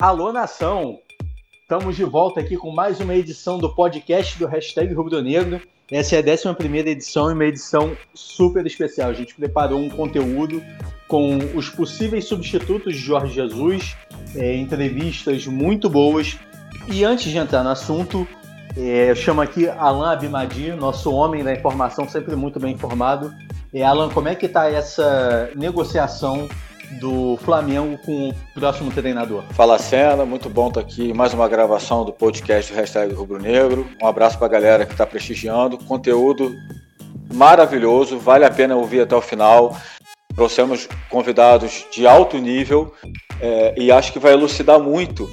Alô, 0.00 0.32
nação! 0.32 0.98
Estamos 1.60 1.94
de 1.94 2.04
volta 2.04 2.40
aqui 2.40 2.56
com 2.56 2.70
mais 2.70 3.00
uma 3.00 3.14
edição 3.14 3.58
do 3.58 3.68
podcast 3.68 4.38
do 4.38 4.46
Hashtag 4.46 4.94
Rubro 4.94 5.20
Negro. 5.20 5.60
Essa 5.92 6.16
é 6.16 6.18
a 6.20 6.22
11 6.22 6.88
edição 6.88 7.30
e 7.30 7.34
uma 7.34 7.44
edição 7.44 7.94
super 8.14 8.64
especial. 8.64 9.10
A 9.10 9.12
gente 9.12 9.34
preparou 9.34 9.78
um 9.78 9.90
conteúdo 9.90 10.62
com 11.06 11.36
os 11.54 11.68
possíveis 11.68 12.24
substitutos 12.24 12.94
de 12.94 12.98
Jorge 12.98 13.34
Jesus, 13.34 13.94
é, 14.34 14.56
entrevistas 14.56 15.46
muito 15.46 15.90
boas. 15.90 16.38
E 16.88 17.04
antes 17.04 17.30
de 17.30 17.36
entrar 17.36 17.62
no 17.62 17.68
assunto, 17.68 18.26
é, 18.78 19.10
eu 19.10 19.14
chamo 19.14 19.42
aqui 19.42 19.68
Alan 19.68 20.12
Abimadi, 20.12 20.70
nosso 20.72 21.12
homem 21.12 21.44
da 21.44 21.52
informação, 21.52 22.08
sempre 22.08 22.34
muito 22.34 22.58
bem 22.58 22.72
informado. 22.72 23.34
É, 23.70 23.82
Alan, 23.82 24.08
como 24.08 24.28
é 24.28 24.34
que 24.34 24.46
está 24.46 24.66
essa 24.66 25.50
negociação 25.54 26.48
do 26.98 27.36
Flamengo 27.38 27.98
com 28.04 28.30
o 28.30 28.34
próximo 28.54 28.90
treinador. 28.90 29.44
Fala 29.50 29.78
Cena, 29.78 30.24
muito 30.24 30.48
bom 30.48 30.68
estar 30.68 30.80
aqui. 30.80 31.12
Mais 31.12 31.32
uma 31.32 31.48
gravação 31.48 32.04
do 32.04 32.12
podcast 32.12 32.72
Hashtag 32.72 33.14
Rubro 33.14 33.38
Negro. 33.38 33.86
Um 34.02 34.06
abraço 34.06 34.36
para 34.38 34.46
a 34.46 34.50
galera 34.50 34.86
que 34.86 34.92
está 34.92 35.06
prestigiando. 35.06 35.78
Conteúdo 35.78 36.54
maravilhoso, 37.32 38.18
vale 38.18 38.44
a 38.44 38.50
pena 38.50 38.76
ouvir 38.76 39.02
até 39.02 39.14
o 39.14 39.20
final. 39.20 39.76
Trouxemos 40.34 40.88
convidados 41.08 41.86
de 41.92 42.06
alto 42.06 42.38
nível 42.38 42.92
é, 43.40 43.74
e 43.76 43.92
acho 43.92 44.12
que 44.12 44.18
vai 44.18 44.32
elucidar 44.32 44.80
muito 44.80 45.28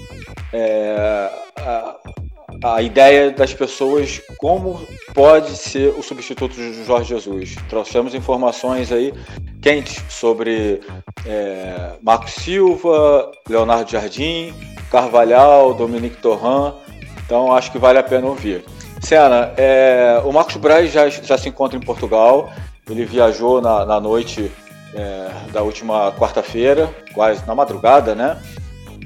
é, 0.54 1.30
a, 1.58 1.96
a 2.64 2.82
ideia 2.82 3.32
das 3.32 3.54
pessoas 3.54 4.22
como 4.38 4.82
pode 5.14 5.56
ser 5.56 5.94
o 5.98 6.04
substituto 6.04 6.56
de 6.56 6.84
Jorge 6.84 7.10
Jesus. 7.10 7.56
Trouxemos 7.70 8.14
informações 8.16 8.92
aí 8.92 9.14
quentes 9.62 10.04
sobre 10.10 10.82
é, 11.26 11.92
Marco 12.02 12.30
Silva, 12.30 13.32
Leonardo 13.48 13.92
Jardim, 13.92 14.54
Carvalhal, 14.92 15.74
Dominique 15.74 16.18
Torran. 16.18 16.74
Então 17.26 17.52
acho 17.54 17.72
que 17.72 17.78
vale 17.78 18.00
a 18.00 18.04
pena 18.04 18.28
ouvir. 18.28 18.64
Sena, 19.02 19.54
é, 19.58 20.22
o 20.26 20.32
Marcos 20.32 20.56
Braz 20.58 20.92
já, 20.92 21.10
já 21.10 21.38
se 21.38 21.50
encontra 21.50 21.78
em 21.78 21.82
Portugal. 21.82 22.50
Ele 22.90 23.06
viajou 23.06 23.62
na, 23.62 23.86
na 23.86 24.00
noite 24.00 24.52
é, 24.94 25.30
da 25.52 25.62
última 25.62 26.12
quarta-feira, 26.14 26.90
quase 27.14 27.46
na 27.46 27.54
madrugada, 27.54 28.16
né? 28.16 28.38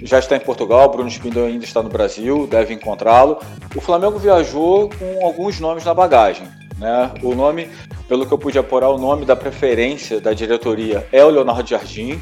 Já 0.03 0.17
está 0.17 0.35
em 0.35 0.39
Portugal, 0.39 0.89
Bruno 0.89 1.09
Spindel 1.09 1.45
ainda 1.45 1.63
está 1.63 1.83
no 1.83 1.89
Brasil, 1.89 2.47
deve 2.47 2.73
encontrá-lo. 2.73 3.37
O 3.75 3.81
Flamengo 3.81 4.17
viajou 4.17 4.89
com 4.89 5.25
alguns 5.25 5.59
nomes 5.59 5.85
na 5.85 5.93
bagagem. 5.93 6.47
Né? 6.77 7.11
O 7.21 7.35
nome, 7.35 7.69
pelo 8.07 8.25
que 8.25 8.31
eu 8.33 8.37
pude 8.37 8.57
apurar, 8.57 8.89
o 8.89 8.97
nome 8.97 9.25
da 9.25 9.35
preferência 9.35 10.19
da 10.19 10.33
diretoria 10.33 11.07
é 11.11 11.23
o 11.23 11.29
Leonardo 11.29 11.69
Jardim, 11.69 12.21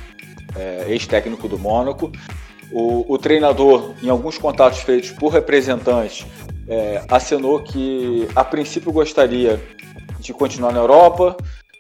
é, 0.56 0.86
ex-técnico 0.90 1.48
do 1.48 1.58
Mônaco. 1.58 2.12
O, 2.72 3.14
o, 3.14 3.18
treinador, 3.18 3.94
em 4.04 4.10
alguns 4.10 4.38
contatos 4.38 4.80
feitos 4.80 5.12
por 5.12 5.30
representantes, 5.30 6.26
é, 6.68 7.02
assinou 7.10 7.62
que 7.62 8.28
a 8.36 8.44
princípio 8.44 8.92
gostaria 8.92 9.60
de 10.20 10.34
continuar 10.34 10.74
na 10.74 10.80
Europa. 10.80 11.38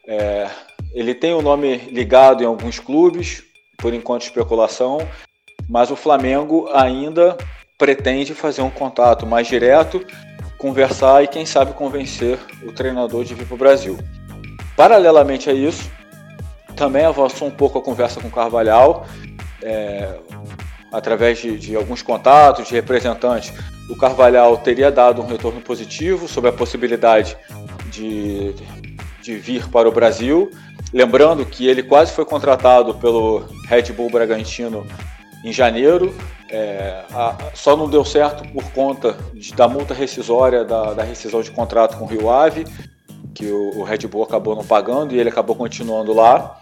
É, 0.08 0.50
ele 0.94 1.14
tem 1.14 1.34
o 1.34 1.42
nome 1.42 1.76
ligado 1.92 2.42
em 2.42 2.48
alguns 2.48 2.80
clubes, 2.80 3.44
por 3.78 3.94
enquanto 3.94 4.24
especulação, 4.24 5.00
mas 5.70 5.92
o 5.92 5.96
Flamengo 5.96 6.68
ainda 6.74 7.38
pretende 7.78 8.34
fazer 8.34 8.62
um 8.62 8.70
contato 8.70 9.26
mais 9.26 9.48
direto 9.48 10.04
conversar 10.58 11.24
e, 11.24 11.28
quem 11.28 11.46
sabe, 11.46 11.72
convencer 11.72 12.38
o 12.64 12.74
treinador 12.74 13.24
de 13.24 13.34
vir 13.34 13.46
para 13.46 13.56
o 13.56 13.58
Brasil. 13.58 13.98
Paralelamente 14.76 15.50
a 15.50 15.54
isso, 15.54 15.90
também 16.76 17.06
avançou 17.06 17.48
um 17.48 17.52
pouco 17.52 17.80
a 17.80 17.82
conversa 17.82 18.20
com 18.20 18.28
o 18.28 18.32
Carvalhal, 18.32 19.06
é, 19.64 20.16
através 20.92 21.40
de, 21.40 21.58
de, 21.58 21.76
alguns 21.78 22.02
contatos 22.02 22.68
de 22.68 22.74
representantes. 22.74 23.54
O 23.90 23.96
Carvalhal 23.96 24.58
teria 24.58 24.92
dado 24.92 25.22
um 25.22 25.26
retorno 25.26 25.62
positivo 25.62 26.28
sobre 26.28 26.50
a 26.50 26.54
possibilidade 26.54 27.38
de, 27.90 28.54
de 29.22 29.38
vir 29.38 29.66
para 29.70 29.88
o 29.88 29.92
Brasil. 29.94 30.52
Lembrando 30.94 31.46
que 31.46 31.68
ele 31.68 31.84
quase 31.84 32.12
foi 32.12 32.26
contratado 32.26 32.96
pelo 32.96 33.46
Red 33.68 33.94
Bull 33.94 34.10
Bragantino 34.10 34.86
em 35.44 35.54
janeiro, 35.54 36.14
é, 36.50 37.04
a, 37.12 37.36
só 37.54 37.76
não 37.76 37.90
deu 37.90 38.04
certo 38.04 38.48
por 38.52 38.64
conta 38.72 39.16
de, 39.34 39.54
da 39.54 39.68
multa 39.68 39.94
rescisória 39.94 40.66
da, 40.66 40.94
da, 40.94 41.04
rescisão 41.04 41.42
de 41.42 41.52
contrato 41.52 41.98
com 41.98 42.06
o 42.06 42.08
Rio 42.08 42.30
Ave, 42.30 42.66
que 43.34 43.46
o, 43.46 43.78
o, 43.78 43.84
Red 43.84 44.00
Bull 44.00 44.24
acabou 44.24 44.56
não 44.56 44.66
pagando 44.66 45.14
e 45.14 45.20
ele 45.20 45.30
acabou 45.30 45.56
continuando 45.56 46.14
lá. 46.14 46.60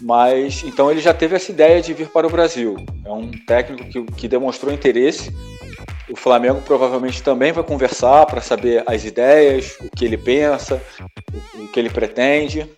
Mas 0.00 0.62
então 0.64 0.90
ele 0.90 1.00
já 1.00 1.14
teve 1.14 1.36
essa 1.36 1.50
ideia 1.50 1.80
de 1.80 1.94
vir 1.94 2.08
para 2.08 2.26
o 2.26 2.30
Brasil. 2.30 2.76
É 3.04 3.12
um 3.12 3.30
técnico 3.30 3.84
que, 3.88 4.02
que 4.12 4.28
demonstrou 4.28 4.72
interesse. 4.72 5.34
O 6.10 6.16
Flamengo 6.16 6.60
provavelmente 6.62 7.22
também 7.22 7.52
vai 7.52 7.64
conversar 7.64 8.26
para 8.26 8.40
saber 8.40 8.82
as 8.86 9.04
ideias, 9.04 9.76
o 9.80 9.88
que 9.90 10.04
ele 10.04 10.16
pensa, 10.16 10.82
o, 11.54 11.62
o 11.62 11.68
que 11.68 11.78
ele 11.78 11.90
pretende 11.90 12.68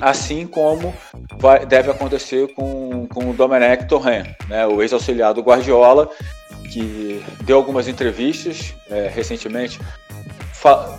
assim 0.00 0.46
como 0.46 0.94
vai, 1.38 1.66
deve 1.66 1.90
acontecer 1.90 2.52
com, 2.54 2.79
com 3.12 3.30
o 3.30 3.34
Domenech 3.34 3.86
Torren, 3.86 4.24
né, 4.48 4.66
o 4.66 4.82
ex-auxiliar 4.82 5.34
do 5.34 5.42
Guardiola, 5.42 6.10
que 6.70 7.24
deu 7.42 7.56
algumas 7.56 7.88
entrevistas 7.88 8.74
é, 8.88 9.10
recentemente 9.12 9.80
fa 10.52 10.98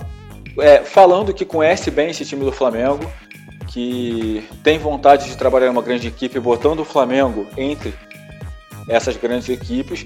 é, 0.59 0.79
falando 0.79 1.33
que 1.33 1.45
conhece 1.45 1.89
bem 1.89 2.09
esse 2.09 2.25
time 2.25 2.44
do 2.44 2.51
Flamengo, 2.51 3.09
que 3.67 4.45
tem 4.63 4.77
vontade 4.77 5.29
de 5.29 5.38
trabalhar 5.38 5.67
em 5.67 5.69
uma 5.69 5.81
grande 5.81 6.07
equipe, 6.07 6.39
botando 6.39 6.81
o 6.81 6.85
Flamengo 6.85 7.47
entre 7.55 7.94
essas 8.89 9.16
grandes 9.16 9.47
equipes. 9.47 10.03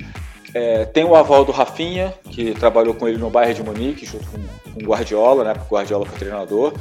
É, 0.53 0.85
tem 0.85 1.03
o 1.03 1.15
aval 1.15 1.43
do 1.43 1.51
Rafinha, 1.51 2.13
que 2.29 2.53
trabalhou 2.53 2.93
com 2.93 3.07
ele 3.07 3.17
no 3.17 3.31
bairro 3.31 3.55
de 3.55 3.63
Munique, 3.63 4.05
junto 4.05 4.25
com, 4.27 4.37
com 4.71 4.83
o 4.83 4.87
Guardiola, 4.87 5.43
né, 5.43 5.53
porque 5.53 5.73
o 5.73 5.77
Guardiola 5.77 6.05
foi 6.05 6.19
treinador. 6.19 6.73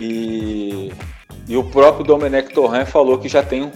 E 0.00 0.92
e 1.50 1.56
o 1.56 1.64
próprio 1.64 2.04
Domenech 2.04 2.54
Torren 2.54 2.86
falou 2.86 3.18
que 3.18 3.28
já 3.28 3.42
tem 3.42 3.72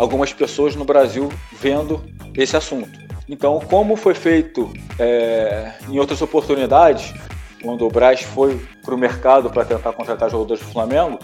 algumas 0.00 0.32
pessoas 0.32 0.74
no 0.74 0.84
Brasil 0.84 1.28
vendo 1.52 2.02
esse 2.34 2.56
assunto. 2.56 2.88
Então, 3.28 3.60
como 3.60 3.96
foi 3.96 4.14
feito 4.14 4.72
é, 4.98 5.74
em 5.90 5.98
outras 5.98 6.22
oportunidades, 6.22 7.12
quando 7.62 7.86
o 7.86 7.90
Braz 7.90 8.22
foi 8.22 8.58
para 8.82 8.94
o 8.94 8.98
mercado 8.98 9.50
para 9.50 9.62
tentar 9.62 9.92
contratar 9.92 10.30
jogadores 10.30 10.62
do 10.62 10.72
Flamengo, 10.72 11.18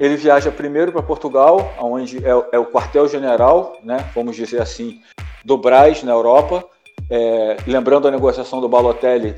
ele 0.00 0.16
viaja 0.16 0.50
primeiro 0.50 0.90
para 0.90 1.00
Portugal, 1.00 1.72
onde 1.80 2.18
é, 2.18 2.30
é 2.52 2.58
o 2.58 2.66
quartel-general, 2.66 3.78
né, 3.84 4.04
vamos 4.12 4.34
dizer 4.34 4.60
assim, 4.60 5.00
do 5.44 5.56
Braz 5.56 6.02
na 6.02 6.10
Europa. 6.10 6.64
É, 7.08 7.56
lembrando 7.68 8.08
a 8.08 8.10
negociação 8.10 8.60
do 8.60 8.68
Balotelli, 8.68 9.36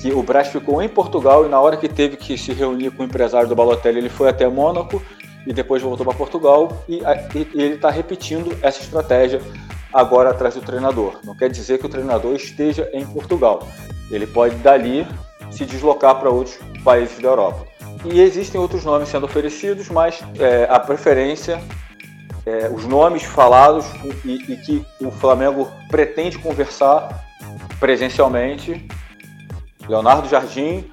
que 0.00 0.12
o 0.12 0.22
Braz 0.22 0.48
ficou 0.48 0.80
em 0.80 0.88
Portugal 0.88 1.44
e 1.44 1.48
na 1.48 1.60
hora 1.60 1.76
que 1.76 1.88
teve 1.88 2.16
que 2.16 2.38
se 2.38 2.52
reunir 2.52 2.92
com 2.92 3.02
o 3.02 3.06
empresário 3.06 3.48
do 3.48 3.56
Balotelli, 3.56 3.98
ele 3.98 4.08
foi 4.08 4.28
até 4.28 4.46
Mônaco 4.46 5.02
e 5.46 5.52
depois 5.52 5.82
voltou 5.82 6.04
para 6.04 6.14
Portugal 6.14 6.84
e, 6.88 7.00
e, 7.34 7.48
ele 7.54 7.74
está 7.74 7.90
repetindo 7.90 8.56
essa 8.62 8.80
estratégia 8.80 9.40
agora 9.92 10.30
atrás 10.30 10.54
do 10.54 10.60
treinador. 10.60 11.18
Não 11.24 11.34
quer 11.34 11.50
dizer 11.50 11.78
que 11.78 11.86
o 11.86 11.88
treinador 11.88 12.34
esteja 12.34 12.88
em 12.92 13.04
Portugal. 13.04 13.66
Ele 14.10 14.26
pode 14.26 14.54
dali 14.56 15.06
se 15.50 15.64
deslocar 15.64 16.18
para 16.20 16.30
outros 16.30 16.58
países 16.84 17.18
da 17.18 17.28
Europa. 17.28 17.66
E 18.04 18.20
existem 18.20 18.60
outros 18.60 18.84
nomes 18.84 19.08
sendo 19.08 19.26
oferecidos, 19.26 19.88
mas 19.88 20.22
é, 20.38 20.66
a 20.70 20.78
preferência, 20.78 21.60
é, 22.46 22.68
os 22.68 22.86
nomes 22.86 23.24
falados 23.24 23.86
e, 24.24 24.52
e 24.52 24.56
que 24.56 24.86
o 25.00 25.10
Flamengo 25.10 25.68
pretende 25.88 26.38
conversar 26.38 27.24
presencialmente, 27.78 28.88
Leonardo 29.88 30.28
Jardim, 30.28 30.90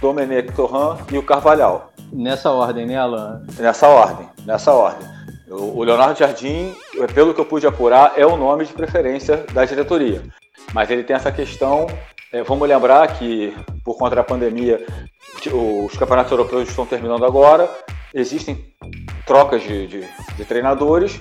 Domenech 0.00 0.52
Torran 0.52 0.96
e 1.12 1.18
o 1.18 1.22
Carvalhal. 1.22 1.87
Nessa 2.12 2.50
ordem, 2.50 2.86
né, 2.86 2.96
Alan? 2.96 3.42
Nessa 3.58 3.88
ordem, 3.88 4.28
nessa 4.44 4.72
ordem. 4.72 5.06
O 5.50 5.82
Leonardo 5.82 6.18
Jardim, 6.18 6.74
pelo 7.14 7.32
que 7.32 7.40
eu 7.40 7.44
pude 7.44 7.66
apurar, 7.66 8.12
é 8.16 8.26
o 8.26 8.36
nome 8.36 8.66
de 8.66 8.72
preferência 8.72 9.44
da 9.52 9.64
diretoria. 9.64 10.22
Mas 10.74 10.90
ele 10.90 11.02
tem 11.02 11.16
essa 11.16 11.32
questão. 11.32 11.86
É, 12.30 12.42
vamos 12.42 12.68
lembrar 12.68 13.06
que, 13.14 13.56
por 13.82 13.96
conta 13.96 14.16
da 14.16 14.22
pandemia, 14.22 14.84
os 15.46 15.96
campeonatos 15.96 16.30
europeus 16.30 16.68
estão 16.68 16.84
terminando 16.84 17.24
agora. 17.24 17.68
Existem 18.12 18.72
trocas 19.26 19.62
de, 19.62 19.86
de, 19.86 20.04
de 20.36 20.44
treinadores. 20.44 21.18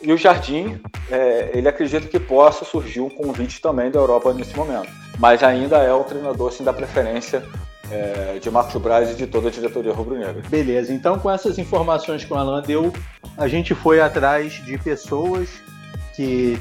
E 0.00 0.12
o 0.12 0.16
Jardim, 0.16 0.80
é, 1.10 1.50
ele 1.54 1.66
acredita 1.66 2.06
que 2.06 2.20
possa 2.20 2.64
surgir 2.64 3.00
um 3.00 3.08
convite 3.08 3.60
também 3.60 3.90
da 3.90 3.98
Europa 3.98 4.32
nesse 4.32 4.56
momento. 4.56 4.88
Mas 5.18 5.42
ainda 5.42 5.78
é 5.78 5.92
o 5.92 6.04
treinador 6.04 6.48
assim, 6.48 6.62
da 6.62 6.72
preferência 6.72 7.42
é, 7.90 8.38
de 8.40 8.50
Marcos 8.50 8.80
Braz 8.80 9.10
e 9.10 9.14
de 9.14 9.26
toda 9.26 9.48
a 9.48 9.50
diretoria 9.50 9.92
rubro-negra. 9.92 10.42
Beleza, 10.48 10.92
então 10.92 11.18
com 11.18 11.30
essas 11.30 11.58
informações 11.58 12.24
que 12.24 12.32
o 12.32 12.36
Alan 12.36 12.62
deu, 12.62 12.92
a 13.36 13.48
gente 13.48 13.74
foi 13.74 14.00
atrás 14.00 14.54
de 14.64 14.78
pessoas 14.78 15.48
que 16.14 16.58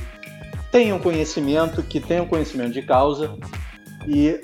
tenham 0.72 1.00
conhecimento, 1.00 1.84
que 1.84 2.00
tenham 2.00 2.25
conhecimento 2.25 2.72
de 2.72 2.81
causa 2.81 3.36
e 4.08 4.42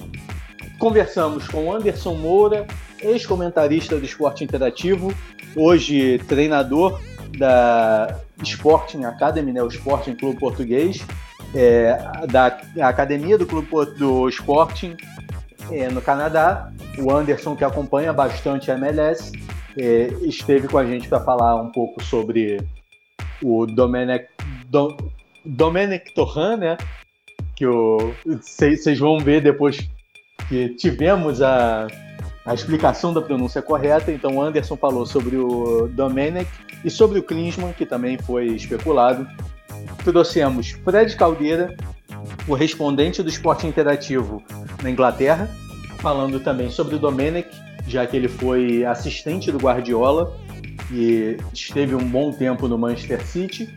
conversamos 0.77 1.47
com 1.47 1.73
Anderson 1.73 2.15
Moura, 2.15 2.67
ex-comentarista 3.01 3.97
do 3.97 4.05
Esporte 4.05 4.43
Interativo, 4.43 5.13
hoje 5.55 6.19
treinador 6.27 7.01
da 7.37 8.19
Sporting 8.43 9.03
Academy, 9.03 9.51
né, 9.51 9.61
o 9.61 9.67
Sporting 9.67 10.15
Clube 10.15 10.39
Português, 10.39 11.01
é, 11.53 11.97
da 12.29 12.57
academia 12.87 13.37
do 13.37 13.45
clube 13.45 13.67
do 13.97 14.29
Sporting 14.29 14.95
é, 15.71 15.89
no 15.89 16.01
Canadá. 16.01 16.71
O 16.97 17.11
Anderson, 17.11 17.55
que 17.55 17.63
acompanha 17.63 18.11
bastante 18.11 18.71
a 18.71 18.75
MLS, 18.75 19.31
é, 19.77 20.07
esteve 20.21 20.67
com 20.67 20.77
a 20.77 20.85
gente 20.85 21.07
para 21.07 21.19
falar 21.21 21.55
um 21.55 21.71
pouco 21.71 22.03
sobre 22.03 22.57
o 23.41 23.65
Domenech, 23.65 24.27
Dom, 24.67 24.95
Domenech 25.45 26.13
Torran, 26.13 26.57
né? 26.57 26.77
Que 27.55 27.65
vocês 28.25 28.99
vão 28.99 29.19
ver 29.19 29.41
depois 29.41 29.77
que 30.47 30.69
tivemos 30.69 31.41
a, 31.41 31.87
a 32.45 32.53
explicação 32.53 33.13
da 33.13 33.21
pronúncia 33.21 33.61
correta. 33.61 34.11
Então, 34.11 34.37
o 34.37 34.41
Anderson 34.41 34.75
falou 34.75 35.05
sobre 35.05 35.37
o 35.37 35.87
Domenech 35.87 36.49
e 36.83 36.89
sobre 36.89 37.19
o 37.19 37.23
Klinsmann, 37.23 37.73
que 37.73 37.85
também 37.85 38.17
foi 38.17 38.47
especulado. 38.47 39.27
Trouxemos 40.03 40.71
Fred 40.83 41.15
Caldeira, 41.15 41.75
o 42.47 42.53
respondente 42.53 43.21
do 43.21 43.29
esporte 43.29 43.67
interativo 43.67 44.43
na 44.81 44.89
Inglaterra, 44.89 45.49
falando 45.99 46.39
também 46.39 46.69
sobre 46.69 46.95
o 46.95 46.99
Domenech, 46.99 47.49
já 47.87 48.05
que 48.05 48.15
ele 48.15 48.27
foi 48.27 48.85
assistente 48.85 49.51
do 49.51 49.57
Guardiola 49.57 50.35
e 50.91 51.37
esteve 51.53 51.95
um 51.95 52.07
bom 52.07 52.31
tempo 52.31 52.67
no 52.67 52.77
Manchester 52.77 53.25
City, 53.25 53.69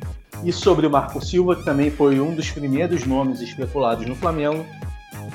e 0.44 0.52
sobre 0.52 0.86
o 0.86 0.90
Marco 0.90 1.24
Silva, 1.24 1.56
que 1.56 1.64
também 1.64 1.90
foi 1.90 2.20
um 2.20 2.34
dos 2.34 2.50
primeiros 2.50 3.06
nomes 3.06 3.40
especulados 3.40 4.06
no 4.06 4.14
Flamengo. 4.14 4.64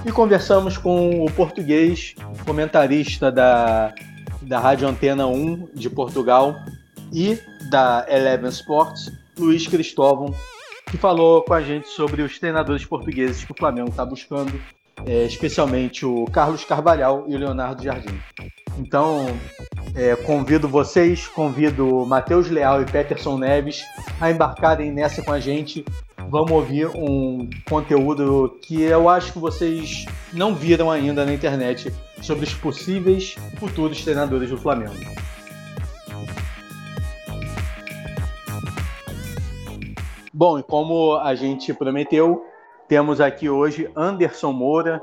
E 0.05 0.11
conversamos 0.11 0.77
com 0.77 1.23
o 1.23 1.31
português, 1.31 2.15
comentarista 2.45 3.31
da, 3.31 3.93
da 4.41 4.59
Rádio 4.59 4.87
Antena 4.87 5.25
1 5.27 5.69
de 5.73 5.89
Portugal 5.89 6.55
e 7.13 7.39
da 7.69 8.05
Eleven 8.09 8.49
Sports, 8.49 9.11
Luiz 9.37 9.67
Cristóvão, 9.67 10.33
que 10.89 10.97
falou 10.97 11.41
com 11.43 11.53
a 11.53 11.61
gente 11.61 11.87
sobre 11.89 12.21
os 12.21 12.37
treinadores 12.39 12.85
portugueses 12.85 13.43
que 13.43 13.51
o 13.51 13.55
Flamengo 13.57 13.89
está 13.89 14.05
buscando, 14.05 14.59
é, 15.05 15.23
especialmente 15.25 16.05
o 16.05 16.25
Carlos 16.25 16.63
Carvalhal 16.63 17.25
e 17.27 17.35
o 17.35 17.37
Leonardo 17.37 17.83
Jardim. 17.83 18.19
Então, 18.77 19.25
é, 19.95 20.15
convido 20.15 20.67
vocês, 20.67 21.27
convido 21.27 22.05
Matheus 22.05 22.49
Leal 22.49 22.81
e 22.81 22.85
Peterson 22.85 23.37
Neves 23.37 23.81
a 24.19 24.29
embarcarem 24.29 24.91
nessa 24.91 25.21
com 25.21 25.31
a 25.31 25.39
gente. 25.39 25.83
Vamos 26.29 26.51
ouvir 26.51 26.87
um 26.87 27.49
conteúdo 27.69 28.57
que 28.61 28.81
eu 28.81 29.07
acho 29.07 29.31
que 29.31 29.39
vocês 29.39 30.05
não 30.33 30.53
viram 30.53 30.91
ainda 30.91 31.25
na 31.25 31.33
internet 31.33 31.91
sobre 32.21 32.45
os 32.45 32.53
possíveis 32.53 33.35
futuros 33.57 34.03
treinadores 34.03 34.49
do 34.49 34.57
Flamengo. 34.57 34.93
Bom, 40.33 40.59
e 40.59 40.63
como 40.63 41.15
a 41.15 41.33
gente 41.33 41.73
prometeu, 41.73 42.45
temos 42.87 43.19
aqui 43.19 43.49
hoje 43.49 43.89
Anderson 43.95 44.51
Moura, 44.53 45.01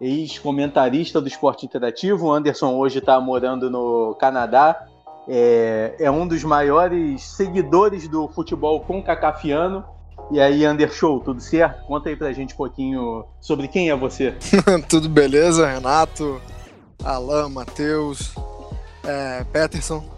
ex-comentarista 0.00 1.20
do 1.20 1.28
esporte 1.28 1.66
interativo. 1.66 2.26
O 2.26 2.32
Anderson 2.32 2.74
hoje 2.74 2.98
está 2.98 3.20
morando 3.20 3.70
no 3.70 4.14
Canadá. 4.18 4.86
É, 5.28 5.96
é, 5.98 6.10
um 6.10 6.26
dos 6.26 6.44
maiores 6.44 7.22
seguidores 7.22 8.08
do 8.08 8.28
futebol 8.28 8.80
com 8.80 9.02
cacafiano. 9.02 9.84
E 10.30 10.40
aí, 10.40 10.64
Anderson, 10.64 11.18
tudo 11.20 11.40
certo? 11.40 11.84
Conta 11.86 12.08
aí 12.08 12.16
pra 12.16 12.32
gente 12.32 12.54
um 12.54 12.56
pouquinho 12.56 13.24
sobre 13.40 13.68
quem 13.68 13.90
é 13.90 13.96
você. 13.96 14.34
tudo 14.88 15.08
beleza, 15.08 15.66
Renato, 15.66 16.40
Alain, 17.04 17.50
Matheus, 17.50 18.34
é, 19.04 19.44
Peterson. 19.52 20.15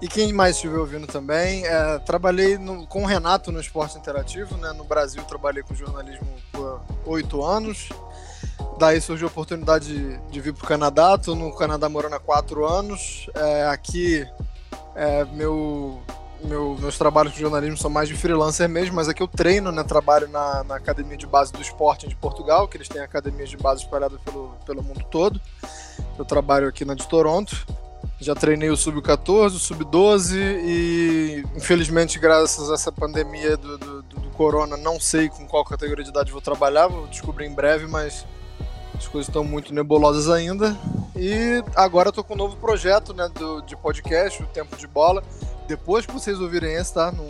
E 0.00 0.06
quem 0.06 0.32
mais 0.32 0.56
estiver 0.56 0.78
ouvindo 0.78 1.06
também, 1.08 1.66
é, 1.66 1.98
trabalhei 1.98 2.56
no, 2.56 2.86
com 2.86 3.02
o 3.02 3.06
Renato 3.06 3.50
no 3.50 3.60
esporte 3.60 3.98
interativo, 3.98 4.56
né? 4.56 4.72
No 4.72 4.84
Brasil 4.84 5.22
trabalhei 5.24 5.62
com 5.62 5.74
jornalismo 5.74 6.26
por 6.52 6.80
oito 7.06 7.44
anos. 7.44 7.88
Daí 8.78 9.00
surgiu 9.00 9.26
a 9.26 9.30
oportunidade 9.30 9.86
de, 9.86 10.18
de 10.30 10.40
vir 10.40 10.54
para 10.54 10.64
o 10.64 10.68
Canadá. 10.68 11.16
Estou 11.16 11.34
no 11.34 11.52
Canadá 11.52 11.88
morando 11.88 12.14
há 12.14 12.20
quatro 12.20 12.64
anos. 12.64 13.28
É, 13.34 13.66
aqui, 13.66 14.24
é, 14.94 15.24
meu, 15.24 16.00
meu, 16.44 16.76
meus 16.78 16.96
trabalhos 16.96 17.32
com 17.32 17.40
jornalismo 17.40 17.76
são 17.76 17.90
mais 17.90 18.08
de 18.08 18.14
freelancer 18.14 18.68
mesmo, 18.68 18.94
mas 18.94 19.08
aqui 19.08 19.20
eu 19.20 19.26
treino, 19.26 19.72
né? 19.72 19.82
Trabalho 19.82 20.28
na, 20.28 20.62
na 20.62 20.76
Academia 20.76 21.16
de 21.16 21.26
Base 21.26 21.52
do 21.52 21.60
Esporte 21.60 22.06
de 22.06 22.14
Portugal, 22.14 22.68
que 22.68 22.76
eles 22.76 22.88
têm 22.88 23.02
academias 23.02 23.50
de 23.50 23.56
base 23.56 23.82
espalhadas 23.82 24.20
pelo, 24.20 24.54
pelo 24.64 24.80
mundo 24.80 25.04
todo. 25.10 25.40
Eu 26.16 26.24
trabalho 26.24 26.68
aqui 26.68 26.84
na 26.84 26.94
de 26.94 27.06
Toronto. 27.08 27.66
Já 28.20 28.34
treinei 28.34 28.68
o 28.68 28.76
sub-14, 28.76 29.46
o 29.46 29.58
sub-12 29.58 30.34
e 30.36 31.44
infelizmente 31.56 32.18
graças 32.18 32.70
a 32.70 32.74
essa 32.74 32.90
pandemia 32.90 33.56
do, 33.56 33.78
do, 33.78 34.02
do, 34.02 34.28
corona 34.30 34.76
não 34.76 35.00
sei 35.00 35.28
com 35.28 35.46
qual 35.46 35.64
categoria 35.64 36.04
de 36.04 36.10
idade 36.10 36.30
vou 36.30 36.40
trabalhar, 36.40 36.86
vou 36.86 37.08
descobrir 37.08 37.46
em 37.46 37.52
breve, 37.52 37.88
mas 37.88 38.24
as 38.96 39.06
coisas 39.08 39.28
estão 39.28 39.42
muito 39.42 39.74
nebulosas 39.74 40.28
ainda. 40.28 40.76
E 41.16 41.62
agora 41.74 42.10
estou 42.10 42.22
com 42.22 42.34
um 42.34 42.36
novo 42.36 42.56
projeto 42.56 43.12
né, 43.12 43.28
do, 43.34 43.60
de 43.62 43.76
podcast, 43.76 44.42
o 44.42 44.46
Tempo 44.46 44.76
de 44.76 44.86
Bola. 44.86 45.22
Depois 45.66 46.06
que 46.06 46.12
vocês 46.12 46.40
ouvirem 46.40 46.74
esse, 46.74 46.94
tá? 46.94 47.10
Não, 47.10 47.26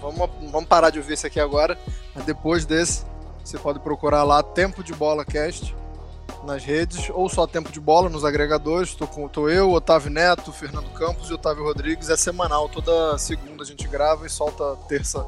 vamos, 0.00 0.30
vamos 0.50 0.68
parar 0.68 0.90
de 0.90 0.98
ouvir 0.98 1.14
esse 1.14 1.26
aqui 1.26 1.38
agora, 1.38 1.78
mas 2.14 2.24
depois 2.24 2.64
desse 2.64 3.04
você 3.44 3.58
pode 3.58 3.78
procurar 3.80 4.22
lá 4.22 4.42
Tempo 4.42 4.82
de 4.82 4.94
Bola 4.94 5.24
Cast 5.24 5.74
nas 6.44 6.64
redes, 6.64 7.10
ou 7.12 7.28
só 7.28 7.46
tempo 7.46 7.70
de 7.70 7.80
bola 7.80 8.08
nos 8.08 8.24
agregadores. 8.24 8.94
Tô, 8.94 9.06
com, 9.06 9.28
tô 9.28 9.48
eu, 9.48 9.70
Otávio 9.72 10.10
Neto, 10.10 10.52
Fernando 10.52 10.90
Campos 10.90 11.30
e 11.30 11.34
Otávio 11.34 11.64
Rodrigues. 11.64 12.08
É 12.08 12.16
semanal, 12.16 12.68
toda 12.68 13.16
segunda 13.18 13.62
a 13.62 13.66
gente 13.66 13.86
grava 13.88 14.26
e 14.26 14.30
solta 14.30 14.76
terça, 14.88 15.26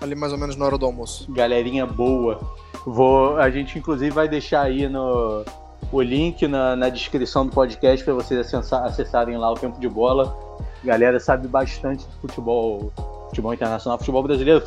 ali 0.00 0.14
mais 0.14 0.32
ou 0.32 0.38
menos 0.38 0.56
na 0.56 0.64
hora 0.64 0.78
do 0.78 0.86
almoço. 0.86 1.30
Galerinha 1.32 1.86
boa. 1.86 2.40
Vou, 2.84 3.36
a 3.36 3.50
gente 3.50 3.78
inclusive 3.78 4.10
vai 4.10 4.28
deixar 4.28 4.62
aí 4.62 4.88
no, 4.88 5.44
o 5.90 6.02
link 6.02 6.46
na, 6.46 6.76
na 6.76 6.88
descrição 6.88 7.46
do 7.46 7.52
podcast 7.52 8.04
para 8.04 8.14
vocês 8.14 8.54
acessarem 8.54 9.36
lá 9.36 9.50
o 9.50 9.54
tempo 9.54 9.80
de 9.80 9.88
bola. 9.88 10.36
A 10.82 10.86
galera 10.86 11.18
sabe 11.18 11.48
bastante 11.48 12.06
de 12.06 12.16
futebol, 12.20 12.92
futebol 13.28 13.52
internacional, 13.52 13.98
futebol 13.98 14.22
brasileiro, 14.22 14.62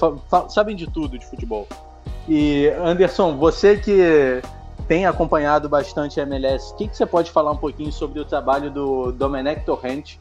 sabem 0.50 0.76
de 0.76 0.90
tudo 0.90 1.18
de 1.18 1.26
futebol. 1.26 1.68
E 2.28 2.68
Anderson, 2.84 3.38
você 3.38 3.78
que 3.78 4.42
tem 4.92 5.06
acompanhado 5.06 5.70
bastante 5.70 6.20
a 6.20 6.24
MLS, 6.24 6.74
o 6.74 6.76
que, 6.76 6.86
que 6.86 6.98
você 6.98 7.06
pode 7.06 7.32
falar 7.32 7.52
um 7.52 7.56
pouquinho 7.56 7.94
sobre 7.94 8.20
o 8.20 8.26
trabalho 8.26 8.70
do 8.70 9.14
Domenech 9.14 9.64
Torrent 9.64 10.18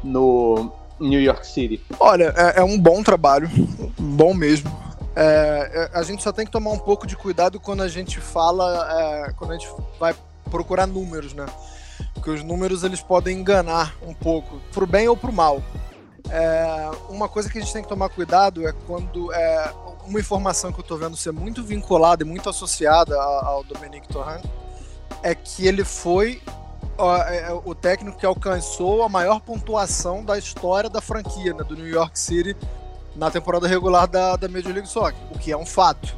no 0.00 0.70
New 1.00 1.20
York 1.20 1.44
City? 1.44 1.82
Olha, 1.98 2.32
é, 2.36 2.60
é 2.60 2.62
um 2.62 2.78
bom 2.78 3.02
trabalho, 3.02 3.50
bom 3.98 4.32
mesmo. 4.32 4.70
É, 5.16 5.90
é, 5.92 5.98
a 5.98 6.04
gente 6.04 6.22
só 6.22 6.30
tem 6.30 6.46
que 6.46 6.52
tomar 6.52 6.70
um 6.70 6.78
pouco 6.78 7.04
de 7.04 7.16
cuidado 7.16 7.58
quando 7.58 7.82
a 7.82 7.88
gente 7.88 8.20
fala, 8.20 9.26
é, 9.26 9.32
quando 9.32 9.50
a 9.50 9.54
gente 9.54 9.68
vai 9.98 10.14
procurar 10.48 10.86
números, 10.86 11.34
né? 11.34 11.46
Porque 12.14 12.30
os 12.30 12.44
números 12.44 12.84
eles 12.84 13.00
podem 13.00 13.40
enganar 13.40 13.96
um 14.06 14.14
pouco, 14.14 14.60
pro 14.70 14.86
bem 14.86 15.08
ou 15.08 15.16
pro 15.16 15.32
mal. 15.32 15.60
É, 16.30 16.90
uma 17.08 17.28
coisa 17.28 17.50
que 17.50 17.58
a 17.58 17.60
gente 17.60 17.72
tem 17.72 17.82
que 17.82 17.88
tomar 17.88 18.08
cuidado 18.08 18.66
é 18.66 18.72
quando 18.86 19.32
é, 19.32 19.72
uma 20.06 20.20
informação 20.20 20.72
que 20.72 20.80
eu 20.80 20.84
tô 20.84 20.96
vendo 20.96 21.16
ser 21.16 21.32
muito 21.32 21.62
vinculada 21.62 22.22
e 22.22 22.26
muito 22.26 22.48
associada 22.48 23.20
ao 23.20 23.62
Dominique 23.64 24.08
Torrent 24.08 24.44
é 25.22 25.34
que 25.34 25.66
ele 25.66 25.84
foi 25.84 26.40
é, 27.28 27.48
é, 27.48 27.52
o 27.64 27.74
técnico 27.74 28.18
que 28.18 28.26
alcançou 28.26 29.02
a 29.02 29.08
maior 29.08 29.40
pontuação 29.40 30.24
da 30.24 30.38
história 30.38 30.90
da 30.90 31.00
franquia, 31.00 31.54
né, 31.54 31.64
do 31.64 31.74
New 31.74 31.88
York 31.88 32.18
City, 32.18 32.56
na 33.16 33.30
temporada 33.30 33.66
regular 33.66 34.06
da, 34.06 34.36
da 34.36 34.48
Major 34.48 34.72
League 34.72 34.88
Soccer, 34.88 35.20
o 35.30 35.38
que 35.38 35.52
é 35.52 35.56
um 35.56 35.66
fato. 35.66 36.16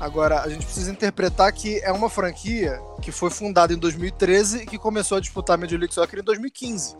Agora, 0.00 0.40
a 0.40 0.48
gente 0.48 0.64
precisa 0.64 0.90
interpretar 0.90 1.52
que 1.52 1.78
é 1.80 1.92
uma 1.92 2.08
franquia 2.08 2.80
que 3.00 3.12
foi 3.12 3.30
fundada 3.30 3.72
em 3.72 3.76
2013 3.76 4.62
e 4.62 4.66
que 4.66 4.78
começou 4.78 5.18
a 5.18 5.20
disputar 5.20 5.54
a 5.54 5.56
Major 5.58 5.78
League 5.78 5.94
Soccer 5.94 6.20
em 6.20 6.22
2015. 6.22 6.96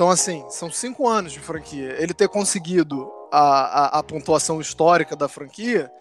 Então, 0.00 0.08
assim, 0.08 0.46
são 0.48 0.72
cinco 0.72 1.06
anos 1.06 1.30
de 1.30 1.40
franquia. 1.40 1.94
Ele 1.98 2.14
ter 2.14 2.26
conseguido 2.26 3.12
a, 3.30 3.98
a, 3.98 3.98
a 3.98 4.02
pontuação 4.02 4.58
histórica 4.58 5.14
da 5.14 5.28
franquia 5.28 5.92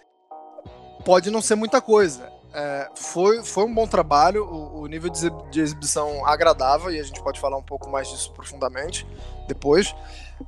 pode 1.03 1.29
não 1.29 1.41
ser 1.41 1.55
muita 1.55 1.81
coisa. 1.81 2.31
É, 2.53 2.87
foi, 2.95 3.43
foi 3.43 3.65
um 3.65 3.75
bom 3.75 3.85
trabalho, 3.85 4.45
o, 4.45 4.83
o 4.83 4.87
nível 4.87 5.09
de, 5.09 5.29
de, 5.51 5.59
exibição 5.59 6.25
agradava, 6.25 6.93
e 6.93 6.99
a 7.01 7.03
gente 7.03 7.21
pode 7.21 7.41
falar 7.41 7.57
um 7.57 7.61
pouco 7.61 7.89
mais 7.89 8.07
disso 8.07 8.31
profundamente 8.31 9.05
depois. 9.49 9.93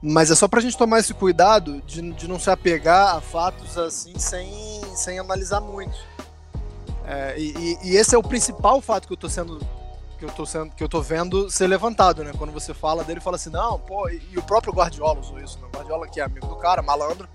Mas 0.01 0.31
é 0.31 0.35
só 0.35 0.47
pra 0.47 0.61
gente 0.61 0.77
tomar 0.77 0.99
esse 0.99 1.13
cuidado 1.13 1.81
de, 1.81 2.09
de 2.13 2.29
não 2.29 2.39
se 2.39 2.49
apegar 2.49 3.17
a 3.17 3.19
fatos 3.19 3.77
assim 3.77 4.17
sem, 4.17 4.49
sem 4.95 5.19
analisar 5.19 5.59
muito. 5.59 5.97
É, 7.05 7.37
e, 7.37 7.77
e, 7.83 7.97
esse 7.97 8.15
é 8.15 8.17
o 8.17 8.23
principal 8.23 8.79
fato 8.79 9.07
que 9.07 9.13
eu 9.13 9.17
tô 9.17 9.27
sendo 9.27 9.59
que 10.21 10.25
eu 10.25 10.29
tô 10.29 10.45
sendo 10.45 10.69
que 10.75 10.83
eu 10.83 10.87
tô 10.87 11.01
vendo 11.01 11.49
ser 11.49 11.65
levantado, 11.65 12.23
né? 12.23 12.31
Quando 12.37 12.51
você 12.51 12.75
fala 12.75 13.03
dele, 13.03 13.19
fala 13.19 13.37
assim, 13.37 13.49
não, 13.49 13.79
pô, 13.79 14.07
e, 14.07 14.21
e 14.31 14.37
o 14.37 14.43
próprio 14.43 14.71
Guardiola 14.71 15.19
usou 15.19 15.39
isso, 15.39 15.57
né? 15.59 15.65
O 15.67 15.75
Guardiola 15.75 16.07
que 16.07 16.19
é 16.19 16.23
amigo 16.23 16.45
do 16.45 16.55
cara, 16.57 16.83
malandro, 16.83 17.27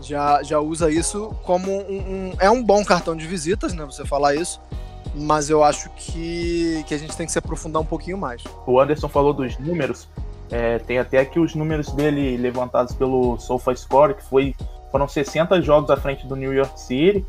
já, 0.00 0.42
já 0.42 0.58
usa 0.58 0.90
isso 0.90 1.32
como 1.44 1.70
um, 1.70 1.98
um, 1.98 2.32
é 2.40 2.50
um 2.50 2.60
bom 2.60 2.84
cartão 2.84 3.16
de 3.16 3.24
visitas, 3.24 3.72
né? 3.72 3.84
Você 3.84 4.04
falar 4.04 4.34
isso, 4.34 4.60
mas 5.14 5.48
eu 5.48 5.62
acho 5.62 5.90
que, 5.90 6.82
que 6.88 6.94
a 6.94 6.98
gente 6.98 7.16
tem 7.16 7.24
que 7.24 7.30
se 7.30 7.38
aprofundar 7.38 7.80
um 7.80 7.86
pouquinho 7.86 8.18
mais. 8.18 8.42
O 8.66 8.80
Anderson 8.80 9.08
falou 9.08 9.32
dos 9.32 9.56
números, 9.58 10.08
é, 10.50 10.80
tem 10.80 10.98
até 10.98 11.20
aqui 11.20 11.38
os 11.38 11.54
números 11.54 11.92
dele 11.92 12.36
levantados 12.36 12.92
pelo 12.96 13.38
SofaScore, 13.38 14.14
que 14.14 14.24
foi, 14.24 14.56
foram 14.90 15.06
60 15.06 15.62
jogos 15.62 15.88
à 15.88 15.96
frente 15.96 16.26
do 16.26 16.34
New 16.34 16.52
York 16.52 16.80
City, 16.80 17.24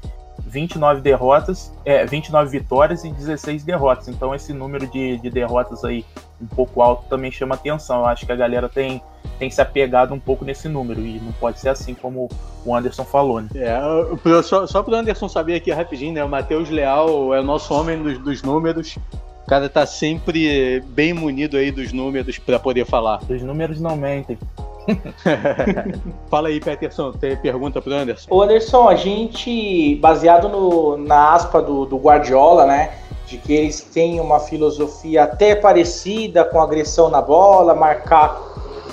29 0.45 1.01
derrotas, 1.01 1.71
é, 1.85 2.05
29 2.05 2.49
vitórias 2.49 3.03
e 3.03 3.11
16 3.11 3.63
derrotas. 3.63 4.07
Então 4.07 4.33
esse 4.35 4.53
número 4.53 4.85
de, 4.87 5.17
de 5.17 5.29
derrotas 5.29 5.83
aí 5.83 6.05
um 6.41 6.45
pouco 6.45 6.81
alto 6.81 7.05
também 7.09 7.31
chama 7.31 7.55
atenção. 7.55 8.01
Eu 8.01 8.05
acho 8.05 8.25
que 8.25 8.31
a 8.31 8.35
galera 8.35 8.67
tem, 8.67 9.01
tem 9.39 9.49
se 9.49 9.61
apegado 9.61 10.13
um 10.13 10.19
pouco 10.19 10.43
nesse 10.43 10.67
número 10.67 10.99
e 10.99 11.19
não 11.19 11.31
pode 11.33 11.59
ser 11.59 11.69
assim 11.69 11.93
como 11.93 12.29
o 12.65 12.75
Anderson 12.75 13.03
falou, 13.03 13.41
né? 13.41 13.49
É, 13.55 14.41
só, 14.43 14.67
só 14.67 14.83
para 14.83 14.93
o 14.93 14.97
Anderson 14.97 15.27
saber 15.27 15.55
aqui 15.55 15.71
rapidinho, 15.71 16.13
né? 16.13 16.23
O 16.23 16.29
Matheus 16.29 16.69
Leal 16.69 17.33
é 17.33 17.39
o 17.39 17.43
nosso 17.43 17.73
homem 17.73 18.01
dos, 18.01 18.17
dos 18.19 18.43
números. 18.43 18.97
O 19.43 19.47
cara 19.47 19.67
tá 19.67 19.85
sempre 19.85 20.81
bem 20.87 21.13
munido 21.13 21.57
aí 21.57 21.71
dos 21.71 21.91
números 21.91 22.37
para 22.37 22.57
poder 22.59 22.85
falar. 22.85 23.19
Os 23.29 23.41
números 23.41 23.79
não 23.79 23.95
mentem. 23.95 24.37
Fala 26.29 26.49
aí, 26.49 26.59
Peterson, 26.59 27.11
tem 27.11 27.35
pergunta 27.37 27.81
pro 27.81 27.93
Anderson? 27.93 28.27
Ô 28.29 28.41
Anderson, 28.41 28.87
a 28.87 28.95
gente, 28.95 29.95
baseado 29.95 30.49
no, 30.49 30.97
na 30.97 31.33
aspa 31.33 31.61
do, 31.61 31.85
do 31.85 31.97
Guardiola, 31.97 32.65
né? 32.65 32.91
De 33.25 33.37
que 33.37 33.53
eles 33.53 33.81
têm 33.81 34.19
uma 34.19 34.39
filosofia 34.39 35.23
até 35.23 35.55
parecida 35.55 36.43
com 36.43 36.61
agressão 36.61 37.09
na 37.09 37.21
bola, 37.21 37.73
marcar 37.73 38.41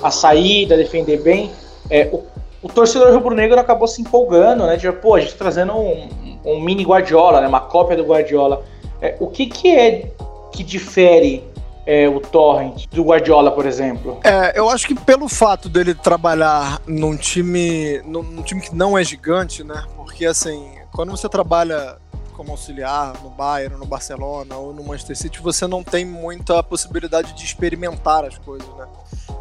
a 0.02 0.11
saída, 0.11 0.76
defender 0.76 1.23
bem. 1.23 1.50
É, 1.90 2.09
o, 2.12 2.23
o 2.62 2.68
torcedor 2.68 3.12
rubro-negro 3.12 3.59
acabou 3.59 3.88
se 3.88 4.00
empolgando, 4.00 4.66
né? 4.66 4.76
De, 4.76 4.90
pô, 4.92 5.14
a 5.14 5.20
gente 5.20 5.32
tá 5.32 5.38
trazendo 5.38 5.75
um, 5.75 6.09
um 6.44 6.61
mini 6.61 6.85
Guardiola, 6.85 7.40
né? 7.40 7.49
Uma 7.49 7.61
cópia 7.61 7.97
do 7.97 8.04
Guardiola. 8.04 8.62
É, 9.02 9.16
o 9.18 9.26
que 9.26 9.47
que 9.47 9.75
é 9.75 10.11
que 10.52 10.62
difere 10.62 11.44
é, 11.90 12.09
o 12.09 12.20
Torrent 12.20 12.87
do 12.92 13.02
Guardiola, 13.02 13.50
por 13.50 13.66
exemplo? 13.66 14.20
É, 14.23 14.56
eu 14.56 14.70
acho 14.70 14.87
que 14.87 14.94
pelo 14.94 15.28
fato 15.28 15.68
dele 15.68 15.92
trabalhar 15.92 16.80
num 16.87 17.16
time, 17.16 18.00
num 18.04 18.44
time 18.44 18.61
que 18.61 18.73
não 18.73 18.97
é 18.97 19.02
gigante, 19.02 19.64
né? 19.64 19.85
Porque 19.97 20.25
assim, 20.25 20.73
quando 20.92 21.11
você 21.11 21.28
trabalha 21.28 21.97
como 22.32 22.52
auxiliar 22.52 23.20
no 23.25 23.30
Bayern, 23.30 23.76
no 23.76 23.85
Barcelona 23.85 24.54
ou 24.54 24.73
no 24.73 24.85
Manchester 24.85 25.16
City, 25.16 25.42
você 25.42 25.66
não 25.66 25.82
tem 25.82 26.04
muita 26.04 26.62
possibilidade 26.62 27.32
de 27.32 27.44
experimentar 27.44 28.25
as 28.25 28.38
coisas, 28.38 28.68
né? 28.76 28.87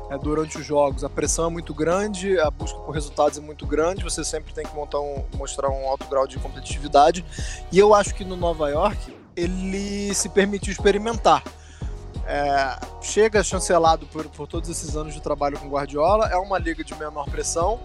É, 0.09 0.17
durante 0.17 0.57
os 0.57 0.65
jogos. 0.65 1.03
A 1.03 1.09
pressão 1.09 1.45
é 1.45 1.49
muito 1.51 1.71
grande, 1.71 2.39
a 2.39 2.49
busca 2.49 2.79
por 2.79 2.95
resultados 2.95 3.37
é 3.37 3.41
muito 3.41 3.67
grande, 3.67 4.03
você 4.03 4.25
sempre 4.25 4.51
tem 4.55 4.65
que 4.65 4.75
montar 4.75 4.99
um, 4.99 5.23
mostrar 5.37 5.69
um 5.69 5.87
alto 5.87 6.07
grau 6.07 6.25
de 6.25 6.39
competitividade. 6.39 7.23
E 7.71 7.77
eu 7.77 7.93
acho 7.93 8.15
que 8.15 8.25
no 8.25 8.35
Nova 8.35 8.71
York 8.71 9.15
ele 9.35 10.11
se 10.15 10.29
permitiu 10.29 10.71
experimentar. 10.71 11.43
É, 12.31 12.77
chega 13.01 13.43
chancelado 13.43 14.05
por, 14.05 14.25
por 14.27 14.47
todos 14.47 14.69
esses 14.69 14.95
anos 14.95 15.15
de 15.15 15.19
trabalho 15.19 15.57
com 15.57 15.67
Guardiola, 15.67 16.29
é 16.29 16.35
uma 16.37 16.59
liga 16.59 16.83
de 16.83 16.93
menor 16.93 17.27
pressão, 17.27 17.79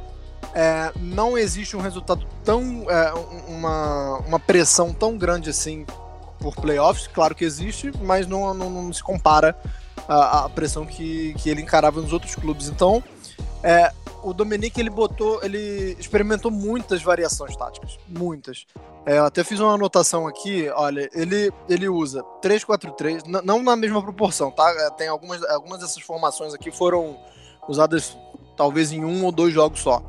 é, 0.55 0.93
não 0.97 1.39
existe 1.39 1.75
um 1.75 1.81
resultado 1.81 2.27
tão. 2.45 2.85
É, 2.91 3.13
uma, 3.49 4.19
uma 4.19 4.39
pressão 4.39 4.93
tão 4.93 5.17
grande 5.17 5.49
assim 5.49 5.87
por 6.39 6.55
playoffs, 6.57 7.07
claro 7.07 7.35
que 7.35 7.43
existe, 7.43 7.91
mas 8.03 8.27
não, 8.27 8.53
não, 8.53 8.69
não 8.69 8.93
se 8.93 9.03
compara 9.03 9.57
à, 10.07 10.47
pressão 10.51 10.85
que, 10.85 11.33
que 11.39 11.49
ele 11.49 11.63
encarava 11.63 12.03
nos 12.03 12.13
outros 12.13 12.35
clubes. 12.35 12.69
Então, 12.69 13.03
é, 13.63 13.91
o 14.25 14.33
Dominique 14.33 14.81
ele 14.81 14.89
botou, 14.89 15.39
ele 15.43 15.97
experimentou 15.99 16.51
muitas 16.51 17.03
variações 17.03 17.55
táticas, 17.55 17.99
muitas. 18.09 18.67
É, 19.05 19.19
eu 19.19 19.27
até 19.27 19.45
fiz 19.45 19.61
uma 19.61 19.75
anotação 19.75 20.27
aqui, 20.27 20.69
olha, 20.71 21.09
ele, 21.13 21.53
ele 21.69 21.89
usa 21.89 22.25
3-4-3, 22.43 23.23
não 23.45 23.63
na 23.63 23.77
mesma 23.77 24.03
proporção, 24.03 24.51
tá? 24.51 24.69
É, 24.71 24.91
tem 24.93 25.09
algumas, 25.09 25.43
algumas 25.45 25.81
dessas 25.81 26.03
formações 26.03 26.55
aqui 26.55 26.71
foram 26.71 27.19
usadas 27.69 28.17
talvez 28.57 28.93
em 28.93 29.05
um 29.05 29.25
ou 29.25 29.31
dois 29.31 29.53
jogos 29.53 29.81
só. 29.81 30.03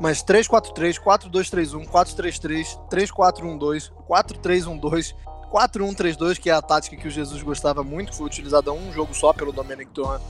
Mas 0.00 0.24
3-4-3, 0.24 0.98
4-2-3-1, 0.98 1.86
4-3-3, 1.86 2.78
3-4-1-2, 2.90 3.92
4-3-1-2, 4.08 5.14
4-1-3-2, 5.52 6.38
que 6.38 6.50
é 6.50 6.54
a 6.54 6.62
tática 6.62 6.96
que 6.96 7.06
o 7.06 7.10
Jesus 7.10 7.42
gostava 7.42 7.84
muito, 7.84 8.14
foi 8.14 8.26
utilizada 8.26 8.72
um 8.72 8.92
jogo 8.92 9.14
só 9.14 9.32
pelo 9.32 9.52
Dominic 9.52 9.92
Torrent 9.92 10.22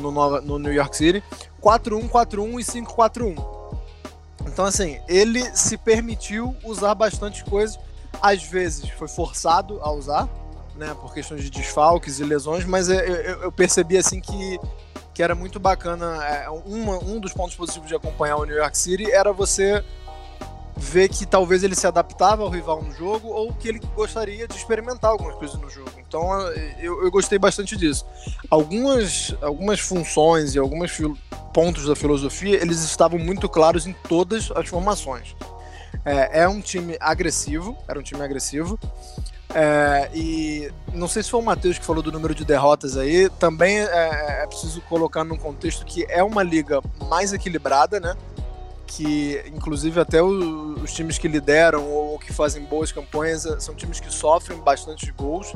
no, 0.00 0.10
Nova, 0.10 0.40
no 0.40 0.58
New 0.58 0.72
York 0.72 0.96
City, 0.96 1.22
4-1-4-1 1.62 2.60
e 2.60 2.82
5-4-1. 2.82 3.54
Então, 4.46 4.64
assim, 4.64 5.00
ele 5.08 5.42
se 5.56 5.76
permitiu 5.76 6.54
usar 6.62 6.94
bastante 6.94 7.44
coisas. 7.44 7.78
Às 8.20 8.42
vezes 8.44 8.88
foi 8.90 9.08
forçado 9.08 9.80
a 9.82 9.90
usar, 9.90 10.28
né, 10.76 10.94
por 11.00 11.12
questões 11.12 11.42
de 11.42 11.50
desfalques 11.50 12.20
e 12.20 12.24
lesões, 12.24 12.64
mas 12.64 12.88
eu, 12.88 12.98
eu, 12.98 13.42
eu 13.42 13.52
percebi, 13.52 13.96
assim, 13.96 14.20
que, 14.20 14.60
que 15.12 15.22
era 15.22 15.34
muito 15.34 15.58
bacana. 15.58 16.24
É, 16.24 16.48
uma, 16.50 16.98
um 16.98 17.18
dos 17.18 17.32
pontos 17.32 17.56
positivos 17.56 17.88
de 17.88 17.94
acompanhar 17.94 18.36
o 18.36 18.44
New 18.44 18.56
York 18.56 18.76
City 18.76 19.10
era 19.10 19.32
você 19.32 19.84
ver 20.76 21.08
que 21.08 21.24
talvez 21.24 21.62
ele 21.62 21.74
se 21.74 21.86
adaptava 21.86 22.42
ao 22.42 22.50
rival 22.50 22.82
no 22.82 22.92
jogo 22.92 23.28
ou 23.28 23.52
que 23.52 23.68
ele 23.68 23.80
gostaria 23.94 24.48
de 24.48 24.56
experimentar 24.56 25.10
algumas 25.10 25.36
coisas 25.36 25.58
no 25.58 25.70
jogo. 25.70 25.90
Então 26.06 26.32
eu, 26.78 27.02
eu 27.04 27.10
gostei 27.10 27.38
bastante 27.38 27.76
disso. 27.76 28.04
Algumas, 28.50 29.34
algumas 29.40 29.80
funções 29.80 30.54
e 30.54 30.58
alguns 30.58 31.00
pontos 31.52 31.86
da 31.86 31.94
filosofia 31.94 32.60
eles 32.60 32.82
estavam 32.82 33.18
muito 33.18 33.48
claros 33.48 33.86
em 33.86 33.92
todas 34.08 34.50
as 34.52 34.68
formações. 34.68 35.36
É, 36.04 36.42
é 36.42 36.48
um 36.48 36.60
time 36.60 36.96
agressivo, 37.00 37.76
era 37.88 37.98
um 37.98 38.02
time 38.02 38.22
agressivo. 38.22 38.78
É, 39.54 40.10
e 40.12 40.72
não 40.92 41.06
sei 41.06 41.22
se 41.22 41.30
foi 41.30 41.40
o 41.40 41.44
Matheus 41.44 41.78
que 41.78 41.84
falou 41.84 42.02
do 42.02 42.10
número 42.10 42.34
de 42.34 42.44
derrotas 42.44 42.96
aí, 42.96 43.30
também 43.38 43.78
é, 43.78 44.42
é 44.42 44.46
preciso 44.48 44.80
colocar 44.82 45.22
num 45.22 45.36
contexto 45.36 45.84
que 45.84 46.04
é 46.08 46.24
uma 46.24 46.42
liga 46.42 46.80
mais 47.08 47.32
equilibrada, 47.32 48.00
né? 48.00 48.16
Que 48.96 49.42
inclusive 49.54 49.98
até 49.98 50.22
os, 50.22 50.82
os 50.82 50.92
times 50.92 51.18
que 51.18 51.26
lideram 51.26 51.84
ou 51.84 52.18
que 52.18 52.32
fazem 52.32 52.64
boas 52.64 52.92
campanhas 52.92 53.44
eh, 53.44 53.58
são 53.58 53.74
times 53.74 53.98
que 53.98 54.12
sofrem 54.12 54.58
bastante 54.58 55.10
gols. 55.12 55.52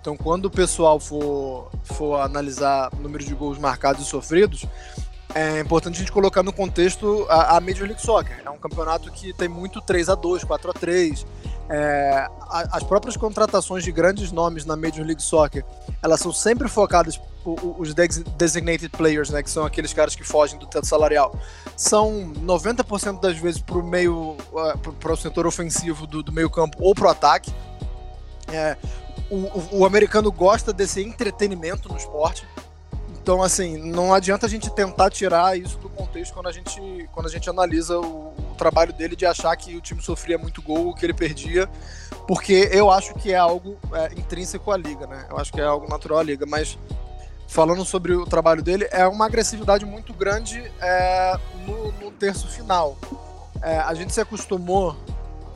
Então, 0.00 0.16
quando 0.16 0.46
o 0.46 0.50
pessoal 0.50 0.98
for, 1.00 1.70
for 1.84 2.20
analisar 2.20 2.90
o 2.92 3.00
número 3.00 3.24
de 3.24 3.34
gols 3.34 3.56
marcados 3.56 4.02
e 4.02 4.04
sofridos, 4.04 4.66
é 5.34 5.60
importante 5.60 5.96
a 5.96 5.98
gente 6.00 6.12
colocar 6.12 6.42
no 6.42 6.52
contexto 6.52 7.24
a, 7.30 7.56
a 7.56 7.60
Major 7.60 7.86
League 7.86 8.02
Soccer. 8.02 8.42
É 8.44 8.50
um 8.50 8.58
campeonato 8.58 9.10
que 9.10 9.32
tem 9.32 9.48
muito 9.48 9.80
3 9.80 10.10
a 10.10 10.14
2 10.14 10.44
4 10.44 10.70
a 10.70 10.74
3 10.74 11.26
é, 11.68 12.28
as 12.50 12.82
próprias 12.82 13.16
contratações 13.16 13.82
de 13.82 13.90
grandes 13.90 14.30
nomes 14.30 14.66
na 14.66 14.76
Major 14.76 15.06
League 15.06 15.22
Soccer, 15.22 15.64
elas 16.02 16.20
são 16.20 16.32
sempre 16.32 16.68
focadas 16.68 17.18
os 17.44 17.94
designated 17.94 18.90
players, 18.90 19.30
né, 19.30 19.42
que 19.42 19.50
são 19.50 19.64
aqueles 19.64 19.92
caras 19.92 20.14
que 20.14 20.24
fogem 20.24 20.58
do 20.58 20.66
teto 20.66 20.86
salarial, 20.86 21.34
são 21.76 22.32
90% 22.34 23.20
das 23.20 23.36
vezes 23.38 23.60
para 23.60 23.78
o 23.78 23.82
meio, 23.82 24.36
uh, 24.52 24.92
para 24.94 25.12
o 25.12 25.16
setor 25.16 25.46
ofensivo 25.46 26.06
do, 26.06 26.22
do 26.22 26.32
meio 26.32 26.48
campo 26.48 26.78
ou 26.80 26.94
para 26.94 27.06
o 27.06 27.10
ataque. 27.10 27.52
É, 28.52 28.76
o, 29.30 29.78
o, 29.78 29.86
americano 29.86 30.30
gosta 30.30 30.72
desse 30.72 31.00
entretenimento 31.00 31.88
no 31.88 31.96
esporte. 31.96 32.46
Então, 33.22 33.42
assim, 33.42 33.78
não 33.78 34.12
adianta 34.12 34.46
a 34.46 34.48
gente 34.48 34.68
tentar 34.70 35.08
tirar 35.08 35.56
isso 35.56 35.78
do 35.78 35.88
contexto 35.88 36.34
quando 36.34 36.48
a 36.48 36.52
gente, 36.52 37.08
quando 37.12 37.26
a 37.26 37.30
gente 37.30 37.48
analisa 37.48 37.98
o, 37.98 38.28
o 38.28 38.54
trabalho 38.58 38.92
dele 38.92 39.14
de 39.14 39.24
achar 39.24 39.56
que 39.56 39.76
o 39.76 39.80
time 39.80 40.02
sofria 40.02 40.36
muito 40.36 40.60
gol, 40.60 40.92
que 40.94 41.06
ele 41.06 41.14
perdia, 41.14 41.68
porque 42.26 42.68
eu 42.72 42.90
acho 42.90 43.14
que 43.14 43.32
é 43.32 43.36
algo 43.36 43.78
é, 43.92 44.12
intrínseco 44.18 44.70
à 44.70 44.76
liga, 44.76 45.06
né? 45.06 45.26
Eu 45.30 45.38
acho 45.38 45.52
que 45.52 45.60
é 45.60 45.64
algo 45.64 45.88
natural 45.88 46.18
à 46.18 46.22
liga, 46.22 46.44
mas 46.46 46.76
falando 47.52 47.84
sobre 47.84 48.14
o 48.14 48.24
trabalho 48.24 48.62
dele, 48.62 48.88
é 48.90 49.06
uma 49.06 49.26
agressividade 49.26 49.84
muito 49.84 50.14
grande 50.14 50.72
é, 50.80 51.38
no, 51.66 51.92
no, 51.92 52.10
terço 52.10 52.48
final. 52.48 52.96
É, 53.60 53.78
a 53.78 53.92
gente 53.92 54.14
se 54.14 54.20
acostumou 54.22 54.96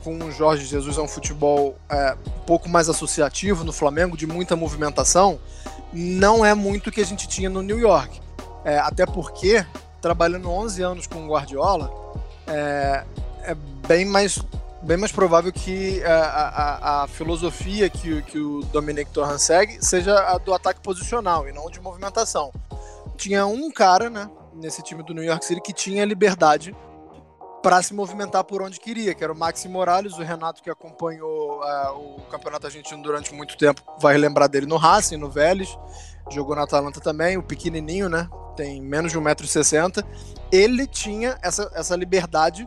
com 0.03 0.15
o 0.15 0.31
Jorge 0.31 0.63
Jesus 0.63 0.95
a 0.99 1.01
um 1.01 1.07
futebol 1.07 1.75
é, 1.89 2.15
um 2.27 2.45
pouco 2.45 2.69
mais 2.69 2.87
associativo 2.87 3.63
no 3.63 3.73
Flamengo, 3.73 4.15
de 4.15 4.27
muita 4.27 4.55
movimentação, 4.55 5.39
não 5.91 6.45
é 6.45 6.53
muito 6.53 6.87
o 6.87 6.91
que 6.91 7.01
a 7.01 7.05
gente 7.05 7.27
tinha 7.27 7.49
no 7.49 7.63
New 7.63 7.79
York. 7.79 8.21
É, 8.63 8.77
até 8.77 9.03
porque, 9.03 9.65
trabalhando 9.99 10.51
11 10.51 10.83
anos 10.83 11.07
com 11.07 11.25
o 11.25 11.29
Guardiola, 11.29 11.91
é, 12.45 13.03
é 13.41 13.55
bem, 13.87 14.05
mais, 14.05 14.39
bem 14.87 14.95
mais 14.95 15.11
provável 15.11 15.51
que 15.51 16.01
a, 16.05 16.15
a, 16.15 17.03
a 17.03 17.07
filosofia 17.09 17.89
que, 17.89 18.21
que 18.21 18.39
o 18.39 18.61
Dominic 18.71 19.11
Torran 19.11 19.37
segue 19.37 19.85
seja 19.85 20.17
a 20.17 20.37
do 20.37 20.53
ataque 20.53 20.79
posicional 20.79 21.45
e 21.45 21.51
não 21.51 21.69
de 21.69 21.81
movimentação. 21.81 22.53
Tinha 23.17 23.45
um 23.45 23.69
cara 23.69 24.09
né, 24.09 24.29
nesse 24.55 24.81
time 24.81 25.03
do 25.03 25.13
New 25.13 25.25
York 25.25 25.43
City 25.43 25.59
que 25.59 25.73
tinha 25.73 26.05
liberdade 26.05 26.73
para 27.61 27.83
se 27.83 27.93
movimentar 27.93 28.45
por 28.45 28.61
onde 28.61 28.79
queria, 28.79 29.13
que 29.13 29.21
era 29.21 29.33
o 29.33 29.37
Maxi 29.37 29.67
Morales, 29.67 30.13
o 30.13 30.21
Renato 30.21 30.63
que 30.63 30.69
acompanhou 30.69 31.59
uh, 31.59 32.17
o 32.17 32.21
Campeonato 32.31 32.67
Argentino 32.67 33.03
durante 33.03 33.33
muito 33.33 33.57
tempo, 33.57 33.81
vai 33.99 34.17
lembrar 34.17 34.47
dele 34.47 34.67
no 34.67 34.77
Racing, 34.77 35.17
no 35.17 35.29
Vélez, 35.29 35.77
jogou 36.31 36.55
na 36.55 36.63
Atalanta 36.63 37.01
também, 37.01 37.35
o 37.35 37.43
pequenininho, 37.43 38.07
né, 38.07 38.29
tem 38.55 38.79
menos 38.81 39.11
de 39.11 39.19
1,60m, 39.19 40.01
ele 40.49 40.87
tinha 40.87 41.37
essa, 41.41 41.69
essa 41.73 41.93
liberdade 41.93 42.65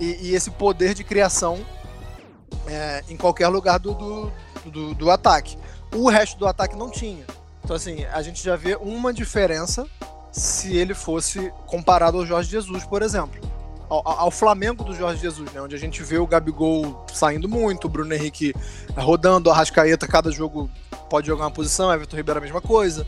e, 0.00 0.28
e 0.28 0.34
esse 0.34 0.50
poder 0.50 0.94
de 0.94 1.04
criação 1.04 1.64
é, 2.66 3.04
em 3.08 3.16
qualquer 3.16 3.48
lugar 3.48 3.78
do, 3.78 3.94
do, 3.94 4.32
do, 4.66 4.94
do 4.94 5.10
ataque. 5.10 5.58
O 5.94 6.08
resto 6.08 6.38
do 6.38 6.46
ataque 6.46 6.76
não 6.76 6.90
tinha. 6.90 7.24
Então, 7.64 7.76
assim, 7.76 8.04
a 8.06 8.22
gente 8.22 8.42
já 8.42 8.56
vê 8.56 8.76
uma 8.76 9.12
diferença 9.12 9.86
se 10.32 10.76
ele 10.76 10.94
fosse 10.94 11.52
comparado 11.66 12.18
ao 12.18 12.26
Jorge 12.26 12.50
Jesus, 12.50 12.84
por 12.84 13.02
exemplo 13.02 13.48
ao, 13.88 14.02
ao, 14.06 14.30
Flamengo 14.30 14.84
do 14.84 14.94
Jorge 14.94 15.20
Jesus, 15.20 15.50
né? 15.52 15.60
Onde 15.60 15.74
a 15.74 15.78
gente 15.78 16.02
vê 16.02 16.18
o 16.18 16.26
Gabigol 16.26 17.04
saindo 17.12 17.48
muito, 17.48 17.86
o 17.86 17.88
Bruno 17.88 18.12
Henrique 18.12 18.54
rodando, 18.96 19.50
a 19.50 19.54
Rascaeta, 19.54 20.06
cada 20.06 20.30
jogo 20.30 20.70
pode 21.08 21.26
jogar 21.26 21.44
uma 21.44 21.50
posição, 21.50 21.92
Everton 21.92 22.16
Ribeiro 22.16 22.38
a 22.38 22.42
mesma 22.42 22.60
coisa. 22.60 23.06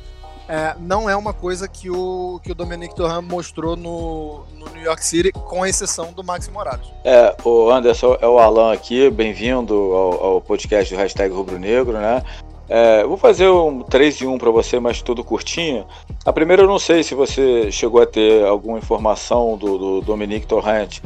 É, 0.50 0.74
não 0.80 1.08
é 1.08 1.14
uma 1.14 1.32
coisa 1.32 1.68
que 1.68 1.88
o, 1.88 2.40
que 2.42 2.50
o 2.50 2.54
Dominic 2.56 2.92
Torran 2.96 3.22
mostrou 3.22 3.76
no, 3.76 4.40
no 4.58 4.68
New 4.70 4.82
York 4.82 5.04
City, 5.04 5.30
com 5.30 5.64
exceção 5.64 6.12
do 6.12 6.24
Maxi 6.24 6.50
Morales. 6.50 6.88
É, 7.04 7.36
o 7.44 7.70
Anderson 7.70 8.18
é 8.20 8.26
o 8.26 8.36
Alan 8.36 8.72
aqui, 8.72 9.08
bem-vindo 9.10 9.72
ao, 9.72 10.24
ao, 10.24 10.40
podcast 10.40 10.92
do 10.92 10.98
Hashtag 10.98 11.32
Rubro 11.32 11.56
Negro, 11.56 11.92
né? 11.92 12.24
É, 12.68 13.04
vou 13.04 13.16
fazer 13.16 13.48
um 13.48 13.84
3 13.84 14.22
em 14.22 14.26
1 14.26 14.38
para 14.38 14.50
você, 14.50 14.80
mas 14.80 15.00
tudo 15.00 15.22
curtinho. 15.22 15.86
A 16.24 16.32
primeira, 16.32 16.62
eu 16.62 16.68
não 16.68 16.80
sei 16.80 17.04
se 17.04 17.14
você 17.14 17.70
chegou 17.70 18.02
a 18.02 18.06
ter 18.06 18.44
alguma 18.44 18.78
informação 18.78 19.56
do, 19.56 19.78
do 19.78 20.00
Dominique 20.00 20.48
Torrent 20.48 20.98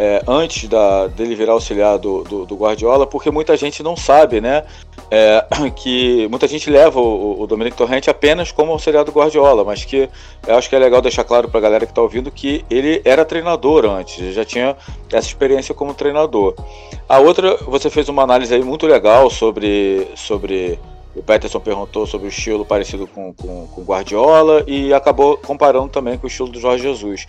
é, 0.00 0.22
antes 0.26 0.66
da, 0.66 1.08
dele 1.08 1.34
virar 1.34 1.52
auxiliar 1.52 1.98
do, 1.98 2.24
do, 2.24 2.46
do, 2.46 2.56
Guardiola, 2.56 3.06
porque 3.06 3.30
muita 3.30 3.54
gente 3.54 3.82
não 3.82 3.94
sabe, 3.94 4.40
né? 4.40 4.64
É, 5.10 5.44
que 5.76 6.26
muita 6.28 6.48
gente 6.48 6.70
leva 6.70 6.98
o, 6.98 7.42
o 7.42 7.46
Dominique 7.46 7.76
Torrent 7.76 8.08
apenas 8.08 8.50
como 8.50 8.72
auxiliar 8.72 9.04
do 9.04 9.12
Guardiola, 9.12 9.62
mas 9.62 9.84
que 9.84 10.08
eu 10.48 10.56
acho 10.56 10.70
que 10.70 10.74
é 10.74 10.78
legal 10.78 11.02
deixar 11.02 11.22
claro 11.22 11.50
para 11.50 11.58
a 11.58 11.62
galera 11.62 11.84
que 11.84 11.92
está 11.92 12.00
ouvindo 12.00 12.30
que 12.30 12.64
ele 12.70 13.02
era 13.04 13.26
treinador 13.26 13.84
antes, 13.84 14.34
já 14.34 14.42
tinha 14.42 14.74
essa 15.12 15.28
experiência 15.28 15.74
como 15.74 15.92
treinador. 15.92 16.54
A 17.06 17.18
outra, 17.18 17.58
você 17.66 17.90
fez 17.90 18.08
uma 18.08 18.22
análise 18.22 18.54
aí 18.54 18.62
muito 18.62 18.86
legal 18.86 19.28
sobre, 19.28 20.08
sobre 20.14 20.78
o 21.14 21.22
Peterson 21.22 21.60
perguntou 21.60 22.06
sobre 22.06 22.28
o 22.28 22.30
estilo 22.30 22.64
parecido 22.64 23.06
com, 23.06 23.34
com, 23.34 23.66
com 23.66 23.82
Guardiola 23.82 24.64
e 24.66 24.94
acabou 24.94 25.36
comparando 25.36 25.88
também 25.88 26.16
com 26.16 26.24
o 26.24 26.28
estilo 26.28 26.48
do 26.48 26.60
Jorge 26.60 26.82
Jesus. 26.84 27.26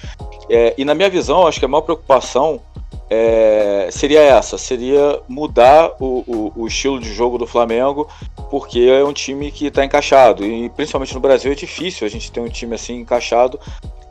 É, 0.50 0.74
e 0.78 0.86
na 0.86 0.94
minha 0.94 1.10
visão, 1.10 1.48
acho 1.48 1.60
que 1.60 1.66
a 1.66 1.68
maior 1.68 1.82
preocupação 1.82 2.62
é, 3.10 3.90
seria 3.92 4.22
essa, 4.22 4.58
seria 4.58 5.20
mudar 5.28 5.92
o, 6.00 6.24
o, 6.26 6.54
o, 6.56 6.68
estilo 6.68 6.98
de 6.98 7.14
jogo 7.14 7.38
do 7.38 7.46
Flamengo, 7.46 8.08
porque 8.50 8.80
é 8.80 9.04
um 9.04 9.12
time 9.12 9.52
que 9.52 9.66
está 9.66 9.84
encaixado. 9.84 10.46
E 10.46 10.70
principalmente 10.70 11.14
no 11.14 11.20
Brasil 11.20 11.52
é 11.52 11.56
difícil 11.56 12.08
a 12.08 12.10
gente 12.10 12.32
ter 12.32 12.40
um 12.40 12.48
time 12.48 12.76
assim 12.76 13.00
encaixado 13.00 13.60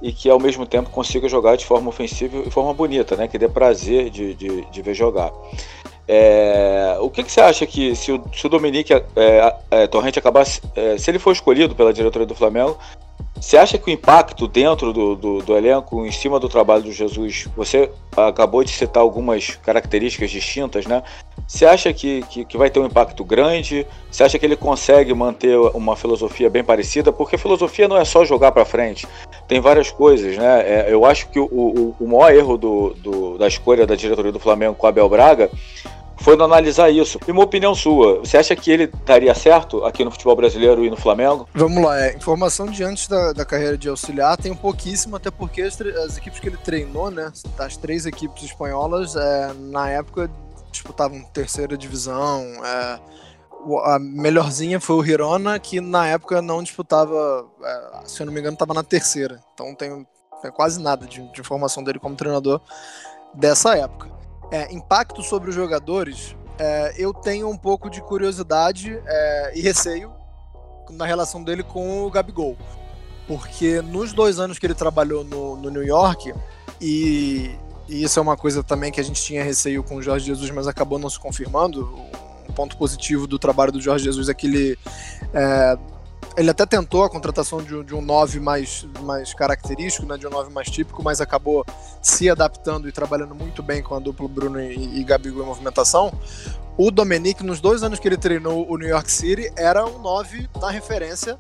e 0.03 0.13
que 0.13 0.29
ao 0.29 0.39
mesmo 0.39 0.67
tempo 0.67 0.91
consiga 0.91 1.29
jogar 1.29 1.57
de 1.57 1.65
forma 1.65 1.89
ofensiva 1.89 2.43
e 2.47 2.51
forma 2.51 2.75
bonita, 2.75 3.17
né? 3.17 3.27
Que 3.27 3.39
dê 3.39 3.49
prazer 3.49 4.11
de, 4.11 4.35
de, 4.35 4.65
de 4.71 4.83
ver 4.83 4.95
jogar. 4.95 5.31
É, 6.13 6.97
o 6.99 7.09
que, 7.09 7.23
que, 7.23 7.31
você 7.31 7.41
acha 7.41 7.65
que 7.65 7.95
se 7.95 8.11
o, 8.11 8.21
se 8.35 8.45
o 8.45 8.49
Dominique 8.49 8.93
é, 8.93 9.55
é, 9.71 9.87
Torrente 9.87 10.19
acabasse, 10.19 10.61
é, 10.75 10.99
se 10.99 11.09
ele 11.09 11.21
for 11.21 11.31
escolhido 11.31 11.73
pela 11.73 11.93
diretoria 11.93 12.27
do 12.27 12.35
Flamengo, 12.35 12.77
você 13.41 13.57
acha 13.57 13.79
que 13.79 13.89
o 13.89 13.95
impacto 13.95 14.49
dentro 14.49 14.93
do, 14.93 15.15
do, 15.15 15.39
do, 15.39 15.57
elenco, 15.57 16.05
em 16.05 16.11
cima 16.11 16.41
do 16.41 16.49
trabalho 16.49 16.83
do 16.83 16.93
Jesus, 16.93 17.47
você 17.57 17.89
acabou 18.17 18.65
de 18.65 18.73
citar 18.73 19.05
algumas 19.05 19.51
características 19.63 20.33
distintas, 20.33 20.85
né? 20.85 21.01
Você 21.47 21.65
acha 21.65 21.93
que, 21.93 22.23
que, 22.23 22.45
que, 22.45 22.59
vai 22.59 22.71
ter 22.71 22.81
um 22.81 22.87
impacto 22.87 23.25
grande? 23.25 23.87
Você 24.11 24.25
acha 24.25 24.37
que 24.37 24.45
ele 24.45 24.57
consegue 24.57 25.15
manter 25.15 25.57
uma 25.57 25.95
filosofia 25.95 26.51
bem 26.51 26.65
parecida? 26.65 27.13
Porque 27.13 27.39
filosofia 27.39 27.87
não 27.87 27.97
é 27.97 28.05
só 28.05 28.25
jogar 28.25 28.51
para 28.51 28.65
frente, 28.65 29.07
tem 29.47 29.61
várias 29.61 29.93
coisas, 29.93 30.37
né? 30.37 30.63
É, 30.67 30.87
eu 30.89 31.05
acho 31.05 31.29
que 31.29 31.39
o, 31.39 31.45
o, 31.45 31.97
o 32.01 32.09
maior 32.09 32.35
erro 32.35 32.59
do, 32.59 32.95
do, 32.95 33.39
da 33.39 33.47
escolha 33.47 33.87
da 33.87 33.95
diretoria 33.95 34.33
do 34.33 34.41
Flamengo 34.41 34.75
com 34.75 34.89
Abel 34.89 35.09
Braga 35.09 35.49
foi 36.21 36.35
analisar 36.35 36.91
isso. 36.91 37.19
E 37.27 37.31
uma 37.31 37.43
opinião 37.43 37.75
sua, 37.75 38.21
você 38.21 38.37
acha 38.37 38.55
que 38.55 38.71
ele 38.71 38.87
daria 39.05 39.35
certo 39.35 39.85
aqui 39.85 40.05
no 40.05 40.11
futebol 40.11 40.37
brasileiro 40.37 40.85
e 40.85 40.91
no 40.91 40.97
Flamengo? 40.97 41.49
Vamos 41.55 41.83
lá, 41.83 42.01
é, 42.01 42.15
informação 42.15 42.67
de 42.67 42.85
antes 42.85 43.09
da, 43.09 43.33
da 43.33 43.45
carreira 43.45 43.77
de 43.77 43.89
auxiliar 43.89 44.37
tem 44.37 44.53
um 44.53 44.57
pouquíssimo, 44.57 45.17
até 45.17 45.31
porque 45.31 45.63
as, 45.63 45.81
as 45.81 46.19
equipes 46.19 46.39
que 46.39 46.49
ele 46.49 46.59
treinou, 46.59 47.11
né, 47.11 47.33
as 47.59 47.77
três 47.77 48.07
equipes 48.07 48.45
espanholas, 48.45 49.17
é, 49.17 49.53
na 49.55 49.89
época 49.91 50.31
disputavam 50.71 51.23
terceira 51.33 51.77
divisão, 51.77 52.45
é, 52.65 53.01
a 53.85 53.99
melhorzinha 53.99 54.81
foi 54.81 54.97
o 54.97 55.05
Hirona, 55.05 55.59
que 55.59 55.81
na 55.81 56.07
época 56.07 56.41
não 56.41 56.63
disputava, 56.63 57.47
é, 57.63 58.07
se 58.07 58.23
eu 58.23 58.27
não 58.27 58.33
me 58.33 58.41
engano, 58.41 58.55
estava 58.55 58.75
na 58.75 58.83
terceira. 58.83 59.41
Então 59.55 59.75
tem, 59.75 60.07
tem 60.43 60.51
quase 60.51 60.81
nada 60.81 61.07
de, 61.07 61.21
de, 61.33 61.41
informação 61.41 61.83
dele 61.83 61.99
como 61.99 62.17
treinador 62.17 62.61
dessa 63.35 63.77
época. 63.77 64.20
É, 64.51 64.73
impacto 64.73 65.23
sobre 65.23 65.51
os 65.51 65.55
jogadores, 65.55 66.35
é, 66.59 66.95
eu 66.99 67.15
tenho 67.15 67.49
um 67.49 67.57
pouco 67.57 67.89
de 67.89 68.01
curiosidade 68.03 69.01
é, 69.07 69.53
e 69.55 69.61
receio 69.61 70.13
na 70.91 71.07
relação 71.07 71.43
dele 71.43 71.63
com 71.63 72.05
o 72.05 72.11
Gabigol. 72.11 72.57
Porque 73.27 73.81
nos 73.81 74.13
dois 74.13 74.39
anos 74.39 74.59
que 74.59 74.67
ele 74.67 74.75
trabalhou 74.75 75.23
no, 75.25 75.57
no 75.57 75.71
New 75.71 75.85
York, 75.85 76.35
e, 76.81 77.51
e, 77.89 78.03
isso 78.03 78.19
é 78.19 78.23
uma 78.23 78.37
coisa 78.37 78.63
também 78.63 78.91
que 78.91 79.01
a 79.01 79.05
gente 79.05 79.23
tinha 79.23 79.45
receio 79.45 79.83
com 79.83 79.97
o 79.97 80.03
Jorge 80.03 80.27
Jesus, 80.27 80.51
mas 80.51 80.67
acabou 80.67 80.99
não 80.99 81.09
se 81.09 81.19
confirmando. 81.19 81.89
Um 82.49 82.53
ponto 82.53 82.77
positivo 82.77 83.27
do 83.27 83.39
trabalho 83.39 83.71
do 83.71 83.81
Jorge 83.81 84.05
Jesus 84.05 84.29
é 84.29 84.35
que 84.35 84.47
ele 84.47 84.79
é, 85.33 85.79
ele 86.41 86.51
até 86.51 86.65
tentou 86.65 87.05
a 87.05 87.11
contratação 87.11 87.63
de, 87.63 87.85
de 87.85 87.95
um 87.95 88.01
9 88.01 88.41
mais, 88.41 88.87
mais 89.03 89.35
característico, 89.35 90.07
né, 90.07 90.17
de 90.17 90.27
um 90.27 90.31
9 90.31 90.51
mais 90.51 90.71
típico, 90.71 91.03
mas 91.03 91.21
acabou 91.21 91.67
se 92.01 92.31
adaptando 92.31 92.89
e 92.89 92.93
trabalhando 92.93 93.35
muito 93.35 93.63
bem 93.63 93.83
com 93.83 93.95
a 93.95 93.99
dupla 93.99 94.27
Bruno 94.27 94.59
e, 94.59 95.01
e 95.01 95.05
Gabigol 95.05 95.43
em 95.43 95.47
movimentação. 95.47 96.11
O 96.79 96.91
Domenic, 96.91 97.45
nos 97.45 97.61
dois 97.61 97.83
anos 97.83 97.99
que 97.99 98.09
ele 98.09 98.17
treinou 98.17 98.67
o 98.71 98.79
New 98.79 98.89
York 98.89 99.13
City, 99.13 99.53
era 99.55 99.85
um 99.85 99.99
9 99.99 100.49
na 100.59 100.71
referência. 100.71 101.39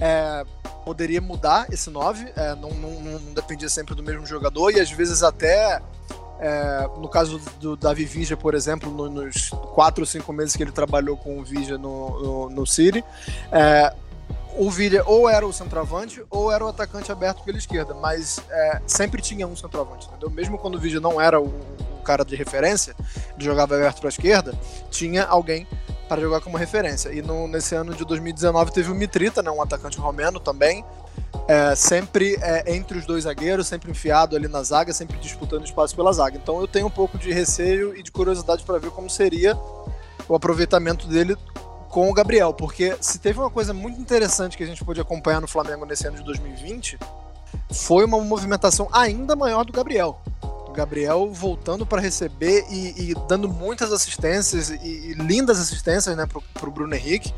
É, 0.00 0.44
poderia 0.84 1.20
mudar 1.20 1.66
esse 1.72 1.90
9, 1.90 2.32
é, 2.36 2.54
não, 2.54 2.70
não, 2.70 3.00
não, 3.00 3.34
dependia 3.34 3.68
sempre 3.68 3.96
do 3.96 4.02
mesmo 4.02 4.24
jogador, 4.26 4.70
e 4.70 4.78
às 4.78 4.92
vezes 4.92 5.24
até. 5.24 5.82
É, 6.38 6.86
no 6.98 7.08
caso 7.08 7.40
do 7.58 7.76
Davi 7.76 8.04
Vija, 8.04 8.36
por 8.36 8.54
exemplo, 8.54 8.90
no, 8.92 9.08
nos 9.08 9.48
quatro 9.74 10.02
ou 10.02 10.06
cinco 10.06 10.34
meses 10.34 10.54
que 10.54 10.62
ele 10.62 10.70
trabalhou 10.70 11.16
com 11.16 11.40
o 11.40 11.42
Vija 11.42 11.78
no, 11.78 12.20
no, 12.22 12.50
no 12.50 12.66
City, 12.66 13.02
é, 13.50 13.90
o 14.56 14.70
Villa 14.70 15.02
ou 15.06 15.28
era 15.28 15.46
o 15.46 15.52
centroavante 15.52 16.24
ou 16.30 16.50
era 16.50 16.64
o 16.64 16.68
atacante 16.68 17.12
aberto 17.12 17.44
pela 17.44 17.58
esquerda, 17.58 17.94
mas 17.94 18.40
é, 18.50 18.80
sempre 18.86 19.20
tinha 19.20 19.46
um 19.46 19.54
centroavante, 19.54 20.06
entendeu? 20.08 20.30
Mesmo 20.30 20.58
quando 20.58 20.76
o 20.76 20.80
Villa 20.80 21.00
não 21.00 21.20
era 21.20 21.40
o, 21.40 21.46
o 21.46 22.02
cara 22.02 22.24
de 22.24 22.34
referência, 22.34 22.94
ele 23.34 23.44
jogava 23.44 23.74
aberto 23.74 23.98
para 23.98 24.08
a 24.08 24.10
esquerda, 24.10 24.54
tinha 24.90 25.24
alguém 25.24 25.66
para 26.08 26.20
jogar 26.20 26.40
como 26.40 26.56
referência. 26.56 27.12
E 27.12 27.20
no, 27.20 27.46
nesse 27.46 27.74
ano 27.74 27.94
de 27.94 28.04
2019 28.04 28.72
teve 28.72 28.90
o 28.90 28.94
Mitrita, 28.94 29.42
né, 29.42 29.50
um 29.50 29.60
atacante 29.60 29.98
romeno 29.98 30.40
também, 30.40 30.84
é, 31.48 31.74
sempre 31.74 32.36
é, 32.40 32.74
entre 32.74 32.98
os 32.98 33.06
dois 33.06 33.24
zagueiros, 33.24 33.66
sempre 33.66 33.90
enfiado 33.90 34.36
ali 34.36 34.48
na 34.48 34.62
zaga, 34.62 34.92
sempre 34.92 35.18
disputando 35.18 35.64
espaço 35.64 35.94
pela 35.94 36.12
zaga. 36.12 36.36
Então 36.36 36.60
eu 36.60 36.66
tenho 36.66 36.86
um 36.86 36.90
pouco 36.90 37.18
de 37.18 37.32
receio 37.32 37.96
e 37.96 38.02
de 38.02 38.10
curiosidade 38.10 38.64
para 38.64 38.78
ver 38.78 38.90
como 38.90 39.10
seria 39.10 39.56
o 40.28 40.34
aproveitamento 40.34 41.06
dele 41.06 41.36
com 41.96 42.10
o 42.10 42.12
Gabriel, 42.12 42.52
porque 42.52 42.94
se 43.00 43.18
teve 43.18 43.40
uma 43.40 43.48
coisa 43.48 43.72
muito 43.72 43.98
interessante 43.98 44.54
que 44.54 44.62
a 44.62 44.66
gente 44.66 44.84
pôde 44.84 45.00
acompanhar 45.00 45.40
no 45.40 45.48
Flamengo 45.48 45.86
nesse 45.86 46.06
ano 46.06 46.18
de 46.18 46.24
2020, 46.24 46.98
foi 47.72 48.04
uma 48.04 48.20
movimentação 48.20 48.86
ainda 48.92 49.34
maior 49.34 49.64
do 49.64 49.72
Gabriel. 49.72 50.20
O 50.42 50.72
Gabriel 50.72 51.32
voltando 51.32 51.86
para 51.86 52.02
receber 52.02 52.66
e, 52.68 53.12
e, 53.12 53.14
dando 53.26 53.48
muitas 53.48 53.94
assistências 53.94 54.68
e, 54.68 54.74
e 54.74 55.14
lindas 55.14 55.58
assistências 55.58 56.14
né, 56.14 56.26
para 56.26 56.68
o 56.68 56.70
Bruno 56.70 56.94
Henrique. 56.94 57.32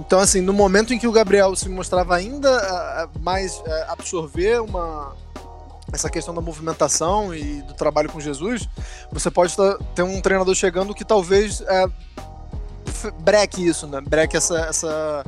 Então, 0.00 0.18
assim, 0.18 0.40
no 0.40 0.52
momento 0.52 0.92
em 0.92 0.98
que 0.98 1.06
o 1.06 1.12
Gabriel 1.12 1.54
se 1.54 1.68
mostrava 1.68 2.16
ainda 2.16 3.08
mais 3.20 3.62
absorver 3.86 4.60
uma, 4.60 5.14
essa 5.92 6.10
questão 6.10 6.34
da 6.34 6.40
movimentação 6.40 7.32
e 7.32 7.62
do 7.62 7.74
trabalho 7.74 8.10
com 8.10 8.18
Jesus, 8.18 8.68
você 9.12 9.30
pode 9.30 9.54
ter 9.94 10.02
um 10.02 10.20
treinador 10.20 10.56
chegando 10.56 10.92
que 10.92 11.04
talvez 11.04 11.60
uh, 11.60 11.92
breque 13.20 13.66
isso, 13.66 13.86
né? 13.86 14.00
Breque 14.00 14.36
essa, 14.36 14.58
essa, 14.60 15.24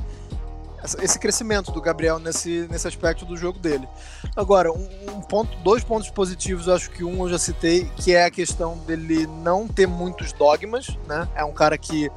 esse 1.00 1.18
crescimento 1.18 1.72
do 1.72 1.80
Gabriel 1.80 2.18
nesse, 2.18 2.66
nesse 2.70 2.86
aspecto 2.86 3.24
do 3.24 3.36
jogo 3.36 3.58
dele. 3.58 3.88
Agora, 4.34 4.72
um, 4.72 4.88
um, 5.08 5.20
ponto, 5.20 5.56
dois 5.58 5.82
pontos 5.82 6.10
positivos, 6.10 6.68
acho 6.68 6.90
que 6.90 7.04
um 7.04 7.24
eu 7.24 7.30
já 7.30 7.38
citei, 7.38 7.90
que 7.96 8.14
é 8.14 8.24
a 8.24 8.30
questão 8.30 8.76
dele 8.78 9.26
não 9.26 9.66
ter 9.66 9.86
muitos 9.86 10.32
dogmas, 10.32 10.96
né? 11.06 11.28
É 11.34 11.44
um 11.44 11.52
cara 11.52 11.76
que 11.76 12.10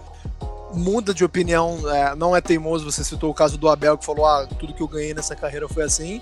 muda 0.73 1.13
de 1.13 1.23
opinião, 1.23 1.79
é, 1.89 2.15
não 2.15 2.35
é 2.35 2.41
teimoso. 2.41 2.89
Você 2.89 3.03
citou 3.03 3.31
o 3.31 3.33
caso 3.33 3.57
do 3.57 3.67
Abel 3.67 3.97
que 3.97 4.05
falou: 4.05 4.25
ah, 4.25 4.47
tudo 4.59 4.73
que 4.73 4.81
eu 4.81 4.87
ganhei 4.87 5.13
nessa 5.13 5.35
carreira 5.35 5.67
foi 5.67 5.83
assim. 5.83 6.21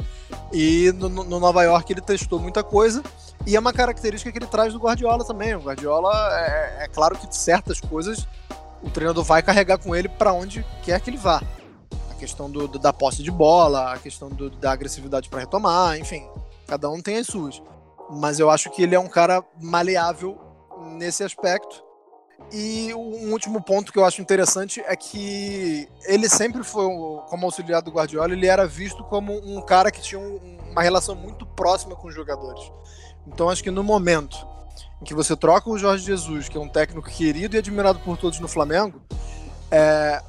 E 0.51 0.91
no, 0.93 1.09
no 1.09 1.39
Nova 1.39 1.63
York 1.63 1.91
ele 1.91 2.01
testou 2.01 2.39
muita 2.39 2.63
coisa. 2.63 3.03
E 3.45 3.55
é 3.55 3.59
uma 3.59 3.71
característica 3.71 4.31
que 4.31 4.37
ele 4.37 4.47
traz 4.47 4.73
do 4.73 4.79
Guardiola 4.79 5.23
também. 5.23 5.55
O 5.55 5.59
Guardiola, 5.59 6.11
é, 6.39 6.83
é 6.83 6.87
claro 6.87 7.17
que 7.17 7.33
certas 7.35 7.79
coisas 7.79 8.27
o 8.81 8.89
treinador 8.89 9.23
vai 9.23 9.41
carregar 9.41 9.77
com 9.77 9.95
ele 9.95 10.09
para 10.09 10.33
onde 10.33 10.65
quer 10.83 10.99
que 10.99 11.09
ele 11.09 11.17
vá. 11.17 11.41
A 12.11 12.13
questão 12.15 12.49
do, 12.49 12.67
do 12.67 12.79
da 12.79 12.93
posse 12.93 13.23
de 13.23 13.31
bola, 13.31 13.93
a 13.93 13.97
questão 13.97 14.29
do, 14.29 14.49
da 14.49 14.71
agressividade 14.71 15.29
para 15.29 15.39
retomar, 15.39 15.97
enfim, 15.97 16.27
cada 16.67 16.89
um 16.89 17.01
tem 17.01 17.17
as 17.17 17.27
suas. 17.27 17.61
Mas 18.09 18.39
eu 18.39 18.49
acho 18.49 18.69
que 18.69 18.83
ele 18.83 18.95
é 18.95 18.99
um 18.99 19.07
cara 19.07 19.43
maleável 19.61 20.39
nesse 20.97 21.23
aspecto. 21.23 21.83
E 22.51 22.93
um 22.93 23.31
último 23.31 23.61
ponto 23.61 23.91
que 23.91 23.99
eu 23.99 24.05
acho 24.05 24.21
interessante 24.21 24.81
é 24.85 24.95
que 24.95 25.87
ele 26.05 26.29
sempre 26.29 26.63
foi, 26.63 26.85
como 27.29 27.45
auxiliar 27.45 27.81
do 27.81 27.91
Guardiola, 27.91 28.31
ele 28.31 28.47
era 28.47 28.65
visto 28.65 29.03
como 29.03 29.33
um 29.33 29.61
cara 29.61 29.91
que 29.91 30.01
tinha 30.01 30.19
um, 30.19 30.57
uma 30.71 30.81
relação 30.81 31.15
muito 31.15 31.45
próxima 31.45 31.95
com 31.95 32.07
os 32.07 32.15
jogadores. 32.15 32.71
Então 33.25 33.49
acho 33.49 33.63
que 33.63 33.71
no 33.71 33.83
momento 33.83 34.47
em 35.01 35.05
que 35.05 35.13
você 35.13 35.35
troca 35.35 35.69
o 35.69 35.77
Jorge 35.77 36.05
Jesus, 36.05 36.49
que 36.49 36.57
é 36.57 36.61
um 36.61 36.67
técnico 36.67 37.09
querido 37.09 37.55
e 37.55 37.59
admirado 37.59 37.99
por 37.99 38.17
todos 38.17 38.39
no 38.39 38.47
Flamengo, 38.47 39.01
é, 39.69 40.21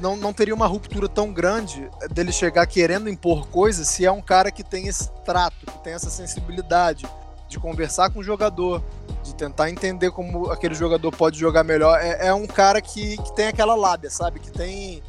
não, 0.00 0.16
não 0.16 0.32
teria 0.32 0.54
uma 0.54 0.66
ruptura 0.66 1.08
tão 1.08 1.32
grande 1.32 1.88
dele 2.10 2.32
chegar 2.32 2.66
querendo 2.66 3.08
impor 3.08 3.46
coisas 3.48 3.88
se 3.88 4.04
é 4.04 4.10
um 4.10 4.20
cara 4.20 4.50
que 4.50 4.62
tem 4.62 4.88
esse 4.88 5.10
trato, 5.24 5.66
que 5.66 5.78
tem 5.78 5.92
essa 5.92 6.10
sensibilidade 6.10 7.06
de 7.48 7.58
conversar 7.58 8.10
com 8.10 8.18
o 8.18 8.22
jogador, 8.22 8.82
de 9.22 9.34
tentar 9.34 9.70
entender 9.70 10.10
como 10.10 10.50
aquele 10.50 10.74
jogador 10.74 11.10
pode 11.12 11.38
jogar 11.38 11.62
melhor. 11.62 11.98
É, 12.00 12.28
é 12.28 12.34
um 12.34 12.46
cara 12.46 12.80
que, 12.80 13.16
que 13.16 13.32
tem 13.34 13.46
aquela 13.46 13.74
lábia, 13.74 14.10
sabe? 14.10 14.40
Que 14.40 14.50
tem 14.50 15.02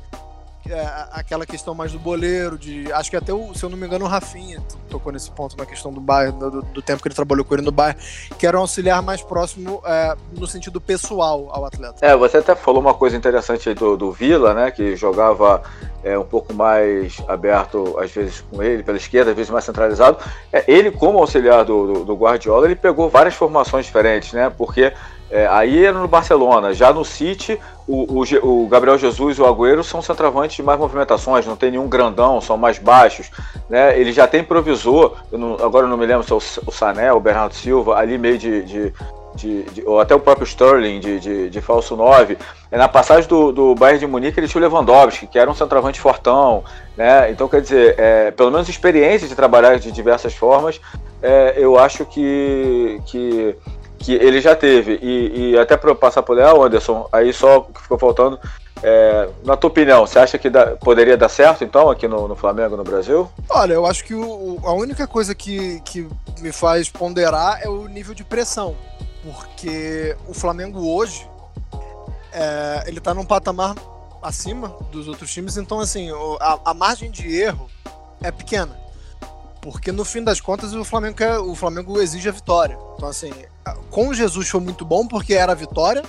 aquela 1.12 1.46
questão 1.46 1.74
mais 1.76 1.92
do 1.92 2.00
boleiro, 2.00 2.58
de. 2.58 2.92
Acho 2.92 3.10
que 3.10 3.18
até, 3.18 3.34
o, 3.34 3.54
se 3.54 3.64
eu 3.64 3.70
não 3.70 3.78
me 3.78 3.86
engano, 3.86 4.06
o 4.06 4.08
Rafinha 4.08 4.62
tocou 4.90 5.12
nesse 5.12 5.30
ponto 5.32 5.56
na 5.58 5.66
questão 5.66 5.92
do 5.92 6.02
bairro, 6.02 6.38
do, 6.38 6.62
do 6.62 6.82
tempo 6.82 7.02
que 7.02 7.08
ele 7.08 7.16
trabalhou 7.16 7.46
com 7.46 7.54
ele 7.54 7.64
no 7.64 7.72
bairro, 7.72 7.98
que 8.38 8.48
era 8.48 8.58
um 8.58 8.62
auxiliar 8.62 9.02
mais 9.02 9.22
próximo 9.22 9.82
é, 9.86 10.16
no 10.38 10.48
sentido 10.48 10.82
pessoal 10.82 11.50
ao 11.52 11.66
atleta. 11.66 12.06
É, 12.06 12.16
você 12.16 12.38
até 12.38 12.56
falou 12.56 12.82
uma 12.82 12.94
coisa 12.94 13.16
interessante 13.16 13.70
aí 13.70 13.76
do, 13.76 13.96
do 13.96 14.12
Vila, 14.12 14.54
né? 14.54 14.72
Que 14.72 14.96
jogava 14.96 15.62
é, 16.04 16.18
um 16.18 16.26
pouco 16.26 16.54
mais 16.54 17.18
aberto, 17.28 17.98
às 18.00 18.12
vezes 18.12 18.42
com 18.42 18.62
ele, 18.62 18.84
pela 18.84 18.98
esquerda, 18.98 19.32
às 19.32 19.36
vezes 19.36 19.52
mais 19.52 19.66
centralizado. 19.66 20.18
É, 20.52 20.64
ele, 20.68 20.92
como 20.92 21.20
auxiliar 21.20 21.66
do, 21.66 21.94
do, 21.94 22.06
do 22.06 22.16
Guardiola, 22.16 22.66
ele 22.66 22.76
pegou 22.76 23.10
várias 23.10 23.34
formações 23.34 23.86
diferentes, 23.86 24.34
né? 24.34 24.50
Porque 24.50 24.94
é, 25.30 25.48
aí 25.48 25.86
era 25.86 25.98
no 25.98 26.08
Barcelona. 26.08 26.74
Já 26.74 26.94
no 26.94 27.04
City, 27.04 27.60
o, 27.88 28.22
o, 28.22 28.64
o, 28.64 28.68
Gabriel 28.68 28.98
Jesus 28.98 29.38
e 29.38 29.42
o 29.42 29.46
Agüero 29.46 29.84
são 29.84 30.02
centroavantes 30.02 30.56
de 30.56 30.64
mais 30.64 30.80
movimentações, 30.80 31.46
não 31.46 31.56
tem 31.56 31.72
nenhum 31.72 31.88
grandão, 31.88 32.40
são 32.42 32.58
mais 32.58 32.78
baixos. 32.80 33.30
Né? 33.70 34.00
Ele 34.00 34.12
já 34.12 34.28
tem 34.28 34.44
provisor, 34.44 35.18
não, 35.32 35.56
agora 35.56 35.86
eu 35.86 35.90
não 35.90 35.98
me 35.98 36.06
lembro 36.06 36.24
se 36.24 36.32
é 36.32 36.36
o, 36.36 36.68
o 36.68 36.72
Sané, 36.72 37.12
o 37.12 37.20
Bernardo 37.20 37.54
Silva, 37.54 37.98
ali 37.98 38.18
meio 38.18 38.38
de, 38.38 38.64
de 38.64 38.94
de, 39.36 39.64
de, 39.64 39.84
ou 39.86 40.00
até 40.00 40.16
o 40.16 40.20
próprio 40.20 40.46
Sterling 40.46 41.00
de, 41.00 41.20
de, 41.20 41.50
de 41.50 41.62
falso 41.62 41.96
9. 41.96 42.38
É, 42.72 42.78
na 42.78 42.88
passagem 42.88 43.28
do, 43.28 43.52
do 43.52 43.76
Bayern 43.76 44.00
de 44.00 44.08
Munique 44.08 44.40
ele 44.40 44.48
tinha 44.48 44.64
o 44.64 44.66
Lewandowski, 44.66 45.28
que 45.28 45.38
era 45.38 45.52
um 45.52 45.54
centroavante 45.54 46.00
fortão. 46.00 46.64
Né? 46.96 47.30
Então, 47.32 47.48
quer 47.48 47.62
dizer, 47.62 47.96
é, 47.98 48.32
pelo 48.32 48.50
menos 48.50 48.70
experiência 48.70 49.28
de 49.28 49.36
trabalhar 49.36 49.78
de 49.78 49.92
diversas 49.92 50.34
formas, 50.34 50.80
é, 51.22 51.56
eu 51.58 51.78
acho 51.78 52.06
que, 52.06 53.02
que 53.06 53.56
que 54.06 54.14
ele 54.14 54.40
já 54.40 54.56
teve. 54.56 55.00
E, 55.02 55.52
e 55.52 55.58
até 55.58 55.76
para 55.76 55.96
passar 55.96 56.22
por 56.22 56.38
Leal, 56.38 56.64
Anderson, 56.64 57.10
aí 57.12 57.34
só 57.34 57.62
que 57.62 57.82
ficou 57.82 57.98
faltando. 57.98 58.40
É, 58.84 59.30
na 59.44 59.58
tua 59.58 59.70
opinião, 59.70 60.06
você 60.06 60.20
acha 60.20 60.38
que 60.38 60.48
dá, 60.48 60.76
poderia 60.76 61.18
dar 61.18 61.30
certo 61.30 61.64
então 61.64 61.90
aqui 61.90 62.08
no, 62.08 62.28
no, 62.28 62.36
Flamengo, 62.36 62.78
no 62.78 62.84
Brasil? 62.84 63.28
Olha, 63.50 63.74
eu 63.74 63.86
acho 63.86 64.04
que 64.04 64.14
o, 64.14 64.60
a 64.64 64.74
única 64.74 65.08
coisa 65.08 65.34
que, 65.34 65.82
que 65.82 66.08
me 66.40 66.52
faz 66.52 66.88
ponderar 66.88 67.60
é 67.64 67.68
o 67.68 67.88
nível 67.88 68.14
de 68.14 68.24
pressão. 68.24 68.76
Porque 69.24 70.16
o 70.28 70.36
Flamengo 70.36 70.88
hoje 70.88 71.28
é, 72.32 72.84
ele 72.86 73.00
tá 73.00 73.12
num 73.12 73.26
patamar 73.26 73.74
acima 74.22 74.76
dos 74.92 75.08
outros 75.08 75.34
times, 75.34 75.58
então 75.58 75.80
assim, 75.80 76.12
a, 76.40 76.60
a 76.66 76.74
margem 76.76 77.10
de 77.10 77.36
erro 77.36 77.68
é 78.22 78.30
pequena. 78.30 78.85
Porque 79.66 79.92
no 79.92 80.06
fim 80.06 80.24
das 80.24 80.40
contas 80.40 80.76
o 80.76 80.86
Flamengo, 80.86 81.16
quer, 81.16 81.40
o 81.40 81.56
Flamengo 81.56 82.00
exige 82.00 82.30
a 82.30 82.32
vitória. 82.32 82.78
Então, 82.96 83.10
assim, 83.10 83.32
com 83.90 84.14
Jesus 84.14 84.48
foi 84.48 84.62
muito 84.62 84.86
bom 84.86 85.08
porque 85.08 85.34
era 85.34 85.54
a 85.54 85.56
vitória, 85.56 86.04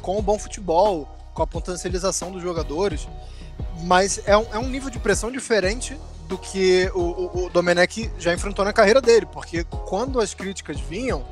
com 0.00 0.16
o 0.16 0.22
bom 0.22 0.38
futebol, 0.38 1.08
com 1.34 1.42
a 1.42 1.46
potencialização 1.46 2.30
dos 2.30 2.40
jogadores. 2.40 3.08
Mas 3.82 4.20
é 4.26 4.36
um, 4.36 4.46
é 4.52 4.58
um 4.60 4.68
nível 4.68 4.90
de 4.90 5.00
pressão 5.00 5.28
diferente 5.28 5.98
do 6.28 6.38
que 6.38 6.88
o, 6.94 7.00
o, 7.00 7.46
o 7.46 7.50
Domenech 7.50 8.12
já 8.16 8.32
enfrentou 8.32 8.64
na 8.64 8.72
carreira 8.72 9.00
dele. 9.00 9.26
Porque 9.26 9.64
quando 9.64 10.20
as 10.20 10.32
críticas 10.32 10.78
vinham, 10.78 11.24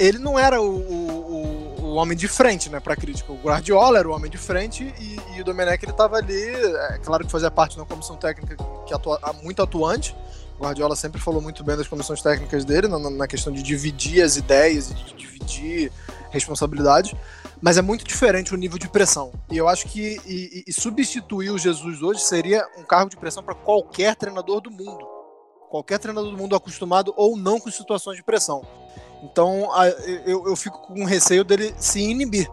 ele 0.00 0.18
não 0.18 0.36
era 0.36 0.60
o, 0.60 0.76
o, 0.76 1.76
o 1.82 1.94
homem 1.94 2.18
de 2.18 2.26
frente, 2.26 2.68
né, 2.68 2.80
para 2.80 2.96
crítica. 2.96 3.32
O 3.32 3.36
Guardiola 3.36 4.00
era 4.00 4.08
o 4.08 4.12
homem 4.12 4.28
de 4.28 4.38
frente 4.38 4.92
e, 4.98 5.20
e 5.36 5.40
o 5.40 5.44
Domenech 5.44 5.84
ele 5.84 5.92
estava 5.92 6.16
ali, 6.16 6.50
é 6.90 6.98
claro 6.98 7.24
que 7.24 7.30
fazia 7.30 7.50
parte 7.50 7.74
de 7.74 7.78
uma 7.78 7.86
comissão 7.86 8.16
técnica 8.16 8.56
que 8.84 8.92
atua, 8.92 9.20
muito 9.42 9.62
atuante, 9.62 10.16
Guardiola 10.58 10.96
sempre 10.96 11.20
falou 11.20 11.40
muito 11.40 11.62
bem 11.62 11.76
das 11.76 11.86
comissões 11.86 12.22
técnicas 12.22 12.64
dele, 12.64 12.88
na, 12.88 12.98
na 13.10 13.26
questão 13.26 13.52
de 13.52 13.62
dividir 13.62 14.22
as 14.22 14.36
ideias 14.36 14.94
de 14.94 15.14
dividir 15.14 15.92
responsabilidades, 16.30 17.14
mas 17.60 17.76
é 17.76 17.82
muito 17.82 18.04
diferente 18.04 18.54
o 18.54 18.56
nível 18.56 18.78
de 18.78 18.88
pressão. 18.88 19.32
E 19.50 19.56
eu 19.56 19.68
acho 19.68 19.86
que 19.86 20.20
e, 20.26 20.64
e 20.66 20.72
substituir 20.72 21.50
o 21.50 21.58
Jesus 21.58 22.02
hoje 22.02 22.20
seria 22.20 22.66
um 22.78 22.84
cargo 22.84 23.10
de 23.10 23.16
pressão 23.16 23.42
para 23.42 23.54
qualquer 23.54 24.14
treinador 24.16 24.60
do 24.60 24.70
mundo. 24.70 25.06
Qualquer 25.70 25.98
treinador 25.98 26.30
do 26.30 26.36
mundo 26.36 26.54
acostumado 26.54 27.12
ou 27.16 27.36
não 27.36 27.58
com 27.58 27.70
situações 27.70 28.16
de 28.16 28.22
pressão. 28.22 28.62
Então 29.22 29.72
a, 29.72 29.88
eu, 29.88 30.46
eu 30.46 30.56
fico 30.56 30.78
com 30.82 31.04
receio 31.04 31.44
dele 31.44 31.74
se 31.78 32.00
inibir. 32.00 32.48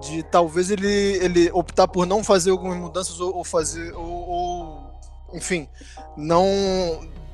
De 0.00 0.22
talvez 0.24 0.70
ele, 0.70 0.88
ele 0.88 1.50
optar 1.52 1.88
por 1.88 2.04
não 2.04 2.22
fazer 2.22 2.50
algumas 2.50 2.76
mudanças 2.76 3.20
ou, 3.20 3.36
ou 3.36 3.44
fazer. 3.44 3.94
Ou, 3.94 4.28
ou, 4.28 4.90
enfim, 5.32 5.68
não 6.16 6.44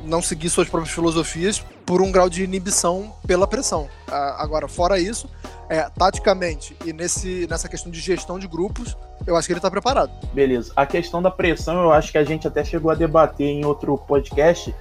não 0.05 0.23
seguir 0.23 0.51
suas 0.51 0.69
próprias 0.69 0.95
filosofias 0.95 1.65
por 1.85 2.01
um 2.01 2.11
grau 2.11 2.29
de 2.29 2.43
inibição 2.43 3.13
pela 3.27 3.47
pressão. 3.47 3.89
Agora, 4.09 4.69
fora 4.69 4.99
isso, 4.99 5.29
é, 5.69 5.89
taticamente 5.91 6.77
e 6.85 6.93
nesse, 6.93 7.47
nessa 7.49 7.69
questão 7.69 7.91
de 7.91 8.01
gestão 8.01 8.39
de 8.39 8.49
grupos, 8.49 8.97
eu 9.27 9.37
acho 9.37 9.47
que 9.47 9.53
ele 9.53 9.59
está 9.59 9.71
preparado. 9.71 10.11
Beleza. 10.33 10.73
A 10.75 10.85
questão 10.85 11.23
da 11.23 11.31
pressão, 11.31 11.81
eu 11.83 11.93
acho 11.93 12.11
que 12.11 12.19
a 12.19 12.25
gente 12.25 12.47
até 12.47 12.65
chegou 12.65 12.91
a 12.91 12.95
debater 12.95 13.47
em 13.47 13.65
outro 13.65 13.97
podcast, 13.97 14.75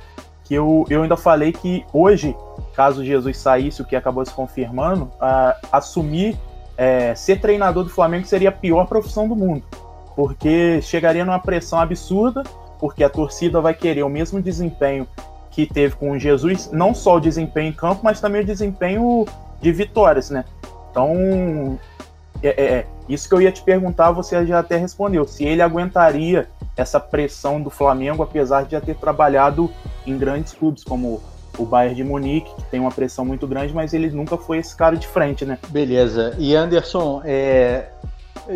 que 0.44 0.56
eu, 0.56 0.86
eu 0.90 1.04
ainda 1.04 1.16
falei 1.16 1.52
que 1.52 1.86
hoje, 1.94 2.36
caso 2.76 3.06
Jesus 3.06 3.38
saísse, 3.38 3.82
o 3.82 3.86
que 3.86 3.96
acabou 3.96 4.26
se 4.26 4.34
confirmando, 4.34 5.06
uh, 5.06 5.68
assumir 5.72 6.36
é, 6.76 7.14
ser 7.14 7.42
treinador 7.42 7.84
do 7.84 7.90
Flamengo 7.90 8.26
seria 8.26 8.50
a 8.50 8.52
pior 8.52 8.86
profissão 8.86 9.28
do 9.28 9.36
mundo. 9.36 9.64
Porque 10.16 10.82
chegaria 10.82 11.24
numa 11.24 11.40
pressão 11.40 11.80
absurda 11.80 12.42
porque 12.80 13.04
a 13.04 13.10
torcida 13.10 13.60
vai 13.62 13.74
querer 13.74 14.04
o 14.04 14.10
mesmo 14.10 14.42
desempenho 14.42 15.08
que 15.52 15.66
teve 15.66 15.96
com 15.96 16.12
o 16.12 16.20
Jesus, 16.20 16.70
não 16.72 16.94
só 16.94 17.18
o 17.18 17.20
desempenho 17.20 17.70
em 17.70 17.74
campo, 17.74 18.02
mas 18.04 18.22
também 18.22 18.42
o 18.42 18.46
desempenho 18.46 19.26
de 19.62 19.72
vitórias, 19.72 20.30
né? 20.30 20.46
Então, 20.90 21.78
é, 22.42 22.48
é, 22.48 22.74
é, 22.74 22.86
isso 23.08 23.28
que 23.28 23.36
eu 23.36 23.42
ia 23.42 23.52
te 23.52 23.62
perguntar, 23.62 24.12
você 24.12 24.46
já 24.46 24.60
até 24.60 24.78
respondeu. 24.78 25.28
Se 25.28 25.44
ele 25.44 25.62
aguentaria 25.62 26.48
essa 26.78 27.00
pressão 27.00 27.62
do 27.62 27.70
Flamengo, 27.70 28.24
apesar 28.24 28.64
de 28.64 28.72
já 28.72 28.82
ter 28.82 28.96
trabalhado 28.96 29.70
em 30.06 30.18
grandes 30.18 30.54
clubes, 30.54 30.84
como 30.84 31.22
o 31.58 31.66
Bayern 31.66 31.96
de 31.96 32.04
Munique, 32.04 32.54
que 32.56 32.64
tem 32.64 32.80
uma 32.80 32.92
pressão 32.92 33.26
muito 33.26 33.46
grande, 33.46 33.74
mas 33.74 33.94
ele 33.94 34.10
nunca 34.12 34.38
foi 34.38 34.60
esse 34.60 34.74
cara 34.76 34.96
de 34.96 35.08
frente, 35.08 35.44
né? 35.44 35.58
Beleza. 35.68 36.34
E 36.38 36.56
Anderson, 36.56 37.22
é, 37.26 37.90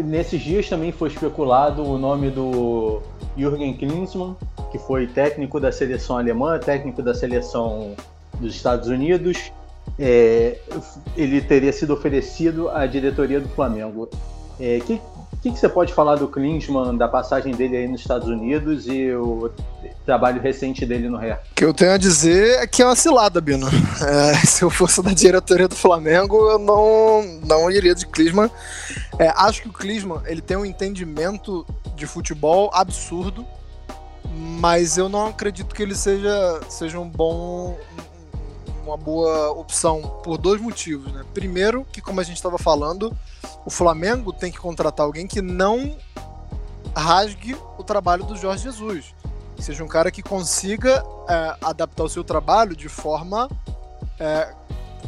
nesses 0.01 0.41
dias 0.41 0.67
também 0.67 0.91
foi 0.91 1.09
especulado 1.09 1.83
o 1.83 1.97
nome 1.97 2.29
do 2.29 3.01
Jürgen 3.37 3.73
Klinsmann, 3.75 4.35
que 4.71 4.79
foi 4.79 5.07
técnico 5.07 5.59
da 5.59 5.71
seleção 5.71 6.17
alemã, 6.17 6.57
técnico 6.59 7.01
da 7.03 7.13
seleção 7.13 7.95
dos 8.39 8.55
Estados 8.55 8.87
Unidos. 8.87 9.51
É, 9.99 10.57
ele 11.15 11.41
teria 11.41 11.71
sido 11.71 11.93
oferecido 11.93 12.69
à 12.69 12.85
diretoria 12.85 13.39
do 13.39 13.49
Flamengo. 13.49 14.09
O 14.11 14.63
é, 14.63 14.79
que, 14.79 14.99
que, 15.43 15.51
que, 15.51 15.59
você 15.59 15.67
pode 15.67 15.93
falar 15.93 16.15
do 16.15 16.25
Klinsmann, 16.25 16.97
da 16.97 17.07
passagem 17.07 17.53
dele 17.53 17.75
aí 17.75 17.85
nos 17.85 17.99
Estados 17.99 18.29
Unidos 18.29 18.87
e 18.87 19.11
o 19.11 19.51
trabalho 20.05 20.41
recente 20.41 20.85
dele 20.85 21.09
no 21.09 21.17
Real? 21.17 21.37
O 21.51 21.55
que 21.55 21.65
eu 21.65 21.73
tenho 21.73 21.91
a 21.91 21.97
dizer 21.97 22.59
é 22.59 22.65
que 22.65 22.81
é 22.81 22.85
uma 22.85 22.95
cilada, 22.95 23.41
Bino. 23.41 23.67
É, 24.03 24.33
se 24.45 24.63
eu 24.63 24.69
fosse 24.69 25.01
da 25.01 25.11
diretoria 25.11 25.67
do 25.67 25.75
Flamengo, 25.75 26.35
eu 26.49 26.59
não, 26.59 27.23
não 27.45 27.71
iria 27.71 27.95
de 27.95 28.05
Klinsmann. 28.05 28.49
É, 29.17 29.29
acho 29.29 29.61
que 29.61 29.69
o 29.69 29.73
Klinsmann 29.73 30.21
ele 30.25 30.41
tem 30.41 30.57
um 30.57 30.65
entendimento 30.65 31.65
de 31.95 32.05
futebol 32.05 32.69
absurdo, 32.73 33.45
mas 34.59 34.97
eu 34.97 35.07
não 35.07 35.27
acredito 35.27 35.73
que 35.73 35.81
ele 35.81 35.95
seja, 35.95 36.59
seja 36.69 36.99
um 36.99 37.07
bom 37.07 37.77
uma 38.83 38.97
boa 38.97 39.51
opção 39.51 40.01
por 40.23 40.37
dois 40.37 40.61
motivos, 40.61 41.11
né? 41.11 41.23
Primeiro, 41.33 41.85
que 41.91 42.01
como 42.01 42.19
a 42.19 42.23
gente 42.23 42.35
estava 42.35 42.57
falando, 42.57 43.15
o 43.65 43.69
Flamengo 43.69 44.33
tem 44.33 44.51
que 44.51 44.57
contratar 44.57 45.05
alguém 45.05 45.25
que 45.25 45.41
não 45.41 45.95
rasgue 46.95 47.55
o 47.77 47.83
trabalho 47.83 48.23
do 48.23 48.35
Jorge 48.35 48.63
Jesus. 48.63 49.15
Que 49.55 49.63
seja 49.63 49.83
um 49.83 49.87
cara 49.87 50.11
que 50.11 50.21
consiga 50.21 51.03
é, 51.29 51.55
adaptar 51.61 52.03
o 52.03 52.09
seu 52.09 52.23
trabalho 52.23 52.75
de 52.75 52.89
forma 52.89 53.49
é, 54.19 54.53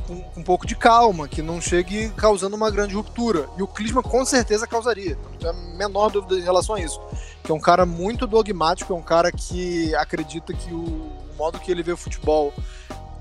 com, 0.08 0.22
com, 0.22 0.40
um 0.40 0.44
pouco 0.44 0.66
de 0.66 0.76
calma, 0.76 1.28
que 1.28 1.42
não 1.42 1.60
chegue 1.60 2.10
causando 2.12 2.56
uma 2.56 2.72
grande 2.72 2.96
ruptura. 2.96 3.48
E 3.58 3.64
o 3.64 3.68
Clisma 3.68 4.02
com 4.02 4.24
certeza 4.24 4.66
causaria. 4.66 5.18
Não 5.32 5.38
tenho 5.38 5.52
a 5.52 5.78
menor 5.78 6.10
dúvida 6.10 6.36
em 6.36 6.44
relação 6.44 6.76
a 6.76 6.80
isso. 6.80 7.02
Que 7.44 7.52
é 7.52 7.56
um 7.56 7.60
cara 7.60 7.86
muito 7.86 8.26
dogmático, 8.26 8.94
é 8.94 8.96
um 8.96 9.02
cara 9.02 9.32
que 9.32 9.94
acredita 9.96 10.54
que 10.54 10.74
o, 10.74 10.78
o 10.78 11.36
modo 11.38 11.60
que 11.60 11.72
ele 11.72 11.84
vê 11.84 11.92
o 11.92 11.98
futebol 11.98 12.54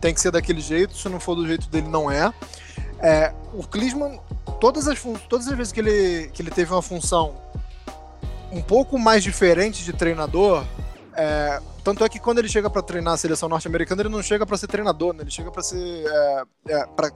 tem 0.01 0.13
que 0.15 0.21
ser 0.21 0.31
daquele 0.31 0.61
jeito, 0.61 0.97
se 0.97 1.09
não 1.09 1.21
for 1.21 1.35
do 1.35 1.47
jeito 1.47 1.69
dele, 1.69 1.89
não 1.89 2.11
é. 2.11 2.33
é 3.01 3.33
o 3.53 3.63
Klinsmann, 3.67 4.21
todas 4.61 4.89
as, 4.89 5.01
todas 5.29 5.49
as 5.49 5.57
vezes 5.57 5.73
que 5.73 5.81
ele, 5.81 6.31
que 6.33 6.43
ele 6.43 6.51
teve 6.51 6.73
uma 6.73 6.83
função 6.83 7.35
um 8.53 8.63
pouco 8.63 8.99
mais 8.99 9.23
diferente 9.23 9.85
de 9.85 9.93
treinador, 9.93 10.65
É, 11.17 11.61
tanto 11.85 12.03
é 12.03 12.09
que 12.09 12.19
quando 12.19 12.39
ele 12.39 12.49
chega 12.49 12.69
para 12.69 12.83
treinar 12.83 13.15
a 13.15 13.17
seleção 13.17 13.49
norte-americana, 13.49 14.03
ele 14.03 14.09
não 14.09 14.23
chega 14.23 14.45
para 14.45 14.57
ser 14.57 14.67
treinador, 14.67 15.13
né? 15.13 15.23
ele 15.23 15.31
chega 15.31 15.51
para 15.51 15.63
ser. 15.63 15.79
É, 15.79 16.43
é, 16.69 16.87
pra, 16.87 17.11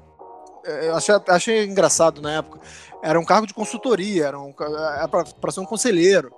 é, 0.65 0.91
achei, 0.91 1.15
achei 1.29 1.65
engraçado 1.65 2.21
na 2.21 2.39
época. 2.39 2.61
Era 3.03 3.19
um 3.19 3.25
cargo 3.25 3.47
de 3.47 3.55
consultoria, 3.55 4.27
era, 4.27 4.39
um, 4.39 4.55
era 4.61 5.05
é, 5.05 5.09
para 5.09 5.51
ser 5.51 5.61
um 5.61 5.65
conselheiro. 5.65 6.33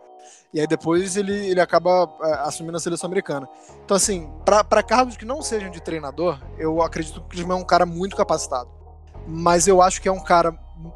E 0.52 0.60
aí 0.60 0.66
depois 0.66 1.16
ele, 1.16 1.32
ele 1.32 1.60
acaba 1.60 2.08
é, 2.22 2.32
assumindo 2.40 2.76
a 2.76 2.80
seleção 2.80 3.06
americana. 3.06 3.48
Então, 3.84 3.96
assim, 3.96 4.28
para 4.44 4.82
cargos 4.82 5.16
que 5.16 5.24
não 5.24 5.42
sejam 5.42 5.70
de 5.70 5.80
treinador, 5.80 6.40
eu 6.58 6.82
acredito 6.82 7.20
que 7.20 7.26
o 7.26 7.28
Klinsmann 7.28 7.58
é 7.58 7.62
um 7.62 7.66
cara 7.66 7.86
muito 7.86 8.16
capacitado. 8.16 8.68
Mas 9.26 9.68
eu 9.68 9.80
acho 9.80 10.00
que 10.02 10.08
é 10.08 10.12
um 10.12 10.20
cara 10.20 10.52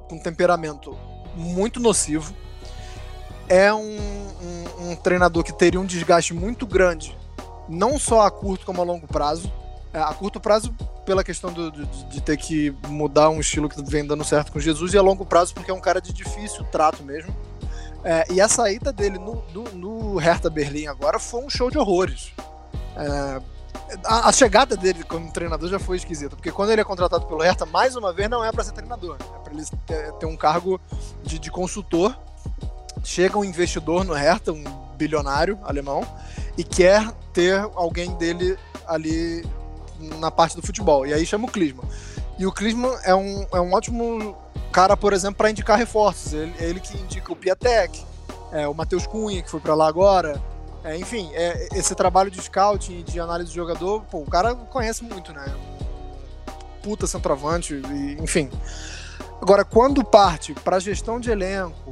com 0.08 0.18
temperamento 0.18 0.96
muito 1.36 1.78
nocivo. 1.78 2.34
É 3.48 3.72
um, 3.72 3.98
um, 3.98 4.90
um 4.90 4.96
treinador 4.96 5.44
que 5.44 5.52
teria 5.52 5.80
um 5.80 5.84
desgaste 5.84 6.32
muito 6.32 6.66
grande, 6.66 7.16
não 7.68 7.98
só 7.98 8.22
a 8.22 8.30
curto 8.30 8.64
como 8.64 8.80
a 8.80 8.84
longo 8.84 9.06
prazo. 9.06 9.52
É, 9.92 10.00
a 10.00 10.12
curto 10.12 10.40
prazo, 10.40 10.74
pela 11.06 11.22
questão 11.22 11.52
do, 11.52 11.70
de, 11.70 11.84
de, 12.06 12.20
ter 12.20 12.36
que 12.36 12.74
mudar 12.88 13.28
um 13.28 13.38
estilo 13.38 13.68
que 13.68 13.80
vem 13.82 14.04
dando 14.04 14.24
certo 14.24 14.50
com 14.50 14.58
Jesus, 14.58 14.92
e 14.92 14.98
a 14.98 15.02
longo 15.02 15.24
prazo, 15.24 15.54
porque 15.54 15.70
é 15.70 15.74
um 15.74 15.80
cara 15.80 16.00
de 16.00 16.12
difícil 16.12 16.64
trato 16.64 17.04
mesmo. 17.04 17.32
É, 18.04 18.26
e 18.30 18.40
a 18.40 18.48
saída 18.48 18.92
dele 18.92 19.18
no, 19.18 19.42
no, 19.52 19.64
no, 19.72 20.16
Hertha 20.18 20.50
Berlim 20.50 20.86
agora 20.86 21.18
foi 21.18 21.42
um 21.42 21.48
show 21.48 21.70
de 21.70 21.78
horrores. 21.78 22.32
É, 22.96 23.40
a, 24.04 24.28
a, 24.28 24.32
chegada 24.32 24.76
dele 24.76 25.02
como 25.04 25.32
treinador 25.32 25.70
já 25.70 25.78
foi 25.78 25.96
esquisita, 25.96 26.36
porque 26.36 26.52
quando 26.52 26.70
ele 26.70 26.82
é 26.82 26.84
contratado 26.84 27.26
pelo 27.26 27.40
Hertha, 27.42 27.64
mais 27.64 27.96
uma 27.96 28.12
vez, 28.12 28.28
não 28.28 28.44
é 28.44 28.52
para 28.52 28.62
ser 28.62 28.72
treinador, 28.72 29.16
é 29.20 29.38
para 29.38 29.54
ele 29.54 29.64
ter, 29.86 30.12
ter, 30.12 30.26
um 30.26 30.36
cargo 30.36 30.78
de, 31.22 31.38
de 31.38 31.50
consultor. 31.50 32.16
Chega 33.02 33.38
um 33.38 33.44
investidor 33.44 34.04
no 34.04 34.14
Hertha, 34.14 34.52
um 34.52 34.64
bilionário 34.96 35.58
alemão, 35.62 36.06
e 36.56 36.64
quer 36.64 37.10
ter 37.32 37.58
alguém 37.74 38.14
dele 38.14 38.58
ali 38.86 39.44
na 40.18 40.30
parte 40.30 40.56
do 40.56 40.62
futebol. 40.64 41.06
E 41.06 41.12
aí 41.12 41.24
chama 41.24 41.46
o 41.46 41.50
Klinsmann. 41.50 41.88
E 42.38 42.46
o 42.46 42.52
Klinsmann 42.52 42.96
é 43.04 43.14
um, 43.14 43.46
é 43.52 43.60
um 43.60 43.72
ótimo 43.72 44.36
cara, 44.72 44.96
por 44.96 45.12
exemplo, 45.12 45.36
para 45.36 45.50
indicar 45.50 45.78
reforços. 45.78 46.32
Ele, 46.32 46.54
é 46.58 46.64
ele 46.64 46.80
que 46.80 46.96
indica 46.98 47.32
o 47.32 47.36
Piatek, 47.36 48.04
é, 48.50 48.66
o 48.66 48.74
Matheus 48.74 49.06
Cunha, 49.06 49.42
que 49.42 49.50
foi 49.50 49.60
para 49.60 49.74
lá 49.74 49.86
agora. 49.86 50.40
É, 50.82 50.96
enfim, 50.96 51.30
é, 51.32 51.68
esse 51.74 51.94
trabalho 51.94 52.30
de 52.30 52.42
scouting 52.42 53.02
de 53.04 53.18
análise 53.18 53.50
de 53.50 53.56
jogador, 53.56 54.02
pô, 54.10 54.18
o 54.18 54.26
cara 54.26 54.54
conhece 54.54 55.02
muito, 55.04 55.32
né? 55.32 55.44
Puta 56.82 57.06
centroavante, 57.06 57.74
e, 57.74 58.18
enfim. 58.20 58.50
Agora, 59.40 59.64
quando 59.64 60.04
parte 60.04 60.52
para 60.54 60.78
gestão 60.78 61.20
de 61.20 61.30
elenco 61.30 61.90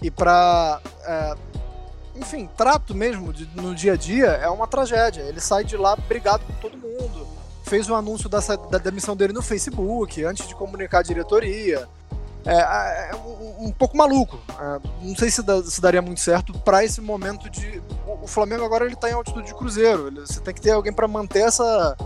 e 0.00 0.10
para, 0.10 0.80
é, 1.04 1.34
enfim, 2.16 2.48
trato 2.56 2.94
mesmo 2.94 3.32
de, 3.32 3.46
no 3.60 3.74
dia 3.74 3.94
a 3.94 3.96
dia, 3.96 4.26
é 4.26 4.48
uma 4.48 4.66
tragédia. 4.66 5.22
Ele 5.22 5.40
sai 5.40 5.64
de 5.64 5.76
lá 5.76 5.96
brigado 5.96 6.44
com 6.44 6.52
todo 6.54 6.78
mundo. 6.78 7.26
Fez 7.70 7.88
o 7.88 7.92
um 7.92 7.96
anúncio 7.96 8.28
da, 8.28 8.40
da 8.40 8.78
demissão 8.78 9.16
dele 9.16 9.32
no 9.32 9.40
Facebook, 9.40 10.24
antes 10.24 10.46
de 10.46 10.54
comunicar 10.56 10.98
a 10.98 11.02
diretoria 11.02 11.88
é, 12.44 13.10
é 13.10 13.16
um, 13.16 13.66
um, 13.66 13.72
pouco 13.72 13.96
maluco. 13.96 14.38
É, 14.58 14.80
não 15.02 15.16
sei 15.16 15.30
se, 15.30 15.42
da, 15.42 15.62
se, 15.62 15.80
daria 15.80 16.00
muito 16.00 16.20
certo 16.20 16.52
para 16.60 16.84
esse 16.84 17.00
momento 17.00 17.50
de. 17.50 17.82
O, 18.06 18.24
o, 18.24 18.26
Flamengo 18.26 18.64
agora 18.64 18.86
ele 18.86 18.96
tá 18.96 19.10
em 19.10 19.12
altitude 19.12 19.48
de 19.48 19.54
cruzeiro. 19.54 20.08
Ele, 20.08 20.20
você 20.20 20.40
tem 20.40 20.54
que 20.54 20.60
ter 20.60 20.70
alguém 20.70 20.92
para 20.92 21.06
manter 21.06 21.40
essa, 21.40 21.96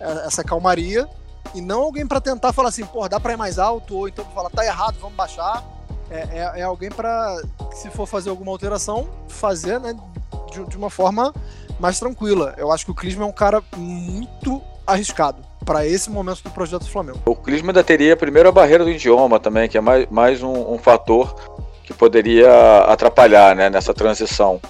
é, 0.00 0.26
essa 0.26 0.44
calmaria 0.44 1.08
e 1.54 1.60
não 1.60 1.82
alguém 1.82 2.06
para 2.06 2.20
tentar 2.20 2.52
falar 2.52 2.68
assim, 2.68 2.86
pô, 2.86 3.08
dá 3.08 3.18
para 3.18 3.32
ir 3.32 3.36
mais 3.36 3.58
alto, 3.58 3.96
ou 3.96 4.08
então 4.08 4.24
falar, 4.34 4.50
tá 4.50 4.64
errado, 4.64 4.96
vamos 5.00 5.16
baixar. 5.16 5.64
É, 6.10 6.38
é, 6.38 6.60
é 6.60 6.62
alguém 6.62 6.90
para, 6.90 7.42
se 7.72 7.90
for 7.90 8.06
fazer 8.06 8.30
alguma 8.30 8.52
alteração, 8.52 9.08
fazer 9.28 9.80
né, 9.80 9.94
de, 10.50 10.64
de 10.64 10.76
uma 10.76 10.90
forma 10.90 11.34
mais 11.80 11.98
tranquila. 11.98 12.54
Eu 12.56 12.70
acho 12.70 12.84
que 12.84 12.90
o 12.90 12.94
Clisma 12.94 13.24
é 13.24 13.26
um 13.26 13.32
cara 13.32 13.62
muito 13.76 14.62
arriscado 14.86 15.38
para 15.64 15.86
esse 15.86 16.10
momento 16.10 16.42
do 16.42 16.50
projeto 16.50 16.82
do 16.82 16.90
Flamengo. 16.90 17.18
O 17.24 17.36
Clisma 17.36 17.70
ainda 17.70 17.84
teria 17.84 18.16
primeiro 18.16 18.48
a 18.48 18.52
barreira 18.52 18.84
do 18.84 18.90
idioma 18.90 19.38
também, 19.38 19.68
que 19.68 19.78
é 19.78 19.80
mais, 19.80 20.06
mais 20.10 20.42
um, 20.42 20.74
um 20.74 20.78
fator 20.78 21.34
que 21.84 21.92
poderia 21.92 22.50
atrapalhar 22.88 23.54
né, 23.54 23.70
nessa 23.70 23.94
transição. 23.94 24.60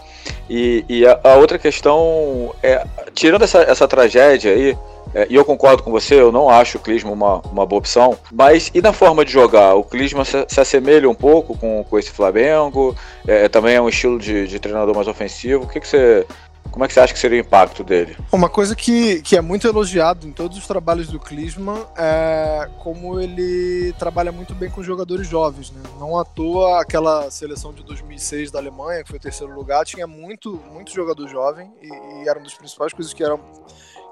E, 0.48 0.84
e 0.88 1.06
a, 1.06 1.18
a, 1.24 1.34
outra 1.34 1.58
questão 1.58 2.54
é, 2.62 2.84
tirando 3.14 3.42
essa, 3.42 3.62
essa 3.62 3.88
tragédia 3.88 4.52
aí, 4.52 4.76
é, 5.14 5.26
e 5.28 5.34
eu 5.34 5.44
concordo 5.44 5.82
com 5.82 5.90
você, 5.90 6.14
eu 6.14 6.32
não 6.32 6.48
acho 6.48 6.78
o 6.78 6.80
Clisma 6.80 7.10
uma, 7.10 7.38
uma 7.50 7.66
boa 7.66 7.78
opção, 7.78 8.16
mas 8.30 8.70
e 8.74 8.80
na 8.80 8.92
forma 8.92 9.24
de 9.24 9.32
jogar? 9.32 9.74
O 9.74 9.84
Clisma 9.84 10.24
se, 10.24 10.44
se 10.48 10.60
assemelha 10.60 11.08
um 11.08 11.14
pouco 11.14 11.56
com, 11.56 11.84
com 11.88 11.98
esse 11.98 12.10
Flamengo, 12.10 12.94
é, 13.26 13.48
também 13.48 13.74
é 13.74 13.80
um 13.80 13.88
estilo 13.88 14.18
de, 14.18 14.46
de 14.46 14.58
treinador 14.58 14.94
mais 14.94 15.08
ofensivo. 15.08 15.64
O 15.64 15.68
que, 15.68 15.80
que 15.80 15.88
você 15.88 16.26
como 16.70 16.84
é 16.84 16.88
que 16.88 16.94
você 16.94 17.00
acha 17.00 17.12
que 17.12 17.18
seria 17.18 17.38
o 17.38 17.44
impacto 17.44 17.84
dele? 17.84 18.16
Uma 18.32 18.48
coisa 18.48 18.74
que, 18.74 19.20
que 19.22 19.36
é 19.36 19.40
muito 19.40 19.66
elogiado 19.66 20.26
em 20.26 20.32
todos 20.32 20.56
os 20.56 20.66
trabalhos 20.66 21.08
do 21.08 21.20
Klinsmann 21.20 21.84
é 21.96 22.68
como 22.78 23.20
ele 23.20 23.92
trabalha 23.98 24.32
muito 24.32 24.54
bem 24.54 24.70
com 24.70 24.82
jogadores 24.82 25.26
jovens, 25.26 25.70
né? 25.70 25.82
Não 25.98 26.18
à 26.18 26.24
toa 26.24 26.80
aquela 26.80 27.30
seleção 27.30 27.72
de 27.72 27.82
2006 27.82 28.50
da 28.50 28.58
Alemanha, 28.58 29.02
que 29.02 29.10
foi 29.10 29.18
o 29.18 29.22
terceiro 29.22 29.54
lugar, 29.54 29.84
tinha 29.84 30.06
muito, 30.06 30.62
muito 30.72 30.92
jogador 30.92 31.28
jovem 31.28 31.70
e, 31.82 31.88
e 31.88 32.28
era 32.28 32.38
uma 32.38 32.44
das 32.44 32.54
principais 32.54 32.92
coisas 32.92 33.12
que, 33.12 33.22
eram, 33.22 33.38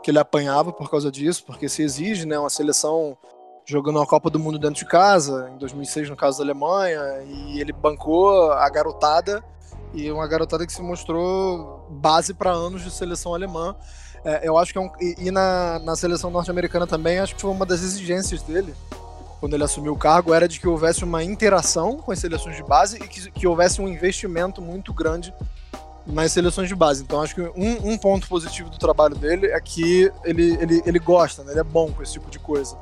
que 0.02 0.10
ele 0.10 0.18
apanhava 0.18 0.72
por 0.72 0.90
causa 0.90 1.10
disso, 1.10 1.44
porque 1.46 1.68
se 1.68 1.82
exige 1.82 2.26
né, 2.26 2.38
uma 2.38 2.50
seleção 2.50 3.16
jogando 3.64 4.00
a 4.00 4.06
Copa 4.06 4.28
do 4.28 4.38
Mundo 4.38 4.58
dentro 4.58 4.76
de 4.76 4.84
casa, 4.84 5.50
em 5.54 5.58
2006 5.58 6.10
no 6.10 6.16
caso 6.16 6.38
da 6.38 6.44
Alemanha, 6.44 7.00
e 7.24 7.60
ele 7.60 7.72
bancou 7.72 8.52
a 8.52 8.68
garotada 8.68 9.42
e 9.94 10.10
uma 10.10 10.26
garotada 10.26 10.66
que 10.66 10.72
se 10.72 10.82
mostrou 10.82 11.86
base 11.90 12.34
para 12.34 12.50
anos 12.50 12.82
de 12.82 12.90
seleção 12.90 13.34
alemã. 13.34 13.74
É, 14.24 14.46
eu 14.46 14.58
acho 14.58 14.72
que 14.72 14.78
é 14.78 14.80
um, 14.80 14.90
e, 15.00 15.14
e 15.18 15.30
na, 15.30 15.78
na 15.80 15.96
seleção 15.96 16.30
norte-americana 16.30 16.86
também, 16.86 17.18
acho 17.18 17.34
que 17.34 17.40
foi 17.40 17.50
uma 17.50 17.64
das 17.64 17.82
exigências 17.82 18.42
dele, 18.42 18.74
quando 19.40 19.54
ele 19.54 19.64
assumiu 19.64 19.94
o 19.94 19.96
cargo, 19.96 20.34
era 20.34 20.46
de 20.46 20.60
que 20.60 20.68
houvesse 20.68 21.02
uma 21.02 21.24
interação 21.24 21.96
com 21.96 22.12
as 22.12 22.18
seleções 22.18 22.56
de 22.56 22.62
base 22.62 22.98
e 22.98 23.08
que, 23.08 23.30
que 23.30 23.46
houvesse 23.46 23.80
um 23.80 23.88
investimento 23.88 24.60
muito 24.60 24.92
grande 24.92 25.32
nas 26.06 26.32
seleções 26.32 26.68
de 26.68 26.74
base. 26.74 27.02
Então 27.02 27.22
acho 27.22 27.34
que 27.34 27.40
um, 27.40 27.92
um 27.92 27.98
ponto 27.98 28.28
positivo 28.28 28.68
do 28.68 28.78
trabalho 28.78 29.14
dele 29.14 29.46
é 29.46 29.60
que 29.60 30.12
ele, 30.24 30.56
ele, 30.60 30.82
ele 30.84 30.98
gosta, 30.98 31.42
né? 31.42 31.52
ele 31.52 31.60
é 31.60 31.64
bom 31.64 31.90
com 31.90 32.02
esse 32.02 32.12
tipo 32.12 32.30
de 32.30 32.38
coisa. 32.38 32.76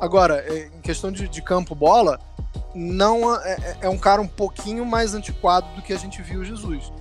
Agora, 0.00 0.44
é, 0.46 0.70
em 0.74 0.80
questão 0.80 1.10
de, 1.10 1.28
de 1.28 1.42
campo 1.42 1.74
bola, 1.74 2.20
não 2.74 3.34
é, 3.34 3.52
é, 3.52 3.76
é, 3.82 3.88
um 3.88 3.98
cara 3.98 4.22
um 4.22 4.28
pouquinho 4.28 4.84
mais 4.84 5.14
antiquado 5.14 5.66
do 5.74 5.82
que 5.82 5.92
a 5.92 5.98
gente 5.98 6.22
viu 6.22 6.44
Jesus. 6.44 6.92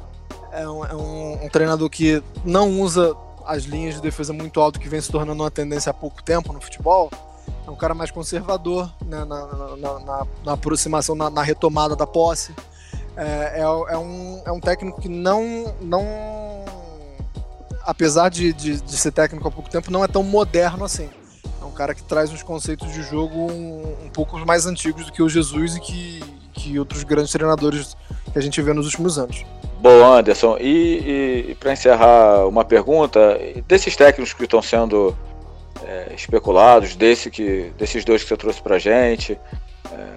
É 0.52 0.68
um, 0.68 0.86
é 0.86 0.96
um, 0.96 1.46
um 1.46 1.50
treinador 1.50 1.90
que 1.90 2.24
não 2.44 2.82
usa 2.82 3.16
as 3.46 3.64
linhas 3.64 3.96
de 3.96 4.02
defesa 4.02 4.34
muito 4.34 4.60
alto 4.60 4.80
que 4.80 4.90
vem 4.90 5.00
se 5.00 5.12
tornando 5.12 5.44
uma 5.44 5.52
tendência 5.52 5.90
há 5.90 5.94
pouco 5.94 6.24
tempo 6.24 6.52
no 6.52 6.60
futebol. 6.60 7.12
É 7.66 7.70
um 7.70 7.76
cara 7.76 7.94
mais 7.94 8.10
conservador 8.10 8.92
né, 9.06 9.24
na, 9.26 9.46
na, 9.46 10.00
na, 10.00 10.28
na, 10.46 10.54
aproximação, 10.54 11.16
na, 11.16 11.44
retomada 11.44 11.96
da 11.96 12.08
posse. 12.08 12.54
É, 13.16 13.60
é, 13.60 13.62
é, 13.62 13.98
um, 13.98 14.42
é 14.46 14.52
um 14.52 14.60
técnico 14.60 15.02
que 15.02 15.10
não, 15.10 15.76
não 15.82 16.06
apesar 17.84 18.30
de, 18.30 18.54
de, 18.54 18.82
de 18.82 18.98
ser 18.98 19.12
técnico 19.12 19.48
há 19.48 19.52
pouco 19.52 19.70
tempo, 19.70 19.92
não 19.92 20.04
é 20.04 20.08
tão 20.08 20.24
moderno 20.24 20.86
assim 20.86 21.10
cara 21.78 21.94
que 21.94 22.02
traz 22.02 22.32
uns 22.32 22.42
conceitos 22.42 22.92
de 22.92 23.04
jogo 23.04 23.52
um, 23.52 23.96
um 24.06 24.10
pouco 24.10 24.36
mais 24.40 24.66
antigos 24.66 25.06
do 25.06 25.12
que 25.12 25.22
o 25.22 25.30
Jesus 25.30 25.76
e 25.76 25.80
que, 25.80 26.24
que 26.52 26.80
outros 26.80 27.04
grandes 27.04 27.32
treinadores 27.32 27.96
que 28.34 28.40
a 28.40 28.42
gente 28.42 28.60
vê 28.64 28.74
nos 28.74 28.88
últimos 28.88 29.20
anos. 29.20 29.46
Boa, 29.80 30.18
Anderson. 30.18 30.58
E, 30.60 31.50
e 31.52 31.56
para 31.60 31.74
encerrar 31.74 32.48
uma 32.48 32.66
pergunta, 32.66 33.40
desses 33.68 33.96
técnicos 33.96 34.34
que 34.34 34.44
estão 34.44 34.60
sendo 34.60 35.16
é, 35.86 36.14
especulados, 36.16 36.96
desse 36.96 37.30
que, 37.30 37.72
desses 37.78 38.04
dois 38.04 38.24
que 38.24 38.30
você 38.30 38.38
trouxe 38.38 38.60
para 38.60 38.80
gente, 38.80 39.38
é, 39.92 40.08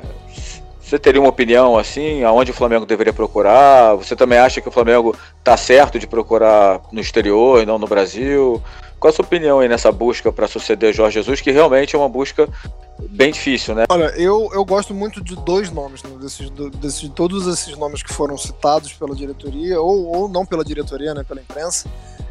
você 0.80 0.98
teria 0.98 1.20
uma 1.20 1.28
opinião 1.28 1.76
assim, 1.76 2.24
aonde 2.24 2.52
o 2.52 2.54
Flamengo 2.54 2.86
deveria 2.86 3.12
procurar? 3.12 3.94
Você 3.96 4.16
também 4.16 4.38
acha 4.38 4.62
que 4.62 4.68
o 4.68 4.72
Flamengo 4.72 5.14
está 5.38 5.58
certo 5.58 5.98
de 5.98 6.06
procurar 6.06 6.80
no 6.90 7.00
exterior 7.00 7.62
e 7.62 7.66
não 7.66 7.78
no 7.78 7.86
Brasil? 7.86 8.62
Qual 9.00 9.10
a 9.10 9.14
sua 9.14 9.24
opinião 9.24 9.60
aí 9.60 9.68
nessa 9.68 9.90
busca 9.90 10.30
para 10.30 10.46
suceder 10.46 10.92
Jorge 10.92 11.14
Jesus, 11.14 11.40
que 11.40 11.50
realmente 11.50 11.96
é 11.96 11.98
uma 11.98 12.08
busca 12.08 12.46
bem 13.08 13.32
difícil, 13.32 13.74
né? 13.74 13.86
Olha, 13.88 14.12
eu, 14.14 14.50
eu 14.52 14.62
gosto 14.62 14.92
muito 14.92 15.24
de 15.24 15.34
dois 15.36 15.70
nomes, 15.70 16.02
né? 16.02 16.10
desses, 16.20 16.50
desses, 16.50 17.00
de 17.00 17.08
todos 17.08 17.46
esses 17.46 17.74
nomes 17.78 18.02
que 18.02 18.12
foram 18.12 18.36
citados 18.36 18.92
pela 18.92 19.16
diretoria, 19.16 19.80
ou, 19.80 20.06
ou 20.14 20.28
não 20.28 20.44
pela 20.44 20.62
diretoria, 20.62 21.14
né, 21.14 21.24
pela 21.24 21.40
imprensa. 21.40 21.88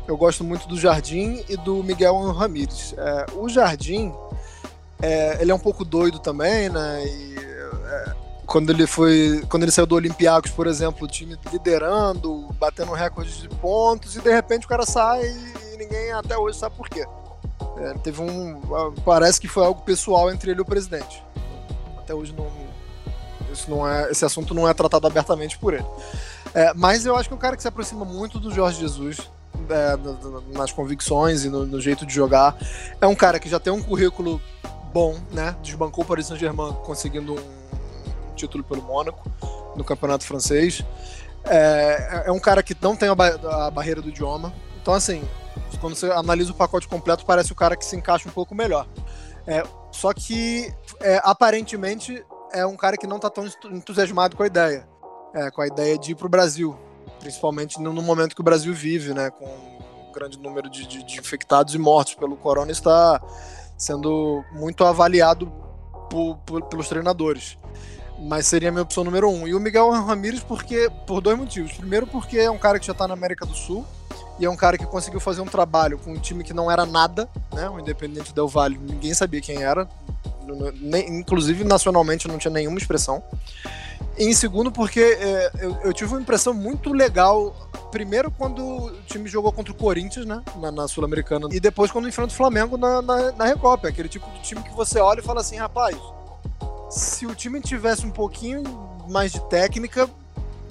Eu 0.08 0.16
gosto 0.16 0.44
muito 0.44 0.68
do 0.68 0.80
Jardim 0.80 1.44
e 1.50 1.58
do 1.58 1.84
Miguel 1.84 2.16
Ramírez. 2.32 2.94
É, 2.96 3.26
o 3.36 3.50
Jardim, 3.50 4.14
é, 5.02 5.42
ele 5.42 5.52
é 5.52 5.56
um 5.56 5.60
pouco 5.60 5.84
doido 5.84 6.20
também, 6.20 6.70
né? 6.70 7.04
E, 7.04 7.36
é, 7.36 8.14
quando 8.46 8.72
ele 8.72 8.86
foi, 8.86 9.44
quando 9.50 9.64
ele 9.64 9.72
saiu 9.72 9.86
do 9.88 9.96
Olympiacos, 9.96 10.52
por 10.52 10.68
exemplo, 10.68 11.06
o 11.06 11.08
time 11.08 11.38
liderando, 11.52 12.48
batendo 12.60 12.92
recordes 12.92 13.38
de 13.38 13.50
pontos, 13.50 14.16
e 14.16 14.22
de 14.22 14.32
repente 14.32 14.66
o 14.66 14.70
cara 14.70 14.86
sai 14.86 15.22
ninguém 15.90 16.12
até 16.12 16.38
hoje 16.38 16.58
sabe 16.58 16.76
por 16.76 16.88
quê. 16.88 17.06
É, 17.78 17.94
teve 18.04 18.22
um. 18.22 18.62
Parece 19.04 19.42
que 19.42 19.48
foi 19.48 19.66
algo 19.66 19.82
pessoal 19.82 20.32
entre 20.32 20.52
ele 20.52 20.60
e 20.60 20.62
o 20.62 20.66
presidente. 20.66 21.24
Até 21.98 22.14
hoje 22.14 22.34
não. 22.34 22.48
Isso 23.52 23.70
não 23.70 23.88
é, 23.88 24.12
esse 24.12 24.24
assunto 24.24 24.54
não 24.54 24.70
é 24.70 24.74
tratado 24.74 25.08
abertamente 25.08 25.58
por 25.58 25.74
ele. 25.74 25.86
É, 26.54 26.72
mas 26.76 27.06
eu 27.06 27.16
acho 27.16 27.28
que 27.28 27.34
é 27.34 27.38
um 27.38 27.40
cara 27.40 27.56
que 27.56 27.62
se 27.64 27.68
aproxima 27.68 28.06
muito 28.06 28.40
do 28.40 28.52
Jorge 28.52 28.80
Jesus. 28.80 29.30
é, 29.70 30.56
nas 30.56 30.72
convicções 30.72 31.44
e 31.44 31.50
no, 31.50 31.66
no, 31.66 31.82
jeito 31.82 32.06
de 32.06 32.14
jogar. 32.14 32.56
É 33.02 33.08
um 33.08 33.16
cara 33.16 33.40
que 33.40 33.50
já 33.50 33.60
tem 33.60 33.74
um 33.74 33.82
currículo 33.82 34.40
bom, 34.94 35.18
né? 35.32 35.56
Desbancou 35.64 36.04
o 36.04 36.08
Paris 36.08 36.28
Saint-Germain 36.28 36.74
conseguindo 36.86 37.34
um 37.34 38.36
título 38.36 38.64
pelo 38.64 38.84
Mônaco 38.84 39.30
no 39.76 39.84
campeonato 39.84 40.26
francês. 40.26 40.84
É, 41.44 42.24
é 42.28 42.32
um 42.32 42.40
cara 42.40 42.62
que 42.62 42.76
não 42.80 42.96
tem 42.96 43.10
a, 43.10 43.16
ba 43.16 43.40
a 43.68 43.72
barreira 43.72 44.02
do 44.02 44.10
idioma. 44.10 44.54
Então, 44.82 44.94
assim, 44.94 45.24
quando 45.78 45.96
você 45.96 46.12
analisa 46.12 46.52
o 46.52 46.56
pacote 46.56 46.88
completo, 46.88 47.26
parece 47.26 47.52
o 47.52 47.56
cara 47.56 47.76
que 47.76 47.86
se 47.86 47.96
encaixa 47.96 48.28
um 48.28 48.32
pouco 48.32 48.56
melhor. 48.56 48.88
É, 49.46 49.64
só 49.92 50.14
que, 50.14 50.74
é, 51.00 51.20
aparentemente, 51.24 52.24
é 52.54 52.66
um 52.66 52.76
cara 52.76 52.98
que 52.98 53.08
não 53.08 53.18
está 53.18 53.30
tão 53.30 53.46
entusiasmado 53.72 54.36
com 54.36 54.44
a 54.44 54.48
ideia. 54.48 54.88
É, 55.34 55.52
com 55.52 55.62
a 55.62 55.68
ideia 55.68 55.98
de 55.98 56.12
ir 56.12 56.16
para 56.16 56.28
o 56.28 56.30
Brasil. 56.30 56.78
Principalmente 57.20 57.80
no, 57.80 57.94
no, 57.94 58.02
momento 58.02 58.34
que 58.34 58.42
o 58.42 58.44
Brasil 58.44 58.74
vive, 58.74 59.14
né? 59.14 59.30
Com 59.30 59.46
um 59.46 60.12
grande 60.12 60.40
número 60.40 60.70
de, 60.70 60.88
de, 60.88 61.04
de 61.04 61.20
infectados 61.20 61.76
e 61.76 61.78
mortos 61.78 62.16
pelo 62.16 62.36
corona 62.36 62.72
está 62.72 63.22
sendo 63.78 64.44
muito 64.52 64.84
avaliado 64.84 65.52
por, 66.10 66.38
por, 66.46 66.64
pelos 66.64 66.88
treinadores. 66.88 67.58
Mas 68.20 68.48
seria 68.48 68.70
a 68.70 68.72
minha 68.72 68.84
opção 68.84 69.04
número 69.04 69.30
um. 69.30 69.48
E 69.48 69.54
o 69.54 69.60
Miguel 69.60 69.90
Ramírez 69.92 70.42
porque, 70.42 70.90
por 71.06 71.22
dois 71.22 71.38
motivos. 71.38 71.74
Primeiro, 71.74 72.08
porque 72.08 72.38
é 72.38 72.52
um 72.52 72.58
cara 72.58 72.80
que 72.80 72.86
já 72.86 72.94
está 72.94 73.08
na 73.08 73.14
América 73.14 73.46
do 73.46 73.56
Sul 73.56 73.86
e 74.40 74.46
é 74.46 74.50
um 74.50 74.56
cara 74.56 74.78
que 74.78 74.86
conseguiu 74.86 75.20
fazer 75.20 75.42
um 75.42 75.46
trabalho 75.46 75.98
com 75.98 76.14
um 76.14 76.20
time 76.20 76.44
que 76.44 76.54
não 76.54 76.72
era 76.72 76.86
nada, 76.86 77.30
né? 77.54 77.70
O 77.70 77.80
Independente 77.80 78.34
Del 78.34 78.48
Valle, 78.48 78.78
ninguém 78.78 79.14
sabia 79.14 79.42
quem 79.42 79.64
era, 79.64 79.88
nem, 80.80 81.20
inclusive 81.20 81.64
nacionalmente 81.64 82.28
não 82.28 82.38
tinha 82.38 82.52
nenhuma 82.52 82.78
expressão. 82.78 83.22
E 84.18 84.26
em 84.26 84.34
segundo, 84.34 84.72
porque 84.72 85.00
é, 85.00 85.52
eu, 85.60 85.78
eu, 85.84 85.94
tive 85.94 86.14
uma 86.14 86.22
impressão 86.22 86.54
muito 86.54 86.92
legal. 86.92 87.56
Primeiro, 87.92 88.30
quando 88.30 88.62
o 88.62 88.92
time 89.06 89.30
jogou 89.30 89.52
contra 89.52 89.72
o 89.72 89.76
Corinthians, 89.76 90.26
né? 90.26 90.42
Na, 90.58 90.72
na 90.72 90.88
Sul-Americana. 90.88 91.48
E 91.52 91.60
depois, 91.60 91.92
quando 91.92 92.08
enfrenta 92.08 92.34
o 92.34 92.36
Flamengo 92.36 92.78
na, 92.78 93.02
na, 93.02 93.32
na 93.32 93.46
Recopa. 93.46 93.88
Aquele 93.88 94.10
tipo 94.10 94.30
de 94.32 94.42
time 94.42 94.62
que 94.62 94.74
você 94.74 95.00
olha 95.00 95.20
e 95.20 95.24
fala 95.24 95.40
assim: 95.40 95.58
rapaz, 95.58 95.98
se 96.90 97.26
o 97.26 97.34
time 97.34 97.62
tivesse 97.62 98.06
um 98.06 98.12
pouquinho 98.12 98.64
mais 99.10 99.32
de 99.32 99.40
técnica, 99.48 100.10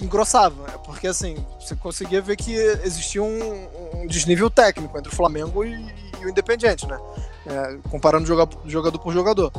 engrossava. 0.01 0.65
É 0.67 0.77
porque 0.77 1.07
assim, 1.07 1.37
você 1.59 1.75
conseguia 1.75 2.21
ver 2.21 2.35
que 2.35 2.53
existia 2.53 3.21
um, 3.21 3.67
um 4.01 4.07
desnível 4.07 4.49
técnico 4.49 4.97
entre 4.97 5.11
o 5.11 5.15
Flamengo 5.15 5.63
e, 5.63 5.73
e 6.21 6.25
o 6.25 6.29
Independiente, 6.29 6.87
né? 6.87 6.99
É, 7.45 7.77
comparando 7.89 8.27
jogador 8.27 8.99
por 8.99 9.13
jogador. 9.13 9.51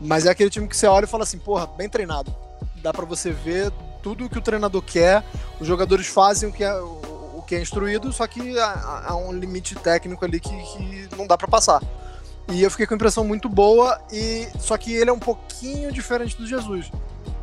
Mas 0.00 0.26
é 0.26 0.30
aquele 0.30 0.50
time 0.50 0.68
que 0.68 0.76
você 0.76 0.86
olha 0.86 1.04
e 1.04 1.08
fala 1.08 1.22
assim, 1.22 1.38
porra, 1.38 1.66
bem 1.66 1.88
treinado. 1.88 2.34
Dá 2.82 2.92
para 2.92 3.04
você 3.04 3.30
ver 3.30 3.72
tudo 4.02 4.24
o 4.24 4.30
que 4.30 4.38
o 4.38 4.42
treinador 4.42 4.82
quer, 4.82 5.24
os 5.60 5.66
jogadores 5.66 6.06
fazem 6.06 6.48
o 6.48 6.52
que 6.52 6.62
é, 6.62 6.74
o, 6.74 7.36
o 7.36 7.44
que 7.46 7.54
é 7.54 7.60
instruído, 7.60 8.12
só 8.12 8.26
que 8.26 8.58
há, 8.58 9.04
há 9.08 9.16
um 9.16 9.32
limite 9.32 9.74
técnico 9.74 10.24
ali 10.24 10.40
que, 10.40 10.50
que 10.50 11.08
não 11.16 11.26
dá 11.26 11.36
para 11.36 11.48
passar. 11.48 11.82
E 12.50 12.62
eu 12.62 12.70
fiquei 12.70 12.86
com 12.86 12.94
a 12.94 12.96
impressão 12.96 13.24
muito 13.24 13.48
boa, 13.48 14.00
e 14.10 14.48
só 14.58 14.76
que 14.78 14.94
ele 14.94 15.10
é 15.10 15.12
um 15.12 15.18
pouquinho 15.18 15.92
diferente 15.92 16.36
do 16.36 16.46
Jesus. 16.46 16.90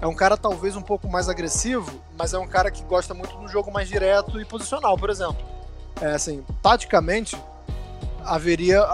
É 0.06 0.08
um 0.08 0.14
cara 0.14 0.38
talvez 0.38 0.76
um 0.76 0.84
pouco 0.84 1.10
mais 1.10 1.28
agressivo, 1.28 2.00
mas 2.16 2.32
é 2.32 2.38
um 2.38 2.46
cara 2.46 2.70
que 2.70 2.84
gosta 2.84 3.12
muito 3.16 3.36
do 3.38 3.48
jogo 3.48 3.72
mais 3.72 3.90
direto 3.90 4.40
e 4.40 4.46
posicional, 4.46 4.96
por 4.96 5.10
exemplo. 5.10 5.38
É 6.00 6.12
assim, 6.12 6.44
taticamente 6.62 7.36
haveria 8.24 8.86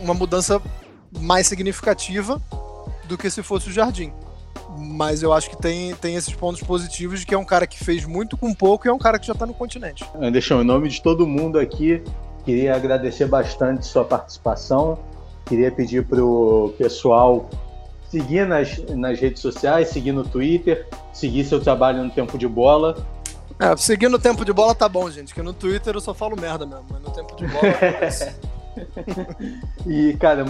uma 0.00 0.14
mudança 0.14 0.62
mais 1.18 1.48
significativa 1.48 2.40
do 3.08 3.18
que 3.18 3.28
se 3.28 3.42
fosse 3.42 3.70
o 3.70 3.72
Jardim. 3.72 4.12
Mas 4.78 5.20
eu 5.20 5.32
acho 5.32 5.50
que 5.50 5.56
tem, 5.56 5.96
tem 5.96 6.14
esses 6.14 6.32
pontos 6.32 6.62
positivos 6.62 7.18
de 7.18 7.26
que 7.26 7.34
é 7.34 7.38
um 7.38 7.44
cara 7.44 7.66
que 7.66 7.82
fez 7.82 8.04
muito 8.04 8.36
com 8.36 8.54
pouco 8.54 8.86
e 8.86 8.88
é 8.88 8.92
um 8.92 8.98
cara 8.98 9.18
que 9.18 9.26
já 9.26 9.32
está 9.32 9.46
no 9.46 9.54
continente. 9.54 10.04
Anderson, 10.14 10.60
em 10.60 10.64
nome 10.64 10.88
de 10.88 11.02
todo 11.02 11.26
mundo 11.26 11.58
aqui, 11.58 12.04
queria 12.44 12.76
agradecer 12.76 13.26
bastante 13.26 13.84
sua 13.84 14.04
participação 14.04 14.96
Queria 15.46 15.70
pedir 15.70 16.04
para 16.04 16.22
o 16.22 16.74
pessoal 16.76 17.48
seguir 18.10 18.46
nas, 18.46 18.78
nas 18.88 19.18
redes 19.18 19.42
sociais, 19.42 19.88
seguir 19.88 20.12
no 20.12 20.24
Twitter, 20.24 20.86
seguir 21.12 21.44
seu 21.44 21.60
trabalho 21.60 22.02
no 22.04 22.10
Tempo 22.10 22.38
de 22.38 22.46
Bola. 22.46 22.96
É, 23.58 23.76
seguir 23.76 24.08
no 24.08 24.18
Tempo 24.18 24.44
de 24.44 24.52
Bola 24.52 24.74
tá 24.74 24.88
bom, 24.88 25.10
gente, 25.10 25.34
que 25.34 25.42
no 25.42 25.52
Twitter 25.52 25.94
eu 25.94 26.00
só 26.00 26.12
falo 26.12 26.38
merda 26.38 26.66
mesmo, 26.66 26.86
mas 26.90 27.02
no 27.02 27.10
Tempo 27.10 27.36
de 27.36 27.46
Bola 27.46 27.66
E, 29.86 30.14
cara, 30.18 30.44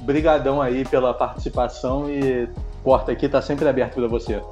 brigadão 0.00 0.60
aí 0.60 0.84
pela 0.84 1.14
participação 1.14 2.10
e 2.10 2.48
porta 2.82 3.12
aqui 3.12 3.28
tá 3.28 3.40
sempre 3.40 3.68
aberto 3.68 3.94
para 3.94 4.08
você. 4.08 4.42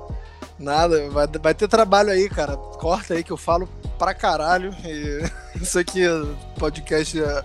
Nada, 0.59 1.11
vai, 1.11 1.27
vai 1.27 1.55
ter 1.55 1.69
trabalho 1.69 2.11
aí, 2.11 2.29
cara. 2.29 2.57
Corta 2.57 3.14
aí 3.14 3.23
que 3.23 3.33
eu 3.33 3.37
falo 3.37 3.69
pra 3.99 4.14
caralho. 4.14 4.75
E 4.85 5.23
isso 5.61 5.79
aqui, 5.79 6.03
podcast 6.59 7.21
é, 7.21 7.45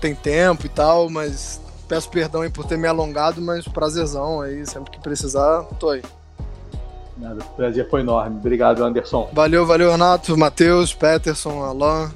tem 0.00 0.14
tempo 0.14 0.66
e 0.66 0.68
tal, 0.68 1.08
mas 1.08 1.60
Peço 1.88 2.08
perdão 2.08 2.42
aí 2.42 2.50
por 2.50 2.64
ter 2.64 2.78
me 2.78 2.88
alongado, 2.88 3.40
mas 3.42 3.68
prazerzão 3.68 4.40
aí, 4.40 4.66
sempre 4.66 4.90
que 4.90 5.00
precisar, 5.00 5.64
tô 5.78 5.90
aí. 5.90 6.02
Nada, 7.16 7.44
o 7.44 7.56
prazer 7.56 7.88
foi 7.88 8.00
enorme. 8.00 8.36
Obrigado, 8.36 8.82
Anderson. 8.82 9.28
Valeu, 9.32 9.64
valeu, 9.64 9.90
Renato, 9.90 10.36
Matheus, 10.36 10.92
Peterson, 10.92 11.62
Alan. 11.62 12.10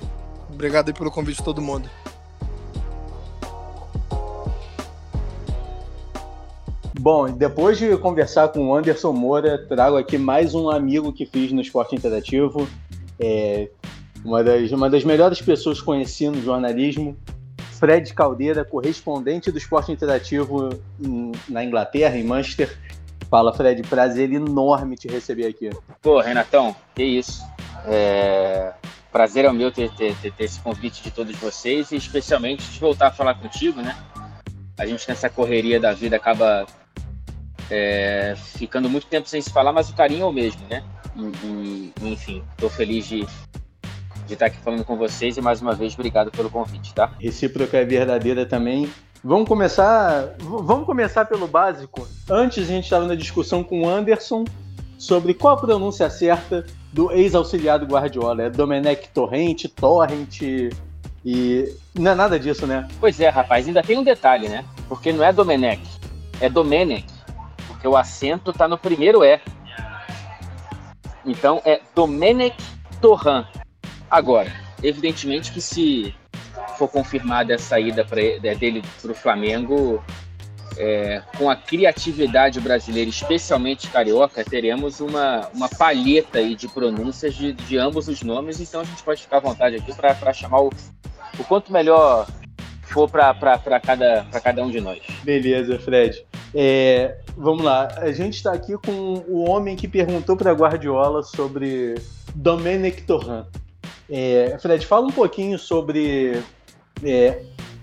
Obrigado 0.51 0.89
aí 0.89 0.95
pelo 0.95 1.11
convite 1.11 1.39
de 1.39 1.45
todo 1.45 1.63
mundo. 1.63 1.89
Bom, 6.99 7.31
depois 7.31 7.79
de 7.79 7.97
conversar 7.97 8.49
com 8.49 8.71
o 8.71 8.75
Anderson 8.75 9.13
Moura, 9.13 9.57
trago 9.69 9.97
aqui 9.97 10.19
mais 10.19 10.53
um 10.53 10.69
amigo 10.69 11.13
que 11.13 11.25
fiz 11.25 11.53
no 11.53 11.61
Esporte 11.61 11.95
Interativo. 11.95 12.69
É 13.21 13.69
uma, 14.25 14.43
das, 14.43 14.73
uma 14.73 14.91
das 14.91 15.05
melhores 15.05 15.41
pessoas 15.41 15.81
conhecidas 15.81 16.37
no 16.37 16.43
jornalismo, 16.43 17.17
Fred 17.79 18.13
Caldeira, 18.13 18.65
correspondente 18.65 19.51
do 19.53 19.59
Esporte 19.59 19.93
Interativo 19.93 20.71
na 21.49 21.65
Inglaterra, 21.65 22.17
em 22.17 22.25
Manchester. 22.25 22.77
Fala, 23.31 23.55
Fred, 23.55 23.83
prazer 23.83 24.33
enorme 24.33 24.97
te 24.97 25.07
receber 25.07 25.47
aqui. 25.47 25.71
Pô, 26.03 26.21
Renatão, 26.21 26.75
que 26.95 27.03
isso. 27.03 27.43
É... 27.87 28.73
Prazer 29.13 29.45
é 29.45 29.51
o 29.51 29.55
meu 29.55 29.71
ter, 29.71 29.91
ter, 29.93 30.15
ter, 30.17 30.33
ter 30.33 30.45
esse 30.45 30.61
convite 30.61 31.03
de 31.03 31.11
todos 31.11 31.35
vocês 31.37 31.91
e 31.93 31.97
especialmente 31.97 32.63
de 32.69 32.79
voltar 32.79 33.09
a 33.09 33.11
falar 33.11 33.35
contigo, 33.35 33.81
né? 33.81 33.97
A 34.77 34.85
gente 34.85 35.09
nessa 35.09 35.31
correria 35.31 35.81
da 35.81 35.93
vida 35.93 36.17
acaba 36.17 36.67
é, 37.71 38.35
ficando 38.37 38.89
muito 38.89 39.07
tempo 39.07 39.29
sem 39.29 39.41
se 39.41 39.51
falar, 39.51 39.73
mas 39.73 39.89
o 39.89 39.95
carinho 39.95 40.23
é 40.23 40.27
o 40.27 40.33
mesmo, 40.33 40.61
né? 40.69 40.85
E, 41.17 41.93
e, 42.01 42.13
enfim, 42.13 42.43
estou 42.53 42.69
feliz 42.69 43.07
de, 43.07 43.27
de 44.29 44.35
estar 44.35 44.47
aqui 44.47 44.59
falando 44.59 44.85
com 44.85 44.97
vocês 44.97 45.37
e 45.37 45.41
mais 45.41 45.61
uma 45.63 45.75
vez 45.75 45.95
obrigado 45.95 46.31
pelo 46.31 46.51
convite, 46.51 46.95
tá? 46.95 47.11
Recíproca 47.19 47.79
é 47.79 47.85
verdadeira 47.85 48.45
também. 48.45 48.89
Vamos 49.25 49.49
começar, 49.49 50.37
vamos 50.39 50.85
começar 50.87 51.25
pelo 51.25 51.49
básico. 51.49 52.07
Antes 52.31 52.65
a 52.65 52.67
gente 52.67 52.85
estava 52.85 53.07
na 53.07 53.15
discussão 53.15 53.65
com 53.65 53.83
o 53.83 53.89
Anderson 53.89 54.45
sobre 54.99 55.33
qual 55.33 55.55
a 55.55 55.61
pronúncia 55.61 56.09
certa 56.11 56.65
do 56.93 57.11
ex-auxiliar 57.11 57.79
do 57.79 57.87
Guardiola. 57.87 58.43
É 58.43 58.51
Domenech 58.51 59.09
Torrente, 59.09 59.67
Torrent 59.67 60.43
e 61.25 61.75
não 61.95 62.13
é 62.13 62.15
nada 62.15 62.39
disso, 62.39 62.67
né? 62.67 62.87
Pois 63.01 63.19
é, 63.19 63.29
rapaz, 63.29 63.67
ainda 63.67 63.83
tem 63.83 63.99
um 63.99 64.05
detalhe, 64.05 64.49
né? 64.49 64.65
Porque 64.89 65.11
não 65.13 65.25
é 65.25 65.33
Domenech, 65.33 65.83
é 66.41 66.49
Domenech, 66.49 67.07
porque 67.67 67.89
o 67.89 67.97
acento 67.97 68.51
está 68.51 68.69
no 68.69 68.79
primeiro 68.79 69.25
E. 69.25 69.41
Então 71.25 71.61
é 71.65 71.81
Domenech 71.95 72.57
Torrent. 73.01 73.58
Agora, 74.11 74.53
evidentemente 74.83 75.53
que 75.53 75.61
se 75.61 76.15
for 76.77 76.89
confirmada 76.89 77.55
a 77.55 77.59
saída 77.59 78.05
dele 78.05 78.83
para 79.03 79.13
o 79.13 79.15
Flamengo, 79.15 80.03
é, 80.79 81.23
com 81.37 81.51
a 81.51 81.57
criatividade 81.57 82.61
brasileira, 82.61 83.11
especialmente 83.11 83.89
carioca, 83.89 84.45
teremos 84.45 85.01
uma, 85.01 85.49
uma 85.53 85.69
palheta 85.69 86.39
aí 86.39 86.55
de 86.55 86.69
pronúncias 86.69 87.35
de, 87.35 87.53
de 87.53 87.77
ambos 87.77 88.09
os 88.09 88.23
nomes, 88.23 88.61
então 88.61 88.81
a 88.81 88.85
gente 88.85 89.03
pode 89.03 89.23
ficar 89.23 89.39
à 89.39 89.41
vontade 89.41 89.77
aqui 89.77 89.93
para 89.95 90.33
chamar 90.33 90.61
o, 90.61 90.71
o 91.39 91.45
quanto 91.45 91.73
melhor 91.73 92.27
for 92.83 93.11
para 93.11 93.81
cada, 93.81 94.25
cada 94.43 94.65
um 94.65 94.71
de 94.71 94.81
nós. 94.81 95.01
Beleza, 95.23 95.79
Fred. 95.79 96.25
É, 96.55 97.19
vamos 97.37 97.63
lá, 97.63 97.89
a 97.99 98.11
gente 98.13 98.35
está 98.35 98.53
aqui 98.53 98.75
com 98.79 99.25
o 99.29 99.51
homem 99.51 99.77
que 99.77 99.87
perguntou 99.87 100.37
para 100.37 100.53
Guardiola 100.53 101.23
sobre 101.23 101.97
Domenic 102.35 103.03
Torrent. 103.03 103.47
É, 104.09 104.57
Fred, 104.61 104.87
fala 104.87 105.07
um 105.07 105.13
pouquinho 105.13 105.59
sobre 105.59 106.43
é, 107.03 107.43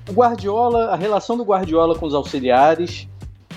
Guardiola, 0.09 0.87
a 0.87 0.95
relação 0.95 1.37
do 1.37 1.43
Guardiola 1.43 1.97
com 1.97 2.05
os 2.05 2.13
auxiliares 2.13 3.07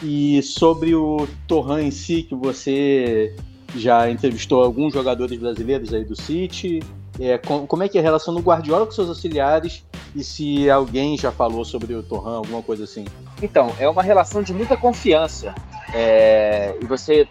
e 0.03 0.43
sobre 0.43 0.95
o 0.95 1.29
Torran 1.47 1.83
em 1.83 1.91
si, 1.91 2.23
que 2.23 2.35
você 2.35 3.35
já 3.75 4.11
entrevistou 4.11 4.63
alguns 4.63 4.93
jogadores 4.93 5.39
brasileiros 5.39 5.93
aí 5.93 6.05
do 6.05 6.17
City. 6.17 6.81
É, 7.21 7.37
com, 7.37 7.67
como 7.67 7.83
é 7.83 7.89
que 7.89 7.99
é 7.99 8.01
a 8.01 8.05
relação 8.05 8.33
do 8.33 8.41
Guardiola 8.41 8.87
com 8.87 8.93
seus 8.93 9.09
auxiliares 9.09 9.85
e 10.15 10.23
se 10.23 10.71
alguém 10.71 11.19
já 11.19 11.33
falou 11.33 11.65
sobre 11.65 11.93
o 11.95 12.03
Torran, 12.03 12.37
alguma 12.37 12.63
coisa 12.63 12.85
assim? 12.85 13.05
Então, 13.43 13.73
é 13.79 13.89
uma 13.89 14.03
relação 14.03 14.43
de 14.43 14.55
muita 14.55 14.77
confiança. 14.77 15.55
É, 15.93 16.77
e 16.81 16.85
você, 16.87 17.27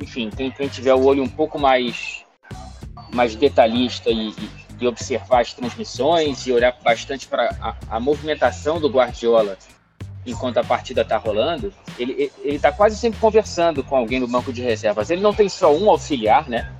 enfim, 0.00 0.30
quem, 0.34 0.50
quem 0.50 0.68
tiver 0.68 0.94
o 0.94 1.04
olho 1.04 1.22
um 1.22 1.28
pouco 1.28 1.58
mais 1.58 2.21
mais 3.12 3.34
detalhista 3.34 4.10
e, 4.10 4.34
e 4.80 4.86
observar 4.86 5.40
as 5.40 5.52
transmissões 5.52 6.46
e 6.46 6.52
olhar 6.52 6.76
bastante 6.82 7.28
para 7.28 7.56
a, 7.60 7.96
a, 7.96 8.00
movimentação 8.00 8.80
do 8.80 8.88
Guardiola 8.88 9.56
enquanto 10.24 10.58
a 10.58 10.64
partida 10.64 11.02
está 11.02 11.16
rolando, 11.16 11.72
ele 11.98 12.30
está 12.44 12.70
quase 12.70 12.96
sempre 12.96 13.18
conversando 13.18 13.82
com 13.82 13.96
alguém 13.96 14.20
no 14.20 14.28
banco 14.28 14.52
de 14.52 14.62
reservas. 14.62 15.10
Ele 15.10 15.20
não 15.20 15.34
tem 15.34 15.48
só 15.48 15.74
um 15.74 15.90
auxiliar, 15.90 16.48
né? 16.48 16.72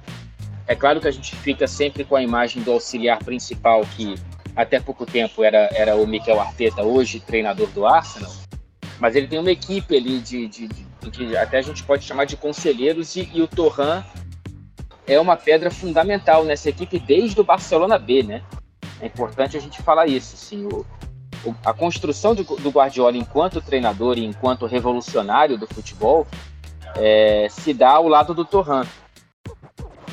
É 0.67 0.77
claro 0.77 1.01
que 1.01 1.09
a 1.09 1.11
gente 1.11 1.35
fica 1.37 1.67
sempre 1.67 2.05
com 2.05 2.15
a 2.15 2.23
imagem 2.23 2.63
do 2.63 2.71
auxiliar 2.71 3.19
principal, 3.19 3.85
que 3.97 4.15
até 4.55 4.79
pouco 4.79 5.05
tempo 5.05 5.43
era, 5.43 5.69
era 5.73 5.97
o 5.97 6.07
Mikel 6.07 6.41
Arteta, 6.41 6.83
hoje 6.83 7.19
treinador 7.19 7.67
do 7.69 7.85
Arsenal. 7.85 8.31
Mas 9.01 9.17
ele 9.17 9.27
tem 9.27 9.41
uma 9.41 9.51
equipe 9.51 9.97
ali 9.97 10.21
de, 10.21 10.47
de, 10.47 10.69
de 10.69 11.11
que 11.11 11.37
até 11.37 11.59
a 11.59 11.63
gente 11.63 11.83
pode 11.83 12.05
chamar 12.05 12.27
de 12.27 12.37
conselheiros, 12.37 13.17
e, 13.17 13.29
e 13.35 13.43
o 13.43 13.49
Torran 13.49 14.05
é 15.07 15.19
uma 15.19 15.37
pedra 15.37 15.71
fundamental 15.71 16.45
nessa 16.45 16.69
equipe 16.69 16.99
desde 16.99 17.41
o 17.41 17.45
Barcelona 17.45 17.99
B, 17.99 18.23
né? 18.23 18.43
É 19.01 19.07
importante 19.07 19.57
a 19.57 19.61
gente 19.61 19.83
falar 19.83 20.07
isso. 20.07 20.35
Assim, 20.35 20.65
o, 20.65 20.87
o, 21.45 21.55
a 21.65 21.73
construção 21.73 22.35
do, 22.35 22.45
do, 22.45 22.71
Guardiola 22.71 23.17
enquanto 23.17 23.61
treinador 23.61 24.17
e 24.17 24.25
enquanto 24.25 24.67
revolucionário 24.67 25.59
do 25.59 25.67
futebol 25.67 26.27
é, 26.97 27.49
se 27.51 27.75
dá 27.75 27.91
ao 27.91 28.07
lado 28.07 28.33
do 28.33 28.45
Torran. 28.45 28.85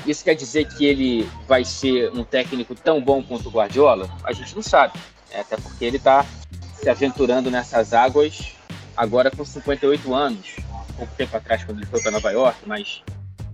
Isso 0.06 0.24
quer 0.24 0.34
dizer 0.34 0.68
que 0.68 0.86
ele 0.86 1.30
vai 1.48 1.64
ser 1.64 2.12
um 2.12 2.24
técnico 2.24 2.74
tão 2.74 3.02
bom 3.02 3.22
quanto 3.22 3.50
o 3.50 3.52
Guardiola? 3.52 4.10
A 4.24 4.34
gente 4.34 4.56
não 4.56 4.64
sabe. 4.64 4.98
É, 5.30 5.42
até 5.42 5.56
porque 5.58 5.86
ele 5.86 5.98
está 5.98 6.26
se 6.74 6.90
aventurando 6.90 7.52
nessas 7.52 7.94
águas 7.94 8.56
agora 8.98 9.30
com 9.30 9.46
58 9.46 10.14
anos. 10.16 10.56
Pouco 10.98 11.14
tempo 11.16 11.38
atrás, 11.38 11.64
quando 11.64 11.78
ele 11.78 11.86
foi 11.86 12.02
para 12.02 12.12
Nova 12.12 12.32
York, 12.32 12.58
mas 12.66 13.04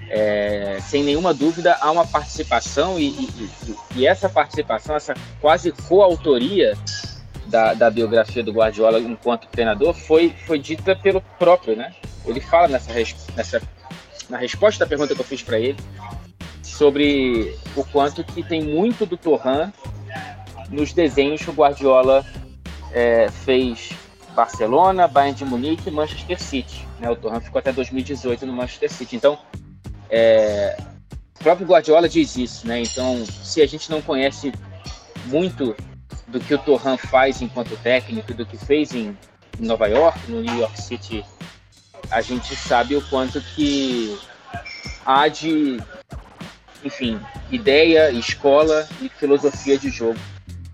é, 0.09 0.77
sem 0.81 1.03
nenhuma 1.03 1.33
dúvida, 1.33 1.77
há 1.79 1.91
uma 1.91 2.05
participação 2.05 2.99
e, 2.99 3.07
e, 3.07 3.75
e 3.95 4.07
essa 4.07 4.29
participação, 4.29 4.95
essa 4.95 5.13
quase 5.41 5.71
coautoria 5.71 6.77
da, 7.47 7.73
da, 7.73 7.89
biografia 7.89 8.43
do 8.43 8.51
Guardiola 8.51 8.99
enquanto 8.99 9.47
treinador 9.47 9.93
foi, 9.93 10.33
foi 10.45 10.59
dita 10.59 10.95
pelo 10.95 11.21
próprio, 11.37 11.75
né? 11.75 11.93
Ele 12.25 12.41
fala 12.41 12.67
nessa, 12.67 12.91
nessa 13.35 13.61
na 14.29 14.37
resposta 14.37 14.83
da 14.83 14.89
pergunta 14.89 15.13
que 15.13 15.21
eu 15.21 15.25
fiz 15.25 15.43
para 15.43 15.59
ele 15.59 15.77
sobre 16.63 17.55
o 17.75 17.83
quanto 17.83 18.23
que 18.23 18.41
tem 18.41 18.63
muito 18.63 19.05
do 19.05 19.15
Torran 19.15 19.71
nos 20.69 20.93
desenhos 20.93 21.43
que 21.43 21.49
o 21.49 21.53
Guardiola 21.53 22.25
é, 22.91 23.29
fez 23.29 23.91
Barcelona, 24.35 25.07
Bayern 25.07 25.37
de 25.37 25.45
Munique 25.45 25.89
e 25.89 25.91
Manchester 25.91 26.41
City. 26.41 26.85
Né? 26.99 27.09
O 27.09 27.15
Torran 27.15 27.39
ficou 27.39 27.59
até 27.59 27.71
2018 27.71 28.45
no 28.45 28.53
Manchester 28.53 28.91
City. 28.91 29.15
Então, 29.15 29.37
é, 30.09 30.77
o 31.39 31.43
próprio 31.43 31.67
Guardiola 31.67 32.09
diz 32.09 32.35
isso, 32.35 32.67
né? 32.67 32.81
Então, 32.81 33.25
se 33.25 33.61
a 33.61 33.67
gente 33.67 33.89
não 33.89 34.01
conhece 34.01 34.51
muito 35.25 35.75
do 36.27 36.39
que 36.39 36.53
o 36.53 36.57
Torran 36.57 36.97
faz 36.97 37.41
enquanto 37.41 37.77
técnico, 37.77 38.33
do 38.33 38.45
que 38.45 38.57
fez 38.57 38.93
em 38.93 39.17
Nova 39.59 39.87
York, 39.87 40.19
no 40.29 40.41
New 40.41 40.57
York 40.57 40.81
City, 40.81 41.23
a 42.11 42.21
gente 42.21 42.55
sabe 42.55 42.95
o 42.95 43.01
quanto 43.09 43.41
que 43.41 44.17
há 45.05 45.27
de, 45.27 45.79
enfim, 46.83 47.19
ideia, 47.51 48.11
escola 48.11 48.87
e 49.01 49.09
filosofia 49.09 49.77
de 49.77 49.89
jogo 49.89 50.19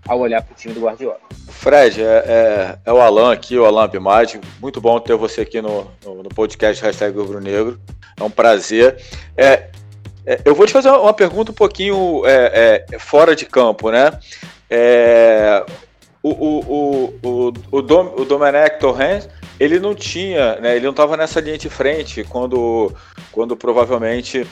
ao 0.06 0.20
olhar 0.20 0.42
para 0.42 0.52
o 0.52 0.56
time 0.56 0.74
do 0.74 0.80
Guardiola. 0.80 1.18
Fred, 1.48 2.02
é, 2.02 2.04
é, 2.04 2.78
é, 2.84 2.92
o 2.92 3.00
Alan 3.00 3.32
aqui, 3.32 3.56
o 3.56 3.64
Alan 3.64 3.88
Bimadi. 3.88 4.40
Muito 4.60 4.80
bom 4.80 4.98
ter 4.98 5.16
você 5.16 5.42
aqui 5.42 5.60
no, 5.62 5.90
no, 6.04 6.22
no 6.22 6.28
podcast 6.28 6.82
Hashtag 6.82 7.16
Rubro 7.16 7.40
Negro. 7.40 7.80
É 8.18 8.22
um 8.22 8.30
prazer. 8.30 9.00
É, 9.36 9.70
é, 10.26 10.40
eu 10.44 10.54
vou 10.54 10.66
te 10.66 10.72
fazer 10.72 10.90
uma 10.90 11.12
pergunta 11.12 11.52
um 11.52 11.54
pouquinho 11.54 12.22
é, 12.26 12.84
é, 12.90 12.98
fora 12.98 13.34
de 13.36 13.46
campo, 13.46 13.90
né? 13.90 14.10
O, 16.22 16.30
o, 16.30 17.18
o, 17.22 17.52
o, 17.72 17.82
Dom, 17.82 18.14
o 18.16 18.24
Domenech 18.24 18.78
Torrens, 18.78 19.28
ele 19.58 19.80
não 19.80 19.92
tinha, 19.92 20.54
né, 20.56 20.76
ele 20.76 20.84
não 20.84 20.92
estava 20.92 21.16
nessa 21.16 21.40
linha 21.40 21.58
de 21.58 21.68
frente 21.68 22.22
quando, 22.22 22.94
quando 23.32 23.56
provavelmente 23.56 24.46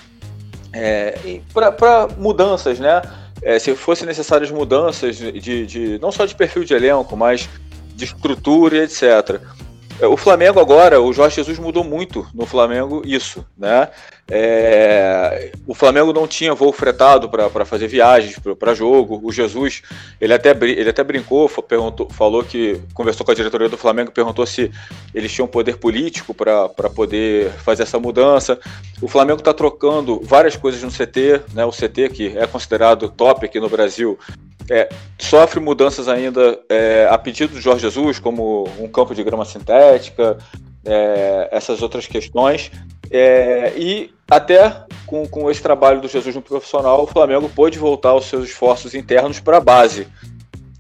é, 0.72 1.40
para 1.52 2.08
mudanças, 2.18 2.80
né? 2.80 3.00
É, 3.42 3.58
se 3.58 3.74
fossem 3.74 4.06
necessárias 4.06 4.50
mudanças 4.50 5.16
de, 5.16 5.66
de, 5.66 5.98
não 5.98 6.12
só 6.12 6.26
de 6.26 6.34
perfil 6.34 6.64
de 6.64 6.74
elenco, 6.74 7.16
mas 7.16 7.48
de 7.94 8.04
estrutura 8.04 8.76
e 8.76 8.80
etc. 8.80 9.40
É, 10.00 10.06
o 10.06 10.16
Flamengo 10.16 10.58
agora, 10.58 10.98
o 11.00 11.12
Jorge 11.12 11.36
Jesus 11.36 11.58
mudou 11.58 11.84
muito 11.84 12.26
no 12.32 12.46
Flamengo 12.46 13.02
isso, 13.04 13.44
né? 13.56 13.88
É, 14.30 15.52
o 15.66 15.74
Flamengo 15.74 16.12
não 16.12 16.26
tinha 16.26 16.54
voo 16.54 16.72
fretado 16.72 17.28
para 17.28 17.64
fazer 17.66 17.86
viagens 17.86 18.38
para 18.58 18.74
jogo. 18.74 19.20
O 19.22 19.30
Jesus, 19.30 19.82
ele 20.18 20.32
até, 20.32 20.50
ele 20.50 20.88
até 20.88 21.04
brincou, 21.04 21.48
perguntou, 21.48 22.08
falou 22.10 22.42
que 22.42 22.80
conversou 22.94 23.26
com 23.26 23.32
a 23.32 23.34
diretoria 23.34 23.68
do 23.68 23.76
Flamengo, 23.76 24.10
perguntou 24.10 24.46
se 24.46 24.70
eles 25.14 25.32
tinham 25.32 25.46
poder 25.46 25.76
político 25.76 26.32
para 26.32 26.68
poder 26.94 27.50
fazer 27.64 27.82
essa 27.82 27.98
mudança. 27.98 28.58
O 29.02 29.08
Flamengo 29.08 29.40
está 29.40 29.52
trocando 29.52 30.20
várias 30.22 30.56
coisas 30.56 30.82
no 30.82 30.90
CT, 30.90 31.42
né? 31.52 31.64
O 31.66 31.72
CT 31.72 32.08
que 32.10 32.38
é 32.38 32.46
considerado 32.46 33.10
top 33.10 33.44
aqui 33.44 33.60
no 33.60 33.68
Brasil, 33.68 34.18
é, 34.70 34.88
sofre 35.18 35.58
mudanças 35.58 36.06
ainda 36.06 36.60
é, 36.68 37.08
a 37.10 37.18
pedido 37.18 37.54
do 37.54 37.60
Jorge 37.60 37.82
Jesus, 37.82 38.20
como 38.20 38.68
um 38.78 38.86
campo 38.86 39.14
de 39.14 39.24
grama 39.24 39.44
sintética, 39.44 40.38
é, 40.84 41.48
essas 41.50 41.82
outras 41.82 42.06
questões. 42.06 42.70
É, 43.10 43.72
e 43.76 44.14
até 44.30 44.84
com, 45.04 45.26
com 45.26 45.50
esse 45.50 45.60
trabalho 45.60 46.00
do 46.00 46.06
Jesus 46.06 46.34
no 46.36 46.40
profissional, 46.40 47.02
o 47.02 47.06
Flamengo 47.08 47.48
pôde 47.48 47.80
voltar 47.80 48.14
os 48.14 48.26
seus 48.26 48.44
esforços 48.44 48.94
internos 48.94 49.40
para 49.40 49.56
a 49.56 49.60
base. 49.60 50.06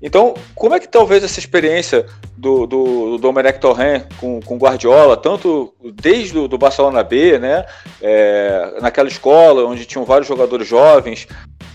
Então, 0.00 0.34
como 0.54 0.74
é 0.74 0.80
que 0.80 0.88
talvez 0.88 1.22
essa 1.22 1.38
experiência 1.38 2.06
do, 2.36 2.66
do, 2.66 2.84
do 2.84 3.18
Domenech 3.18 3.58
Torren 3.58 4.04
com, 4.18 4.40
com 4.40 4.56
Guardiola, 4.56 5.16
tanto 5.16 5.74
desde 5.94 6.38
o 6.38 6.48
do 6.48 6.56
Barcelona 6.56 7.02
B, 7.02 7.38
né, 7.38 7.66
é, 8.00 8.78
naquela 8.80 9.08
escola 9.08 9.66
onde 9.66 9.84
tinham 9.84 10.06
vários 10.06 10.26
jogadores 10.26 10.66
jovens, 10.66 11.28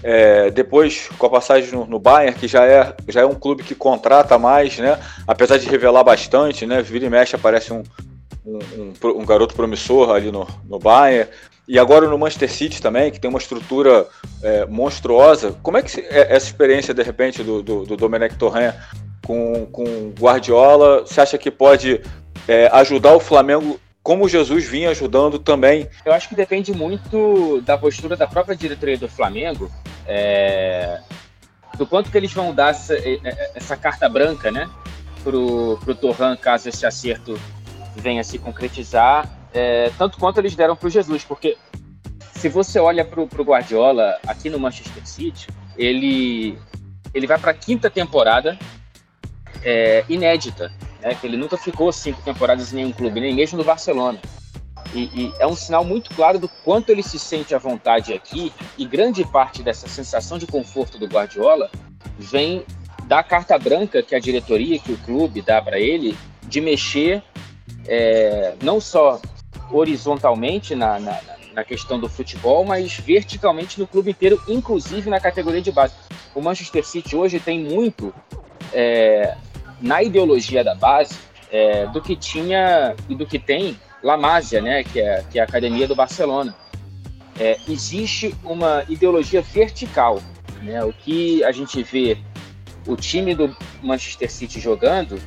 é, 0.04 0.50
depois 0.52 1.10
com 1.18 1.26
a 1.26 1.30
passagem 1.30 1.72
no, 1.72 1.86
no, 1.86 2.00
Bayern, 2.00 2.38
que 2.38 2.48
já 2.48 2.66
é, 2.66 2.96
já 3.08 3.22
é 3.22 3.26
um 3.26 3.36
clube 3.36 3.64
que 3.64 3.76
contrata 3.76 4.38
mais, 4.38 4.78
né, 4.78 5.00
apesar 5.28 5.58
de 5.58 5.68
revelar 5.68 6.04
bastante, 6.04 6.66
né, 6.66 6.82
vira 6.82 7.06
e 7.06 7.10
mexe 7.10 7.36
aparece 7.36 7.74
um, 7.74 7.84
um, 8.46 8.60
um, 8.78 9.22
um 9.22 9.26
garoto 9.26 9.56
promissor 9.56 10.12
ali 10.12 10.32
no, 10.32 10.48
no 10.68 10.80
Bayern, 10.80 11.30
e 11.68 11.80
agora 11.80 12.08
no 12.08 12.18
Manchester 12.18 12.52
City 12.52 12.82
também, 12.82 13.12
que 13.12 13.20
tem 13.20 13.30
uma 13.30 13.40
estrutura 13.40 14.08
é, 14.44 14.66
monstruosa. 14.68 15.56
Como 15.64 15.78
é 15.78 15.82
que 15.82 16.00
é 16.00 16.36
essa 16.36 16.46
experiência, 16.46 16.94
de 16.94 17.02
repente, 17.02 17.42
do, 17.42 17.64
do, 17.64 17.86
do 17.86 17.98
Domenech 17.98 18.36
Torren 18.36 18.72
com, 19.26 19.66
com 19.72 20.14
Guardiola, 20.20 21.02
você 21.02 21.22
acha 21.22 21.38
que 21.38 21.50
pode 21.50 22.02
é, 22.48 22.70
ajudar 22.72 23.16
o 23.16 23.20
Flamengo 23.20 23.80
como 24.06 24.30
Jesus 24.30 24.68
vinha 24.68 24.92
ajudando 24.92 25.40
também? 25.40 25.90
Eu 26.06 26.14
acho 26.14 26.30
que 26.30 26.36
depende 26.36 26.72
muito 26.72 27.60
da 27.62 27.76
postura 27.76 28.16
da 28.16 28.28
própria 28.28 28.56
diretoria 28.56 29.00
do 29.00 29.10
Flamengo, 29.10 29.72
é, 30.06 31.02
do 31.76 31.88
quanto 31.88 32.12
que 32.12 32.18
eles 32.18 32.32
vão 32.32 32.54
dar 32.54 32.70
essa, 32.70 32.94
é, 32.94 33.20
é, 33.24 33.52
essa 33.56 33.76
carta 33.76 34.08
branca, 34.08 34.52
né, 34.52 34.70
pro, 35.24 35.80
pro 35.84 35.96
Torran, 35.96 36.38
caso 36.38 36.70
esse 36.70 36.86
acerto 36.86 37.36
venha 37.96 38.24
se 38.24 38.38
concretizar 38.38 39.28
é, 39.52 39.90
tanto 39.98 40.20
quanto 40.20 40.38
eles 40.38 40.56
deram 40.56 40.76
para 40.76 40.86
o 40.86 40.92
Jesus, 40.92 41.24
porque 41.24 41.58
se 42.34 42.48
você 42.48 42.78
olha 42.78 43.04
para 43.04 43.20
o 43.20 43.44
Guardiola 43.44 44.20
aqui 44.28 44.52
no 44.52 44.60
Manchester 44.60 45.04
City, 45.08 45.48
ele, 45.76 46.60
ele 47.12 47.26
vai 47.26 47.40
para 47.40 47.50
a 47.50 47.56
quinta 47.56 47.90
temporada 47.90 48.56
é, 49.64 50.06
inédita, 50.08 50.72
né, 51.06 51.14
que 51.14 51.28
ele 51.28 51.38
nunca 51.38 51.56
ficou 51.56 51.92
cinco 51.94 52.20
temporadas 52.24 52.74
em 52.74 52.78
nenhum 52.78 52.92
clube, 52.92 53.22
nem 53.22 53.36
mesmo 53.36 53.60
no 53.60 53.64
Barcelona. 53.64 54.20
E, 54.92 55.04
e, 55.04 55.34
é 55.38 55.46
um 55.46 55.56
sinal 55.56 55.86
muito 55.86 56.10
claro 56.16 56.40
do 56.40 56.50
quanto 56.64 56.90
ele 56.90 57.04
se 57.04 57.20
sente 57.20 57.54
à 57.54 57.60
vontade 57.60 58.12
aqui, 58.12 58.52
e 58.76 58.86
grande 58.86 59.24
parte 59.24 59.62
dessa 59.62 59.88
sensação 59.88 60.40
de 60.40 60.48
conforto 60.48 60.98
do 60.98 61.06
Guardiola 61.06 61.70
vem 62.18 62.66
da 63.04 63.22
carta 63.22 63.58
branca 63.60 64.02
que 64.02 64.16
a 64.16 64.20
diretoria, 64.20 64.80
que 64.80 64.92
o 64.92 64.98
clube 64.98 65.44
dá 65.44 65.62
para 65.62 65.80
ele, 65.80 66.18
de 66.42 66.60
mexer 66.60 67.22
é, 67.88 68.56
não 68.64 68.82
só 68.82 69.22
horizontalmente 69.72 70.74
na, 70.74 70.98
na, 71.00 71.20
na, 71.54 71.64
questão 71.64 72.00
do 72.00 72.10
futebol, 72.10 72.66
mas 72.66 72.98
verticalmente 72.98 73.80
no 73.80 73.86
clube 73.86 74.10
inteiro, 74.10 74.42
inclusive 74.48 75.10
na 75.10 75.20
categoria 75.20 75.62
de 75.62 75.72
base. 75.72 75.94
O 76.34 76.42
Manchester 76.42 76.84
City 76.84 77.16
hoje 77.16 77.40
tem 77.40 77.60
muito 77.60 78.14
é, 78.74 79.36
na 79.86 80.02
ideologia 80.02 80.64
da 80.64 80.74
base 80.74 81.16
é, 81.52 81.86
do 81.88 82.02
que 82.02 82.16
tinha 82.16 82.96
e 83.08 83.16
do 83.16 83.26
que 83.26 83.38
tem 83.38 83.80
La 84.04 84.18
Masia, 84.18 84.62
né, 84.62 84.84
que 84.84 85.00
é, 85.00 85.24
que 85.32 85.40
é 85.40 85.42
a 85.42 85.46
academia 85.46 85.88
do 85.88 85.96
Barcelona. 85.96 86.56
É, 87.40 87.58
existe 87.68 88.36
uma 88.44 88.84
ideologia 88.90 89.42
vertical. 89.42 90.22
Né, 90.62 90.84
o 90.84 90.92
que 90.92 91.44
a 91.44 91.52
gente 91.52 91.84
vê 91.84 92.18
o 92.88 92.96
time 92.96 93.36
do 93.36 93.56
Manchester 93.84 94.32
City 94.32 94.60
jogando 94.60 95.20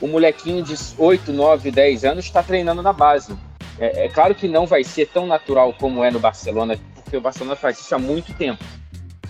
o 0.00 0.08
molequinho 0.08 0.62
de 0.62 0.74
8, 0.96 1.30
9, 1.30 1.70
10 1.70 2.04
anos 2.04 2.24
está 2.24 2.42
treinando 2.42 2.80
na 2.80 2.92
base. 2.92 3.36
É, 3.78 4.06
é, 4.06 4.08
claro 4.08 4.34
que 4.34 4.48
não 4.48 4.66
vai 4.66 4.82
ser 4.82 5.06
tão 5.08 5.26
natural 5.26 5.74
como 5.74 6.02
é 6.02 6.10
no 6.10 6.18
Barcelona, 6.18 6.78
porque 6.94 7.16
o 7.16 7.20
Barcelona 7.20 7.54
faz 7.54 7.78
isso 7.78 7.94
há 7.94 7.98
muito 7.98 8.32
tempo. 8.34 8.64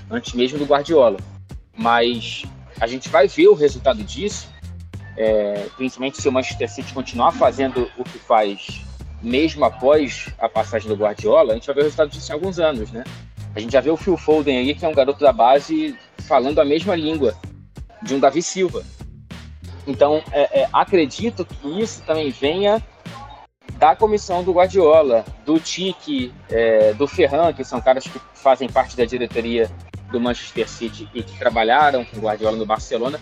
antes 0.09 0.33
mesmo 0.35 0.59
do 0.59 0.65
Guardiola. 0.65 1.19
Mas 1.77 2.45
a 2.81 2.87
gente 2.87 3.09
vai 3.09 3.29
ver 3.29 3.49
o 3.49 3.55
resultado 3.55 4.03
disso, 4.03 4.49
é, 5.17 5.67
principalmente 5.77 6.21
se 6.21 6.29
o 6.29 6.33
Manchester 6.33 6.71
City 6.71 6.95
continuar 6.95 7.33
fazendo 7.33 7.91
o 7.99 8.05
que 8.05 8.19
faz 8.19 8.83
mesmo 9.23 9.65
após 9.65 10.29
a 10.39 10.49
passagem 10.49 10.89
do 10.89 10.97
Guardiola, 10.97 11.53
a 11.53 11.55
gente 11.55 11.67
vai 11.67 11.75
ver 11.75 11.81
o 11.83 11.85
resultado 11.85 12.11
disso 12.11 12.33
em 12.33 12.35
alguns 12.35 12.59
anos, 12.59 12.91
né? 12.91 13.05
A 13.55 13.61
gente 13.61 13.73
já 13.73 13.81
vê 13.81 13.91
o 13.91 13.97
Phil 13.97 14.17
Foden 14.17 14.59
aí, 14.59 14.75
que 14.75 14.85
é 14.85 14.89
um 14.89 14.95
garoto 14.95 15.21
da 15.21 15.33
base, 15.33 15.99
falando 16.27 16.59
a 16.59 16.65
mesma 16.65 16.95
língua 16.95 17.37
de 18.03 18.15
um 18.15 18.21
Davi 18.21 18.41
Silva. 18.41 18.83
Então, 19.87 20.23
é, 20.33 20.63
é, 20.63 20.69
acredito 20.73 21.45
que 21.45 21.83
isso 21.83 22.03
também 22.07 22.31
venha 22.31 22.83
da 23.77 23.95
comissão 23.97 24.43
do 24.43 24.53
Guardiola, 24.53 25.25
do 25.45 25.59
Tite, 25.59 26.33
é, 26.49 26.95
do 26.95 27.07
Ferran, 27.07 27.53
que 27.53 27.65
são 27.65 27.81
caras 27.81 28.05
que 28.05 28.21
fazem 28.35 28.69
parte 28.69 28.97
da 28.97 29.05
diretoria 29.05 29.71
do 30.11 30.21
Manchester 30.21 30.69
City 30.69 31.09
e 31.15 31.23
que 31.23 31.39
trabalharam 31.39 32.05
com 32.05 32.21
Guardiola 32.21 32.57
no 32.57 32.67
Barcelona, 32.67 33.21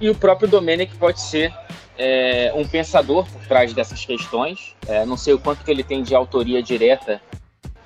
e 0.00 0.08
o 0.08 0.14
próprio 0.14 0.48
Domenech 0.48 0.94
pode 0.96 1.20
ser 1.20 1.52
é, 1.96 2.52
um 2.54 2.66
pensador 2.66 3.26
por 3.30 3.46
trás 3.46 3.72
dessas 3.72 4.04
questões. 4.04 4.74
É, 4.86 5.06
não 5.06 5.16
sei 5.16 5.34
o 5.34 5.38
quanto 5.38 5.64
que 5.64 5.70
ele 5.70 5.82
tem 5.84 6.02
de 6.02 6.14
autoria 6.14 6.62
direta, 6.62 7.20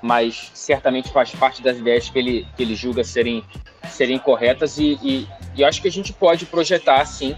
mas 0.00 0.50
certamente 0.54 1.12
faz 1.12 1.30
parte 1.32 1.62
das 1.62 1.78
ideias 1.78 2.08
que 2.08 2.18
ele, 2.18 2.46
que 2.56 2.62
ele 2.62 2.74
julga 2.74 3.04
serem, 3.04 3.44
serem 3.90 4.18
corretas. 4.18 4.78
E, 4.78 4.98
e, 5.02 5.28
e 5.54 5.64
acho 5.64 5.82
que 5.82 5.88
a 5.88 5.92
gente 5.92 6.12
pode 6.12 6.46
projetar, 6.46 7.04
sim, 7.04 7.36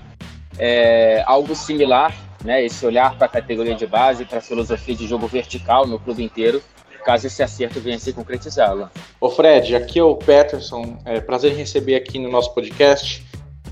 é, 0.58 1.24
algo 1.26 1.54
similar 1.54 2.14
né, 2.44 2.64
esse 2.64 2.84
olhar 2.86 3.16
para 3.16 3.26
a 3.26 3.30
categoria 3.30 3.74
de 3.74 3.86
base, 3.86 4.24
para 4.24 4.38
a 4.38 4.42
filosofia 4.42 4.94
de 4.94 5.06
jogo 5.06 5.26
vertical 5.26 5.86
no 5.86 5.98
clube 5.98 6.22
inteiro, 6.22 6.62
caso 7.00 7.26
esse 7.26 7.42
acerto 7.42 7.80
venha 7.80 7.98
se 7.98 8.12
concretizá-lo. 8.12 8.88
Ô 9.20 9.30
Fred, 9.30 9.74
aqui 9.74 9.98
é 9.98 10.02
o 10.02 10.14
Peterson, 10.14 10.98
é 11.04 11.20
prazer 11.20 11.52
em 11.52 11.56
receber 11.56 11.96
aqui 11.96 12.18
no 12.18 12.30
nosso 12.30 12.54
podcast. 12.54 13.24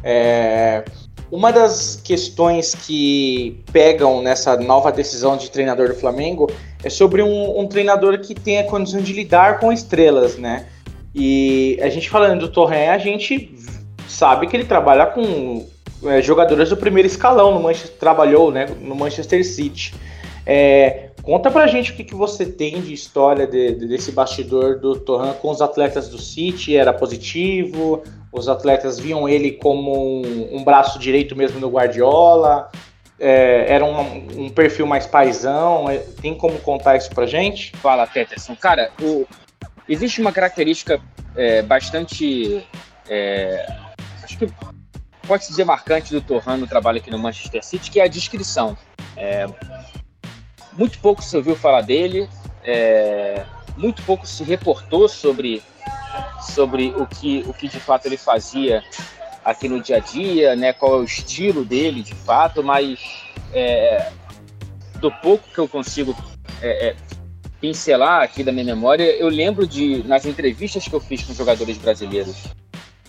É, 0.03 0.85
uma 1.31 1.53
das 1.53 2.01
questões 2.03 2.75
que 2.75 3.63
pegam 3.73 4.23
nessa 4.23 4.57
nova 4.57 4.91
decisão 4.91 5.37
de 5.37 5.51
treinador 5.51 5.89
do 5.89 5.95
Flamengo 5.95 6.51
é 6.83 6.89
sobre 6.89 7.23
um, 7.23 7.61
um 7.61 7.67
treinador 7.67 8.19
que 8.21 8.35
tem 8.35 8.59
a 8.59 8.65
condição 8.65 9.01
de 9.01 9.13
lidar 9.13 9.61
com 9.61 9.73
estrelas, 9.73 10.37
né? 10.37 10.67
E 11.15 11.79
a 11.83 11.89
gente 11.89 12.09
falando 12.09 12.41
do 12.41 12.49
Torren, 12.49 12.89
a 12.89 12.99
gente 12.99 13.55
sabe 14.07 14.47
que 14.47 14.57
ele 14.57 14.65
trabalha 14.65 15.07
com 15.07 15.67
é, 16.05 16.23
jogadoras 16.23 16.71
do 16.71 16.77
primeiro 16.77 17.07
escalão 17.07 17.55
no 17.55 17.61
Manchester, 17.61 17.99
trabalhou 17.99 18.51
né, 18.51 18.67
no 18.81 18.95
Manchester 18.95 19.45
City. 19.45 19.95
É, 20.51 21.11
conta 21.23 21.51
pra 21.51 21.67
gente 21.67 21.93
o 21.93 21.95
que, 21.95 22.03
que 22.03 22.15
você 22.15 22.47
tem 22.47 22.81
de 22.81 22.95
história 22.95 23.47
de, 23.47 23.75
de, 23.75 23.87
desse 23.87 24.11
bastidor 24.11 24.79
do 24.79 24.99
Torran 24.99 25.35
com 25.35 25.51
os 25.51 25.61
atletas 25.61 26.09
do 26.09 26.17
City, 26.17 26.75
era 26.75 26.91
positivo? 26.91 28.03
Os 28.33 28.49
atletas 28.49 28.99
viam 28.99 29.29
ele 29.29 29.53
como 29.53 30.23
um, 30.23 30.57
um 30.57 30.65
braço 30.65 30.99
direito 30.99 31.37
mesmo 31.37 31.61
do 31.61 31.69
Guardiola? 31.69 32.71
É, 33.21 33.67
era 33.69 33.85
um, 33.85 34.45
um, 34.45 34.49
perfil 34.49 34.87
mais 34.87 35.07
paisão? 35.07 35.91
É, 35.91 35.99
tem 35.99 36.35
como 36.35 36.59
contar 36.61 36.97
isso 36.97 37.11
pra 37.11 37.27
gente? 37.27 37.77
Fala, 37.77 38.07
Peterson. 38.07 38.57
Cara, 38.57 38.91
o, 39.03 39.27
existe 39.87 40.19
uma 40.19 40.33
característica 40.33 40.99
é, 41.37 41.61
bastante. 41.61 42.67
É, 43.07 43.67
acho 44.23 44.39
que 44.39 44.49
pode-se 45.27 45.51
dizer 45.51 45.65
marcante 45.65 46.11
do 46.11 46.23
Torran 46.23 46.57
no 46.57 46.67
trabalho 46.67 46.97
aqui 46.97 47.11
no 47.11 47.19
Manchester 47.19 47.63
City, 47.63 47.91
que 47.91 48.01
é 48.01 48.05
a 48.05 48.09
descrição. 48.09 48.79
É, 49.15 49.47
muito 50.79 50.99
pouco 51.01 51.21
se 51.21 51.37
ouviu 51.37 51.57
falar 51.57 51.81
dele, 51.81 52.29
é, 52.63 53.45
muito 53.77 54.01
pouco 54.03 54.27
se 54.27 54.45
reportou 54.45 55.09
sobre, 55.09 55.61
sobre 56.55 56.95
o, 56.97 57.05
que, 57.05 57.45
o 57.49 57.53
que 57.53 57.67
de 57.67 57.81
fato 57.81 58.07
ele 58.07 58.17
fazia 58.17 58.83
aqui 59.45 59.69
no 59.69 59.83
dia 59.83 59.97
a 59.97 60.01
dia, 60.01 60.55
né, 60.55 60.73
qual 60.73 60.95
é 60.95 60.97
o 60.99 61.05
estilo 61.05 61.65
dele 61.65 62.03
de 62.03 62.15
fato, 62.15 62.63
mas 62.63 63.01
é, 63.53 64.13
do 65.01 65.11
pouco 65.11 65.49
que 65.53 65.59
eu 65.59 65.67
consigo 65.67 66.15
é, 66.63 66.89
é, 66.89 66.97
pincelar 67.61 68.23
aqui 68.23 68.45
da 68.45 68.53
minha 68.53 68.65
memória, 68.65 69.05
eu 69.17 69.29
lembro 69.29 69.67
de, 69.67 70.05
nas 70.07 70.27
entrevistas 70.27 70.87
que 70.87 70.95
eu 70.95 71.01
fiz 71.01 71.25
com 71.25 71.35
jogadores 71.35 71.77
brasileiros 71.77 72.45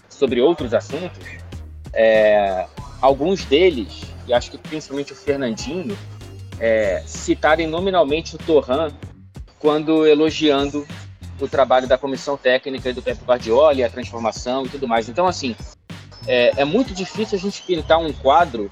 sobre 0.09 0.41
outros 0.41 0.73
assuntos, 0.73 1.23
é, 1.93 2.65
alguns 3.01 3.45
deles, 3.45 4.03
e 4.27 4.33
acho 4.33 4.49
que 4.49 4.57
principalmente 4.57 5.13
o 5.13 5.15
Fernandinho, 5.15 5.97
é, 6.59 7.01
citarem 7.05 7.67
nominalmente 7.67 8.35
o 8.35 8.37
Torran 8.37 8.91
quando 9.57 10.05
elogiando 10.05 10.87
o 11.39 11.47
trabalho 11.47 11.87
da 11.87 11.97
comissão 11.97 12.37
técnica 12.37 12.89
e 12.89 12.93
do 12.93 13.01
Pep 13.01 13.23
Guardiola 13.23 13.73
e 13.73 13.83
a 13.83 13.89
transformação 13.89 14.65
e 14.65 14.69
tudo 14.69 14.87
mais. 14.87 15.07
Então, 15.07 15.25
assim, 15.25 15.55
é, 16.27 16.61
é, 16.61 16.65
muito 16.65 16.93
difícil 16.93 17.37
a 17.37 17.41
gente 17.41 17.61
pintar 17.61 17.99
um 17.99 18.11
quadro 18.11 18.69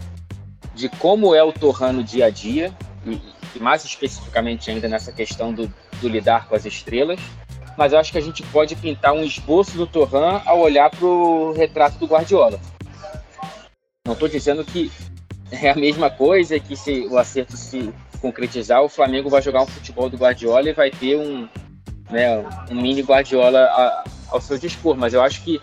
de 0.76 0.90
como 0.90 1.34
é 1.34 1.44
o 1.44 1.52
Torran 1.52 1.94
no 1.94 2.04
dia 2.04 2.26
a 2.26 2.30
dia, 2.30 2.74
e, 3.06 3.20
e 3.56 3.60
mais 3.60 3.84
especificamente 3.84 4.70
ainda 4.70 4.88
nessa 4.88 5.12
questão 5.12 5.54
do, 5.54 5.74
do 6.02 6.08
lidar 6.08 6.48
com 6.48 6.56
as 6.56 6.66
estrelas, 6.66 7.20
mas 7.78 7.94
eu 7.94 8.00
acho 8.00 8.12
que 8.12 8.18
a 8.18 8.22
gente 8.22 8.44
pode 8.44 8.76
pintar 8.76 9.14
um 9.14 9.24
esboço 9.24 9.78
do 9.78 9.88
Torran 9.88 10.42
ao 10.46 10.60
olhar 10.60 10.90
para 10.90 11.06
o 11.06 11.54
retrato 11.54 11.98
do 11.98 12.08
Guardiola. 12.08 12.60
Não 14.06 14.14
estou 14.14 14.28
dizendo 14.28 14.64
que 14.64 14.92
é 15.52 15.70
a 15.70 15.76
mesma 15.76 16.10
coisa, 16.10 16.60
que 16.60 16.76
se 16.76 17.08
o 17.08 17.18
acerto 17.18 17.56
se 17.56 17.94
concretizar, 18.22 18.82
o 18.82 18.90
Flamengo 18.90 19.30
vai 19.30 19.42
jogar 19.42 19.62
um 19.62 19.68
futebol 19.68 20.10
do 20.10 20.18
Guardiola 20.18 20.70
e 20.70 20.74
vai 20.74 20.90
ter 20.90 21.16
um, 21.16 21.48
né, 22.10 22.38
um 22.70 22.76
mini 22.76 23.02
Guardiola 23.02 23.60
a, 23.60 24.04
ao 24.30 24.42
seu 24.42 24.58
dispor. 24.58 24.98
Mas 24.98 25.14
eu 25.14 25.22
acho 25.22 25.44
que 25.44 25.62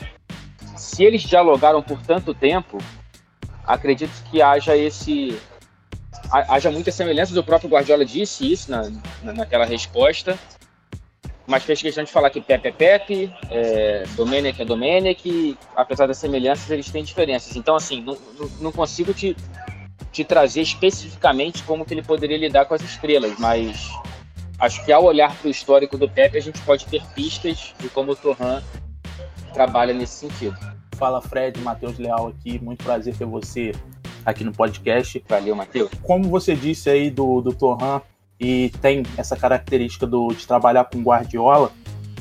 se 0.77 1.05
eles 1.05 1.23
dialogaram 1.23 1.83
por 1.83 2.01
tanto 2.03 2.33
tempo, 2.33 2.79
acredito 3.67 4.13
que 4.31 4.41
haja 4.41 4.77
esse 4.77 5.39
haja 6.31 6.71
muita 6.71 6.91
semelhança. 6.91 7.39
O 7.39 7.45
próprio 7.45 7.71
Guardiola 7.71 8.05
disse 8.05 8.51
isso 8.51 8.71
na, 8.71 8.91
naquela 9.23 9.65
resposta 9.65 10.39
mas 11.47 11.63
fez 11.63 11.83
questão 11.83 12.05
de 12.05 12.11
falar 12.11 12.31
que 12.31 12.41
Pepe 12.41 12.69
é 12.69 12.73
Pepe, 12.73 13.35
é, 13.51 14.05
Domenech 14.17 14.61
é 14.61 14.65
Domenech, 14.65 15.59
apesar 15.77 16.07
das 16.07 16.19
semelhanças, 16.19 16.71
eles 16.71 16.91
têm 16.91 17.05
diferenças. 17.05 17.55
Então, 17.55 17.77
assim, 17.77 18.01
não, 18.01 18.17
não 18.61 18.73
consigo 18.73 19.13
te, 19.13 19.37
te 20.15 20.25
trazer 20.25 20.63
especificamente 20.63 21.65
como 21.65 21.85
que 21.85 21.93
ele 21.93 22.03
poderia 22.03 22.39
lidar 22.39 22.67
com 22.67 22.75
as 22.75 22.83
estrelas, 22.83 23.37
mas 23.37 23.91
acho 24.61 24.85
que 24.85 24.93
ao 24.93 25.03
olhar 25.03 25.37
para 25.37 25.49
o 25.49 25.51
histórico 25.51 25.99
do 25.99 26.09
Pepe, 26.09 26.39
a 26.39 26.41
gente 26.41 26.61
pode 26.61 26.87
ter 26.87 27.03
pistas 27.15 27.75
de 27.81 27.89
como 27.89 28.13
o 28.13 28.17
Torran 28.17 28.63
trabalha 29.53 29.93
nesse 29.93 30.15
sentido. 30.15 30.57
Fala 30.97 31.21
Fred, 31.21 31.61
Matheus 31.61 31.99
Leal 31.99 32.29
aqui, 32.29 32.61
muito 32.61 32.85
prazer 32.85 33.17
ter 33.17 33.25
você 33.25 33.73
aqui 34.25 34.45
no 34.45 34.53
podcast. 34.53 35.23
Valeu, 35.29 35.57
Matheus. 35.57 35.91
Como 36.01 36.31
você 36.31 36.55
disse 36.55 36.89
aí 36.89 37.11
do, 37.11 37.41
do 37.41 37.53
Torran, 37.53 38.01
e 38.39 38.71
tem 38.81 39.03
essa 39.17 39.37
característica 39.37 40.07
do, 40.07 40.29
de 40.29 40.47
trabalhar 40.47 40.85
com 40.85 41.03
Guardiola, 41.03 41.73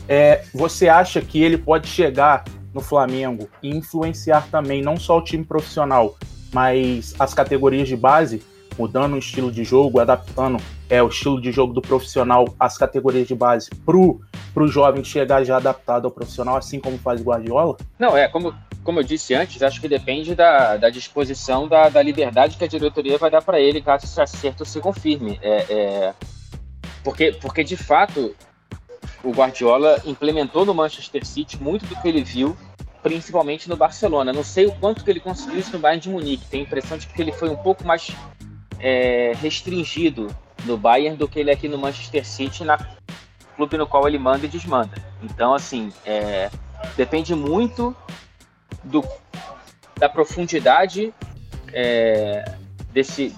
é, 0.07 0.43
você 0.51 0.89
acha 0.89 1.21
que 1.21 1.43
ele 1.43 1.57
pode 1.59 1.87
chegar 1.87 2.43
no 2.73 2.81
Flamengo 2.81 3.47
e 3.61 3.69
influenciar 3.69 4.47
também 4.49 4.81
não 4.81 4.97
só 4.97 5.19
o 5.19 5.23
time 5.23 5.43
profissional, 5.43 6.15
mas 6.53 7.15
as 7.19 7.33
categorias 7.33 7.87
de 7.87 7.97
base, 7.97 8.43
mudando 8.77 9.15
o 9.15 9.17
estilo 9.17 9.51
de 9.51 9.63
jogo, 9.63 9.99
adaptando 9.99 10.57
é, 10.89 11.01
o 11.01 11.07
estilo 11.07 11.41
de 11.41 11.51
jogo 11.51 11.73
do 11.73 11.81
profissional 11.81 12.45
às 12.59 12.77
categorias 12.77 13.27
de 13.27 13.35
base 13.35 13.69
pro, 13.85 14.21
pro 14.53 14.67
jovem 14.67 15.03
chegar 15.03 15.43
já 15.43 15.57
adaptado 15.57 16.05
ao 16.05 16.11
profissional, 16.11 16.55
assim 16.55 16.79
como 16.79 16.97
faz 16.97 17.19
o 17.19 17.23
Guardiola? 17.23 17.77
Não, 17.97 18.15
é, 18.15 18.27
como, 18.27 18.53
como 18.83 18.99
eu 18.99 19.03
disse 19.03 19.33
antes, 19.33 19.61
acho 19.61 19.81
que 19.81 19.87
depende 19.87 20.35
da, 20.35 20.77
da 20.77 20.89
disposição, 20.89 21.67
da, 21.67 21.89
da 21.89 22.01
liberdade 22.01 22.57
que 22.57 22.63
a 22.63 22.67
diretoria 22.67 23.17
vai 23.17 23.31
dar 23.31 23.41
para 23.41 23.59
ele 23.59 23.81
caso 23.81 24.05
esse 24.05 24.21
acerto 24.21 24.63
se 24.65 24.79
confirme. 24.79 25.39
É, 25.41 25.65
é, 25.69 26.13
porque, 27.03 27.35
porque, 27.41 27.63
de 27.63 27.75
fato, 27.75 28.35
o 29.23 29.31
Guardiola 29.31 30.01
implementou 30.05 30.65
no 30.65 30.73
Manchester 30.73 31.25
City 31.25 31.61
muito 31.61 31.85
do 31.85 31.95
que 31.95 32.07
ele 32.07 32.23
viu, 32.23 32.55
principalmente 33.03 33.69
no 33.69 33.75
Barcelona. 33.75 34.31
Não 34.31 34.43
sei 34.43 34.65
o 34.65 34.71
quanto 34.71 35.03
que 35.03 35.11
ele 35.11 35.19
conseguiu 35.19 35.59
isso 35.59 35.73
no 35.73 35.79
Bayern 35.79 36.01
de 36.01 36.09
Munique. 36.09 36.47
Tenho 36.47 36.63
a 36.63 36.67
impressão 36.67 36.97
de 36.97 37.05
que 37.05 37.21
ele 37.21 37.33
foi 37.33 37.49
um 37.49 37.57
pouco 37.57 37.85
mais 37.85 38.09
é, 38.79 39.33
restringido 39.41 40.33
no 40.65 40.77
Bayern 40.77 41.17
do 41.17 41.27
que 41.27 41.39
ele 41.39 41.51
é 41.51 41.53
aqui 41.53 41.67
no 41.67 41.77
Manchester 41.77 42.25
City, 42.25 42.63
na 42.63 42.79
clube 43.55 43.77
no 43.77 43.85
qual 43.85 44.07
ele 44.07 44.17
manda 44.17 44.45
e 44.45 44.49
desmanda. 44.49 44.95
Então, 45.21 45.53
assim, 45.53 45.91
é, 46.05 46.49
depende 46.95 47.35
muito 47.35 47.95
do, 48.83 49.03
da 49.97 50.07
profundidade 50.07 51.13
é, 51.73 52.45
desse, 52.91 53.35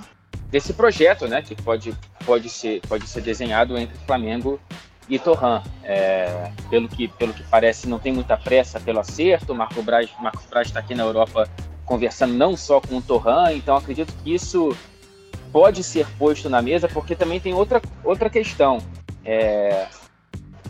desse 0.49 0.73
projeto, 0.73 1.27
né, 1.27 1.41
que 1.41 1.55
pode, 1.55 1.93
pode, 2.25 2.49
ser, 2.49 2.81
pode 2.87 3.07
ser 3.07 3.21
desenhado 3.21 3.77
entre 3.77 3.97
Flamengo 4.05 4.59
e 5.07 5.19
Torran. 5.19 5.61
É, 5.83 6.51
pelo, 6.69 6.87
que, 6.87 7.07
pelo 7.07 7.33
que 7.33 7.43
parece, 7.43 7.87
não 7.87 7.99
tem 7.99 8.11
muita 8.11 8.37
pressa 8.37 8.79
pelo 8.79 8.99
acerto. 8.99 9.53
Marco 9.53 9.81
Braz, 9.81 10.09
Marcos 10.19 10.45
Braz 10.45 10.67
está 10.67 10.79
aqui 10.79 10.95
na 10.95 11.03
Europa 11.03 11.49
conversando 11.85 12.33
não 12.33 12.57
só 12.57 12.81
com 12.81 12.97
o 12.97 13.01
Torran, 13.01 13.53
então 13.53 13.75
acredito 13.75 14.11
que 14.23 14.33
isso 14.33 14.75
pode 15.51 15.83
ser 15.83 16.07
posto 16.17 16.49
na 16.49 16.61
mesa, 16.61 16.87
porque 16.87 17.15
também 17.15 17.39
tem 17.39 17.53
outra, 17.53 17.81
outra 18.03 18.29
questão. 18.29 18.79
É, 19.23 19.87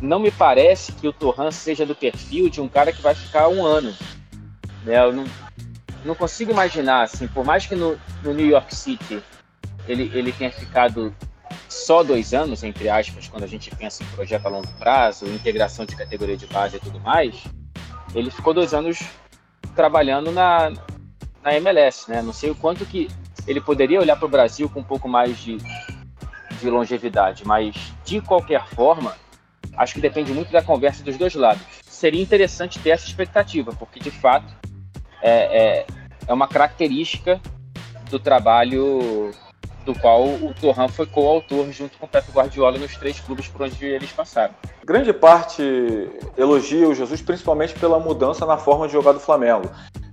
não 0.01 0.19
me 0.19 0.29
parece 0.29 0.91
que 0.91 1.07
o 1.07 1.13
Torran 1.13 1.51
seja 1.51 1.85
do 1.85 1.95
perfil 1.95 2.49
de 2.49 2.61
um 2.61 2.67
cara 2.67 2.91
que 2.91 3.01
vai 3.01 3.15
ficar 3.15 3.47
um 3.47 3.65
ano. 3.65 3.95
Né? 4.83 4.97
Eu 5.03 5.13
não, 5.13 5.25
não 6.03 6.15
consigo 6.15 6.51
imaginar, 6.51 7.03
assim, 7.03 7.27
por 7.27 7.45
mais 7.45 7.65
que 7.65 7.75
no, 7.75 7.97
no 8.21 8.33
New 8.33 8.45
York 8.45 8.75
City 8.75 9.23
ele, 9.87 10.11
ele 10.13 10.31
tenha 10.31 10.51
ficado 10.51 11.15
só 11.69 12.03
dois 12.03 12.33
anos, 12.33 12.63
entre 12.63 12.89
aspas, 12.89 13.27
quando 13.27 13.43
a 13.43 13.47
gente 13.47 13.73
pensa 13.75 14.03
em 14.03 14.07
projeto 14.07 14.45
a 14.45 14.49
longo 14.49 14.67
prazo, 14.79 15.25
integração 15.27 15.85
de 15.85 15.95
categoria 15.95 16.37
de 16.37 16.47
base 16.47 16.77
e 16.77 16.79
tudo 16.79 16.99
mais, 16.99 17.43
ele 18.13 18.31
ficou 18.31 18.53
dois 18.53 18.73
anos 18.73 18.99
trabalhando 19.75 20.31
na, 20.31 20.71
na 21.43 21.55
MLS, 21.55 22.09
né? 22.09 22.21
Não 22.21 22.33
sei 22.33 22.49
o 22.49 22.55
quanto 22.55 22.85
que 22.85 23.09
ele 23.45 23.61
poderia 23.61 23.99
olhar 23.99 24.15
para 24.15 24.25
o 24.25 24.29
Brasil 24.29 24.69
com 24.69 24.79
um 24.79 24.83
pouco 24.83 25.07
mais 25.07 25.37
de, 25.37 25.57
de 26.59 26.69
longevidade, 26.69 27.45
mas 27.45 27.75
de 28.03 28.21
qualquer 28.21 28.65
forma, 28.67 29.15
acho 29.77 29.93
que 29.93 30.01
depende 30.01 30.33
muito 30.33 30.51
da 30.51 30.61
conversa 30.61 31.03
dos 31.03 31.17
dois 31.17 31.35
lados. 31.35 31.61
Seria 31.83 32.21
interessante 32.21 32.79
ter 32.79 32.91
essa 32.91 33.05
expectativa, 33.05 33.71
porque 33.73 33.99
de 33.99 34.11
fato 34.11 34.51
é, 35.21 35.81
é, 35.81 35.85
é 36.27 36.33
uma 36.33 36.47
característica 36.47 37.39
do 38.09 38.19
trabalho 38.19 39.31
do 39.85 39.97
qual 39.99 40.25
o 40.25 40.53
Torran 40.59 40.87
foi 40.87 41.05
coautor 41.05 41.71
junto 41.71 41.97
com 41.97 42.05
o 42.05 42.09
Pep 42.09 42.29
Guardiola 42.31 42.77
nos 42.77 42.95
três 42.97 43.19
clubes 43.19 43.47
por 43.47 43.61
onde 43.61 43.85
eles 43.85 44.11
passaram. 44.11 44.53
Grande 44.83 45.13
parte 45.13 45.61
elogia 46.37 46.89
o 46.89 46.95
Jesus 46.95 47.21
principalmente 47.21 47.73
pela 47.75 47.99
mudança 47.99 48.45
na 48.45 48.57
forma 48.57 48.87
de 48.87 48.93
jogar 48.93 49.13
do 49.13 49.19
Flamengo, 49.19 49.69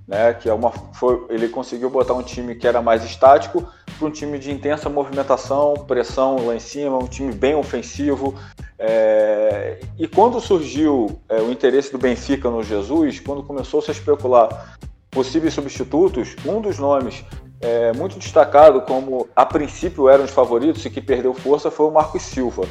né? 0.07 0.35
Que 0.35 0.49
é 0.49 0.53
uma, 0.53 0.71
foi, 0.71 1.27
ele 1.31 1.49
conseguiu 1.49 1.91
botar 1.91 2.15
um 2.15 2.23
time 2.23 2.55
que 2.55 2.67
era 2.67 2.83
mais 2.83 3.05
estático 3.05 3.67
para 3.99 4.07
um 4.07 4.11
time 4.11 4.39
de 4.39 4.51
intensa 4.51 4.89
movimentação, 4.89 5.75
pressão 5.87 6.47
lá 6.47 6.55
em 6.55 6.61
cima, 6.61 6.99
um 6.99 7.07
time 7.07 7.33
bem 7.33 7.55
ofensivo. 7.55 8.35
É, 8.79 9.79
e 9.99 10.09
quando 10.09 10.41
surgiu 10.41 11.21
é, 11.29 11.41
o 11.41 11.51
interesse 11.51 11.93
do 11.93 11.99
Benfica 11.99 12.51
no 12.51 12.63
Jesus, 12.63 13.21
quando 13.21 13.43
começou 13.43 13.81
-se 13.81 13.91
a 13.91 13.95
especular 13.95 14.77
possíveis 15.11 15.55
substitutos, 15.55 16.35
um 16.45 16.61
dos 16.61 16.79
nomes 16.79 17.23
é, 17.63 17.93
muito 17.93 18.19
destacado 18.19 18.81
como 18.83 19.29
a 19.37 19.47
princípio 19.47 20.09
eram 20.09 20.25
os 20.25 20.31
favoritos 20.31 20.85
e 20.85 20.91
que 20.91 21.01
perdeu 21.01 21.33
força 21.33 21.71
foi 21.71 21.87
o 21.87 21.91
Marcos 21.93 22.23
Silva, 22.23 22.65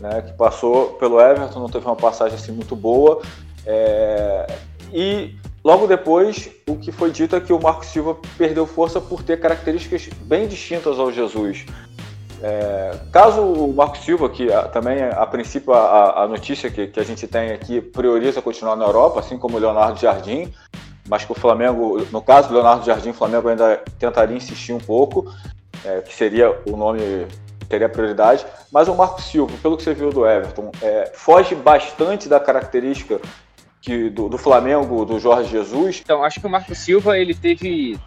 né, 0.00 0.22
que 0.22 0.32
passou 0.32 0.94
pelo 0.94 1.20
Everton, 1.20 1.60
não 1.60 1.68
teve 1.68 1.84
uma 1.84 1.94
passagem 1.94 2.36
assim 2.36 2.52
muito 2.52 2.74
boa. 2.74 3.20
É, 3.66 4.46
e 4.92 5.36
logo 5.62 5.86
depois, 5.86 6.50
o 6.66 6.76
que 6.76 6.90
foi 6.90 7.10
dito 7.10 7.36
é 7.36 7.40
que 7.40 7.52
o 7.52 7.60
Marcos 7.60 7.88
Silva 7.88 8.16
perdeu 8.38 8.66
força 8.66 9.00
por 9.00 9.22
ter 9.22 9.38
características 9.38 10.08
bem 10.22 10.48
distintas 10.48 10.98
ao 10.98 11.12
Jesus. 11.12 11.66
É, 12.40 12.98
caso 13.12 13.42
o 13.42 13.74
Marcos 13.74 14.00
Silva, 14.00 14.30
que 14.30 14.50
a, 14.50 14.62
também 14.62 15.02
a 15.02 15.26
princípio 15.26 15.74
a, 15.74 16.22
a 16.22 16.28
notícia 16.28 16.70
que, 16.70 16.86
que, 16.86 17.00
a 17.00 17.04
gente 17.04 17.26
tem 17.26 17.50
aqui 17.50 17.80
prioriza 17.80 18.40
continuar 18.40 18.76
na 18.76 18.84
Europa, 18.84 19.20
assim 19.20 19.36
como 19.36 19.56
o 19.56 19.60
Leonardo 19.60 20.00
Jardim, 20.00 20.52
mas 21.08 21.24
que 21.24 21.32
o 21.32 21.34
Flamengo, 21.34 22.06
no 22.12 22.22
caso 22.22 22.48
do 22.48 22.54
Leonardo 22.54 22.84
Jardim, 22.84 23.10
o 23.10 23.14
Flamengo 23.14 23.48
ainda 23.48 23.82
tentaria 23.98 24.36
insistir 24.36 24.72
um 24.72 24.78
pouco, 24.78 25.32
é, 25.84 26.00
que 26.02 26.14
seria 26.14 26.50
o 26.66 26.76
nome 26.76 27.26
teria 27.68 27.88
prioridade. 27.88 28.46
Mas 28.72 28.88
o 28.88 28.94
Marco 28.94 29.20
Silva, 29.20 29.54
pelo 29.62 29.76
que 29.76 29.82
você 29.82 29.94
viu 29.94 30.10
do 30.10 30.26
Everton, 30.26 30.70
é, 30.82 31.12
foge 31.14 31.54
bastante 31.54 32.28
da 32.28 32.40
característica 32.40 33.20
que, 33.80 34.10
do, 34.10 34.28
do, 34.28 34.38
Flamengo, 34.38 35.04
do 35.04 35.18
Jorge 35.18 35.50
Jesus. 35.50 36.00
Então, 36.02 36.24
acho 36.24 36.40
que 36.40 36.46
o 36.46 36.50
Marco 36.50 36.74
Silva 36.74 37.18
ele 37.18 37.34
teve 37.34 37.98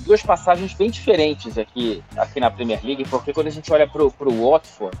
duas 0.00 0.22
passagens 0.22 0.74
bem 0.74 0.90
diferentes 0.90 1.56
aqui, 1.56 2.02
aqui 2.16 2.40
na 2.40 2.50
Premier 2.50 2.80
League, 2.84 3.08
porque 3.08 3.32
quando 3.32 3.46
a 3.46 3.50
gente 3.50 3.72
olha 3.72 3.88
para 3.88 4.02
o 4.02 4.50
Watford, 4.50 4.96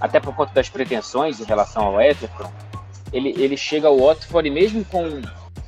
até 0.00 0.18
por 0.18 0.34
conta 0.34 0.52
das 0.52 0.68
pretensões 0.68 1.38
em 1.38 1.44
relação 1.44 1.84
ao 1.84 2.00
Everton, 2.00 2.50
ele, 3.12 3.30
ele 3.38 3.56
chega 3.56 3.88
ao 3.88 3.98
Watford 3.98 4.48
e 4.48 4.50
mesmo 4.50 4.84
com 4.84 5.20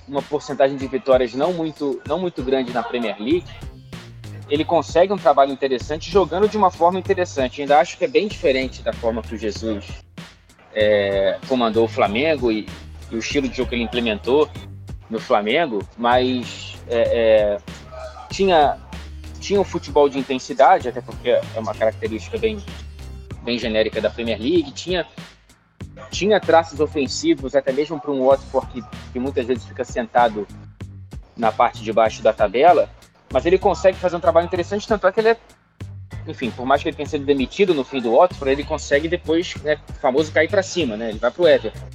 uma 0.06 0.22
porcentagem 0.22 0.76
de 0.76 0.86
vitórias 0.86 1.34
não 1.34 1.52
muito, 1.52 2.00
não 2.06 2.18
muito 2.18 2.42
grande 2.42 2.72
na 2.72 2.82
Premier 2.82 3.16
League, 3.18 3.44
ele 4.48 4.64
consegue 4.64 5.12
um 5.12 5.16
trabalho 5.16 5.52
interessante 5.52 6.10
jogando 6.10 6.48
de 6.48 6.56
uma 6.56 6.70
forma 6.70 6.98
interessante. 6.98 7.62
Ainda 7.62 7.78
acho 7.78 7.96
que 7.96 8.04
é 8.04 8.08
bem 8.08 8.28
diferente 8.28 8.82
da 8.82 8.92
forma 8.92 9.22
que 9.22 9.34
o 9.34 9.38
Jesus 9.38 9.86
é, 10.74 11.38
comandou 11.48 11.84
o 11.84 11.88
Flamengo 11.88 12.50
e, 12.50 12.68
e, 13.10 13.16
o 13.16 13.18
estilo 13.18 13.48
de 13.48 13.56
jogo 13.56 13.70
que 13.70 13.76
ele 13.76 13.84
implementou 13.84 14.48
no 15.08 15.18
Flamengo, 15.18 15.86
mas 15.96 16.76
é, 16.88 17.56
é, 17.56 17.58
tinha 18.30 18.78
tinha 19.42 19.60
um 19.60 19.64
futebol 19.64 20.08
de 20.08 20.18
intensidade, 20.18 20.88
até 20.88 21.00
porque 21.00 21.30
é 21.30 21.42
uma 21.56 21.74
característica 21.74 22.38
bem, 22.38 22.62
bem 23.42 23.58
genérica 23.58 24.00
da 24.00 24.08
Premier 24.08 24.40
League, 24.40 24.70
tinha 24.70 25.04
tinha 26.12 26.38
traços 26.38 26.78
ofensivos, 26.78 27.56
até 27.56 27.72
mesmo 27.72 27.98
para 27.98 28.12
um 28.12 28.26
Watford 28.26 28.66
que, 28.70 28.84
que 29.12 29.18
muitas 29.18 29.46
vezes 29.46 29.64
fica 29.64 29.82
sentado 29.82 30.46
na 31.36 31.50
parte 31.50 31.82
de 31.82 31.90
baixo 31.92 32.22
da 32.22 32.32
tabela, 32.32 32.88
mas 33.32 33.46
ele 33.46 33.58
consegue 33.58 33.96
fazer 33.96 34.16
um 34.16 34.20
trabalho 34.20 34.44
interessante, 34.44 34.86
tanto 34.86 35.06
é 35.06 35.12
que 35.12 35.20
ele 35.20 35.30
é, 35.30 35.36
enfim, 36.28 36.50
por 36.50 36.66
mais 36.66 36.82
que 36.82 36.90
ele 36.90 36.96
tenha 36.96 37.08
sido 37.08 37.24
demitido 37.24 37.72
no 37.72 37.82
fim 37.82 38.00
do 38.00 38.14
Watford, 38.14 38.52
ele 38.52 38.62
consegue 38.62 39.08
depois, 39.08 39.56
né, 39.62 39.78
famoso 40.00 40.30
cair 40.30 40.48
para 40.48 40.62
cima, 40.62 40.96
né, 40.96 41.08
ele 41.08 41.18
vai 41.18 41.30
para 41.30 41.42
o 41.42 41.48
Everton. 41.48 41.86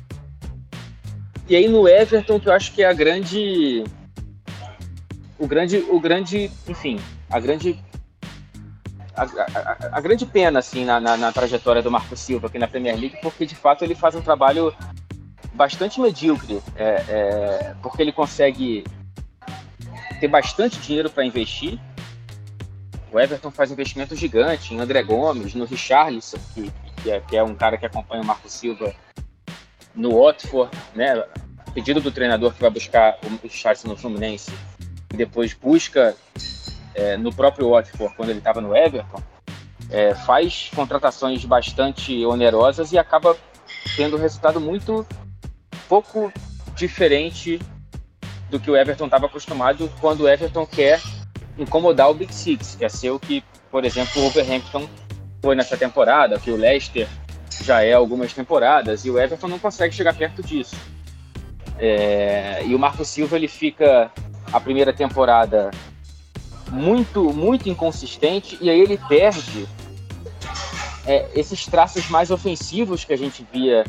E 1.48 1.56
aí 1.56 1.68
no 1.68 1.88
Everton 1.88 2.40
que 2.40 2.50
eu 2.50 2.54
acho 2.54 2.74
que 2.74 2.82
é 2.82 2.88
a 2.88 2.94
grande 2.94 3.84
o 5.38 5.48
grande 5.48 5.78
o 5.78 6.00
grande, 6.00 6.52
enfim, 6.68 7.00
a 7.30 7.40
grande 7.40 7.80
a, 9.18 9.24
a, 9.24 9.98
a, 9.98 10.02
grande 10.02 10.26
pena 10.26 10.60
assim 10.60 10.86
na, 10.86 11.00
na, 11.00 11.18
na, 11.18 11.32
trajetória 11.32 11.82
do 11.82 11.90
Marco 11.90 12.16
Silva 12.16 12.48
aqui 12.48 12.60
na 12.60 12.68
Premier 12.68 12.96
League, 12.96 13.18
porque 13.22 13.46
de 13.46 13.56
fato 13.56 13.84
ele 13.84 13.96
faz 13.96 14.14
um 14.16 14.22
trabalho 14.22 14.74
bastante 15.54 16.00
medíocre, 16.00 16.62
é, 16.76 17.04
é, 17.10 17.76
porque 17.82 18.02
ele 18.02 18.12
consegue 18.12 18.84
ter 20.20 20.28
bastante 20.28 20.80
dinheiro 20.80 21.10
para 21.10 21.26
investir. 21.26 21.80
O 23.12 23.20
Everton 23.20 23.50
faz 23.50 23.72
investimento 23.72 24.16
gigante 24.16 24.74
em 24.74 24.80
André 24.80 25.02
Gomes, 25.02 25.56
no 25.56 25.66
Richarlison, 25.66 26.38
que, 26.54 26.72
que, 27.02 27.12
é, 27.12 27.20
que 27.22 27.36
é 27.36 27.44
um 27.44 27.56
cara 27.56 27.78
que 27.78 27.86
acompanha 27.86 28.22
o 28.22 28.26
Marco 28.26 28.50
Silva 28.50 28.94
no 29.96 30.22
Watford, 30.22 30.78
né? 30.94 31.24
Pedido 31.74 32.02
do 32.02 32.12
treinador 32.12 32.54
que 32.54 32.62
vai 32.62 32.70
buscar 32.70 33.18
o 33.24 33.48
Richarlison 33.48 33.88
no 33.88 33.98
Fluminense 33.98 34.52
e 35.12 35.18
depois 35.18 35.54
busca 35.54 36.16
é, 36.98 37.16
no 37.16 37.32
próprio 37.32 37.70
Watford, 37.70 38.16
quando 38.16 38.30
ele 38.30 38.40
estava 38.40 38.60
no 38.60 38.76
Everton, 38.76 39.22
é, 39.90 40.16
faz 40.16 40.72
contratações 40.76 41.46
bastante 41.46 42.26
onerosas 42.26 42.92
e 42.92 42.98
acaba 42.98 43.38
tendo 43.96 44.18
um 44.18 44.20
resultado 44.20 44.60
muito 44.60 45.06
pouco 45.88 46.34
diferente 46.76 47.62
do 48.50 48.60
que 48.60 48.72
o 48.72 48.76
Everton 48.76 49.06
estava 49.06 49.28
acostumado 49.28 49.90
quando 50.02 50.22
o 50.22 50.28
Everton 50.28 50.66
quer 50.66 51.00
incomodar 51.58 52.10
o 52.10 52.16
Big 52.16 52.34
Six, 52.34 52.76
que 52.76 52.84
é 52.84 52.90
ser 52.90 53.12
o 53.12 53.20
que, 53.20 53.44
por 53.70 53.86
exemplo, 53.86 54.14
o 54.18 54.22
Wolverhampton 54.24 54.90
foi 55.42 55.56
nessa 55.56 55.78
temporada, 55.78 56.40
que 56.40 56.50
o 56.50 56.56
Leicester 56.56 57.08
já 57.64 57.84
é 57.84 57.94
algumas 57.94 58.34
temporadas, 58.34 59.06
e 59.06 59.12
o 59.12 59.20
Everton 59.20 59.48
não 59.48 59.60
consegue 59.60 59.94
chegar 59.94 60.16
perto 60.16 60.42
disso. 60.42 60.76
É, 61.78 62.64
e 62.66 62.74
o 62.74 62.80
Marco 62.80 63.06
Silva 63.06 63.36
ele 63.36 63.48
fica 63.48 64.12
a 64.52 64.60
primeira 64.60 64.92
temporada 64.92 65.70
muito, 66.70 67.34
muito 67.34 67.70
inconsistente, 67.70 68.58
e 68.62 68.70
aí 68.70 68.80
ele 68.80 68.98
perde 69.08 69.68
é, 71.06 71.30
esses 71.34 71.66
traços 71.66 72.10
mais 72.10 72.32
ofensivos 72.32 73.04
que 73.04 73.14
a 73.14 73.18
gente 73.18 73.46
via 73.52 73.86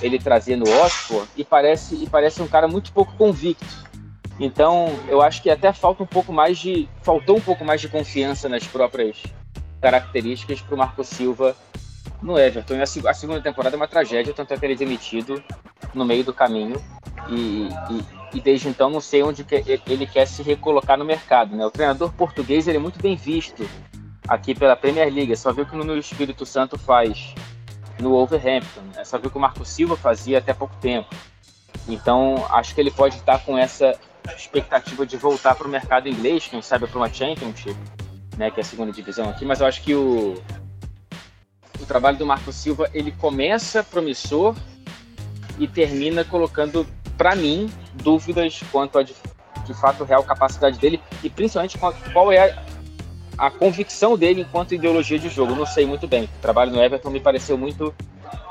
ele 0.00 0.18
trazer 0.18 0.56
no 0.56 0.68
Oxford, 0.84 1.28
e 1.36 1.44
parece, 1.44 1.94
e 1.96 2.08
parece 2.08 2.40
um 2.42 2.46
cara 2.46 2.68
muito 2.68 2.92
pouco 2.92 3.12
convicto. 3.16 3.86
Então, 4.38 4.88
eu 5.08 5.22
acho 5.22 5.42
que 5.42 5.50
até 5.50 5.72
falta 5.72 6.02
um 6.02 6.06
pouco 6.06 6.32
mais 6.32 6.58
de. 6.58 6.88
faltou 7.02 7.38
um 7.38 7.40
pouco 7.40 7.64
mais 7.64 7.80
de 7.80 7.88
confiança 7.88 8.48
nas 8.48 8.66
próprias 8.66 9.22
características 9.80 10.60
para 10.60 10.74
o 10.74 10.78
Marco 10.78 11.02
Silva 11.02 11.56
no 12.22 12.38
Everton. 12.38 12.74
E 12.74 12.82
a, 12.82 13.14
segunda 13.14 13.40
temporada 13.40 13.76
é 13.76 13.78
uma 13.78 13.88
tragédia, 13.88 14.34
tanto 14.34 14.52
é 14.52 14.58
que 14.58 14.66
ele 14.66 14.74
é 14.74 14.76
demitido 14.76 15.42
no 15.94 16.04
meio 16.04 16.22
do 16.22 16.34
caminho. 16.34 16.82
E, 17.30 17.68
e, 17.90 18.15
e 18.36 18.40
desde 18.40 18.68
então 18.68 18.90
não 18.90 19.00
sei 19.00 19.22
onde 19.22 19.46
ele 19.86 20.06
quer 20.06 20.26
se 20.26 20.42
recolocar 20.42 20.98
no 20.98 21.06
mercado. 21.06 21.56
Né? 21.56 21.64
O 21.64 21.70
treinador 21.70 22.12
português 22.12 22.68
ele 22.68 22.76
é 22.76 22.80
muito 22.80 23.00
bem 23.00 23.16
visto 23.16 23.66
aqui 24.28 24.54
pela 24.54 24.76
Premier 24.76 25.10
League. 25.10 25.34
Só 25.38 25.54
viu 25.54 25.64
que 25.64 25.74
no 25.74 25.96
Espírito 25.96 26.44
Santo 26.44 26.78
faz 26.78 27.34
no 27.98 28.10
Wolverhampton. 28.10 28.82
Né? 28.94 29.04
Só 29.04 29.16
viu 29.16 29.30
que 29.30 29.38
o 29.38 29.40
Marco 29.40 29.64
Silva 29.64 29.96
fazia 29.96 30.36
até 30.36 30.52
pouco 30.52 30.76
tempo. 30.82 31.08
Então 31.88 32.46
acho 32.50 32.74
que 32.74 32.80
ele 32.82 32.90
pode 32.90 33.16
estar 33.16 33.38
com 33.38 33.56
essa 33.56 33.98
expectativa 34.36 35.06
de 35.06 35.16
voltar 35.16 35.54
para 35.54 35.66
o 35.66 35.70
mercado 35.70 36.06
inglês, 36.06 36.46
quem 36.46 36.60
sabe 36.60 36.86
para 36.86 36.98
uma 36.98 37.08
Championship, 37.08 37.76
né, 38.36 38.50
que 38.50 38.60
é 38.60 38.62
a 38.62 38.66
segunda 38.66 38.92
divisão 38.92 39.30
aqui. 39.30 39.46
Mas 39.46 39.60
eu 39.60 39.66
acho 39.66 39.82
que 39.82 39.94
o, 39.94 40.34
o 41.80 41.86
trabalho 41.86 42.18
do 42.18 42.26
Marco 42.26 42.52
Silva 42.52 42.90
ele 42.92 43.12
começa 43.12 43.82
promissor 43.82 44.54
e 45.58 45.66
termina 45.66 46.22
colocando 46.22 46.86
para 47.16 47.34
mim, 47.34 47.70
dúvidas 47.94 48.60
quanto 48.70 48.98
a 48.98 49.02
de, 49.02 49.14
de 49.64 49.74
fato 49.74 50.04
real 50.04 50.22
capacidade 50.22 50.78
dele 50.78 51.00
e 51.22 51.30
principalmente 51.30 51.78
qual 52.12 52.32
é 52.32 52.50
a, 52.50 53.46
a, 53.46 53.50
convicção 53.50 54.16
dele 54.16 54.42
enquanto 54.42 54.74
ideologia 54.74 55.18
de 55.18 55.28
jogo. 55.28 55.54
Não 55.54 55.66
sei 55.66 55.86
muito 55.86 56.06
bem. 56.06 56.24
O 56.24 56.42
trabalho 56.42 56.72
no 56.72 56.82
Everton 56.82 57.10
me 57.10 57.20
pareceu 57.20 57.56
muito 57.56 57.94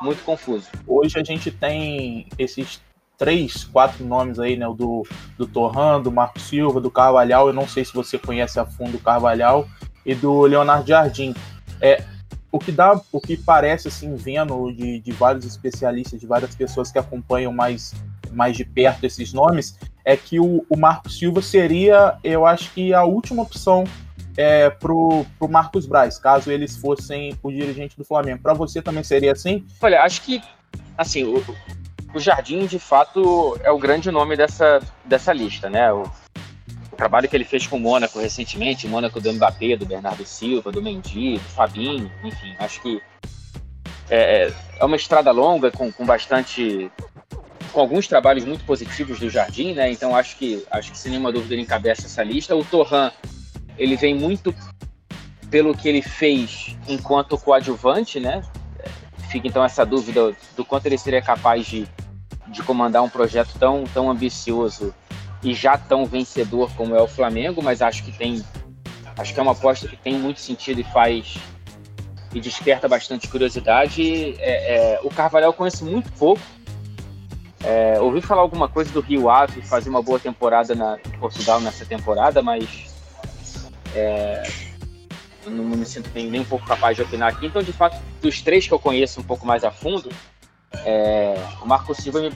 muito 0.01 0.23
confuso. 0.23 0.67
Hoje 0.87 1.19
a 1.19 1.23
gente 1.23 1.51
tem 1.51 2.27
esses 2.37 2.81
três, 3.17 3.63
quatro 3.63 4.05
nomes 4.05 4.39
aí, 4.39 4.55
né? 4.57 4.67
O 4.67 4.73
do, 4.73 5.03
do 5.37 5.47
Torran, 5.47 6.01
do 6.01 6.11
Marco 6.11 6.39
Silva, 6.39 6.81
do 6.81 6.91
Carvalhal. 6.91 7.47
Eu 7.47 7.53
não 7.53 7.67
sei 7.67 7.85
se 7.85 7.93
você 7.93 8.17
conhece 8.17 8.59
a 8.59 8.65
fundo 8.65 8.97
o 8.97 8.99
Carvalhal 8.99 9.67
e 10.05 10.13
do 10.13 10.41
Leonardo 10.41 10.87
Jardim. 10.87 11.33
É, 11.81 12.03
o 12.55 12.59
que 12.59 12.71
dá, 12.71 12.99
o 13.11 13.19
que 13.19 13.35
parece 13.35 13.89
assim, 13.89 14.15
vendo 14.15 14.71
de, 14.71 14.99
de 15.01 15.11
vários 15.11 15.45
especialistas, 15.45 16.19
de 16.19 16.25
várias 16.25 16.55
pessoas 16.55 16.89
que 16.89 16.97
acompanham 16.97 17.51
mais, 17.51 17.93
mais 18.31 18.55
de 18.55 18.63
perto 18.63 19.05
esses 19.05 19.33
nomes, 19.33 19.77
é 20.05 20.15
que 20.15 20.39
o, 20.39 20.65
o 20.69 20.77
Marco 20.77 21.09
Silva 21.09 21.41
seria, 21.41 22.17
eu 22.23 22.45
acho 22.45 22.71
que 22.71 22.93
a 22.93 23.03
última 23.03 23.43
opção 23.43 23.83
é, 24.37 24.69
pro, 24.69 25.25
pro 25.37 25.49
Marcos 25.49 25.85
Braz, 25.85 26.17
caso 26.17 26.49
eles 26.49 26.77
fossem 26.77 27.37
o 27.43 27.51
dirigente 27.51 27.97
do 27.97 28.05
Flamengo. 28.05 28.41
Para 28.41 28.53
você 28.53 28.81
também 28.81 29.03
seria 29.03 29.33
assim? 29.33 29.65
Olha, 29.81 30.01
acho 30.01 30.21
que 30.21 30.41
assim, 30.97 31.25
o, 31.25 31.43
o 32.13 32.19
Jardim 32.19 32.65
de 32.65 32.79
fato 32.79 33.59
é 33.63 33.71
o 33.71 33.77
grande 33.77 34.09
nome 34.11 34.37
dessa, 34.37 34.81
dessa 35.03 35.33
lista, 35.33 35.69
né? 35.69 35.91
O, 35.91 36.03
o 36.95 36.97
trabalho 36.97 37.27
que 37.27 37.35
ele 37.35 37.43
fez 37.43 37.67
com 37.67 37.75
o 37.75 37.79
Mônaco 37.79 38.19
recentemente, 38.19 38.87
o 38.87 38.89
Mônaco 38.89 39.19
do 39.19 39.31
Mbappé, 39.33 39.75
do 39.75 39.85
Bernardo 39.85 40.25
Silva, 40.25 40.71
do 40.71 40.81
Mendy, 40.81 41.33
do 41.33 41.49
Fabinho, 41.49 42.09
enfim, 42.23 42.55
acho 42.57 42.81
que 42.81 43.01
é, 44.09 44.49
é 44.79 44.85
uma 44.85 44.95
estrada 44.95 45.29
longa 45.29 45.69
com, 45.69 45.91
com 45.91 46.05
bastante 46.05 46.89
com 47.73 47.81
alguns 47.81 48.07
trabalhos 48.07 48.45
muito 48.45 48.63
positivos 48.63 49.19
do 49.19 49.29
Jardim, 49.29 49.73
né? 49.73 49.91
Então 49.91 50.15
acho 50.15 50.37
que 50.37 50.65
acho 50.71 50.93
que 50.93 50.97
sem 50.97 51.11
nenhuma 51.11 51.33
dúvida 51.33 51.53
ele 51.53 51.63
encabeça 51.63 52.05
essa 52.05 52.23
lista. 52.23 52.55
O 52.55 52.63
Torran 52.63 53.11
ele 53.77 53.97
vem 53.97 54.15
muito 54.15 54.55
pelo 55.49 55.75
que 55.75 55.89
ele 55.89 56.01
fez 56.01 56.77
enquanto 56.87 57.37
coadjuvante, 57.37 58.21
né? 58.21 58.41
Fica 59.29 59.49
então 59.49 59.65
essa 59.65 59.85
dúvida 59.85 60.33
do 60.55 60.63
quanto 60.63 60.85
ele 60.85 60.97
seria 60.97 61.21
capaz 61.21 61.67
de, 61.67 61.85
de 62.47 62.63
comandar 62.63 63.03
um 63.03 63.09
projeto 63.09 63.49
tão, 63.59 63.83
tão 63.83 64.09
ambicioso 64.09 64.95
e 65.45 65.53
já 65.53 65.77
tão 65.77 66.05
vencedor 66.07 66.71
como 66.75 66.95
é 66.95 67.01
o 67.01 67.07
Flamengo, 67.07 67.61
mas 67.61 67.79
acho 67.79 68.03
que 68.03 68.11
tem 68.11 68.43
acho 69.15 69.33
que 69.33 69.39
é 69.39 69.43
uma 69.43 69.51
aposta 69.51 69.87
que 69.87 69.95
tem 69.95 70.15
muito 70.15 70.41
sentido 70.41 70.81
e 70.81 70.83
faz 70.83 71.37
e 72.33 72.39
desperta 72.41 72.87
bastante 72.89 73.27
curiosidade. 73.27 74.35
É, 74.39 74.95
é, 74.95 74.99
o 75.03 75.09
Carvalhal 75.09 75.53
conheço 75.53 75.85
muito 75.85 76.11
pouco. 76.13 76.41
É, 77.63 77.99
ouvi 78.01 78.21
falar 78.21 78.41
alguma 78.41 78.67
coisa 78.67 78.91
do 78.91 78.99
Rio 78.99 79.29
Ave 79.29 79.61
fazer 79.61 79.89
uma 79.89 80.01
boa 80.01 80.19
temporada 80.19 80.75
na, 80.75 80.97
em 81.05 81.17
Portugal 81.17 81.61
nessa 81.61 81.85
temporada, 81.85 82.41
mas 82.41 82.93
é, 83.95 84.43
não 85.45 85.63
me 85.63 85.85
sinto 85.85 86.09
nem, 86.13 86.29
nem, 86.29 86.41
um 86.41 86.45
pouco 86.45 86.65
capaz 86.65 86.95
de 86.97 87.03
opinar 87.03 87.31
aqui. 87.31 87.45
Então, 87.45 87.63
de 87.63 87.71
fato, 87.71 87.97
dos 88.21 88.41
três 88.41 88.67
que 88.67 88.73
eu 88.73 88.79
conheço 88.79 89.21
um 89.21 89.23
pouco 89.23 89.45
mais 89.45 89.63
a 89.63 89.71
fundo, 89.71 90.09
é, 90.83 91.35
o 91.61 91.65
Marco 91.65 91.95
Silva 91.95 92.19
me, 92.19 92.31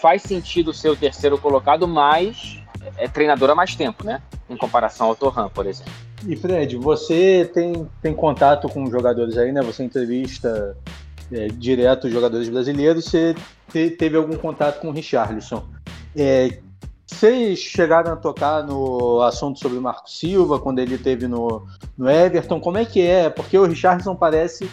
faz 0.00 0.22
sentido 0.22 0.72
ser 0.72 0.90
o 0.90 0.96
terceiro 0.96 1.38
colocado, 1.38 1.86
mas 1.88 2.60
é 2.96 3.08
treinador 3.08 3.50
há 3.50 3.54
mais 3.54 3.74
tempo, 3.74 4.04
né? 4.04 4.22
Em 4.48 4.56
comparação 4.56 5.08
ao 5.08 5.16
Torran, 5.16 5.48
por 5.48 5.66
exemplo. 5.66 5.92
E 6.26 6.36
Fred, 6.36 6.76
você 6.76 7.50
tem, 7.52 7.88
tem 8.00 8.14
contato 8.14 8.68
com 8.68 8.90
jogadores 8.90 9.36
aí, 9.36 9.52
né? 9.52 9.60
Você 9.62 9.82
entrevista 9.82 10.76
é, 11.32 11.48
direto 11.48 12.06
os 12.06 12.12
jogadores 12.12 12.48
brasileiros. 12.48 13.04
Você 13.04 13.34
te, 13.72 13.90
teve 13.90 14.16
algum 14.16 14.36
contato 14.36 14.80
com 14.80 14.88
o 14.88 14.92
Richarlison? 14.92 15.64
É, 16.14 16.58
vocês 17.06 17.58
chegaram 17.58 18.12
a 18.12 18.16
tocar 18.16 18.62
no 18.64 19.22
assunto 19.22 19.58
sobre 19.58 19.78
o 19.78 19.82
Marco 19.82 20.10
Silva, 20.10 20.58
quando 20.58 20.78
ele 20.78 20.98
teve 20.98 21.28
no, 21.28 21.66
no 21.96 22.10
Everton, 22.10 22.60
como 22.60 22.78
é 22.78 22.84
que 22.84 23.00
é? 23.00 23.30
Porque 23.30 23.56
o 23.56 23.64
Richardson 23.64 24.16
parece 24.16 24.68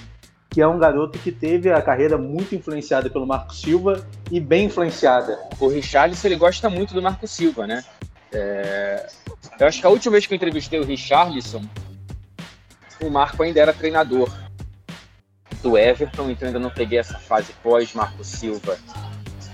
que 0.53 0.61
é 0.61 0.67
um 0.67 0.77
garoto 0.77 1.17
que 1.17 1.31
teve 1.31 1.71
a 1.71 1.81
carreira 1.81 2.15
muito 2.15 2.53
influenciada 2.53 3.09
pelo 3.09 3.25
Marco 3.25 3.55
Silva 3.55 4.05
e 4.29 4.39
bem 4.39 4.65
influenciada. 4.65 5.39
O 5.59 5.67
Richarlison 5.67 6.27
ele 6.27 6.35
gosta 6.35 6.69
muito 6.69 6.93
do 6.93 7.01
Marco 7.01 7.27
Silva, 7.27 7.65
né? 7.65 7.83
É... 8.31 9.07
Eu 9.59 9.67
acho 9.67 9.81
que 9.81 9.87
a 9.87 9.89
última 9.89 10.11
vez 10.11 10.27
que 10.27 10.33
eu 10.33 10.35
entrevistei 10.35 10.79
o 10.79 10.85
Richarlison, 10.85 11.63
o 13.01 13.09
Marco 13.09 13.41
ainda 13.41 13.61
era 13.61 13.73
treinador 13.73 14.31
do 15.63 15.75
Everton, 15.75 16.29
então 16.29 16.47
ainda 16.47 16.59
não 16.59 16.69
peguei 16.69 16.99
essa 16.99 17.17
fase 17.17 17.51
pós-Marco 17.63 18.23
Silva. 18.23 18.77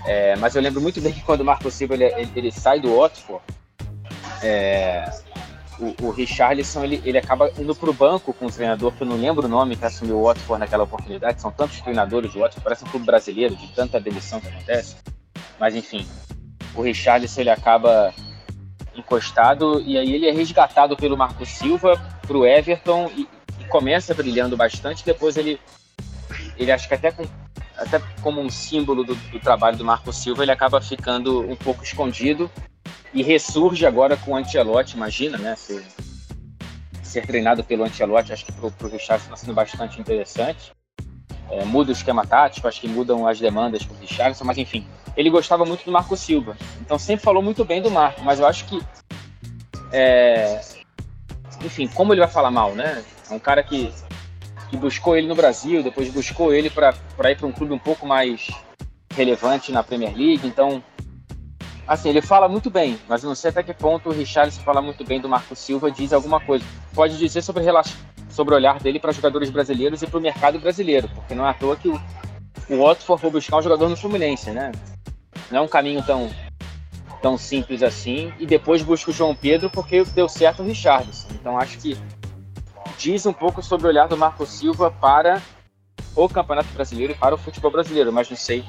É, 0.04 0.36
mas 0.36 0.54
eu 0.54 0.60
lembro 0.60 0.82
muito 0.82 1.00
bem 1.00 1.14
que 1.14 1.22
quando 1.22 1.40
o 1.40 1.44
Marco 1.46 1.70
Silva 1.70 1.94
ele, 1.94 2.28
ele, 2.36 2.52
sai 2.52 2.78
do 2.78 2.94
Watford, 2.94 3.42
é, 4.42 5.10
o, 5.80 6.06
o 6.06 6.10
Richarlison 6.10 6.84
ele, 6.84 7.00
ele 7.04 7.18
acaba 7.18 7.50
indo 7.58 7.74
para 7.74 7.90
o 7.90 7.94
banco 7.94 8.32
com 8.32 8.46
o 8.46 8.50
treinador, 8.50 8.92
que 8.92 9.02
eu 9.02 9.06
não 9.06 9.16
lembro 9.16 9.46
o 9.46 9.48
nome, 9.48 9.76
que 9.76 9.84
assumiu 9.84 10.18
o 10.18 10.24
Watford 10.24 10.60
naquela 10.60 10.84
oportunidade. 10.84 11.40
São 11.40 11.50
tantos 11.50 11.80
treinadores 11.80 12.32
do 12.32 12.40
Watford, 12.40 12.62
parece 12.62 12.84
um 12.84 12.88
clube 12.88 13.06
brasileiro, 13.06 13.56
de 13.56 13.66
tanta 13.68 13.98
demissão 13.98 14.40
que 14.40 14.48
acontece. 14.48 14.96
Mas 15.58 15.74
enfim, 15.74 16.06
o 16.74 16.82
Richarlison 16.82 17.40
ele 17.40 17.50
acaba 17.50 18.12
encostado 18.94 19.80
e 19.80 19.96
aí 19.96 20.12
ele 20.12 20.28
é 20.28 20.32
resgatado 20.32 20.96
pelo 20.96 21.16
Marco 21.16 21.46
Silva 21.46 22.00
para 22.26 22.36
o 22.36 22.46
Everton 22.46 23.10
e, 23.16 23.28
e, 23.60 23.64
começa 23.64 24.14
brilhando 24.14 24.56
bastante. 24.56 25.04
Depois 25.04 25.36
ele, 25.36 25.58
ele 26.58 26.70
acho 26.70 26.86
que 26.86 26.94
até 26.94 27.10
com 27.10 27.24
até 27.76 27.98
como 28.20 28.42
um 28.42 28.50
símbolo 28.50 29.02
do, 29.02 29.14
do, 29.14 29.40
trabalho 29.40 29.78
do 29.78 29.84
Marco 29.84 30.12
Silva, 30.12 30.42
ele 30.42 30.52
acaba 30.52 30.82
ficando 30.82 31.40
um 31.50 31.56
pouco 31.56 31.82
escondido 31.82 32.50
e 33.12 33.22
ressurge 33.22 33.84
agora 33.86 34.16
com 34.16 34.32
o 34.32 34.36
Ancelotti, 34.36 34.96
imagina, 34.96 35.36
né? 35.38 35.56
Ser, 35.56 35.84
ser 37.02 37.26
treinado 37.26 37.64
pelo 37.64 37.84
Ancelotti, 37.84 38.32
acho 38.32 38.44
que 38.44 38.52
para 38.52 38.66
o 38.66 38.90
Richardson 38.90 39.24
está 39.24 39.36
sendo 39.36 39.54
bastante 39.54 40.00
interessante. 40.00 40.72
É, 41.50 41.64
muda 41.64 41.90
o 41.90 41.92
esquema 41.92 42.24
tático, 42.24 42.68
acho 42.68 42.80
que 42.80 42.86
mudam 42.86 43.26
as 43.26 43.40
demandas 43.40 43.84
para 43.84 43.96
o 43.96 44.00
Richardson, 44.00 44.44
mas 44.44 44.56
enfim, 44.56 44.86
ele 45.16 45.28
gostava 45.28 45.64
muito 45.64 45.84
do 45.84 45.90
Marco 45.90 46.16
Silva, 46.16 46.56
então 46.80 46.96
sempre 46.96 47.24
falou 47.24 47.42
muito 47.42 47.64
bem 47.64 47.82
do 47.82 47.90
Marco, 47.90 48.22
mas 48.22 48.38
eu 48.38 48.46
acho 48.46 48.66
que, 48.66 48.80
é, 49.90 50.60
enfim, 51.64 51.88
como 51.88 52.12
ele 52.14 52.20
vai 52.20 52.30
falar 52.30 52.52
mal, 52.52 52.76
né? 52.76 53.04
É 53.28 53.34
um 53.34 53.38
cara 53.40 53.64
que, 53.64 53.92
que 54.68 54.76
buscou 54.76 55.16
ele 55.16 55.26
no 55.26 55.34
Brasil, 55.34 55.82
depois 55.82 56.08
buscou 56.10 56.54
ele 56.54 56.70
para 56.70 56.94
ir 57.28 57.36
para 57.36 57.46
um 57.48 57.52
clube 57.52 57.72
um 57.72 57.78
pouco 57.78 58.06
mais 58.06 58.46
relevante 59.12 59.72
na 59.72 59.82
Premier 59.82 60.16
League, 60.16 60.46
então 60.46 60.80
Assim, 61.90 62.08
ele 62.08 62.22
fala 62.22 62.48
muito 62.48 62.70
bem, 62.70 62.96
mas 63.08 63.24
não 63.24 63.34
sei 63.34 63.50
até 63.50 63.64
que 63.64 63.74
ponto 63.74 64.10
o 64.10 64.12
Richarlison 64.12 64.62
fala 64.62 64.80
muito 64.80 65.04
bem 65.04 65.20
do 65.20 65.28
Marco 65.28 65.56
Silva, 65.56 65.90
diz 65.90 66.12
alguma 66.12 66.38
coisa. 66.38 66.64
Pode 66.94 67.18
dizer 67.18 67.42
sobre, 67.42 67.64
sobre 68.28 68.54
o 68.54 68.56
olhar 68.56 68.78
dele 68.78 69.00
para 69.00 69.10
jogadores 69.10 69.50
brasileiros 69.50 70.00
e 70.00 70.06
para 70.06 70.16
o 70.16 70.22
mercado 70.22 70.60
brasileiro, 70.60 71.08
porque 71.08 71.34
não 71.34 71.44
é 71.44 71.50
à 71.50 71.52
toa 71.52 71.74
que 71.74 71.88
o, 71.88 72.00
o 72.68 72.84
Watford 72.84 73.20
foi 73.20 73.30
buscar 73.30 73.56
um 73.56 73.62
jogador 73.62 73.88
no 73.88 73.96
Fluminense, 73.96 74.52
né? 74.52 74.70
Não 75.50 75.58
é 75.58 75.60
um 75.62 75.66
caminho 75.66 76.00
tão, 76.06 76.30
tão 77.20 77.36
simples 77.36 77.82
assim. 77.82 78.32
E 78.38 78.46
depois 78.46 78.82
busca 78.82 79.10
o 79.10 79.12
João 79.12 79.34
Pedro 79.34 79.68
porque 79.68 80.04
deu 80.14 80.28
certo 80.28 80.62
o 80.62 80.64
Richarlison. 80.64 81.26
Então 81.32 81.58
acho 81.58 81.76
que 81.76 81.98
diz 82.98 83.26
um 83.26 83.32
pouco 83.32 83.64
sobre 83.64 83.88
o 83.88 83.90
olhar 83.90 84.06
do 84.06 84.16
Marco 84.16 84.46
Silva 84.46 84.92
para 84.92 85.42
o 86.14 86.28
Campeonato 86.28 86.68
Brasileiro 86.68 87.14
e 87.14 87.16
para 87.16 87.34
o 87.34 87.38
futebol 87.38 87.72
brasileiro, 87.72 88.12
mas 88.12 88.30
não 88.30 88.36
sei 88.36 88.64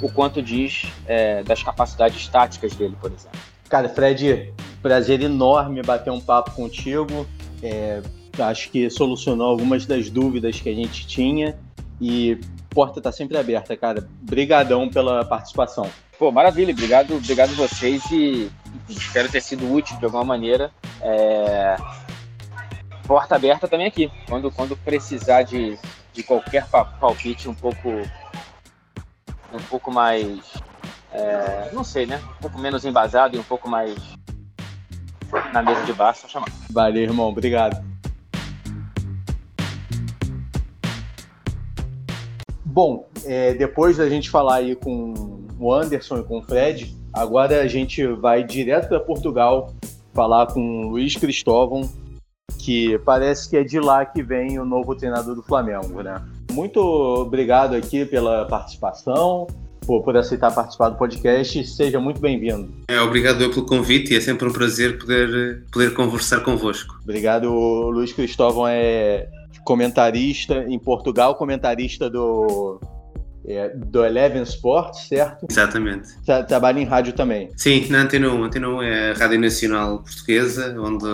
o 0.00 0.10
quanto 0.10 0.42
diz 0.42 0.86
é, 1.06 1.42
das 1.42 1.62
capacidades 1.62 2.26
táticas 2.28 2.74
dele, 2.74 2.96
por 3.00 3.10
exemplo. 3.10 3.38
Cara, 3.68 3.88
Fred, 3.88 4.52
prazer 4.80 5.20
enorme 5.20 5.82
bater 5.82 6.10
um 6.10 6.20
papo 6.20 6.52
contigo. 6.52 7.26
É, 7.62 8.00
acho 8.38 8.70
que 8.70 8.88
solucionou 8.88 9.48
algumas 9.48 9.84
das 9.84 10.08
dúvidas 10.08 10.60
que 10.60 10.68
a 10.68 10.74
gente 10.74 11.06
tinha 11.06 11.58
e 12.00 12.38
porta 12.70 13.00
está 13.00 13.10
sempre 13.10 13.36
aberta, 13.36 13.76
cara. 13.76 14.08
Brigadão 14.22 14.88
pela 14.88 15.24
participação. 15.24 15.90
Pô, 16.18 16.32
maravilha, 16.32 16.72
obrigado, 16.72 17.16
obrigado 17.16 17.54
vocês 17.54 18.02
e 18.10 18.50
espero 18.88 19.28
ter 19.28 19.40
sido 19.40 19.72
útil 19.72 19.96
de 19.98 20.04
alguma 20.04 20.24
maneira. 20.24 20.70
É... 21.00 21.76
Porta 23.06 23.36
aberta 23.36 23.68
também 23.68 23.86
aqui. 23.86 24.10
Quando, 24.28 24.50
quando 24.50 24.76
precisar 24.76 25.42
de, 25.42 25.78
de 26.12 26.22
qualquer 26.22 26.66
palpite 26.68 27.48
um 27.48 27.54
pouco 27.54 27.88
um 29.52 29.62
pouco 29.68 29.90
mais. 29.90 30.40
É, 31.12 31.70
não 31.72 31.84
sei, 31.84 32.06
né? 32.06 32.20
Um 32.38 32.42
pouco 32.42 32.58
menos 32.58 32.84
embasado 32.84 33.36
e 33.36 33.38
um 33.38 33.44
pouco 33.44 33.68
mais 33.68 33.94
na 35.52 35.62
mesa 35.62 35.84
de 35.84 35.92
baixo, 35.92 36.22
só 36.22 36.28
chamar. 36.28 36.48
Valeu, 36.70 37.02
irmão. 37.02 37.28
Obrigado. 37.28 37.82
Bom, 42.64 43.08
é, 43.24 43.54
depois 43.54 43.96
da 43.96 44.08
gente 44.08 44.30
falar 44.30 44.56
aí 44.56 44.76
com 44.76 45.42
o 45.58 45.72
Anderson 45.72 46.18
e 46.18 46.22
com 46.22 46.38
o 46.38 46.42
Fred, 46.42 46.96
agora 47.12 47.60
a 47.60 47.66
gente 47.66 48.06
vai 48.06 48.44
direto 48.44 48.88
para 48.88 49.00
Portugal 49.00 49.74
falar 50.14 50.46
com 50.46 50.60
o 50.60 50.90
Luiz 50.90 51.16
Cristóvão, 51.16 51.90
que 52.58 52.98
parece 53.00 53.48
que 53.48 53.56
é 53.56 53.64
de 53.64 53.80
lá 53.80 54.04
que 54.04 54.22
vem 54.22 54.58
o 54.58 54.64
novo 54.64 54.94
treinador 54.94 55.34
do 55.34 55.42
Flamengo, 55.42 56.02
né? 56.02 56.22
Muito 56.58 56.80
obrigado 56.80 57.76
aqui 57.76 58.04
pela 58.04 58.44
participação, 58.46 59.46
por, 59.86 60.02
por 60.02 60.16
aceitar 60.16 60.50
participar 60.50 60.88
do 60.88 60.96
podcast. 60.96 61.64
Seja 61.64 62.00
muito 62.00 62.20
bem-vindo. 62.20 62.74
É, 62.88 63.00
obrigado 63.00 63.40
eu 63.40 63.50
pelo 63.50 63.64
convite 63.64 64.12
e 64.12 64.16
é 64.16 64.20
sempre 64.20 64.48
um 64.48 64.52
prazer 64.52 64.98
poder, 64.98 65.62
poder 65.70 65.94
conversar 65.94 66.40
convosco. 66.40 66.98
Obrigado. 67.04 67.48
Luiz 67.48 68.12
Cristóvão 68.12 68.66
é 68.66 69.28
comentarista 69.64 70.64
em 70.68 70.78
Portugal, 70.80 71.36
comentarista 71.36 72.10
do, 72.10 72.80
é, 73.46 73.68
do 73.68 74.04
Eleven 74.04 74.42
Sports, 74.42 75.06
certo? 75.06 75.46
Exatamente. 75.48 76.08
Tra 76.26 76.42
trabalha 76.42 76.80
em 76.80 76.84
rádio 76.84 77.12
também. 77.12 77.50
Sim, 77.56 77.86
na 77.88 78.02
Antena 78.02 78.32
1. 78.32 78.44
Antena 78.44 78.68
1 78.68 78.82
é 78.82 79.10
a 79.12 79.14
Rádio 79.14 79.38
Nacional 79.38 80.02
Portuguesa, 80.02 80.74
onde, 80.76 81.06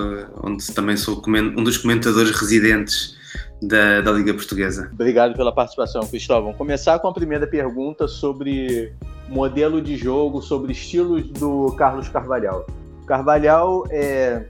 onde 0.42 0.72
também 0.72 0.96
sou 0.96 1.22
um 1.28 1.62
dos 1.62 1.76
comentadores 1.76 2.30
residentes 2.30 3.22
da, 3.66 4.00
da 4.00 4.12
Liga 4.12 4.34
Portuguesa. 4.34 4.90
Obrigado 4.92 5.34
pela 5.34 5.52
participação, 5.52 6.06
Cristóvão. 6.06 6.52
Começar 6.52 6.98
com 6.98 7.08
a 7.08 7.12
primeira 7.12 7.46
pergunta 7.46 8.06
sobre 8.06 8.92
modelo 9.28 9.80
de 9.80 9.96
jogo, 9.96 10.42
sobre 10.42 10.72
estilos 10.72 11.26
do 11.30 11.74
Carlos 11.76 12.08
Carvalhal. 12.08 12.66
Carvalhal, 13.06 13.84
é, 13.90 14.46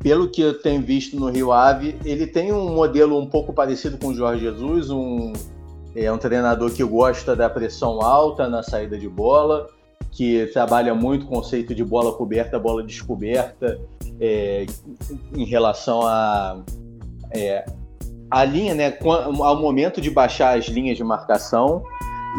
pelo 0.00 0.28
que 0.28 0.40
eu 0.40 0.60
tenho 0.60 0.82
visto 0.82 1.18
no 1.18 1.30
Rio 1.30 1.52
Ave, 1.52 1.96
ele 2.04 2.26
tem 2.26 2.52
um 2.52 2.74
modelo 2.74 3.18
um 3.18 3.26
pouco 3.26 3.52
parecido 3.52 3.98
com 3.98 4.08
o 4.08 4.14
Jorge 4.14 4.42
Jesus, 4.42 4.90
um, 4.90 5.32
é 5.94 6.10
um 6.10 6.18
treinador 6.18 6.70
que 6.70 6.84
gosta 6.84 7.36
da 7.36 7.48
pressão 7.48 8.00
alta 8.00 8.48
na 8.48 8.62
saída 8.62 8.98
de 8.98 9.08
bola, 9.08 9.68
que 10.10 10.46
trabalha 10.52 10.94
muito 10.94 11.24
o 11.24 11.28
conceito 11.28 11.74
de 11.74 11.84
bola 11.84 12.12
coberta, 12.12 12.58
bola 12.58 12.82
descoberta, 12.82 13.80
é, 14.20 14.66
em 15.34 15.44
relação 15.44 16.02
a, 16.02 16.60
é, 17.30 17.64
a 18.30 18.44
linha, 18.44 18.74
né, 18.74 18.96
ao 19.04 19.60
momento 19.60 20.00
de 20.00 20.10
baixar 20.10 20.56
as 20.56 20.66
linhas 20.66 20.96
de 20.96 21.04
marcação. 21.04 21.82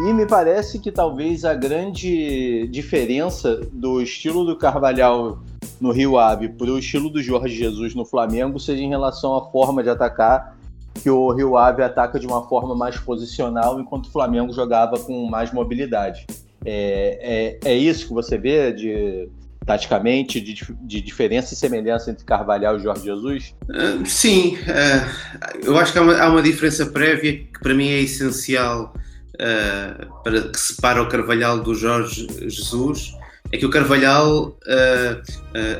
E 0.07 0.13
me 0.13 0.25
parece 0.25 0.79
que 0.79 0.89
talvez 0.89 1.43
a 1.43 1.53
grande 1.53 2.65
diferença 2.67 3.59
do 3.73 4.01
estilo 4.01 4.45
do 4.45 4.55
Carvalhal 4.55 5.39
no 5.81 5.91
Rio 5.91 6.17
Ave 6.17 6.47
para 6.47 6.71
o 6.71 6.79
estilo 6.79 7.09
do 7.09 7.21
Jorge 7.21 7.55
Jesus 7.55 7.93
no 7.93 8.05
Flamengo 8.05 8.57
seja 8.57 8.81
em 8.81 8.89
relação 8.89 9.35
à 9.35 9.49
forma 9.51 9.83
de 9.83 9.89
atacar, 9.89 10.55
que 11.01 11.09
o 11.09 11.31
Rio 11.31 11.57
Ave 11.57 11.83
ataca 11.83 12.19
de 12.19 12.27
uma 12.27 12.47
forma 12.47 12.73
mais 12.73 12.97
posicional, 12.97 13.79
enquanto 13.81 14.05
o 14.05 14.11
Flamengo 14.11 14.53
jogava 14.53 14.97
com 14.97 15.25
mais 15.25 15.51
mobilidade. 15.51 16.25
É, 16.63 17.59
é, 17.63 17.71
é 17.71 17.75
isso 17.75 18.07
que 18.07 18.13
você 18.13 18.37
vê 18.37 18.71
de 18.71 19.27
taticamente, 19.65 20.41
de, 20.41 20.55
de 20.81 21.01
diferença 21.01 21.53
e 21.53 21.57
semelhança 21.57 22.11
entre 22.11 22.25
Carvalhal 22.25 22.77
e 22.77 22.83
Jorge 22.83 23.03
Jesus? 23.03 23.55
Uh, 23.69 24.05
sim, 24.05 24.57
uh, 24.57 25.63
eu 25.63 25.77
acho 25.77 25.93
que 25.93 25.99
há 25.99 26.01
uma, 26.01 26.17
há 26.17 26.29
uma, 26.29 26.41
diferença 26.41 26.85
prévia 26.87 27.37
que 27.37 27.59
para 27.61 27.73
mim 27.73 27.87
é 27.87 28.01
essencial 28.01 28.93
uh, 29.35 30.23
para 30.23 30.41
que 30.49 30.59
separa 30.59 31.01
o 31.01 31.07
Carvalhal 31.07 31.59
do 31.59 31.75
Jorge 31.75 32.27
Jesus. 32.47 33.13
É 33.53 33.57
que 33.57 33.65
o 33.65 33.69
Carvalhal, 33.69 34.57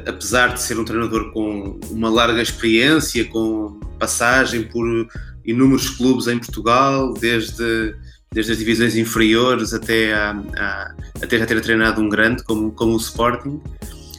apesar 0.05 0.55
de 0.55 0.61
ser 0.61 0.77
um 0.77 0.84
treinador 0.84 1.32
com 1.32 1.79
uma 1.89 2.09
larga 2.09 2.41
experiência, 2.41 3.23
com 3.23 3.79
passagem 3.97 4.63
por 4.63 4.86
inúmeros 5.45 5.89
clubes 5.91 6.27
em 6.27 6.38
Portugal, 6.38 7.13
desde 7.13 7.95
desde 8.34 8.53
as 8.53 8.57
divisões 8.57 8.95
inferiores 8.95 9.73
até, 9.73 10.13
a, 10.13 10.32
a, 10.32 10.95
até 11.21 11.38
já 11.38 11.45
ter 11.45 11.59
treinado 11.61 12.01
um 12.01 12.07
grande 12.07 12.41
como, 12.43 12.71
como 12.71 12.93
o 12.93 12.97
Sporting. 12.97 13.61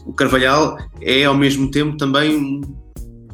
O 0.05 0.13
Carvalhal 0.13 0.77
é 1.01 1.25
ao 1.25 1.35
mesmo 1.35 1.71
tempo 1.71 1.97
também, 1.97 2.61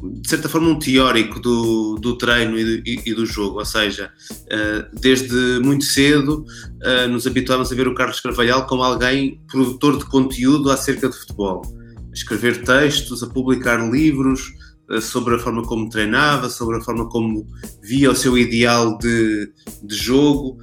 de 0.01 0.29
certa 0.29 0.47
forma, 0.47 0.69
um 0.69 0.79
teórico 0.79 1.37
do, 1.41 1.95
do 1.95 2.17
treino 2.17 2.57
e 2.57 2.63
do, 2.63 2.87
e, 2.87 3.01
e 3.07 3.13
do 3.13 3.25
jogo, 3.25 3.59
ou 3.59 3.65
seja, 3.65 4.09
uh, 4.31 4.99
desde 5.01 5.59
muito 5.61 5.83
cedo 5.83 6.45
uh, 6.81 7.09
nos 7.09 7.27
habituámos 7.27 7.71
a 7.71 7.75
ver 7.75 7.87
o 7.87 7.93
Carlos 7.93 8.21
Carvalhal 8.21 8.65
como 8.65 8.81
alguém 8.81 9.41
produtor 9.51 9.97
de 9.97 10.05
conteúdo 10.05 10.71
acerca 10.71 11.09
de 11.09 11.17
futebol. 11.17 11.61
A 12.09 12.13
escrever 12.13 12.63
textos, 12.63 13.21
a 13.21 13.27
publicar 13.27 13.77
livros, 13.91 14.41
eh, 14.41 14.68
sobre 15.01 15.35
a 15.35 15.39
forma 15.39 15.63
como 15.63 15.89
treinava, 15.89 16.49
sobre 16.49 16.77
a 16.77 16.81
forma 16.81 17.07
como 17.09 17.45
via 17.81 18.11
o 18.11 18.15
seu 18.15 18.37
ideal 18.37 18.97
de, 18.97 19.51
de 19.83 19.95
jogo, 19.95 20.57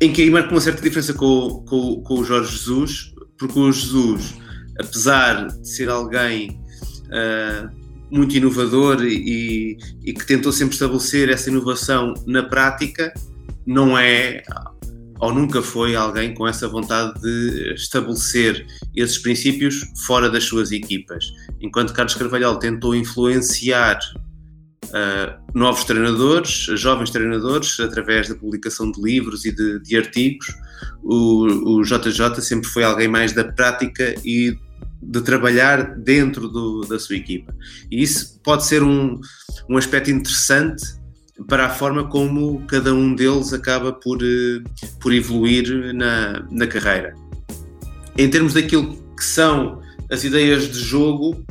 em 0.00 0.12
que 0.12 0.22
aí 0.22 0.30
marca 0.30 0.50
uma 0.50 0.60
certa 0.60 0.82
diferença 0.82 1.14
com, 1.14 1.64
com, 1.68 2.02
com 2.02 2.14
o 2.14 2.24
Jorge 2.24 2.52
Jesus, 2.52 3.12
porque 3.38 3.58
o 3.58 3.72
Jesus, 3.72 4.34
apesar 4.78 5.46
de 5.46 5.68
ser 5.68 5.88
alguém 5.88 6.60
uh, 7.06 7.68
muito 8.10 8.36
inovador 8.36 9.04
e, 9.04 9.76
e, 10.04 10.12
que 10.12 10.26
tentou 10.26 10.52
sempre 10.52 10.74
estabelecer 10.74 11.28
essa 11.30 11.50
inovação 11.50 12.14
na 12.26 12.42
prática, 12.42 13.12
não 13.66 13.96
é 13.96 14.42
ou 15.20 15.32
nunca 15.32 15.62
foi 15.62 15.96
alguém 15.96 16.34
com 16.34 16.46
essa 16.46 16.68
vontade 16.68 17.20
de 17.20 17.74
estabelecer 17.74 18.66
esses 18.94 19.18
princípios 19.18 19.84
fora 20.06 20.30
das 20.30 20.44
suas 20.44 20.70
equipas. 20.70 21.24
Enquanto 21.60 21.92
Carlos 21.92 22.14
Carvalhal 22.14 22.58
tentou 22.58 22.94
influenciar 22.94 23.98
uh, 24.86 25.58
novos 25.58 25.84
treinadores, 25.84 26.52
jovens 26.78 27.10
treinadores, 27.10 27.78
através 27.80 28.28
da 28.28 28.34
publicação 28.34 28.90
de 28.90 29.02
livros 29.02 29.44
e 29.44 29.52
de, 29.52 29.80
de 29.80 29.96
artigos, 29.96 30.46
o, 31.02 31.78
o, 31.78 31.82
JJ 31.82 32.40
sempre 32.40 32.68
foi 32.68 32.84
alguém 32.84 33.08
mais 33.08 33.32
da 33.32 33.44
prática 33.44 34.14
e 34.24 34.56
de 35.00 35.20
trabalhar 35.22 35.96
dentro 35.96 36.48
do, 36.48 36.80
da 36.82 36.98
sua 36.98 37.16
equipa. 37.16 37.54
E 37.90 38.02
isso 38.02 38.40
pode 38.42 38.66
ser 38.66 38.82
um, 38.82 39.20
um 39.68 39.76
aspecto 39.76 40.10
interessante 40.10 40.97
para 41.46 41.66
a 41.66 41.70
forma 41.70 42.08
como 42.08 42.66
cada 42.66 42.92
um 42.92 43.14
deles 43.14 43.52
acaba 43.52 43.92
por, 43.92 44.18
eh, 44.22 44.62
por 45.00 45.12
evoluir 45.12 45.94
na, 45.94 46.44
na 46.50 46.66
carreira. 46.66 47.14
Em 48.16 48.28
termos 48.28 48.54
daquilo 48.54 48.96
que 49.16 49.24
são 49.24 49.80
as 50.10 50.24
ideias 50.24 50.68
de 50.68 50.80
jogo, 50.80 51.44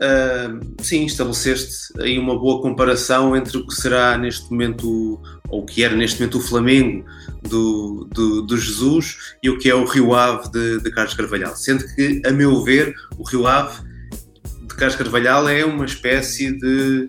uh, 0.00 0.82
sim, 0.82 1.06
estabeleceste 1.06 1.92
aí 2.00 2.18
uma 2.18 2.38
boa 2.38 2.60
comparação 2.60 3.34
entre 3.36 3.56
o 3.58 3.66
que 3.66 3.74
será 3.74 4.16
neste 4.16 4.50
momento, 4.50 5.20
ou 5.48 5.62
o 5.62 5.66
que 5.66 5.82
era 5.82 5.96
neste 5.96 6.20
momento 6.20 6.38
o 6.38 6.40
Flamengo 6.40 7.04
do, 7.42 8.08
do, 8.12 8.42
do 8.42 8.56
Jesus 8.56 9.34
e 9.42 9.50
o 9.50 9.58
que 9.58 9.68
é 9.68 9.74
o 9.74 9.84
Rio 9.84 10.14
Ave 10.14 10.50
de, 10.50 10.80
de 10.80 10.90
Carlos 10.90 11.14
Carvalhal. 11.14 11.56
Sendo 11.56 11.84
que, 11.94 12.22
a 12.24 12.30
meu 12.30 12.62
ver, 12.62 12.94
o 13.18 13.24
Rio 13.24 13.46
Ave 13.46 13.82
de 14.68 14.74
Carlos 14.76 14.96
Carvalhal 14.96 15.48
é 15.48 15.64
uma 15.64 15.84
espécie 15.84 16.52
de 16.52 17.08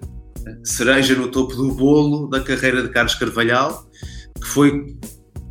cereja 0.63 1.15
no 1.15 1.27
topo 1.29 1.55
do 1.55 1.73
bolo 1.73 2.27
da 2.27 2.41
carreira 2.41 2.83
de 2.83 2.89
Carlos 2.89 3.15
Carvalhal, 3.15 3.89
que 4.39 4.47
foi 4.47 4.97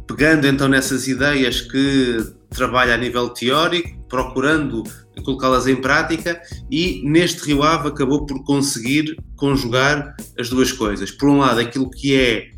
pegando 0.07 0.47
então 0.47 0.69
nessas 0.69 1.09
ideias 1.09 1.61
que 1.61 2.19
trabalha 2.51 2.95
a 2.95 2.99
nível 2.99 3.31
teórico, 3.31 4.03
procurando 4.09 4.83
colocá-las 5.25 5.67
em 5.67 5.77
prática 5.77 6.41
e 6.71 7.03
neste 7.05 7.47
Rio 7.47 7.63
Ave 7.63 7.89
acabou 7.89 8.27
por 8.27 8.43
conseguir 8.45 9.17
conjugar 9.37 10.15
as 10.39 10.49
duas 10.49 10.73
coisas. 10.73 11.11
Por 11.11 11.29
um 11.29 11.39
lado, 11.39 11.61
aquilo 11.61 11.91
que 11.91 12.15
é 12.15 12.51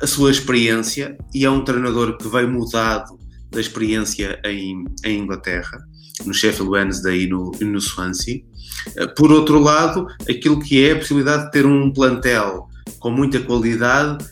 a 0.00 0.06
sua 0.06 0.30
experiência, 0.30 1.16
e 1.34 1.44
é 1.44 1.50
um 1.50 1.64
treinador 1.64 2.16
que 2.16 2.28
veio 2.28 2.50
mudado 2.50 3.18
da 3.50 3.60
experiência 3.60 4.40
em, 4.44 4.84
em 5.04 5.20
Inglaterra, 5.20 5.78
no 6.24 6.34
Sheffield 6.34 6.70
Wednesday 6.70 7.24
e 7.24 7.26
no, 7.28 7.52
no 7.60 7.80
Swansea, 7.80 8.42
eh, 8.96 9.06
por 9.08 9.30
outro 9.30 9.58
lado, 9.58 10.06
aquilo 10.28 10.60
que 10.60 10.84
é 10.84 10.92
a 10.92 10.96
possibilidade 10.96 11.46
de 11.46 11.52
ter 11.52 11.66
um 11.66 11.92
plantel 11.92 12.68
com 12.98 13.10
muita 13.10 13.40
qualidade, 13.40 14.24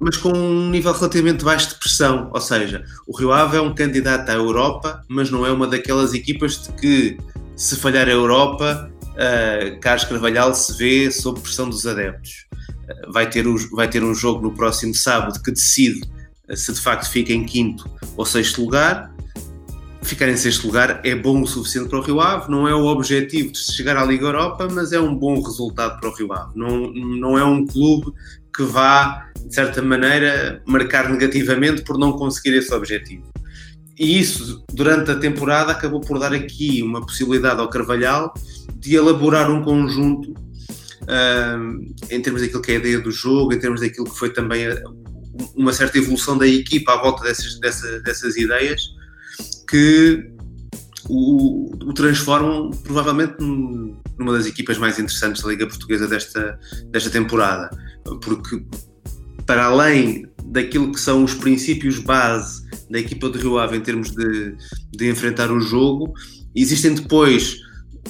mas 0.00 0.16
com 0.16 0.30
um 0.30 0.70
nível 0.70 0.92
relativamente 0.92 1.44
baixo 1.44 1.70
de 1.70 1.74
pressão. 1.76 2.30
Ou 2.32 2.40
seja, 2.40 2.84
o 3.06 3.16
Rio 3.16 3.32
Ave 3.32 3.56
é 3.56 3.60
um 3.60 3.74
candidato 3.74 4.28
à 4.30 4.34
Europa, 4.34 5.02
mas 5.08 5.30
não 5.30 5.44
é 5.44 5.50
uma 5.50 5.66
daquelas 5.66 6.14
equipas 6.14 6.62
de 6.62 6.72
que, 6.72 7.18
se 7.56 7.76
falhar 7.76 8.06
a 8.06 8.12
Europa, 8.12 8.90
uh, 9.02 9.80
Carlos 9.80 10.04
Carvalhal 10.04 10.54
se 10.54 10.76
vê 10.78 11.10
sob 11.10 11.40
pressão 11.40 11.68
dos 11.68 11.86
adeptos. 11.86 12.46
Uh, 12.70 13.12
vai, 13.12 13.28
ter 13.28 13.46
o, 13.46 13.56
vai 13.74 13.88
ter 13.88 14.04
um 14.04 14.14
jogo 14.14 14.42
no 14.42 14.54
próximo 14.54 14.94
sábado 14.94 15.42
que 15.42 15.50
decide 15.50 16.00
se 16.54 16.72
de 16.72 16.80
facto 16.80 17.10
fica 17.10 17.32
em 17.32 17.44
quinto 17.44 17.84
ou 18.16 18.24
sexto 18.24 18.62
lugar 18.62 19.12
ficar 20.08 20.28
em 20.28 20.36
sexto 20.36 20.66
lugar 20.66 21.00
é 21.04 21.14
bom 21.14 21.42
o 21.42 21.46
suficiente 21.46 21.88
para 21.88 21.98
o 21.98 22.02
Rio 22.02 22.20
Ave, 22.20 22.50
não 22.50 22.66
é 22.66 22.74
o 22.74 22.86
objetivo 22.86 23.52
de 23.52 23.58
chegar 23.58 23.96
à 23.96 24.04
Liga 24.04 24.26
Europa, 24.26 24.68
mas 24.70 24.92
é 24.92 25.00
um 25.00 25.14
bom 25.14 25.40
resultado 25.42 26.00
para 26.00 26.08
o 26.08 26.14
Rio 26.14 26.32
Ave. 26.32 26.52
Não, 26.56 26.90
não 26.92 27.38
é 27.38 27.44
um 27.44 27.66
clube 27.66 28.12
que 28.54 28.62
vá, 28.62 29.30
de 29.46 29.54
certa 29.54 29.82
maneira, 29.82 30.62
marcar 30.66 31.08
negativamente 31.10 31.82
por 31.82 31.98
não 31.98 32.12
conseguir 32.12 32.56
esse 32.56 32.72
objetivo. 32.74 33.24
E 33.98 34.18
isso, 34.18 34.64
durante 34.72 35.10
a 35.10 35.16
temporada, 35.16 35.72
acabou 35.72 36.00
por 36.00 36.18
dar 36.18 36.32
aqui 36.32 36.82
uma 36.82 37.00
possibilidade 37.00 37.60
ao 37.60 37.68
Carvalhal 37.68 38.32
de 38.76 38.94
elaborar 38.94 39.50
um 39.50 39.62
conjunto 39.62 40.34
um, 41.08 41.94
em 42.10 42.20
termos 42.20 42.42
daquilo 42.42 42.62
que 42.62 42.72
é 42.72 42.76
a 42.76 42.78
ideia 42.78 43.00
do 43.00 43.10
jogo, 43.10 43.52
em 43.52 43.58
termos 43.58 43.80
daquilo 43.80 44.08
que 44.08 44.18
foi 44.18 44.30
também 44.30 44.66
uma 45.54 45.72
certa 45.72 45.98
evolução 45.98 46.38
da 46.38 46.46
equipa 46.46 46.94
à 46.94 46.96
volta 46.96 47.24
dessas, 47.24 47.58
dessas, 47.60 48.02
dessas 48.02 48.36
ideias, 48.36 48.82
que 49.68 50.32
o, 51.08 51.70
o, 51.84 51.92
transformam 51.94 52.70
provavelmente 52.82 53.36
numa 54.18 54.32
das 54.32 54.46
equipas 54.46 54.78
mais 54.78 54.98
interessantes 54.98 55.42
da 55.42 55.48
Liga 55.48 55.66
Portuguesa 55.66 56.06
desta, 56.06 56.58
desta 56.90 57.10
temporada. 57.10 57.70
Porque, 58.22 58.62
para 59.46 59.66
além 59.66 60.26
daquilo 60.46 60.92
que 60.92 61.00
são 61.00 61.24
os 61.24 61.34
princípios 61.34 61.98
base 61.98 62.66
da 62.90 62.98
equipa 62.98 63.28
de 63.30 63.38
Rio 63.38 63.58
Ave 63.58 63.76
em 63.76 63.80
termos 63.80 64.10
de, 64.10 64.56
de 64.96 65.10
enfrentar 65.10 65.50
o 65.50 65.60
jogo, 65.60 66.12
existem 66.54 66.94
depois 66.94 67.56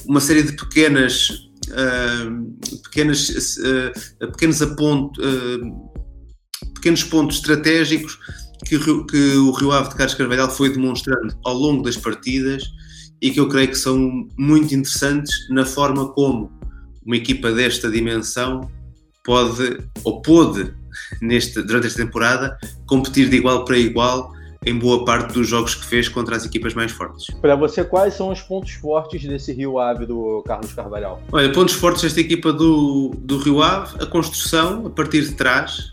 uma 0.07 0.21
série 0.21 0.43
de 0.43 0.53
pequenas. 0.53 1.29
Uh, 1.69 2.79
pequenas 2.85 3.29
uh, 3.59 4.31
pequenos, 4.33 4.63
aponto, 4.63 5.21
uh, 5.21 6.75
pequenos 6.75 7.05
pontos 7.05 7.37
estratégicos 7.37 8.19
que, 8.65 8.77
o- 8.77 9.05
que 9.07 9.37
o 9.37 9.51
Rio 9.53 9.73
Ave 9.73 9.89
de 9.91 9.95
Carlos 9.97 10.15
Carvalhal 10.15 10.51
foi 10.51 10.71
demonstrando 10.71 11.35
ao 11.45 11.55
longo 11.55 11.83
das 11.83 11.97
partidas 11.97 12.65
e 13.21 13.31
que 13.31 13.41
eu 13.41 13.49
creio 13.49 13.69
que 13.69 13.75
são 13.77 14.29
muito 14.39 14.75
interessantes 14.75 15.33
na 15.51 15.65
forma 15.65 16.09
como 16.13 16.51
uma 17.05 17.17
equipa 17.17 17.51
desta 17.53 17.91
dimensão 17.91 18.71
pode 19.25 19.79
ou 20.05 20.23
pôde 20.23 20.73
neste, 21.21 21.63
durante 21.63 21.87
esta 21.87 22.03
temporada 22.05 22.57
competir 22.87 23.29
de 23.29 23.37
igual 23.37 23.65
para 23.65 23.77
igual 23.79 24.33
em 24.67 24.77
boa 24.77 25.05
parte 25.05 25.33
dos 25.33 25.47
jogos 25.49 25.75
que 25.75 25.85
fez 25.85 26.09
contra 26.09 26.37
as 26.37 26.45
equipas 26.45 26.75
mais 26.75 26.91
fortes. 26.93 27.27
Para 27.41 27.55
você, 27.55 27.85
quais 27.85 28.15
são 28.15 28.31
os 28.31 28.41
pontos 28.43 28.73
fortes 28.73 29.23
desse 29.23 29.53
Rio 29.53 29.79
Ave 29.79 30.05
do 30.05 30.43
Carlos 30.47 30.73
Carvalhal? 30.73 31.23
Olha, 31.33 31.51
pontos 31.53 31.75
fortes 31.75 32.03
desta 32.03 32.21
equipa 32.21 32.53
do, 32.53 33.15
do 33.19 33.39
Rio 33.39 33.63
Ave, 33.63 33.97
a 34.03 34.07
construção 34.07 34.87
a 34.87 34.91
partir 34.91 35.23
de 35.23 35.33
trás 35.35 35.93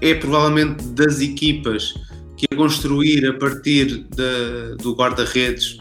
é 0.00 0.14
provavelmente 0.14 0.82
das 0.88 1.20
equipas 1.20 1.94
que 2.36 2.46
a 2.52 2.56
construir 2.56 3.26
a 3.26 3.34
partir 3.38 4.04
da- 4.16 4.74
do 4.80 4.94
guarda-redes, 4.94 5.78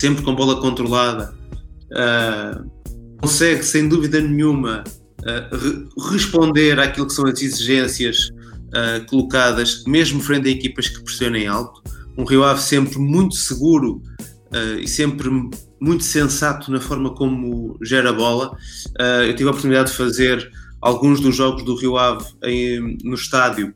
sempre 0.00 0.24
com 0.24 0.34
bola 0.34 0.60
controlada, 0.60 1.34
ah, 1.94 2.62
consegue 3.20 3.62
sem 3.64 3.88
dúvida 3.88 4.20
nenhuma 4.20 4.82
ah, 5.24 5.48
re- 5.56 5.86
responder 6.10 6.78
àquilo 6.80 7.06
que 7.06 7.12
são 7.12 7.26
as 7.26 7.40
exigências 7.40 8.30
ah, 8.74 9.00
colocadas, 9.08 9.84
mesmo 9.86 10.20
frente 10.20 10.48
a 10.48 10.52
equipas 10.52 10.88
que 10.88 11.02
pressionem 11.02 11.46
alto. 11.46 11.80
Um 12.16 12.24
Rio 12.24 12.42
Ave 12.42 12.60
sempre 12.60 12.98
muito 12.98 13.36
seguro 13.36 14.02
e 14.82 14.88
sempre 14.88 15.28
muito 15.80 16.02
sensato 16.02 16.72
na 16.72 16.80
forma 16.80 17.14
como 17.14 17.78
gera 17.82 18.10
a 18.10 18.12
bola. 18.12 18.50
Uh, 18.98 19.22
eu 19.28 19.36
tive 19.36 19.48
a 19.48 19.52
oportunidade 19.52 19.90
de 19.90 19.96
fazer 19.96 20.50
alguns 20.80 21.20
dos 21.20 21.34
jogos 21.36 21.62
do 21.64 21.74
Rio 21.76 21.96
Ave 21.96 22.24
em- 22.44 22.96
no 23.04 23.14
estádio 23.14 23.74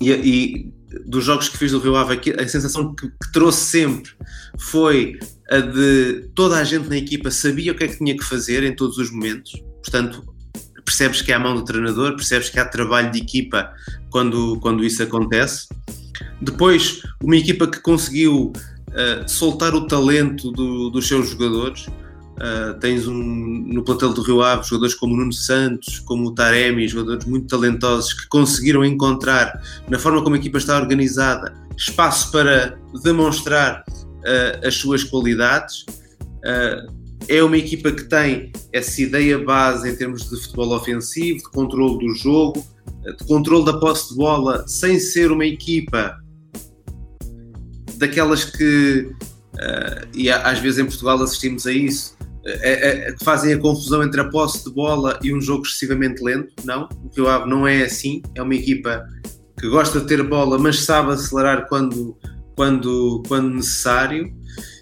e, 0.00 0.10
e 0.12 0.72
dos 1.06 1.24
jogos 1.24 1.48
que 1.48 1.56
fiz 1.58 1.72
do 1.72 1.78
Rio 1.78 1.96
Ave, 1.96 2.14
aqui, 2.14 2.30
a 2.30 2.48
sensação 2.48 2.94
que, 2.94 3.06
que 3.08 3.32
trouxe 3.32 3.60
sempre 3.60 4.10
foi 4.58 5.18
a 5.50 5.58
de 5.60 6.28
toda 6.34 6.56
a 6.58 6.64
gente 6.64 6.88
na 6.88 6.96
equipa 6.96 7.30
sabia 7.30 7.72
o 7.72 7.74
que 7.74 7.84
é 7.84 7.88
que 7.88 7.98
tinha 7.98 8.16
que 8.16 8.24
fazer 8.24 8.62
em 8.64 8.74
todos 8.74 8.98
os 8.98 9.10
momentos. 9.10 9.52
Portanto, 9.82 10.24
percebes 10.84 11.22
que 11.22 11.32
é 11.32 11.34
a 11.34 11.38
mão 11.38 11.54
do 11.54 11.64
treinador, 11.64 12.16
percebes 12.16 12.50
que 12.50 12.58
há 12.58 12.64
trabalho 12.64 13.10
de 13.12 13.18
equipa 13.18 13.72
quando, 14.10 14.58
quando 14.60 14.84
isso 14.84 15.02
acontece. 15.02 15.68
Depois, 16.40 17.02
uma 17.22 17.36
equipa 17.36 17.66
que 17.66 17.80
conseguiu 17.80 18.52
uh, 18.88 19.28
soltar 19.28 19.74
o 19.74 19.86
talento 19.86 20.50
do- 20.50 20.90
dos 20.90 21.06
seus 21.06 21.28
jogadores. 21.30 21.86
Uh, 22.40 22.72
tens 22.80 23.06
um, 23.06 23.12
no 23.12 23.84
plantel 23.84 24.14
do 24.14 24.22
Rio 24.22 24.40
Ave 24.40 24.66
jogadores 24.66 24.94
como 24.94 25.12
o 25.12 25.16
Nuno 25.18 25.32
Santos, 25.32 25.98
como 25.98 26.28
o 26.28 26.34
Taremi, 26.34 26.88
jogadores 26.88 27.26
muito 27.26 27.46
talentosos 27.48 28.14
que 28.14 28.26
conseguiram 28.28 28.82
encontrar, 28.82 29.60
na 29.90 29.98
forma 29.98 30.22
como 30.22 30.36
a 30.36 30.38
equipa 30.38 30.56
está 30.56 30.78
organizada, 30.78 31.52
espaço 31.76 32.32
para 32.32 32.78
demonstrar 33.04 33.84
uh, 33.90 34.66
as 34.66 34.74
suas 34.74 35.04
qualidades. 35.04 35.84
Uh, 36.42 36.90
é 37.28 37.42
uma 37.42 37.58
equipa 37.58 37.92
que 37.92 38.04
tem 38.04 38.50
essa 38.72 39.02
ideia 39.02 39.38
base 39.38 39.90
em 39.90 39.94
termos 39.94 40.30
de 40.30 40.40
futebol 40.40 40.74
ofensivo, 40.74 41.40
de 41.40 41.50
controle 41.50 41.98
do 41.98 42.14
jogo, 42.14 42.66
de 43.18 43.24
controle 43.26 43.66
da 43.66 43.78
posse 43.78 44.08
de 44.08 44.16
bola, 44.16 44.66
sem 44.66 44.98
ser 44.98 45.30
uma 45.30 45.44
equipa 45.44 46.16
daquelas 47.96 48.44
que, 48.44 49.10
e 50.14 50.30
às 50.30 50.58
vezes 50.58 50.78
em 50.78 50.86
Portugal 50.86 51.22
assistimos 51.22 51.66
a 51.66 51.72
isso, 51.72 52.16
é, 52.44 53.08
é, 53.08 53.12
que 53.12 53.24
fazem 53.24 53.52
a 53.52 53.58
confusão 53.58 54.02
entre 54.02 54.20
a 54.20 54.28
posse 54.28 54.64
de 54.64 54.74
bola 54.74 55.18
e 55.22 55.34
um 55.34 55.40
jogo 55.40 55.66
excessivamente 55.66 56.22
lento. 56.22 56.52
Não, 56.64 56.88
o 57.04 57.14
Rio 57.14 57.28
Ave 57.28 57.48
não 57.48 57.66
é 57.66 57.82
assim. 57.82 58.22
É 58.34 58.42
uma 58.42 58.54
equipa 58.54 59.06
que 59.58 59.68
gosta 59.68 60.00
de 60.00 60.06
ter 60.06 60.22
bola, 60.22 60.58
mas 60.58 60.80
sabe 60.80 61.12
acelerar 61.12 61.68
quando, 61.68 62.16
quando, 62.56 63.22
quando 63.28 63.50
necessário. 63.50 64.26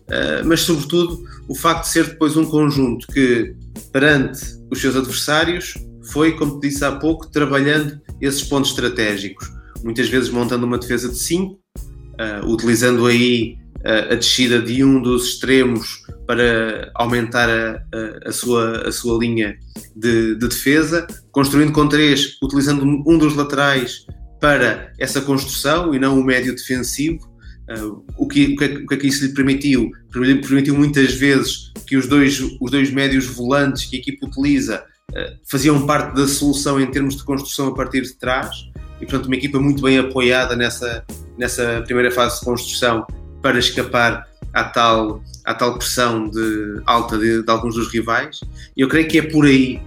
Uh, 0.08 0.46
mas, 0.46 0.60
sobretudo, 0.60 1.22
o 1.48 1.54
facto 1.54 1.82
de 1.82 1.88
ser 1.88 2.06
depois 2.06 2.36
um 2.36 2.44
conjunto 2.44 3.06
que, 3.08 3.54
perante 3.92 4.40
os 4.70 4.80
seus 4.80 4.96
adversários, 4.96 5.74
foi, 6.12 6.36
como 6.36 6.60
te 6.60 6.68
disse 6.68 6.84
há 6.84 6.92
pouco, 6.92 7.30
trabalhando 7.30 8.00
esses 8.20 8.42
pontos 8.44 8.70
estratégicos. 8.70 9.50
Muitas 9.82 10.08
vezes 10.08 10.30
montando 10.30 10.64
uma 10.64 10.78
defesa 10.78 11.08
de 11.08 11.18
5, 11.18 11.54
uh, 11.54 12.46
utilizando 12.46 13.04
aí 13.06 13.58
a 13.88 14.14
descida 14.14 14.60
de 14.60 14.84
um 14.84 15.00
dos 15.00 15.30
extremos 15.30 16.02
para 16.26 16.90
aumentar 16.94 17.48
a, 17.48 17.82
a, 17.94 18.28
a, 18.28 18.32
sua, 18.32 18.86
a 18.86 18.92
sua 18.92 19.18
linha 19.18 19.56
de, 19.96 20.34
de, 20.34 20.46
defesa, 20.46 21.06
construindo 21.32 21.72
com 21.72 21.88
três, 21.88 22.36
utilizando 22.42 22.84
um 22.84 23.16
dos 23.16 23.34
laterais 23.34 24.04
para 24.38 24.92
essa 24.98 25.22
construção 25.22 25.94
e 25.94 25.98
não 25.98 26.20
o 26.20 26.22
médio 26.24 26.54
defensivo. 26.54 27.26
Uh, 27.70 28.04
o, 28.16 28.26
que, 28.28 28.54
o, 28.54 28.56
que, 28.56 28.64
o 28.64 28.86
que 28.86 28.94
é 28.94 28.96
que 28.96 29.06
isso 29.06 29.24
lhe 29.24 29.32
permitiu? 29.32 29.90
Permitiu 30.12 30.74
muitas 30.74 31.14
vezes 31.14 31.72
que 31.86 31.96
os 31.96 32.06
dois, 32.06 32.40
os 32.60 32.70
dois 32.70 32.90
médios 32.90 33.26
volantes 33.26 33.84
que 33.84 33.96
a 33.96 33.98
equipe 33.98 34.24
utiliza 34.24 34.84
uh, 35.12 35.38
faziam 35.50 35.86
parte 35.86 36.14
da 36.14 36.26
solução 36.28 36.78
em 36.78 36.90
termos 36.90 37.16
de 37.16 37.24
construção 37.24 37.68
a 37.68 37.74
partir 37.74 38.02
de 38.02 38.14
trás 38.18 38.50
e, 39.00 39.06
portanto, 39.06 39.26
uma 39.26 39.36
equipa 39.36 39.58
muito 39.58 39.82
bem 39.82 39.98
apoiada 39.98 40.54
nessa, 40.56 41.04
nessa 41.38 41.82
primeira 41.86 42.10
fase 42.10 42.40
de 42.40 42.44
construção 42.44 43.06
para 43.48 43.58
escapar 43.58 44.28
à 44.52 44.62
tal, 44.62 45.22
à 45.42 45.54
tal 45.54 45.78
pressão 45.78 46.28
de, 46.28 46.82
alta 46.84 47.16
de, 47.16 47.42
de, 47.42 47.50
alguns 47.50 47.76
dos 47.76 47.90
rivais. 47.90 48.40
E 48.76 48.82
eu 48.82 48.88
creio 48.88 49.08
que 49.08 49.16
é 49.16 49.22
por 49.22 49.46
aí, 49.46 49.80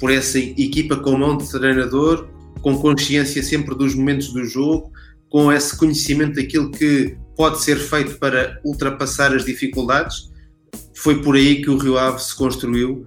por 0.00 0.10
essa 0.10 0.38
equipa 0.38 0.96
com 0.96 1.18
mão 1.18 1.36
de 1.36 1.46
treinador, 1.50 2.26
com 2.62 2.74
consciência 2.78 3.42
sempre 3.42 3.74
dos 3.74 3.94
momentos 3.94 4.32
do 4.32 4.46
jogo, 4.46 4.90
com 5.28 5.52
esse 5.52 5.76
conhecimento 5.76 6.36
daquilo 6.36 6.70
que 6.70 7.14
pode 7.36 7.62
ser 7.62 7.76
feito 7.76 8.18
para 8.18 8.58
ultrapassar 8.64 9.34
as 9.34 9.44
dificuldades, 9.44 10.30
foi 10.94 11.20
por 11.20 11.36
aí 11.36 11.60
que 11.60 11.68
o 11.68 11.76
Rio 11.76 11.98
Ave 11.98 12.18
se 12.18 12.34
construiu 12.34 13.04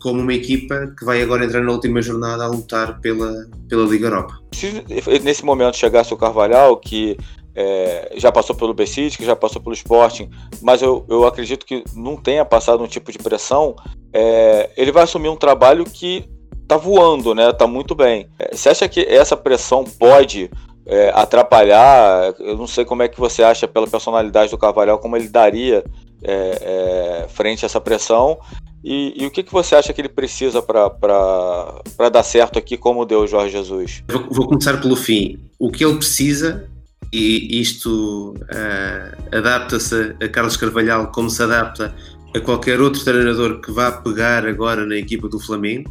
como 0.00 0.20
uma 0.20 0.34
equipa 0.34 0.92
que 0.98 1.04
vai 1.04 1.22
agora 1.22 1.44
entrar 1.44 1.62
na 1.62 1.72
última 1.72 2.00
jornada 2.02 2.44
a 2.44 2.48
lutar 2.48 3.00
pela, 3.00 3.46
pela 3.68 3.86
Liga 3.86 4.06
Europa. 4.06 4.38
Se 4.52 4.84
nesse 5.22 5.44
momento 5.44 5.76
chegasse 5.76 6.12
o 6.12 6.16
Carvalhal, 6.16 6.76
que 6.76 7.16
é, 7.54 8.12
já 8.16 8.30
passou 8.30 8.54
pelo 8.54 8.72
Bessides, 8.72 9.16
que 9.16 9.24
já 9.24 9.34
passou 9.34 9.60
pelo 9.60 9.74
Sporting, 9.74 10.30
mas 10.62 10.80
eu, 10.80 11.04
eu 11.08 11.26
acredito 11.26 11.66
que 11.66 11.82
não 11.94 12.16
tenha 12.16 12.44
passado 12.44 12.82
um 12.82 12.86
tipo 12.86 13.10
de 13.10 13.18
pressão, 13.18 13.74
é, 14.12 14.70
ele 14.76 14.92
vai 14.92 15.02
assumir 15.02 15.28
um 15.28 15.36
trabalho 15.36 15.84
que 15.84 16.24
tá 16.68 16.76
voando, 16.76 17.34
né? 17.34 17.52
Tá 17.52 17.66
muito 17.66 17.94
bem. 17.94 18.28
É, 18.38 18.54
você 18.54 18.68
acha 18.68 18.88
que 18.88 19.00
essa 19.00 19.36
pressão 19.36 19.82
pode 19.84 20.50
é, 20.88 21.12
atrapalhar? 21.14 22.34
Eu 22.40 22.56
não 22.56 22.66
sei 22.66 22.84
como 22.84 23.02
é 23.02 23.08
que 23.08 23.20
você 23.20 23.42
acha 23.42 23.68
pela 23.68 23.86
personalidade 23.86 24.50
do 24.50 24.58
Carvalhal, 24.58 24.98
como 24.98 25.16
ele 25.16 25.28
daria 25.28 25.84
é, 26.22 27.26
frente 27.28 27.64
a 27.64 27.66
essa 27.66 27.80
pressão. 27.80 28.38
E, 28.82 29.22
e, 29.22 29.26
o 29.26 29.30
que, 29.30 29.42
que 29.42 29.52
você 29.52 29.74
acha 29.74 29.92
que 29.92 30.00
ele 30.00 30.08
precisa 30.08 30.62
para 30.62 32.08
dar 32.10 32.22
certo 32.22 32.58
aqui, 32.58 32.76
como 32.76 33.04
deu 33.04 33.20
o 33.20 33.26
Jorge 33.26 33.52
Jesus? 33.52 34.02
Vou, 34.08 34.26
vou 34.30 34.48
começar 34.48 34.80
pelo 34.80 34.96
fim. 34.96 35.38
O 35.58 35.70
que 35.70 35.84
ele 35.84 35.96
precisa 35.96 36.68
e 37.12 37.60
isto 37.60 38.34
uh, 38.34 39.36
adapta-se 39.36 40.14
a 40.22 40.28
Carlos 40.28 40.56
Carvalhal 40.56 41.10
como 41.10 41.30
se 41.30 41.42
adapta 41.42 41.94
a 42.34 42.40
qualquer 42.40 42.80
outro 42.80 43.02
treinador 43.02 43.60
que 43.60 43.72
vá 43.72 43.90
pegar 43.90 44.46
agora 44.46 44.84
na 44.84 44.96
equipa 44.96 45.28
do 45.28 45.40
Flamengo, 45.40 45.90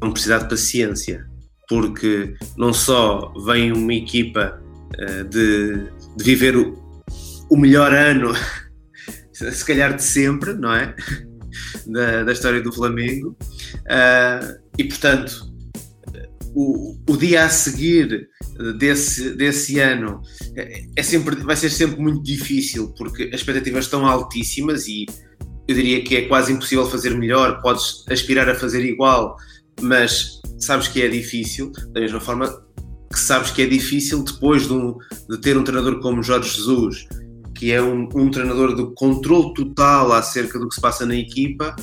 vão 0.00 0.12
precisar 0.12 0.38
de 0.38 0.48
paciência, 0.48 1.26
porque 1.70 2.34
não 2.56 2.74
só 2.74 3.32
vem 3.46 3.70
uma 3.70 3.94
equipa 3.94 4.60
uh, 5.00 5.24
de, 5.28 5.88
de, 6.16 6.24
viver 6.24 6.56
o, 6.56 6.74
o, 7.48 7.56
melhor 7.56 7.94
ano, 7.94 8.34
se 9.32 9.64
calhar 9.64 9.94
de 9.94 10.02
sempre, 10.02 10.52
não 10.52 10.74
é? 10.74 10.94
Da, 11.86 12.22
da 12.22 12.32
história 12.32 12.62
do 12.62 12.72
Flamengo, 12.72 13.36
uh, 13.74 14.60
e 14.78 14.84
portanto, 14.84 15.52
o, 16.54 16.96
o 17.08 17.16
dia 17.16 17.44
a 17.44 17.48
seguir 17.48 18.28
desse, 18.78 19.34
desse 19.34 19.80
ano 19.80 20.20
é 20.94 21.02
sempre, 21.02 21.36
vai 21.36 21.56
ser 21.56 21.70
sempre 21.70 22.00
muito 22.00 22.22
difícil 22.22 22.94
porque 22.96 23.24
as 23.32 23.40
expectativas 23.40 23.86
estão 23.86 24.06
altíssimas 24.06 24.86
e 24.86 25.06
eu 25.66 25.74
diria 25.74 26.04
que 26.04 26.16
é 26.16 26.28
quase 26.28 26.52
impossível 26.52 26.86
fazer 26.86 27.10
melhor, 27.16 27.60
podes 27.60 28.04
aspirar 28.08 28.48
a 28.48 28.54
fazer 28.54 28.84
igual, 28.84 29.36
mas 29.82 30.40
sabes 30.58 30.88
que 30.88 31.02
é 31.02 31.08
difícil, 31.08 31.72
da 31.92 32.00
mesma 32.00 32.20
forma 32.20 32.48
que 33.12 33.18
sabes 33.18 33.50
que 33.50 33.62
é 33.62 33.66
difícil 33.66 34.22
depois 34.22 34.66
de, 34.66 34.72
um, 34.72 34.96
de 35.28 35.38
ter 35.38 35.56
um 35.56 35.64
treinador 35.64 36.00
como 36.00 36.22
Jorge 36.22 36.56
Jesus, 36.56 37.08
que 37.54 37.72
é 37.72 37.82
um, 37.82 38.08
um 38.14 38.30
treinador 38.30 38.76
de 38.76 38.94
controle 38.94 39.52
total 39.54 40.12
acerca 40.12 40.58
do 40.58 40.68
que 40.68 40.74
se 40.74 40.80
passa 40.80 41.04
na 41.04 41.16
equipa, 41.16 41.74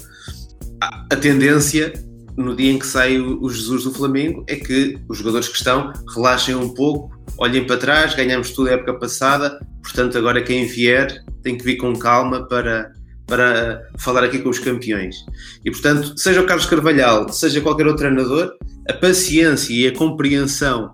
a, 0.82 1.06
a 1.12 1.16
tendência 1.16 1.93
no 2.38 2.56
dia 2.56 2.72
em 2.72 2.80
que 2.80 2.86
sai 2.86 3.20
o 3.20 3.50
Jesus 3.50 3.84
do 3.84 3.93
Flamengo 3.93 4.45
é 4.48 4.56
que 4.56 5.00
os 5.10 5.18
jogadores 5.18 5.50
que 5.50 5.58
estão 5.58 5.91
relaxem 6.14 6.56
um 6.56 6.70
pouco, 6.70 7.12
olhem 7.38 7.66
para 7.66 7.78
trás, 7.78 8.16
ganhamos 8.16 8.52
tudo 8.52 8.70
a 8.70 8.74
época 8.74 8.93
passada, 8.93 9.60
portanto 9.82 10.18
agora 10.18 10.43
quem 10.43 10.66
vier 10.66 11.24
tem 11.41 11.58
que 11.58 11.64
vir 11.64 11.78
com 11.78 11.98
calma 11.98 12.48
para, 12.48 12.93
para 13.28 13.86
falar 14.00 14.24
aqui 14.24 14.40
com 14.40 14.50
os 14.50 14.58
campeões. 14.58 15.18
E 15.64 15.70
portanto, 15.70 16.18
seja 16.18 16.42
o 16.42 16.46
Carlos 16.46 16.66
Carvalhal, 16.66 17.30
seja 17.30 17.62
qualquer 17.62 17.86
outro 17.86 18.04
treinador, 18.04 18.54
a 18.90 18.94
paciência 18.94 19.74
e 19.74 19.86
a 19.86 19.94
compreensão 19.94 20.94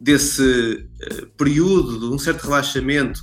desse 0.00 0.42
uh, 0.42 1.26
período 1.36 2.00
de 2.00 2.06
um 2.06 2.18
certo 2.18 2.44
relaxamento 2.44 3.20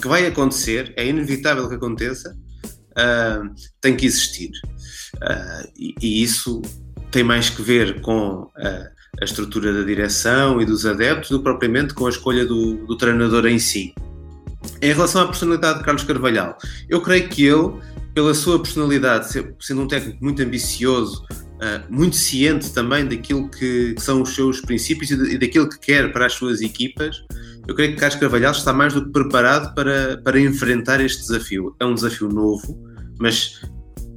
que, 0.00 0.06
vai 0.06 0.26
acontecer, 0.26 0.92
é 0.96 1.06
inevitável 1.06 1.68
que 1.68 1.74
aconteça, 1.74 2.36
uh, 2.92 3.54
tem 3.80 3.96
que 3.96 4.04
existir. 4.04 4.50
Uh, 5.14 5.72
e, 5.74 5.94
e, 6.02 6.22
isso 6.22 6.60
tem 7.10 7.24
mais 7.24 7.48
que 7.48 7.62
ver 7.62 8.02
com 8.02 8.50
a 9.18 9.24
estrutura 9.24 9.72
da 9.72 9.82
direção 9.82 10.60
e 10.60 10.66
dos 10.66 10.84
adeptos 10.84 11.30
do 11.30 11.38
que 11.38 11.44
propriamente 11.44 11.94
com 11.94 12.06
a 12.06 12.10
escolha 12.10 12.44
do, 12.44 12.84
do 12.84 12.96
treinador 12.96 13.46
em 13.46 13.58
si. 13.58 13.94
Em 14.82 14.92
relação 14.92 15.22
à 15.22 15.26
personalidade 15.26 15.78
de 15.78 15.84
Carlos 15.84 16.04
Carvalhal, 16.04 16.56
eu 16.88 17.00
creio 17.00 17.28
que 17.28 17.44
ele, 17.44 17.72
pela 18.14 18.34
sua 18.34 18.60
personalidade, 18.60 19.28
sendo 19.60 19.82
um 19.82 19.88
técnico 19.88 20.18
muito 20.22 20.42
ambicioso, 20.42 21.24
Uh, 21.56 21.80
muito 21.88 22.16
ciente 22.16 22.70
também 22.70 23.06
daquilo 23.06 23.48
que, 23.48 23.94
são 23.96 24.20
os 24.20 24.34
seus 24.34 24.60
princípios 24.60 25.10
e, 25.10 25.38
daquilo 25.38 25.66
que 25.66 25.78
quer 25.78 26.12
para 26.12 26.26
as 26.26 26.34
suas 26.34 26.60
equipas, 26.60 27.24
eu 27.66 27.74
creio 27.74 27.92
que 27.92 27.98
Carlos 27.98 28.20
Carvalhal 28.20 28.52
está 28.52 28.74
mais 28.74 28.92
do 28.92 29.06
que 29.06 29.10
preparado 29.10 29.74
para, 29.74 30.20
para 30.22 30.38
enfrentar 30.38 31.00
este 31.00 31.22
desafio. 31.22 31.74
É 31.80 31.84
um 31.86 31.94
desafio 31.94 32.28
novo, 32.28 32.78
mas 33.18 33.60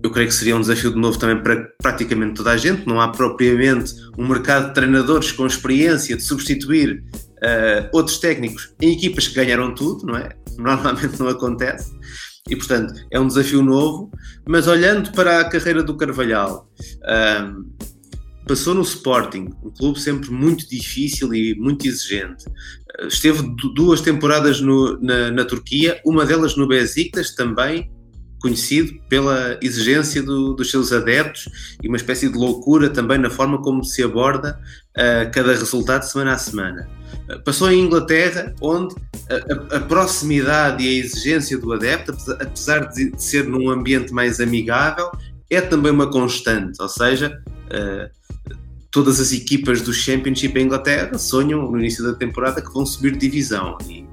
eu 0.04 0.12
creio 0.12 0.28
que 0.28 0.36
seria 0.36 0.56
um 0.56 0.62
desafio 0.62 0.94
de 0.94 1.00
novo 1.00 1.18
também 1.18 1.42
para 1.42 1.68
praticamente 1.82 2.36
toda 2.36 2.52
a 2.52 2.58
gente. 2.58 2.86
Não 2.86 3.02
há 3.02 3.08
propriamente 3.08 3.96
um 4.18 4.28
mercado 4.28 4.68
de 4.68 4.74
treinadores 4.74 5.32
com 5.32 5.48
experiência 5.48 6.16
de 6.16 6.24
substituir 6.24 7.04
uh, 7.44 7.90
outros 7.94 8.18
técnicos 8.18 8.74
em 8.82 8.94
equipas 8.94 9.28
que 9.28 9.36
ganharam 9.36 9.74
tudo, 9.74 10.06
não 10.06 10.18
é? 10.18 10.30
Normalmente 10.58 11.20
não 11.20 11.30
acontece 11.30 11.92
e 12.50 12.56
portanto 12.56 12.94
é 13.12 13.20
um 13.20 13.28
desafio 13.28 13.62
novo, 13.62 14.12
mas 14.48 14.68
olhando 14.68 15.12
para 15.12 15.40
a 15.40 15.50
carreira 15.50 15.84
do 15.84 15.96
Carvalhal, 15.96 16.70
um, 17.44 17.70
passou 18.48 18.74
no 18.74 18.82
Sporting, 18.82 19.50
um 19.64 19.70
clube 19.70 20.00
sempre 20.00 20.32
muito 20.32 20.68
difícil 20.68 21.34
e 21.34 21.56
muito 21.56 21.88
exigente. 21.88 22.46
Esteve 23.08 23.44
duas 23.76 24.02
temporadas 24.02 24.60
no, 24.60 25.00
na, 25.00 25.30
na, 25.30 25.46
Turquia, 25.46 26.02
uma 26.04 26.26
delas 26.26 26.58
no 26.58 26.68
Besiktas, 26.68 27.36
também 27.36 27.92
conhecido 28.40 28.94
pela 29.08 29.58
exigência 29.62 30.24
do, 30.24 30.54
dos 30.54 30.72
seus 30.72 30.92
adeptos 30.92 31.50
e 31.82 31.88
uma 31.88 31.98
espécie 31.98 32.30
de 32.30 32.38
loucura 32.38 32.90
também 32.90 33.18
na 33.18 33.30
forma 33.30 33.62
como 33.62 33.84
se 33.84 34.04
aborda 34.04 34.60
uh, 34.98 35.32
cada 35.32 35.54
resultado 35.54 36.04
semana 36.04 36.34
a 36.34 36.38
semana. 36.38 36.90
Passou 37.46 37.72
em 37.72 37.82
Inglaterra, 37.82 38.56
onde 38.60 38.96
a, 39.30 39.78
a, 39.78 39.80
proximidade 39.80 40.84
e 40.84 40.88
a 40.88 41.06
exigência 41.06 41.58
do 41.58 41.72
adepto, 41.72 42.16
apesar 42.40 42.90
de, 42.90 43.12
ser 43.18 43.46
num 43.46 43.70
ambiente 43.70 44.12
mais 44.12 44.40
amigável, 44.40 45.12
é 45.50 45.62
também 45.62 45.92
uma 45.92 46.10
constante. 46.10 46.82
Ou 46.82 46.90
seja, 46.90 47.40
uh, 47.68 48.10
todas 48.90 49.20
as 49.20 49.32
equipas 49.32 49.82
do 49.82 49.94
Championship 49.94 50.58
em 50.58 50.66
Inglaterra 50.66 51.18
sonham 51.18 51.70
no 51.70 51.78
início 51.78 52.04
da 52.04 52.14
temporada 52.14 52.62
que 52.62 52.74
vão 52.74 52.86
subir 52.86 53.16
divisão. 53.16 53.78
E, 53.88 54.09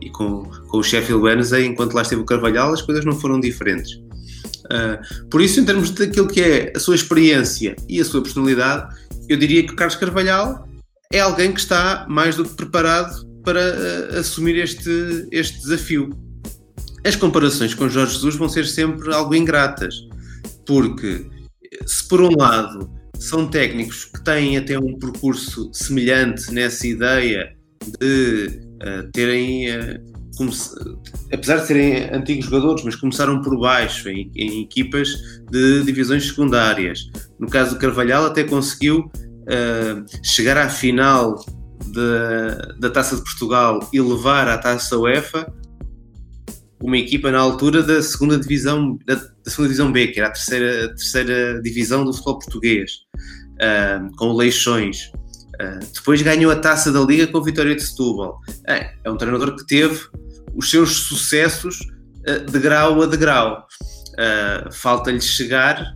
e 0.00 0.10
com, 0.10 0.44
com 0.68 0.78
o 0.78 0.82
Sheffield 0.82 1.22
Wednesday, 1.22 1.66
enquanto 1.66 1.94
lá 1.94 2.02
esteve 2.02 2.22
o 2.22 2.24
Carvalhal, 2.24 2.72
as 2.72 2.82
coisas 2.82 3.04
não 3.04 3.18
foram 3.18 3.40
diferentes. 3.40 3.92
Uh, 4.66 5.28
por 5.28 5.40
isso, 5.40 5.60
em 5.60 5.64
termos 5.64 5.90
daquilo 5.90 6.28
que 6.28 6.40
é 6.40 6.72
a 6.74 6.78
sua 6.78 6.94
experiência 6.94 7.74
e 7.88 8.00
a 8.00 8.04
sua 8.04 8.22
personalidade, 8.22 8.94
eu 9.28 9.36
diria 9.36 9.66
que 9.66 9.72
o 9.72 9.76
Carlos 9.76 9.96
Carvalhal 9.96 10.68
é 11.12 11.20
alguém 11.20 11.52
que 11.52 11.60
está 11.60 12.06
mais 12.08 12.36
do 12.36 12.44
que 12.44 12.54
preparado 12.54 13.26
para 13.42 13.60
uh, 13.60 14.18
assumir 14.18 14.56
este, 14.56 15.26
este 15.32 15.58
desafio. 15.58 16.10
As 17.04 17.16
comparações 17.16 17.74
com 17.74 17.88
Jorge 17.88 18.14
Jesus 18.14 18.36
vão 18.36 18.48
ser 18.48 18.66
sempre 18.66 19.12
algo 19.12 19.34
ingratas, 19.34 19.94
porque 20.66 21.26
se 21.86 22.06
por 22.06 22.20
um 22.20 22.36
lado 22.36 22.90
são 23.18 23.46
técnicos 23.48 24.04
que 24.04 24.22
têm 24.22 24.56
até 24.56 24.78
um 24.78 24.98
percurso 24.98 25.70
semelhante 25.72 26.52
nessa 26.52 26.86
ideia 26.86 27.54
de 27.98 28.69
terem, 29.12 29.66
apesar 31.32 31.56
de 31.56 31.66
serem 31.66 32.14
antigos 32.14 32.46
jogadores, 32.46 32.84
mas 32.84 32.96
começaram 32.96 33.42
por 33.42 33.58
baixo, 33.58 34.08
em, 34.08 34.30
em 34.34 34.62
equipas 34.62 35.08
de 35.50 35.82
divisões 35.82 36.26
secundárias. 36.26 37.10
No 37.38 37.48
caso 37.48 37.74
do 37.74 37.80
Carvalhal, 37.80 38.26
até 38.26 38.44
conseguiu 38.44 39.10
chegar 40.22 40.56
à 40.56 40.68
final 40.68 41.36
de, 41.86 42.78
da 42.78 42.90
Taça 42.90 43.16
de 43.16 43.22
Portugal 43.22 43.88
e 43.92 44.00
levar 44.00 44.48
à 44.48 44.58
Taça 44.58 44.96
UEFA 44.98 45.52
uma 46.82 46.96
equipa 46.96 47.30
na 47.30 47.38
altura 47.38 47.82
da 47.82 48.02
segunda 48.02 48.38
divisão 48.38 48.98
da, 49.06 49.14
da 49.14 49.50
segunda 49.50 49.68
divisão 49.68 49.92
B, 49.92 50.08
que 50.08 50.20
era 50.20 50.28
a 50.28 50.32
terceira, 50.32 50.84
a 50.86 50.88
terceira 50.88 51.62
divisão 51.62 52.04
do 52.04 52.12
futebol 52.12 52.38
português, 52.38 52.92
uh, 53.56 54.16
com 54.16 54.32
Leixões. 54.32 55.12
Uh, 55.60 55.78
depois 55.92 56.22
ganhou 56.22 56.50
a 56.50 56.56
taça 56.56 56.90
da 56.90 57.00
Liga 57.00 57.26
com 57.26 57.38
a 57.38 57.44
Vitória 57.44 57.76
de 57.76 57.82
Setúbal. 57.82 58.40
É, 58.66 58.92
é 59.04 59.10
um 59.10 59.16
treinador 59.18 59.54
que 59.56 59.66
teve 59.66 60.00
os 60.54 60.70
seus 60.70 60.90
sucessos 60.90 61.78
uh, 62.26 62.50
de 62.50 62.58
grau 62.58 63.02
a 63.02 63.06
degrau. 63.06 63.66
Uh, 64.12 64.72
Falta-lhe 64.72 65.20
chegar 65.20 65.94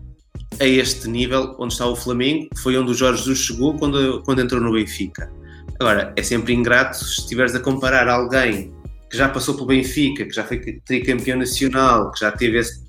a 0.61 0.65
este 0.67 1.09
nível 1.09 1.57
onde 1.59 1.73
está 1.73 1.87
o 1.87 1.97
Flamengo, 1.97 2.49
que 2.55 2.61
foi 2.61 2.77
onde 2.77 2.91
o 2.91 2.95
Jorge 2.95 3.21
Jesus 3.21 3.39
chegou 3.39 3.75
quando, 3.79 4.23
quando 4.25 4.43
entrou 4.43 4.61
no 4.61 4.73
Benfica. 4.73 5.33
Agora, 5.81 6.12
é 6.15 6.23
sempre 6.23 6.53
ingrato 6.53 6.97
se 6.99 7.21
estiveres 7.21 7.55
a 7.55 7.61
comparar 7.61 8.07
alguém 8.09 8.73
que 9.11 9.17
já 9.17 9.29
passou 9.29 9.55
pelo 9.55 9.67
Benfica, 9.67 10.25
que 10.25 10.33
já 10.33 10.45
foi 10.45 10.59
tricampeão 10.85 11.39
nacional, 11.39 12.11
que 12.12 12.21
já 12.21 12.31
teve 12.31 12.59
esse, 12.59 12.85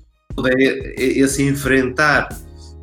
esse 0.98 1.42
enfrentar 1.42 2.28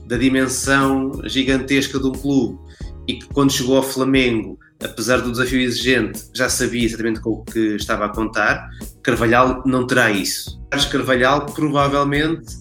da 0.07 0.17
dimensão 0.17 1.11
gigantesca 1.25 1.99
de 1.99 2.07
um 2.07 2.11
clube 2.11 2.62
e 3.07 3.15
que 3.15 3.27
quando 3.27 3.51
chegou 3.51 3.77
ao 3.77 3.83
Flamengo, 3.83 4.57
apesar 4.83 5.17
do 5.21 5.31
desafio 5.31 5.59
exigente, 5.59 6.29
já 6.33 6.49
sabia 6.49 6.85
exatamente 6.85 7.19
com 7.19 7.31
o 7.31 7.43
que 7.43 7.75
estava 7.75 8.05
a 8.05 8.09
contar, 8.09 8.69
Carvalhal 9.01 9.63
não 9.65 9.85
terá 9.85 10.11
isso. 10.11 10.61
Carlos 10.69 10.89
Carvalhal 10.89 11.45
provavelmente 11.47 12.53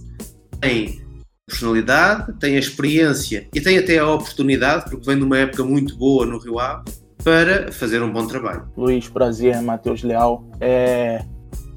tem 0.60 1.02
personalidade, 1.46 2.32
tem 2.38 2.56
a 2.56 2.58
experiência 2.58 3.48
e 3.54 3.60
tem 3.60 3.78
até 3.78 3.98
a 3.98 4.08
oportunidade, 4.08 4.90
porque 4.90 5.04
vem 5.04 5.18
de 5.18 5.24
uma 5.24 5.38
época 5.38 5.64
muito 5.64 5.96
boa 5.96 6.24
no 6.24 6.38
Rio 6.38 6.58
Ave, 6.58 6.84
para 7.22 7.70
fazer 7.70 8.02
um 8.02 8.12
bom 8.12 8.26
trabalho. 8.26 8.68
Luiz, 8.76 9.08
prazer, 9.08 9.60
Matheus 9.62 10.02
Leal. 10.02 10.44
É... 10.60 11.24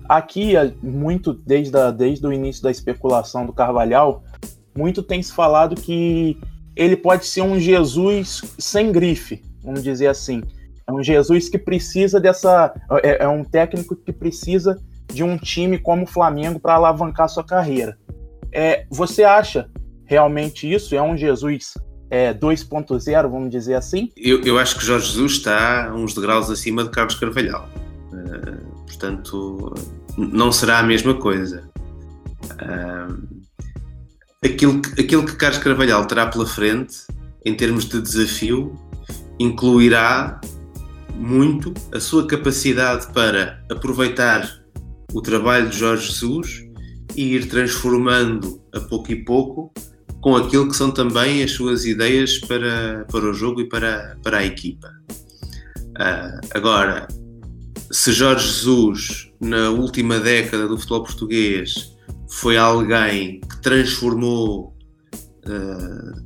Aqui, 0.07 0.53
muito 0.81 1.33
desde, 1.33 1.75
a, 1.77 1.91
desde 1.91 2.25
o 2.25 2.31
início 2.31 2.61
da 2.61 2.69
especulação 2.69 3.45
do 3.45 3.53
Carvalhal, 3.53 4.23
muito 4.77 5.01
tem 5.01 5.21
se 5.21 5.33
falado 5.33 5.75
que 5.75 6.37
ele 6.75 6.97
pode 6.97 7.25
ser 7.25 7.41
um 7.41 7.59
Jesus 7.59 8.41
sem 8.59 8.91
grife, 8.91 9.41
vamos 9.63 9.83
dizer 9.83 10.07
assim. 10.07 10.43
É 10.87 10.91
um 10.91 11.01
Jesus 11.01 11.49
que 11.49 11.57
precisa 11.57 12.19
dessa. 12.19 12.73
É, 13.03 13.23
é 13.23 13.27
um 13.27 13.43
técnico 13.43 13.95
que 13.95 14.11
precisa 14.11 14.79
de 15.11 15.23
um 15.23 15.37
time 15.37 15.79
como 15.79 16.03
o 16.03 16.07
Flamengo 16.07 16.59
para 16.59 16.75
alavancar 16.75 17.29
sua 17.29 17.43
carreira. 17.43 17.97
É, 18.51 18.85
você 18.89 19.23
acha 19.23 19.69
realmente 20.05 20.71
isso? 20.71 20.95
É 20.95 21.01
um 21.01 21.17
Jesus 21.17 21.73
é, 22.09 22.33
2.0, 22.33 23.21
vamos 23.23 23.49
dizer 23.49 23.73
assim? 23.73 24.11
Eu, 24.15 24.41
eu, 24.43 24.59
acho 24.59 24.77
que 24.77 24.85
Jorge 24.85 25.07
Jesus 25.07 25.33
está 25.33 25.91
uns 25.93 26.13
degraus 26.13 26.49
acima 26.49 26.83
de 26.83 26.91
Carlos 26.91 27.15
Carvalhal. 27.15 27.67
Uh, 28.13 28.83
portanto, 28.85 29.73
não 30.17 30.51
será 30.51 30.79
a 30.79 30.83
mesma 30.83 31.15
coisa. 31.15 31.69
Uh, 32.61 33.34
aquilo, 34.45 34.81
que, 34.81 35.01
aquilo 35.01 35.25
que 35.25 35.35
Carlos 35.35 35.59
Carvalhal 35.59 36.05
terá 36.05 36.27
pela 36.27 36.45
frente, 36.45 36.97
em 37.45 37.55
termos 37.55 37.85
de 37.85 38.01
desafio, 38.01 38.75
incluirá 39.39 40.39
muito 41.13 41.73
a 41.93 41.99
sua 41.99 42.27
capacidade 42.27 43.11
para 43.13 43.63
aproveitar 43.69 44.49
o 45.13 45.21
trabalho 45.21 45.69
de 45.69 45.77
Jorge 45.77 46.07
Jesus 46.07 46.65
e 47.15 47.35
ir 47.35 47.47
transformando 47.47 48.61
a 48.73 48.79
pouco 48.79 49.11
e 49.11 49.23
pouco 49.23 49.73
com 50.21 50.35
aquilo 50.35 50.67
que 50.67 50.75
são 50.75 50.91
também 50.91 51.43
as 51.43 51.51
suas 51.51 51.85
ideias 51.85 52.39
para, 52.39 53.05
para 53.11 53.29
o 53.29 53.33
jogo 53.33 53.61
e 53.61 53.69
para, 53.69 54.17
para 54.23 54.39
a 54.39 54.45
equipa. 54.45 54.91
Uh, 55.91 56.41
agora, 56.53 57.07
se 57.91 58.11
Jorge 58.11 58.47
Jesus, 58.47 59.31
na 59.39 59.69
última 59.69 60.19
década 60.19 60.67
do 60.67 60.77
futebol 60.77 61.03
português, 61.03 61.94
foi 62.29 62.57
alguém 62.57 63.39
que 63.41 63.61
transformou 63.61 64.75
uh, 65.47 66.25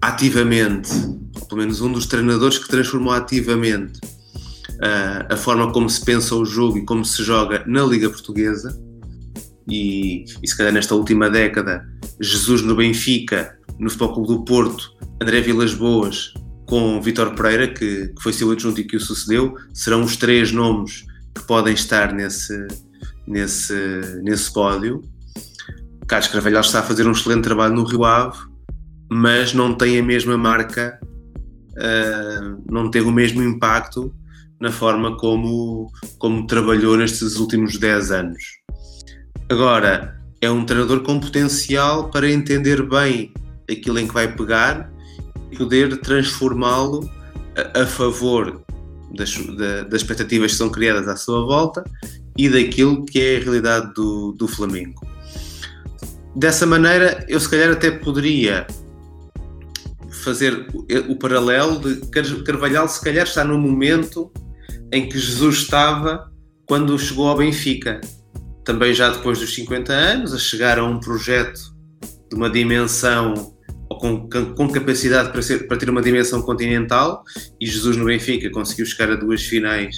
ativamente, 0.00 0.90
ou 1.34 1.46
pelo 1.46 1.60
menos 1.60 1.80
um 1.80 1.92
dos 1.92 2.06
treinadores 2.06 2.58
que 2.58 2.68
transformou 2.68 3.12
ativamente 3.12 3.98
uh, 4.74 5.32
a 5.32 5.36
forma 5.36 5.72
como 5.72 5.88
se 5.88 6.04
pensa 6.04 6.34
o 6.34 6.44
jogo 6.44 6.78
e 6.78 6.84
como 6.84 7.04
se 7.04 7.22
joga 7.22 7.64
na 7.66 7.82
Liga 7.84 8.08
Portuguesa, 8.08 8.78
e, 9.68 10.24
e 10.42 10.48
se 10.48 10.56
calhar 10.56 10.72
nesta 10.72 10.94
última 10.94 11.28
década, 11.28 11.86
Jesus 12.20 12.62
no 12.62 12.74
Benfica, 12.74 13.58
no 13.78 13.90
Futebol 13.90 14.14
Clube 14.14 14.28
do 14.28 14.44
Porto, 14.44 14.96
André 15.20 15.40
Vilas 15.40 15.74
Boas 15.74 16.32
com 16.68 17.00
Vitor 17.00 17.34
Pereira, 17.34 17.68
que, 17.68 18.08
que 18.08 18.22
foi 18.22 18.32
seu 18.32 18.50
adjunto 18.50 18.80
e 18.80 18.84
que 18.84 18.96
o 18.96 19.00
sucedeu, 19.00 19.56
serão 19.72 20.02
os 20.02 20.16
três 20.16 20.52
nomes 20.52 21.06
que 21.34 21.42
podem 21.44 21.72
estar 21.72 22.12
nesse, 22.12 22.68
nesse, 23.28 24.20
nesse 24.22 24.52
pódio. 24.52 25.02
Carlos 26.06 26.28
Carvalhal 26.28 26.62
está 26.62 26.80
a 26.80 26.82
fazer 26.82 27.06
um 27.06 27.12
excelente 27.12 27.44
trabalho 27.44 27.74
no 27.74 27.84
Rio 27.84 28.04
Ave, 28.04 28.38
mas 29.10 29.52
não 29.52 29.74
tem 29.74 29.98
a 29.98 30.02
mesma 30.02 30.36
marca 30.38 30.98
uh, 31.78 32.62
não 32.70 32.90
teve 32.90 33.06
o 33.06 33.12
mesmo 33.12 33.42
impacto 33.42 34.12
na 34.60 34.72
forma 34.72 35.16
como, 35.16 35.90
como 36.18 36.46
trabalhou 36.46 36.96
nestes 36.96 37.36
últimos 37.36 37.78
10 37.78 38.10
anos. 38.10 38.42
Agora, 39.48 40.20
é 40.40 40.50
um 40.50 40.64
treinador 40.64 41.00
com 41.02 41.20
potencial 41.20 42.10
para 42.10 42.30
entender 42.30 42.82
bem 42.82 43.32
aquilo 43.70 43.98
em 43.98 44.08
que 44.08 44.14
vai 44.14 44.34
pegar 44.34 44.90
e 45.50 45.56
poder 45.56 45.96
transformá-lo 46.00 47.08
a, 47.56 47.82
a, 47.82 47.86
favor 47.86 48.62
das, 49.14 49.34
da, 49.56 49.84
das 49.84 50.02
expectativas 50.02 50.52
que 50.52 50.58
são 50.58 50.70
criadas 50.70 51.06
à 51.08 51.16
sua 51.16 51.46
volta 51.46 51.84
e 52.38 52.48
daquilo 52.48 53.04
que 53.04 53.20
é 53.20 53.36
a 53.36 53.40
realidade 53.40 53.92
do, 53.94 54.32
do 54.32 54.46
Flamengo. 54.46 55.06
Dessa 56.34 56.64
maneira, 56.64 57.26
eu 57.28 57.40
se 57.40 57.48
calhar 57.48 57.70
até 57.70 57.90
poderia 57.90 58.66
fazer 60.22 60.68
o, 60.72 61.12
o 61.12 61.16
paralelo 61.18 61.80
de 61.80 62.42
Carvalhal, 62.44 62.88
se 62.88 63.02
calhar 63.02 63.26
está 63.26 63.42
no 63.42 63.58
momento 63.58 64.30
em 64.92 65.08
que 65.08 65.18
Jesus 65.18 65.56
estava 65.56 66.30
quando 66.64 66.98
chegou 66.98 67.28
ao 67.28 67.36
Benfica 67.36 68.00
também 68.68 68.92
já 68.92 69.08
depois 69.08 69.38
dos 69.38 69.54
50 69.54 69.90
anos, 69.90 70.34
a 70.34 70.38
chegar 70.38 70.78
a 70.78 70.84
um 70.84 71.00
projeto 71.00 71.58
de 72.28 72.36
uma 72.36 72.50
dimensão 72.50 73.56
com, 73.88 74.28
com 74.28 74.68
capacidade 74.68 75.32
para, 75.32 75.40
ser, 75.40 75.66
para 75.66 75.78
ter 75.78 75.88
uma 75.88 76.02
dimensão 76.02 76.42
continental, 76.42 77.24
e 77.58 77.66
Jesus 77.66 77.96
no 77.96 78.04
Benfica 78.04 78.50
conseguiu 78.50 78.84
chegar 78.84 79.10
a 79.10 79.16
duas 79.16 79.42
finais 79.42 79.96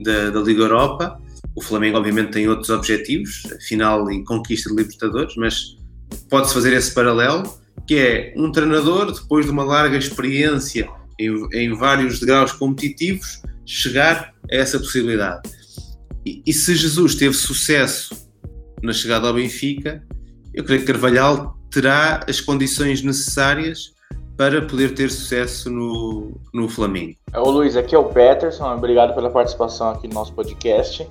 da, 0.00 0.30
da 0.30 0.40
Liga 0.40 0.62
Europa. 0.62 1.22
O 1.54 1.62
Flamengo, 1.62 1.98
obviamente, 1.98 2.32
tem 2.32 2.48
outros 2.48 2.70
objetivos, 2.70 3.42
final 3.66 4.10
e 4.10 4.24
conquista 4.24 4.70
de 4.70 4.76
Libertadores, 4.76 5.34
mas 5.36 5.76
pode-se 6.28 6.54
fazer 6.54 6.72
esse 6.72 6.92
paralelo, 6.94 7.42
que 7.86 7.96
é 7.96 8.34
um 8.36 8.52
treinador, 8.52 9.12
depois 9.12 9.46
de 9.46 9.52
uma 9.52 9.64
larga 9.64 9.96
experiência 9.96 10.88
em, 11.18 11.48
em 11.52 11.74
vários 11.74 12.20
degraus 12.20 12.52
competitivos, 12.52 13.42
chegar 13.66 14.32
a 14.50 14.56
essa 14.56 14.78
possibilidade. 14.78 15.50
E, 16.24 16.42
e, 16.46 16.52
se 16.52 16.74
Jesus 16.74 17.14
teve 17.14 17.34
sucesso 17.34 18.14
na 18.82 18.92
chegada 18.92 19.28
ao 19.28 19.34
Benfica, 19.34 20.02
eu 20.52 20.64
creio 20.64 20.80
que 20.80 20.86
Carvalhal 20.86 21.56
terá 21.70 22.24
as 22.28 22.40
condições 22.40 23.02
necessárias 23.02 23.92
para 24.36 24.62
poder 24.62 24.94
ter 24.94 25.10
sucesso 25.10 25.70
no, 25.70 26.32
no 26.52 26.68
Flamengo. 26.68 27.14
Ô 27.34 27.50
Luiz, 27.50 27.76
aqui 27.76 27.94
é 27.94 27.98
o 27.98 28.04
Peterson, 28.04 28.74
obrigado 28.74 29.14
pela 29.14 29.30
participação 29.30 29.90
aqui 29.90 30.08
no 30.08 30.14
nosso 30.14 30.32
podcast. 30.32 31.06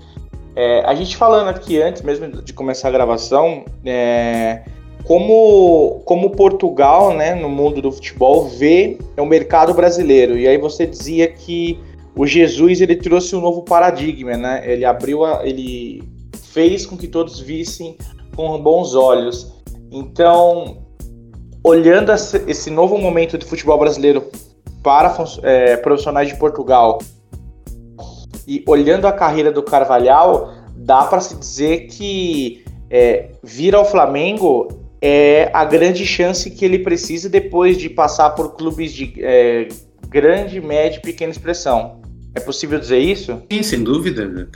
É, 0.56 0.82
a 0.86 0.94
gente 0.96 1.16
falando 1.16 1.48
aqui 1.50 1.82
antes 1.82 2.02
mesmo 2.02 2.42
de 2.42 2.54
começar 2.54 2.90
a 2.90 2.92
gravação, 2.92 3.64
é, 3.86 4.64
como, 5.04 6.02
como 6.06 6.32
Portugal, 6.32 7.14
né, 7.14 7.34
no 7.34 7.50
mundo 7.50 7.82
do 7.82 7.92
futebol, 7.92 8.48
vê 8.48 8.98
o 9.18 9.26
mercado 9.26 9.74
brasileiro. 9.74 10.38
E 10.38 10.48
aí 10.48 10.58
você 10.58 10.86
dizia 10.86 11.28
que 11.28 11.80
o 12.16 12.26
Jesus 12.28 12.82
ele 12.82 12.96
trouxe 12.96 13.36
um 13.36 13.42
novo 13.42 13.64
paradigma, 13.64 14.36
né? 14.36 14.62
Ele 14.66 14.84
abriu, 14.84 15.24
a, 15.24 15.48
ele 15.48 16.04
fez 16.52 16.86
com 16.86 16.98
que 16.98 17.08
todos 17.08 17.40
vissem 17.40 17.98
com 18.36 18.60
bons 18.62 18.94
olhos. 18.94 19.54
Então, 19.92 20.78
olhando 21.64 22.12
esse 22.12 22.70
novo 22.70 22.98
momento 22.98 23.38
de 23.38 23.46
futebol 23.46 23.78
brasileiro 23.78 24.30
para 24.84 25.16
é, 25.44 25.78
profissionais 25.78 26.28
de 26.28 26.36
Portugal 26.36 27.00
e 28.50 28.64
olhando 28.66 29.06
a 29.06 29.12
carreira 29.12 29.52
do 29.52 29.62
Carvalhal, 29.62 30.52
dá 30.76 31.04
para 31.04 31.22
se 31.22 31.36
dizer 31.36 31.86
que 31.86 32.64
é, 32.90 33.30
vir 33.44 33.76
ao 33.76 33.86
Flamengo 33.86 34.68
é 35.00 35.52
a 35.54 35.64
grande 35.64 36.04
chance 36.06 36.50
que 36.50 36.66
ele 36.66 36.80
precisa 36.80 37.30
depois 37.30 37.78
de 37.78 37.90
passar 37.90 38.32
por 38.32 38.56
clubes 38.56 38.92
de 38.92 39.14
é, 39.20 39.68
grande, 40.10 40.60
média 40.60 40.98
e 40.98 41.02
pequena 41.02 41.32
expressão. 41.32 42.02
É 42.34 42.40
possível 42.40 42.80
dizer 42.80 42.98
isso? 42.98 43.40
Sim, 43.52 43.62
sem 43.62 43.84
dúvida. 43.84 44.50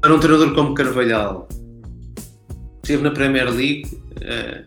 Para 0.00 0.14
um 0.14 0.18
treinador 0.18 0.54
como 0.54 0.74
Carvalhal, 0.74 1.46
esteve 2.82 3.02
na 3.02 3.10
Premier 3.10 3.50
League 3.50 3.86
uh, 4.16 4.64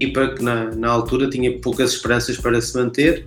e 0.00 0.06
para 0.08 0.34
que 0.34 0.42
na, 0.42 0.70
na, 0.76 0.88
altura 0.88 1.28
tinha 1.28 1.58
poucas 1.60 1.92
esperanças 1.92 2.36
para 2.36 2.60
se 2.60 2.76
manter, 2.76 3.26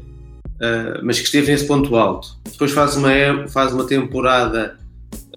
uh, 0.61 1.03
mas 1.03 1.19
que 1.19 1.25
esteve 1.25 1.51
nesse 1.51 1.65
ponto 1.65 1.95
alto. 1.95 2.29
Depois 2.49 2.71
faz 2.71 2.95
uma, 2.95 3.09
faz 3.49 3.73
uma 3.73 3.85
temporada 3.85 4.77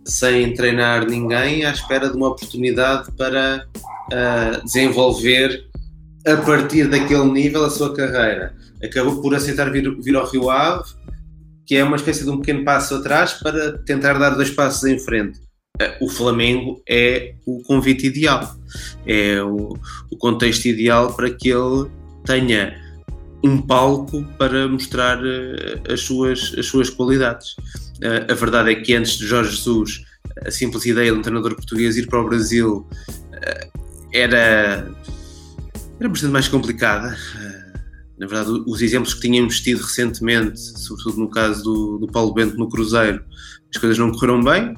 sem 0.05 0.55
treinar 0.55 1.07
ninguém 1.07 1.65
à 1.65 1.71
espera 1.71 2.11
de 2.11 2.17
uma 2.17 2.29
oportunidade 2.29 3.11
para 3.17 3.67
uh, 3.77 4.65
desenvolver 4.65 5.65
a 6.27 6.37
partir 6.37 6.89
daquele 6.89 7.25
nível 7.25 7.65
a 7.65 7.71
sua 7.71 7.95
carreira. 7.95 8.55
Acabou 8.83 9.21
por 9.21 9.35
aceitar 9.35 9.71
vir, 9.71 9.97
vir 10.03 10.17
ao 10.17 10.31
Rio 10.31 10.51
Ave 10.51 10.85
que 11.67 11.77
é 11.77 11.85
uma 11.85 11.97
espécie 11.97 12.25
de 12.25 12.31
um 12.31 12.39
pequeno 12.39 12.65
passo 12.65 12.97
atrás 12.97 13.35
para 13.35 13.79
tentar 13.79 14.15
dar 14.15 14.31
dois 14.31 14.51
passos 14.51 14.85
em 14.85 14.99
frente. 14.99 15.41
Eh, 15.81 15.97
o 16.01 16.09
Flamengo 16.09 16.83
é 16.89 17.35
o 17.47 17.63
convite 17.63 18.07
ideal, 18.07 18.55
é 19.07 19.43
o, 19.43 19.77
o 20.11 20.17
contexto 20.17 20.67
ideal 20.67 21.13
para 21.15 21.31
que 21.31 21.49
ele 21.49 21.91
tenha 22.25 22.75
um 23.45 23.61
palco 23.61 24.25
para 24.39 24.67
mostrar 24.67 25.19
uh, 25.19 25.93
as, 25.93 26.01
suas, 26.01 26.55
as 26.59 26.67
suas 26.67 26.89
qualidades. 26.89 27.53
Uh, 27.99 28.31
a 28.31 28.35
verdade 28.35 28.71
é 28.71 28.75
que 28.75 28.95
antes 28.95 29.19
de 29.19 29.27
Jorge 29.27 29.51
Jesus, 29.51 30.05
a 30.47 30.51
simples 30.51 30.87
ideia 30.87 31.13
de 31.13 31.19
um 31.19 31.23
treinador 31.23 31.55
português 31.55 31.97
ir 31.97 32.07
para 32.07 32.21
o 32.21 32.25
Brasil 32.27 32.89
uh, 32.89 33.81
era, 34.13 34.91
era 36.01 36.09
bastante 36.09 36.33
mais 36.33 36.49
complicada 36.49 37.17
na 38.19 38.29
verdade, 38.29 38.63
os 38.67 38.81
exemplos 38.81 39.13
que 39.15 39.23
tínhamos 39.23 39.61
tido 39.61 39.83
recentemente, 39.83 40.61
sobretudo 40.61 41.19
no 41.19 41.29
caso 41.29 41.65
do, 41.65 41.99
do 41.99 42.07
Paulo 42.07 42.33
Bento 42.33 42.57
no 42.57 42.69
Cruzeiro, 42.69 43.25
as 43.75 43.81
coisas 43.81 43.99
não 43.99 44.13
correram 44.13 44.43
bem. 44.43 44.75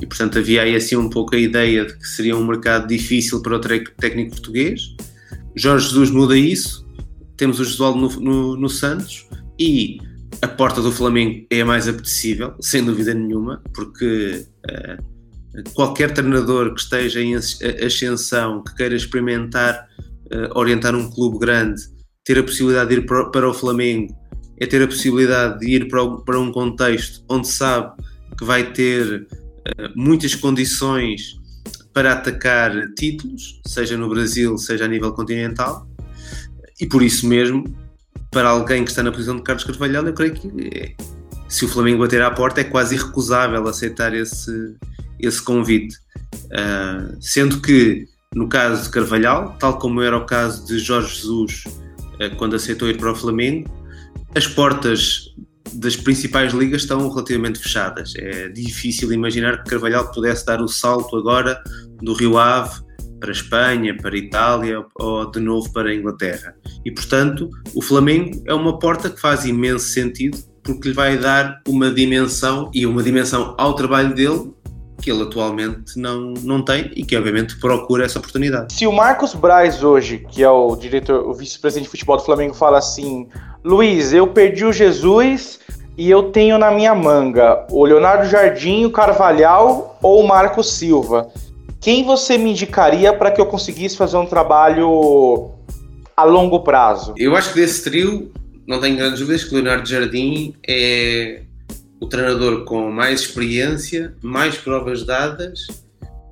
E 0.00 0.06
portanto 0.06 0.38
havia 0.38 0.62
aí 0.62 0.74
assim 0.74 0.96
um 0.96 1.08
pouco 1.08 1.34
a 1.34 1.38
ideia 1.38 1.84
de 1.84 1.96
que 1.96 2.06
seria 2.06 2.36
um 2.36 2.44
mercado 2.44 2.88
difícil 2.88 3.40
para 3.40 3.56
o 3.56 3.60
técnico 3.60 4.32
português. 4.32 4.96
Jorge 5.56 5.86
Jesus 5.86 6.10
muda 6.10 6.36
isso, 6.36 6.86
temos 7.36 7.60
o 7.60 7.64
Josualdo 7.64 7.98
no, 7.98 8.20
no, 8.20 8.56
no, 8.56 8.68
Santos 8.68 9.26
e 9.58 9.98
a 10.42 10.48
porta 10.48 10.82
do 10.82 10.92
Flamengo 10.92 11.46
é 11.50 11.60
a 11.60 11.66
mais 11.66 11.88
apetecível, 11.88 12.54
sem 12.60 12.84
dúvida 12.84 13.14
nenhuma, 13.14 13.62
porque 13.74 14.46
uh, 14.66 15.72
qualquer 15.74 16.12
treinador 16.12 16.74
que 16.74 16.80
esteja 16.80 17.20
em 17.20 17.34
ascensão, 17.34 18.62
que 18.62 18.74
queira 18.76 18.94
experimentar 18.94 19.88
uh, 20.32 20.58
orientar 20.58 20.94
um 20.94 21.10
clube 21.10 21.38
grande, 21.38 21.82
ter 22.24 22.38
a 22.38 22.42
possibilidade 22.42 22.90
de 22.90 22.96
ir 22.96 23.06
para, 23.06 23.30
para 23.30 23.48
o 23.48 23.54
Flamengo, 23.54 24.14
é 24.58 24.66
ter 24.66 24.82
a 24.82 24.86
possibilidade 24.86 25.60
de 25.60 25.70
ir 25.70 25.88
para, 25.88 26.06
para 26.18 26.38
um 26.38 26.52
contexto 26.52 27.24
onde 27.28 27.48
sabe 27.48 27.92
que 28.36 28.44
vai 28.44 28.72
ter 28.72 29.22
uh, 29.22 29.92
muitas 29.96 30.34
condições 30.34 31.37
para 31.92 32.12
atacar 32.12 32.72
títulos, 32.96 33.60
seja 33.66 33.96
no 33.96 34.08
Brasil, 34.08 34.56
seja 34.58 34.84
a 34.84 34.88
nível 34.88 35.12
continental, 35.12 35.86
e 36.80 36.86
por 36.86 37.02
isso 37.02 37.26
mesmo, 37.26 37.64
para 38.30 38.50
alguém 38.50 38.84
que 38.84 38.90
está 38.90 39.02
na 39.02 39.10
posição 39.10 39.36
de 39.36 39.42
Carlos 39.42 39.64
Carvalhal, 39.64 40.06
eu 40.06 40.14
creio 40.14 40.34
que 40.34 40.48
é, 40.72 40.94
se 41.48 41.64
o 41.64 41.68
Flamengo 41.68 42.00
bater 42.00 42.22
à 42.22 42.30
porta 42.30 42.60
é 42.60 42.64
quase 42.64 42.94
irrecusável 42.94 43.66
aceitar 43.66 44.14
esse, 44.14 44.76
esse 45.18 45.42
convite. 45.42 45.96
Uh, 46.46 47.16
sendo 47.20 47.60
que 47.60 48.06
no 48.34 48.48
caso 48.48 48.84
de 48.84 48.90
Carvalhal, 48.90 49.56
tal 49.58 49.78
como 49.78 50.02
era 50.02 50.16
o 50.16 50.26
caso 50.26 50.66
de 50.66 50.78
Jorge 50.78 51.16
Jesus 51.16 51.64
eh, 52.20 52.28
quando 52.30 52.56
aceitou 52.56 52.88
ir 52.88 52.98
para 52.98 53.12
o 53.12 53.14
Flamengo, 53.14 53.68
as 54.34 54.46
portas 54.46 55.34
das 55.78 55.96
principais 55.96 56.52
ligas 56.52 56.82
estão 56.82 57.08
relativamente 57.08 57.58
fechadas. 57.58 58.12
É 58.16 58.48
difícil 58.48 59.12
imaginar 59.12 59.62
que 59.62 59.70
Carvalhal 59.70 60.10
pudesse 60.10 60.44
dar 60.44 60.60
o 60.60 60.68
salto 60.68 61.16
agora 61.16 61.62
do 62.02 62.14
Rio 62.14 62.38
Ave 62.38 62.80
para 63.20 63.30
a 63.30 63.32
Espanha, 63.32 63.96
para 63.96 64.14
a 64.14 64.18
Itália 64.18 64.84
ou 64.96 65.30
de 65.30 65.40
novo 65.40 65.72
para 65.72 65.90
a 65.90 65.94
Inglaterra. 65.94 66.54
E 66.84 66.90
portanto, 66.90 67.48
o 67.74 67.82
Flamengo 67.82 68.42
é 68.46 68.54
uma 68.54 68.78
porta 68.78 69.10
que 69.10 69.20
faz 69.20 69.44
imenso 69.44 69.86
sentido 69.86 70.38
porque 70.62 70.88
lhe 70.88 70.94
vai 70.94 71.16
dar 71.16 71.62
uma 71.66 71.90
dimensão 71.90 72.70
e 72.74 72.84
uma 72.84 73.02
dimensão 73.02 73.54
ao 73.56 73.74
trabalho 73.74 74.14
dele 74.14 74.52
que 75.00 75.10
ele 75.10 75.22
atualmente 75.22 75.96
não, 75.96 76.34
não 76.42 76.62
tem 76.62 76.90
e 76.94 77.04
que 77.04 77.16
obviamente 77.16 77.56
procura 77.58 78.04
essa 78.04 78.18
oportunidade. 78.18 78.74
Se 78.74 78.86
o 78.86 78.92
Marcos 78.92 79.32
Braz 79.32 79.82
hoje, 79.82 80.26
que 80.30 80.42
é 80.42 80.50
o 80.50 80.74
diretor, 80.74 81.24
o 81.24 81.32
vice-presidente 81.32 81.84
de 81.84 81.90
futebol 81.90 82.16
do 82.16 82.24
Flamengo, 82.24 82.52
fala 82.52 82.78
assim, 82.78 83.28
Luiz, 83.64 84.12
eu 84.12 84.26
perdi 84.26 84.64
o 84.64 84.72
Jesus 84.72 85.60
e 85.98 86.08
eu 86.08 86.30
tenho 86.30 86.56
na 86.56 86.70
minha 86.70 86.94
manga 86.94 87.66
o 87.70 87.84
Leonardo 87.84 88.30
Jardim, 88.30 88.84
o 88.84 88.90
Carvalhal 88.90 89.98
ou 90.00 90.22
o 90.22 90.28
Marcos 90.28 90.74
Silva. 90.74 91.28
Quem 91.80 92.04
você 92.04 92.38
me 92.38 92.52
indicaria 92.52 93.12
para 93.12 93.32
que 93.32 93.40
eu 93.40 93.46
conseguisse 93.46 93.96
fazer 93.96 94.16
um 94.16 94.24
trabalho 94.24 95.50
a 96.16 96.22
longo 96.22 96.60
prazo? 96.60 97.14
Eu 97.16 97.34
acho 97.34 97.52
que 97.52 97.60
desse 97.60 97.82
trio, 97.82 98.32
não 98.64 98.80
tenho 98.80 98.96
grandes 98.96 99.18
dúvidas 99.18 99.42
que 99.42 99.50
o 99.50 99.54
Leonardo 99.54 99.88
Jardim 99.88 100.54
é 100.66 101.42
o 102.00 102.06
treinador 102.06 102.64
com 102.64 102.92
mais 102.92 103.22
experiência, 103.22 104.14
mais 104.22 104.56
provas 104.56 105.04
dadas 105.04 105.66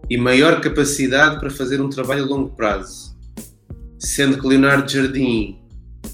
e 0.08 0.16
maior 0.16 0.60
capacidade 0.60 1.40
para 1.40 1.50
fazer 1.50 1.80
um 1.80 1.90
trabalho 1.90 2.22
a 2.22 2.26
longo 2.26 2.50
prazo. 2.50 3.16
Sendo 3.98 4.40
que 4.40 4.46
Leonardo 4.46 4.88
Jardim 4.88 5.58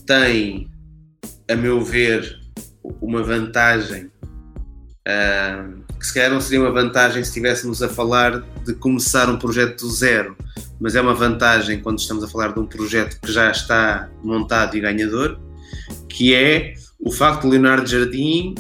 tem 0.07 0.69
a 1.51 1.55
meu 1.55 1.83
ver, 1.83 2.42
uma 3.01 3.23
vantagem 3.23 4.11
uh, 5.07 5.83
que 5.99 6.07
se 6.07 6.15
calhar 6.15 6.31
não 6.31 6.41
seria 6.41 6.61
uma 6.61 6.73
vantagem 6.73 7.23
se 7.23 7.31
estivéssemos 7.31 7.83
a 7.83 7.89
falar 7.89 8.43
de 8.65 8.75
começar 8.75 9.29
um 9.29 9.39
projeto 9.39 9.81
do 9.81 9.91
zero, 9.91 10.37
mas 10.81 10.97
é 10.97 11.01
uma 11.01 11.15
vantagem 11.15 11.81
quando 11.81 11.99
estamos 11.99 12.25
a 12.25 12.29
falar 12.29 12.53
de 12.53 12.61
um 12.61 12.67
projeto 12.67 13.21
que 13.21 13.31
já 13.31 13.51
está 13.51 14.09
montado 14.23 14.77
e 14.77 14.81
ganhador, 14.81 15.39
que 16.09 16.35
é 16.35 16.75
o 16.99 17.13
facto 17.13 17.43
de 17.43 17.51
Leonardo 17.51 17.89
Jardim 17.89 18.55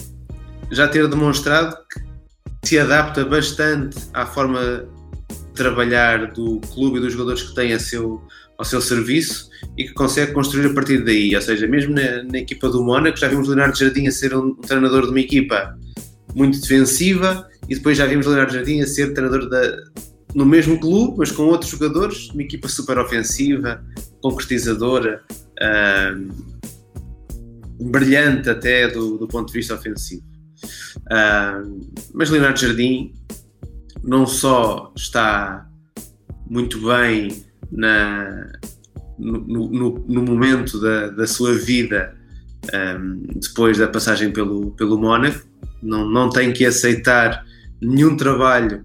já 0.70 0.88
ter 0.88 1.06
demonstrado 1.08 1.76
que 1.90 2.68
se 2.68 2.78
adapta 2.78 3.24
bastante 3.24 3.98
à 4.14 4.24
forma 4.24 4.86
de 5.28 5.52
trabalhar 5.54 6.32
do 6.32 6.60
clube 6.72 6.98
e 6.98 7.00
dos 7.00 7.12
jogadores 7.12 7.42
que 7.42 7.54
tem 7.54 7.72
a 7.72 7.78
seu, 7.78 8.22
ao 8.62 8.64
seu 8.64 8.80
serviço 8.80 9.50
e 9.76 9.84
que 9.84 9.92
consegue 9.92 10.32
construir 10.32 10.66
a 10.66 10.72
partir 10.72 11.04
daí. 11.04 11.34
Ou 11.34 11.42
seja, 11.42 11.66
mesmo 11.66 11.94
na, 11.94 12.22
na 12.22 12.38
equipa 12.38 12.68
do 12.68 12.82
Mónaco, 12.84 13.18
já 13.18 13.26
vimos 13.26 13.48
Leonardo 13.48 13.76
Jardim 13.76 14.06
a 14.06 14.12
ser 14.12 14.34
um, 14.34 14.46
um, 14.46 14.54
treinador 14.54 15.02
de 15.02 15.10
uma 15.10 15.20
equipa 15.20 15.76
muito 16.34 16.60
defensiva 16.60 17.48
e 17.68 17.74
depois 17.74 17.98
já 17.98 18.06
vimos 18.06 18.26
Leonardo 18.26 18.52
Jardim 18.52 18.80
a 18.80 18.86
ser 18.86 19.12
treinador 19.12 19.48
da, 19.48 19.76
no 20.34 20.46
mesmo 20.46 20.78
clube, 20.78 21.16
mas 21.18 21.32
com 21.32 21.42
outros 21.42 21.70
jogadores, 21.70 22.30
uma 22.30 22.42
equipa 22.42 22.68
super 22.68 22.98
ofensiva, 22.98 23.84
concretizadora, 24.22 25.22
brilhante 27.80 28.48
até 28.48 28.88
do, 28.88 29.18
do, 29.18 29.26
ponto 29.26 29.48
de 29.48 29.54
vista 29.54 29.74
ofensivo. 29.74 30.22
mas 32.14 32.30
Leonardo 32.30 32.60
Jardim 32.60 33.12
não 34.04 34.24
só 34.26 34.92
está 34.96 35.66
muito 36.48 36.78
bem 36.86 37.44
na, 37.72 38.52
no, 39.18 39.40
no, 39.40 40.04
no 40.06 40.22
momento 40.22 40.80
da, 40.80 41.08
da, 41.08 41.26
sua 41.26 41.54
vida 41.54 42.14
um, 42.72 43.22
depois 43.34 43.78
da 43.78 43.88
passagem 43.88 44.30
pelo, 44.30 44.72
pelo 44.72 44.98
Mónaco, 44.98 45.46
não, 45.82 46.08
não 46.08 46.28
tem 46.28 46.52
que 46.52 46.64
aceitar 46.64 47.44
nenhum 47.80 48.16
trabalho 48.16 48.84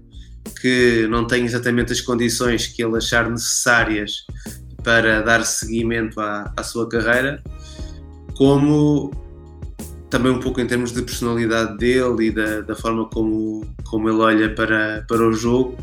que 0.60 1.06
não 1.08 1.26
tem 1.26 1.44
exatamente 1.44 1.92
as 1.92 2.00
condições 2.00 2.66
que 2.66 2.82
ele 2.82 2.96
achar 2.96 3.30
necessárias 3.30 4.24
para 4.82 5.20
dar 5.20 5.44
seguimento 5.44 6.18
à, 6.20 6.52
à 6.56 6.62
sua 6.62 6.88
carreira, 6.88 7.42
como 8.34 9.10
também 10.08 10.32
um 10.32 10.40
pouco 10.40 10.60
em 10.60 10.66
termos 10.66 10.92
de 10.92 11.02
personalidade 11.02 11.76
dele 11.76 12.28
e 12.28 12.30
da, 12.30 12.62
da 12.62 12.74
forma 12.74 13.06
como, 13.10 13.66
como 13.84 14.08
ele 14.08 14.18
olha 14.18 14.54
para, 14.54 15.04
para 15.06 15.28
o 15.28 15.32
jogo, 15.32 15.76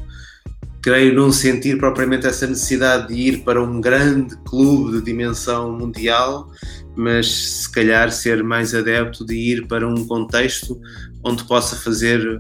creio 0.85 1.15
não 1.15 1.31
sentir 1.31 1.79
propriamente 1.79 2.27
essa 2.27 2.45
necessidade 2.45 3.07
de 3.07 3.19
ir 3.19 3.43
para 3.43 3.59
um 3.59 3.81
grande 3.81 4.37
clube 4.43 4.99
de 4.99 5.05
dimensão 5.05 5.75
mundial, 5.75 6.47
mas 6.95 7.25
se 7.63 7.71
calhar 7.71 8.11
ser 8.11 8.43
mais 8.43 8.75
adepto 8.75 9.25
de 9.25 9.33
ir 9.33 9.67
para 9.67 9.87
um 9.87 10.05
contexto 10.05 10.79
onde 11.23 11.43
possa 11.45 11.75
fazer 11.75 12.39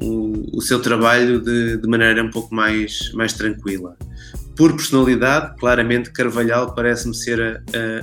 o, 0.00 0.56
o 0.56 0.62
seu 0.62 0.80
trabalho 0.80 1.40
de, 1.40 1.78
de, 1.78 1.88
maneira 1.88 2.22
um 2.22 2.30
pouco 2.30 2.54
mais, 2.54 3.10
mais 3.12 3.32
tranquila. 3.32 3.96
Por 4.54 4.76
personalidade, 4.76 5.56
claramente 5.58 6.12
Carvalhal 6.12 6.72
parece-me 6.72 7.16
ser 7.16 7.42
a, 7.42 7.60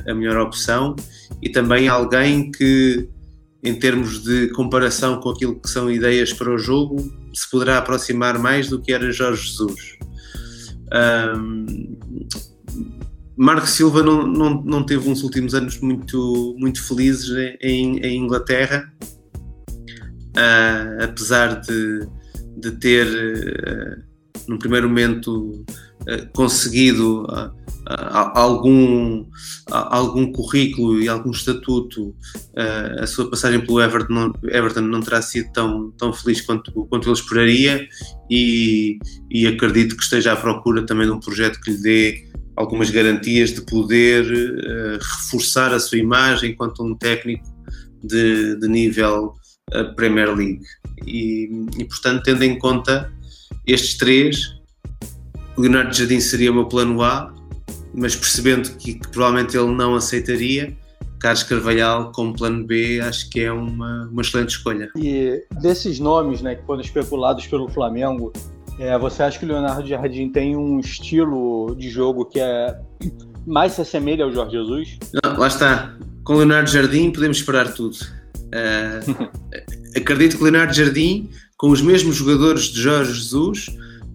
a, 0.10 0.12
a 0.12 0.14
melhor 0.14 0.42
opção 0.42 0.98
e 1.42 1.48
também 1.48 1.88
alguém 1.88 2.52
que 2.52 3.08
em 3.64 3.74
termos 3.74 4.22
de 4.22 4.50
comparação 4.50 5.22
com 5.22 5.30
aquilo 5.30 5.58
que 5.62 5.70
são 5.70 5.90
ideias 5.90 6.34
para 6.34 6.54
o 6.54 6.58
jogo, 6.58 6.98
se 7.38 7.50
poderá 7.52 7.78
aproximar 7.78 8.40
mais 8.40 8.68
do 8.68 8.82
que 8.82 8.92
era 8.92 9.12
Jorge 9.12 9.44
Jesus. 9.44 9.96
Um, 11.38 11.96
Marco 13.38 13.68
Silva 13.68 14.02
não, 14.02 14.26
não, 14.26 14.64
não 14.64 14.84
teve 14.84 15.08
uns 15.08 15.22
últimos 15.22 15.54
anos 15.54 15.80
muito, 15.80 16.56
muito 16.58 16.84
felizes 16.84 17.30
em, 17.62 18.00
em 18.00 18.24
Inglaterra, 18.24 18.92
uh, 20.36 21.04
apesar 21.04 21.62
de, 21.62 22.10
de 22.58 22.72
ter, 22.72 23.06
uh, 23.06 24.04
num 24.48 24.58
primeiro 24.58 24.90
momento, 24.90 25.64
conseguido 26.34 27.26
algum, 28.34 29.26
algum 29.70 30.32
currículo 30.32 31.02
e 31.02 31.08
algum 31.08 31.32
estatuto, 31.32 32.16
a 33.00 33.08
sua 33.08 33.30
passagem 33.30 33.66
pelo 33.66 33.82
Everton 33.82 34.14
não, 34.14 34.34
Everton 34.44 34.82
não 34.82 35.02
terá 35.02 35.22
sido 35.22 35.52
tão, 35.52 35.92
tão 35.92 36.14
feliz 36.14 36.42
quanto, 36.42 36.72
quanto 36.88 37.08
ele 37.08 37.18
esperaria 37.18 37.88
e, 38.30 39.00
e 39.30 39.48
acredito 39.48 39.96
que 39.96 40.04
esteja 40.04 40.34
à 40.34 40.36
procura 40.36 40.86
também 40.86 41.08
de 41.08 41.14
um 41.14 41.20
projeto 41.20 41.60
que 41.62 41.72
lhe 41.72 41.82
dê 41.82 42.28
algumas 42.56 42.90
garantias 42.90 43.54
de 43.54 43.62
poder 43.62 44.26
reforçar 45.00 45.74
a 45.74 45.80
sua 45.80 45.98
imagem 45.98 46.52
enquanto 46.52 46.84
um 46.84 46.96
técnico 46.96 47.46
de, 48.04 48.60
de 48.60 48.68
nível 48.68 49.34
Premier 49.96 50.34
League. 50.34 50.62
E, 51.06 51.50
e, 51.78 51.86
portanto, 51.86 52.24
tendo 52.24 52.44
em 52.44 52.58
conta 52.58 53.12
estes 53.66 53.98
três, 53.98 54.57
Leonardo 55.58 55.94
Jardim 55.94 56.20
seria 56.20 56.52
o 56.52 56.54
meu 56.54 56.66
plano 56.66 57.02
A, 57.02 57.34
mas 57.94 58.16
percebendo 58.16 58.70
que, 58.78 58.96
que, 58.96 59.08
provavelmente 59.10 59.58
ele 59.58 59.72
não 59.74 59.96
aceitaria, 59.96 60.76
Carlos 61.20 61.44
Carvalhal 61.44 62.12
como 62.12 62.36
plano 62.36 62.66
B 62.66 63.00
acho 63.02 63.30
que 63.30 63.42
é 63.42 63.52
uma, 63.52 64.08
uma 64.12 64.22
excelente 64.22 64.50
escolha. 64.50 64.92
E 64.96 65.44
desses 65.62 66.00
nomes 66.00 66.42
né, 66.42 66.56
que 66.56 66.66
foram 66.66 66.82
especulados 66.82 67.48
pelo 67.48 67.68
Flamengo, 67.68 68.32
é, 68.80 68.98
você 68.98 69.24
acha 69.24 69.40
que 69.40 69.46
o 69.46 69.48
Leonardo 69.48 69.88
Jardim 69.88 70.30
tem 70.30 70.56
um 70.56 70.80
estilo 70.80 71.76
de 71.76 71.90
jogo 71.90 72.26
que 72.26 72.40
é 72.40 72.80
mais 73.46 73.74
se 73.74 73.82
assemelha 73.82 74.26
ao 74.26 74.32
Jorge 74.32 74.52
Jesus? 74.52 75.00
Não, 75.24 75.38
lá 75.38 75.48
está. 75.48 75.98
Com 76.24 76.34
o 76.34 76.38
Leonardo 76.38 76.70
Jardim 76.70 77.10
podemos 77.10 77.38
esperar 77.38 77.74
tudo. 77.74 77.98
Uh, 78.48 79.30
acredito 79.98 80.38
que 80.38 80.44
o 80.44 80.46
Leonardo 80.46 80.74
Jardim, 80.74 81.30
com 81.58 81.70
os 81.70 81.82
mesmos 81.82 82.18
jogadores 82.18 82.66
de 82.66 82.82
Jorge 82.82 83.14
Jesus, 83.14 83.68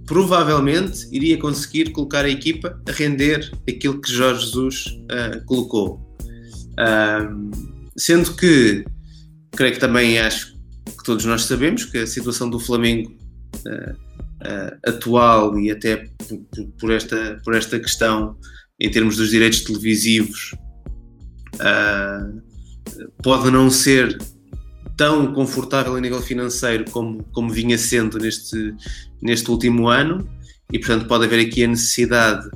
provavelmente 0.06 1.08
iria 1.12 1.38
conseguir 1.38 1.90
colocar 1.92 2.24
a 2.24 2.28
equipa 2.28 2.80
a 2.88 2.92
render 2.92 3.50
aquilo 3.68 4.00
que 4.00 4.12
Jorge 4.12 4.46
Jesus 4.46 4.86
uh, 4.86 5.44
colocou. 5.46 6.00
Uh, 6.72 7.50
sendo 7.96 8.34
que, 8.34 8.84
creio 9.52 9.74
que 9.74 9.80
também 9.80 10.18
acho 10.18 10.52
que 10.86 11.04
todos 11.04 11.24
nós 11.24 11.44
sabemos 11.44 11.84
que 11.84 11.98
a 11.98 12.06
situação 12.06 12.48
do 12.48 12.58
Flamengo 12.58 13.10
uh, 13.66 13.96
atual 14.86 15.58
e 15.58 15.70
até 15.70 16.08
por, 16.28 16.66
por, 16.80 16.90
esta, 16.90 17.40
por 17.44 17.54
esta 17.54 17.78
questão 17.78 18.36
em 18.80 18.90
termos 18.90 19.16
dos 19.16 19.30
direitos 19.30 19.60
televisivos 19.60 20.56
pode 23.22 23.52
não 23.52 23.70
ser 23.70 24.18
tão 24.96 25.32
confortável 25.32 25.94
a 25.96 26.00
nível 26.00 26.20
financeiro 26.20 26.84
como, 26.90 27.22
como 27.32 27.50
vinha 27.50 27.78
sendo 27.78 28.18
neste, 28.18 28.74
neste 29.20 29.50
último 29.50 29.88
ano 29.88 30.28
e 30.72 30.78
portanto 30.78 31.06
pode 31.06 31.24
haver 31.24 31.46
aqui 31.46 31.64
a 31.64 31.68
necessidade 31.68 32.48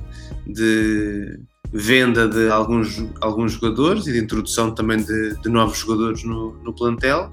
de 0.45 1.39
venda 1.71 2.27
de 2.27 2.49
alguns, 2.49 3.03
alguns 3.21 3.53
jogadores 3.53 4.07
e 4.07 4.13
de 4.13 4.19
introdução 4.19 4.73
também 4.73 4.97
de, 4.97 5.41
de 5.41 5.49
novos 5.49 5.77
jogadores 5.77 6.23
no, 6.23 6.53
no, 6.63 6.73
plantel 6.73 7.29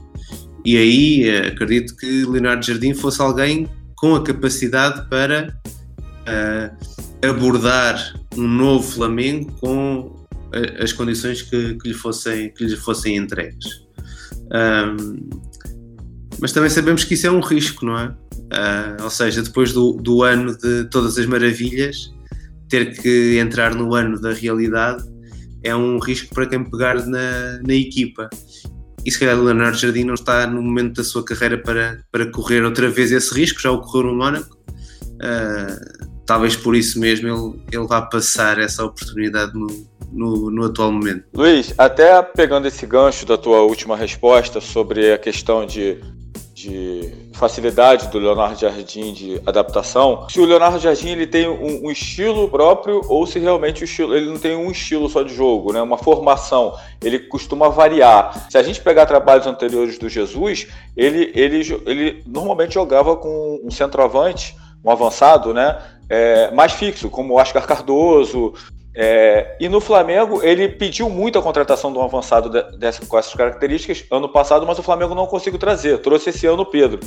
e 0.64 0.76
aí 0.76 1.28
eh, 1.28 1.48
acredito 1.48 1.96
que 1.96 2.24
Leonardo 2.24 2.64
Jardim 2.64 2.94
fosse 2.94 3.20
alguém 3.22 3.68
com 3.96 4.14
a 4.14 4.24
capacidade 4.24 5.08
para 5.08 5.56
uh, 6.26 7.26
abordar 7.26 8.14
um 8.36 8.48
novo 8.48 8.82
Flamengo 8.82 9.52
com 9.60 10.24
as 10.80 10.92
condições 10.92 11.42
que, 11.42 11.74
que, 11.74 11.88
lhe, 11.88 11.94
fossem, 11.94 12.50
que 12.50 12.64
lhe 12.64 12.76
fossem 12.76 13.16
entregues. 13.16 13.83
Um, 14.52 15.28
mas 16.40 16.52
também 16.52 16.70
sabemos 16.70 17.04
que 17.04 17.14
isso 17.14 17.26
é 17.26 17.30
um 17.30 17.40
risco, 17.40 17.86
não 17.86 17.98
é? 17.98 18.06
Uh, 18.08 19.02
ou 19.02 19.10
seja, 19.10 19.42
depois 19.42 19.72
do, 19.72 19.94
do 19.94 20.22
ano 20.22 20.56
de 20.56 20.84
todas 20.84 21.18
as 21.18 21.26
maravilhas, 21.26 22.12
ter 22.68 23.00
que 23.00 23.38
entrar 23.38 23.74
no 23.74 23.94
ano 23.94 24.20
da 24.20 24.32
realidade 24.32 25.04
é 25.62 25.74
um 25.74 25.98
risco 25.98 26.34
para 26.34 26.46
quem 26.46 26.62
pegar 26.62 27.06
na, 27.06 27.60
na 27.66 27.74
equipa. 27.74 28.28
E 29.04 29.10
se 29.10 29.18
calhar 29.18 29.38
o 29.38 29.44
Leonardo 29.44 29.78
Jardim 29.78 30.04
não 30.04 30.14
está 30.14 30.46
no 30.46 30.62
momento 30.62 30.96
da 30.96 31.04
sua 31.04 31.24
carreira 31.24 31.58
para, 31.58 32.02
para 32.10 32.30
correr 32.30 32.62
outra 32.64 32.90
vez 32.90 33.12
esse 33.12 33.34
risco, 33.34 33.60
já 33.60 33.70
ocorreu 33.70 34.10
no 34.10 34.18
Mónaco. 34.18 34.56
Uh, 35.14 36.13
talvez 36.26 36.56
por 36.56 36.74
isso 36.74 36.98
mesmo 36.98 37.28
ele, 37.28 37.62
ele 37.72 37.86
vá 37.86 38.02
passar 38.02 38.58
essa 38.58 38.84
oportunidade 38.84 39.52
no, 39.54 39.66
no, 40.12 40.50
no, 40.50 40.64
atual 40.66 40.92
momento. 40.92 41.24
Luiz, 41.34 41.74
até 41.76 42.22
pegando 42.22 42.66
esse 42.66 42.86
gancho 42.86 43.26
da 43.26 43.36
tua 43.36 43.62
última 43.62 43.96
resposta 43.96 44.60
sobre 44.60 45.12
a 45.12 45.18
questão 45.18 45.66
de, 45.66 45.98
de 46.54 47.12
facilidade 47.32 48.08
do 48.08 48.18
Leonardo 48.18 48.58
Jardim 48.58 49.12
de 49.12 49.42
adaptação, 49.44 50.26
se 50.30 50.40
o 50.40 50.44
Leonardo 50.44 50.78
Jardim 50.78 51.08
ele 51.08 51.26
tem 51.26 51.48
um, 51.48 51.86
um, 51.86 51.90
estilo 51.90 52.48
próprio 52.48 53.00
ou 53.08 53.26
se 53.26 53.38
realmente 53.38 53.82
o 53.82 53.84
estilo, 53.84 54.14
ele 54.16 54.26
não 54.26 54.38
tem 54.38 54.56
um 54.56 54.70
estilo 54.70 55.08
só 55.08 55.22
de 55.22 55.34
jogo, 55.34 55.72
né? 55.72 55.82
uma 55.82 55.98
formação, 55.98 56.78
ele 57.02 57.18
costuma 57.18 57.68
variar. 57.68 58.48
Se 58.48 58.56
a 58.56 58.62
gente 58.62 58.80
pegar 58.80 59.06
trabalhos 59.06 59.46
anteriores 59.46 59.98
do 59.98 60.08
Jesus, 60.08 60.68
ele, 60.96 61.32
ele, 61.34 61.82
ele 61.86 62.22
normalmente 62.24 62.74
jogava 62.74 63.16
com 63.16 63.60
um 63.64 63.70
centroavante, 63.70 64.54
um 64.84 64.90
avançado, 64.90 65.54
né? 65.54 65.78
É, 66.08 66.50
mais 66.50 66.72
fixo, 66.72 67.08
como 67.08 67.34
o 67.34 67.36
Oscar 67.38 67.66
Cardoso, 67.66 68.52
É, 68.96 69.56
e 69.58 69.68
no 69.68 69.80
Flamengo, 69.80 70.40
ele 70.40 70.68
pediu 70.68 71.10
muito 71.10 71.36
a 71.36 71.42
contratação 71.42 71.92
de 71.92 71.98
um 71.98 72.02
avançado 72.02 72.48
dessa, 72.78 73.04
com 73.04 73.18
essas 73.18 73.34
características 73.34 74.04
ano 74.08 74.28
passado, 74.28 74.64
mas 74.64 74.78
o 74.78 74.84
Flamengo 74.84 75.16
não 75.16 75.26
conseguiu 75.26 75.58
trazer. 75.58 75.98
Trouxe 75.98 76.30
esse 76.30 76.46
ano 76.46 76.62
o 76.62 76.66
Pedro. 76.66 77.00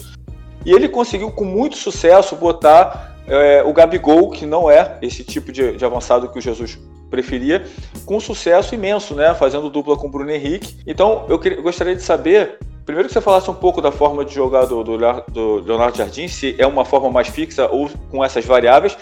E 0.65 0.71
ele 0.73 0.89
conseguiu, 0.89 1.31
com 1.31 1.45
muito 1.45 1.77
sucesso, 1.77 2.35
botar 2.35 3.15
é, 3.25 3.63
o 3.63 3.71
Gabigol, 3.71 4.29
que 4.31 4.45
não 4.45 4.69
é 4.69 4.97
esse 5.01 5.23
tipo 5.23 5.49
de, 5.49 5.77
de, 5.77 5.85
avançado 5.85 6.27
que 6.27 6.37
o 6.37 6.41
Jesus 6.41 6.77
preferia, 7.09 7.65
com 8.05 8.19
sucesso 8.19 8.75
imenso, 8.75 9.15
né? 9.15 9.33
Fazendo 9.33 9.69
dupla 9.69 9.95
com 9.95 10.07
o 10.07 10.11
Bruno 10.11 10.29
Henrique. 10.31 10.75
Então, 10.85 11.25
eu, 11.29 11.39
queria, 11.39 11.57
eu 11.57 11.63
gostaria 11.63 11.95
de 11.95 12.01
saber 12.01 12.59
Primeiro 12.87 13.09
que 13.09 13.13
você 13.13 13.19
falasse 13.19 13.51
um 13.51 13.53
pouco 13.53 13.81
da 13.81 13.91
forma 13.91 14.23
de 14.23 14.33
jogar 14.33 14.63
do, 14.63 14.81
do, 14.81 14.97
do, 15.27 15.55
Leonardo 15.59 15.97
Jardim, 15.97 16.29
se 16.29 16.55
é 16.57 16.65
uma 16.65 16.85
forma 16.85 17.11
mais 17.11 17.27
fixa 17.27 17.67
ou 17.67 17.89
com 18.09 18.23
essas 18.23 18.45
variáveis. 18.45 18.97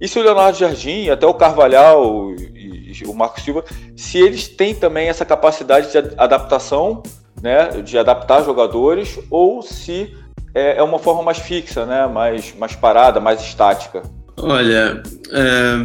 E 0.00 0.08
se 0.08 0.18
o 0.18 0.22
Leonardo 0.22 0.58
Jardim, 0.58 1.08
até 1.08 1.24
o 1.28 1.34
Carvalhal 1.34 2.32
e, 2.32 3.04
o 3.06 3.14
Marco 3.14 3.40
Silva, 3.40 3.64
se 3.96 4.18
eles 4.18 4.48
têm 4.48 4.74
também 4.74 5.08
essa 5.08 5.24
capacidade 5.24 5.92
de 5.92 5.98
adaptação, 6.18 7.04
né, 7.40 7.68
de 7.82 7.96
adaptar 7.96 8.44
jogadores, 8.44 9.16
ou 9.30 9.62
se 9.62 10.12
é, 10.52 10.78
é 10.78 10.82
uma 10.82 10.98
forma 10.98 11.22
mais 11.22 11.38
fixa, 11.38 11.86
né, 11.86 12.08
mais, 12.08 12.52
mais 12.58 12.74
parada, 12.74 13.20
mais 13.20 13.40
estática. 13.40 14.02
Olha, 14.38 15.00
uh, 15.28 15.84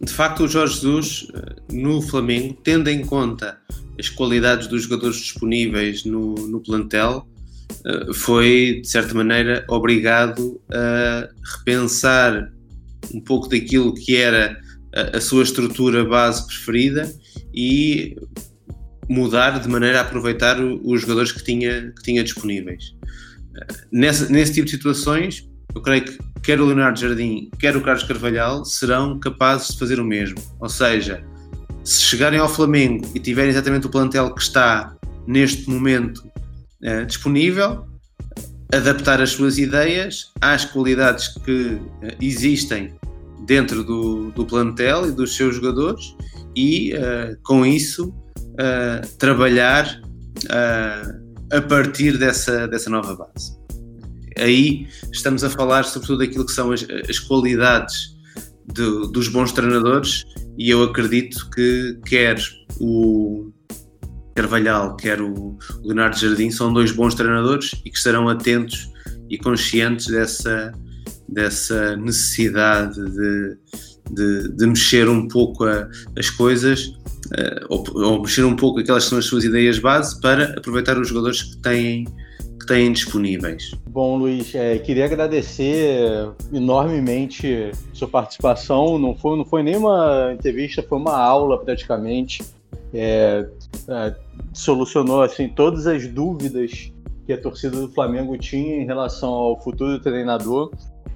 de 0.00 0.12
facto 0.12 0.44
o 0.44 0.48
Jorge 0.48 0.74
Jesus 0.74 1.26
eh, 1.34 1.56
no 1.72 2.00
Flamengo, 2.02 2.56
tendo 2.62 2.88
em 2.88 3.04
conta 3.04 3.58
as 4.02 4.08
qualidades 4.08 4.66
dos 4.66 4.82
jogadores 4.82 5.16
disponíveis 5.16 6.04
no, 6.04 6.34
no 6.34 6.60
plantel, 6.60 7.28
uh, 7.86 8.12
foi, 8.12 8.80
de 8.82 8.88
certa 8.88 9.14
maneira, 9.14 9.64
obrigado 9.68 10.60
a 10.72 11.28
repensar 11.58 12.52
um 13.14 13.20
pouco 13.20 13.48
daquilo 13.48 13.94
que 13.94 14.16
era 14.16 14.58
a, 14.92 15.18
a 15.18 15.20
sua 15.20 15.44
estrutura 15.44 16.04
base 16.04 16.44
preferida 16.46 17.12
e 17.54 18.16
mudar 19.08 19.60
de 19.60 19.68
maneira 19.68 19.98
a 19.98 20.02
aproveitar 20.02 20.60
os 20.60 21.00
jogadores 21.00 21.30
que 21.30 21.44
tinha, 21.44 21.92
que 21.96 22.02
tinha 22.02 22.24
disponíveis. 22.24 22.96
Uh, 23.54 23.86
nessa, 23.92 24.28
nesse 24.28 24.54
tipo 24.54 24.64
de 24.64 24.72
situações, 24.72 25.48
eu 25.72 25.80
creio 25.80 26.04
que 26.04 26.18
quer 26.42 26.60
o 26.60 26.66
Leonardo 26.66 26.98
Jardim, 26.98 27.48
quer 27.56 27.76
o 27.76 27.80
Carlos 27.80 28.02
Carvalhal 28.02 28.64
serão 28.64 29.20
capazes 29.20 29.68
de 29.68 29.78
fazer 29.78 30.00
o 30.00 30.04
mesmo. 30.04 30.38
Ou 30.58 30.68
seja, 30.68 31.24
se 31.84 32.02
chegarem 32.02 32.38
ao 32.38 32.48
Flamengo 32.48 33.06
e 33.14 33.18
tiverem 33.18 33.50
exatamente 33.50 33.86
o 33.86 33.90
plantel 33.90 34.32
que 34.34 34.42
está 34.42 34.94
neste 35.26 35.68
momento 35.68 36.18
uh, 36.82 37.06
disponível, 37.06 37.84
adaptar 38.72 39.20
as 39.20 39.30
suas 39.30 39.58
ideias 39.58 40.32
às 40.40 40.64
qualidades 40.64 41.28
que 41.28 41.74
uh, 41.74 41.80
existem 42.20 42.94
dentro 43.46 43.82
do, 43.82 44.30
do, 44.30 44.46
plantel 44.46 45.08
e 45.08 45.12
dos 45.12 45.36
seus 45.36 45.56
jogadores 45.56 46.14
e 46.54 46.94
uh, 46.94 47.36
com 47.42 47.66
isso 47.66 48.14
trabalhar 49.18 49.98
a 51.50 51.60
partir 51.62 52.18
dessa, 52.18 52.68
dessa 52.68 52.90
nova 52.90 53.16
base. 53.16 53.56
Aí 54.38 54.86
estamos 55.10 55.42
a 55.42 55.48
falar 55.48 55.84
sobretudo 55.84 56.18
daquilo 56.18 56.44
que 56.44 56.52
são 56.52 56.70
as, 56.70 56.86
as 57.08 57.18
qualidades 57.18 58.11
de, 58.72 59.10
dos 59.12 59.28
bons 59.28 59.52
treinadores 59.52 60.24
e 60.58 60.70
eu 60.70 60.82
acredito 60.82 61.48
que 61.50 61.98
quer 62.04 62.36
o 62.80 63.50
Carvalhal, 64.34 64.96
quer 64.96 65.20
o 65.20 65.58
Leonardo 65.82 66.18
Jardim 66.18 66.50
são 66.50 66.72
dois 66.72 66.90
bons 66.90 67.14
treinadores 67.14 67.72
e 67.84 67.90
que 67.90 67.96
estarão 67.96 68.28
atentos 68.28 68.90
e 69.28 69.38
conscientes 69.38 70.06
dessa, 70.06 70.72
dessa 71.28 71.96
necessidade 71.96 72.94
de, 72.94 73.58
de, 74.10 74.56
de 74.56 74.66
mexer 74.66 75.08
um 75.08 75.28
pouco 75.28 75.64
a, 75.64 75.88
as 76.18 76.30
coisas 76.30 76.86
uh, 76.86 77.66
ou, 77.68 77.84
ou, 77.94 78.22
mexer 78.22 78.44
um 78.44 78.56
pouco 78.56 78.80
aquelas 78.80 79.04
que 79.04 79.10
são 79.10 79.18
as 79.18 79.26
suas 79.26 79.44
ideias 79.44 79.78
base 79.78 80.18
para 80.20 80.44
aproveitar 80.56 80.98
os 80.98 81.08
jogadores 81.08 81.42
que 81.42 81.56
têm 81.58 82.04
têm 82.66 82.92
disponíveis. 82.92 83.72
Bom, 83.88 84.16
Luiz, 84.18 84.54
é, 84.54 84.78
queria 84.78 85.04
agradecer 85.04 86.30
enormemente 86.52 87.70
sua 87.92 88.08
participação. 88.08 88.98
Não 88.98 89.14
foi, 89.14 89.36
não 89.36 89.44
foi 89.44 89.62
nem 89.62 89.76
uma 89.76 90.32
entrevista, 90.32 90.82
foi 90.82 90.98
uma 90.98 91.16
aula 91.16 91.58
praticamente. 91.58 92.42
É, 92.94 93.46
é, 93.88 94.14
solucionou 94.52 95.22
assim 95.22 95.48
todas 95.48 95.86
as 95.86 96.06
dúvidas 96.06 96.92
que 97.26 97.32
a 97.32 97.40
torcida 97.40 97.80
do 97.80 97.88
Flamengo 97.88 98.36
tinha 98.36 98.76
em 98.76 98.84
relação 98.84 99.30
ao 99.30 99.60
futuro 99.60 99.98
treinador 99.98 100.72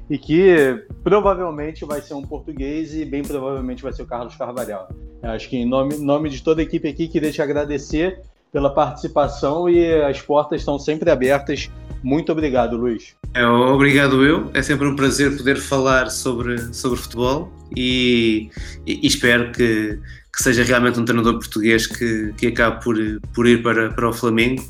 e 0.09 0.17
que 0.17 0.85
provavelmente 1.03 1.85
vai 1.85 2.01
ser 2.01 2.15
um 2.15 2.23
português 2.23 2.95
e 2.95 3.05
bem 3.05 3.23
provavelmente 3.23 3.83
vai 3.83 3.93
ser 3.93 4.03
o 4.03 4.07
Carlos 4.07 4.37
Carvalhal. 4.37 4.89
Acho 5.23 5.49
que 5.49 5.57
em 5.57 5.67
nome, 5.67 5.97
nome 5.97 6.31
de 6.31 6.43
toda 6.43 6.61
a 6.61 6.65
equipe 6.65 6.89
aqui 6.89 7.09
queria 7.09 7.33
te 7.33 7.43
agradecer 7.43 8.23
pela 8.57 8.71
participação 8.71 9.69
e 9.69 10.01
as 10.01 10.23
portas 10.23 10.63
estão 10.63 10.79
sempre 10.79 11.11
abertas. 11.11 11.71
Muito 12.03 12.33
obrigado, 12.33 12.75
Luiz. 12.75 13.15
É, 13.35 13.47
obrigado 13.47 14.25
eu. 14.25 14.51
É 14.55 14.63
sempre 14.63 14.89
um 14.89 14.97
prazer 14.97 15.37
poder 15.37 15.59
falar 15.59 16.09
sobre, 16.09 16.73
sobre 16.73 16.99
futebol 16.99 17.53
e, 17.77 18.49
e 18.87 19.07
espero 19.07 19.53
que, 19.53 20.01
que 20.35 20.43
seja 20.43 20.65
realmente 20.65 20.99
um 20.99 21.05
treinador 21.05 21.35
português 21.35 21.87
que, 21.87 22.33
que 22.39 22.47
acabe 22.47 22.83
por, 22.83 22.97
por 23.35 23.47
ir 23.47 23.63
para, 23.63 23.91
para 23.91 24.09
o 24.09 24.13
Flamengo, 24.15 24.65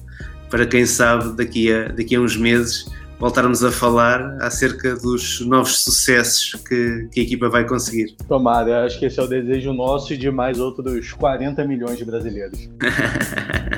para 0.50 0.66
quem 0.66 0.84
sabe 0.84 1.36
daqui 1.36 1.72
a, 1.72 1.86
daqui 1.86 2.16
a 2.16 2.20
uns 2.20 2.36
meses 2.36 2.86
voltarmos 3.18 3.64
a 3.64 3.70
falar 3.70 4.36
acerca 4.40 4.94
dos 4.96 5.40
novos 5.40 5.78
sucessos 5.84 6.54
que, 6.68 7.08
que, 7.12 7.20
a 7.20 7.22
equipa 7.22 7.48
vai 7.48 7.64
conseguir. 7.64 8.14
Tomara, 8.28 8.84
acho 8.84 8.98
que 8.98 9.06
esse 9.06 9.18
é 9.18 9.22
o 9.22 9.26
desejo 9.26 9.72
nosso 9.72 10.12
e 10.12 10.16
de 10.16 10.30
mais 10.30 10.58
outros 10.58 11.12
40 11.12 11.64
milhões 11.64 11.98
de 11.98 12.04
brasileiros. 12.04 12.68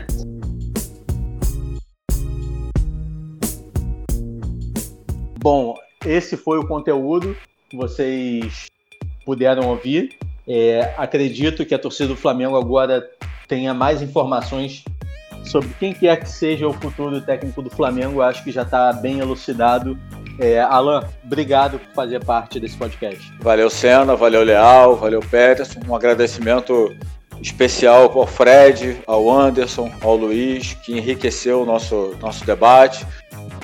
Bom, 5.41 5.77
esse 6.05 6.37
foi 6.37 6.59
o 6.59 6.67
conteúdo 6.67 7.37
que 7.69 7.77
vocês 7.77 8.67
puderam 9.25 9.69
ouvir. 9.69 10.17
É, 10.47 10.95
acredito 10.97 11.65
que 11.65 11.75
a 11.75 11.79
torcida 11.79 12.09
do 12.09 12.17
Flamengo 12.17 12.57
agora 12.57 13.09
tenha 13.47 13.73
mais 13.73 14.03
informações 14.03 14.85
sobre 15.45 15.69
quem 15.79 15.93
quer 15.93 16.17
que 16.17 16.29
seja 16.29 16.67
o 16.67 16.73
futuro 16.73 17.21
técnico 17.21 17.63
do 17.63 17.71
Flamengo, 17.71 18.21
acho 18.21 18.43
que 18.43 18.51
já 18.51 18.63
está 18.63 18.93
bem 18.93 19.21
elucidado. 19.21 19.97
É, 20.41 20.61
Alan, 20.61 21.05
obrigado 21.25 21.79
por 21.79 21.95
fazer 21.95 22.25
parte 22.25 22.59
desse 22.59 22.77
podcast. 22.77 23.33
Valeu, 23.41 23.71
Senna, 23.71 24.17
valeu, 24.17 24.43
Leal, 24.43 24.97
valeu, 24.97 25.21
Peterson. 25.21 25.81
Um 25.89 25.95
agradecimento 25.95 26.95
especial 27.41 28.13
ao 28.19 28.27
Fred, 28.27 28.99
ao 29.07 29.31
Anderson, 29.31 29.91
ao 30.01 30.17
Luiz, 30.17 30.75
que 30.75 30.93
enriqueceu 30.93 31.63
o 31.63 31.67
nosso, 31.67 32.17
nosso 32.21 32.45
debate. 32.45 33.07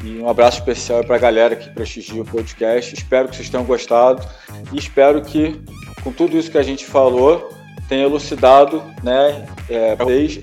E 0.03 0.19
um 0.19 0.29
abraço 0.29 0.59
especial 0.59 1.03
para 1.05 1.17
a 1.17 1.19
galera 1.19 1.57
que 1.57 1.71
prestigia 1.71 2.23
o 2.23 2.25
podcast. 2.25 2.95
Espero 2.95 3.29
que 3.29 3.37
vocês 3.37 3.49
tenham 3.49 3.65
gostado 3.65 4.27
e 4.73 4.79
espero 4.79 5.23
que, 5.23 5.61
com 6.03 6.13
tudo 6.13 6.37
isso 6.37 6.51
que 6.51 6.59
a 6.59 6.63
gente 6.63 6.85
falou, 6.85 7.51
tenha 7.89 8.05
elucidado 8.05 8.83
né, 9.03 9.47
é, 9.69 9.97
vocês, 9.97 10.41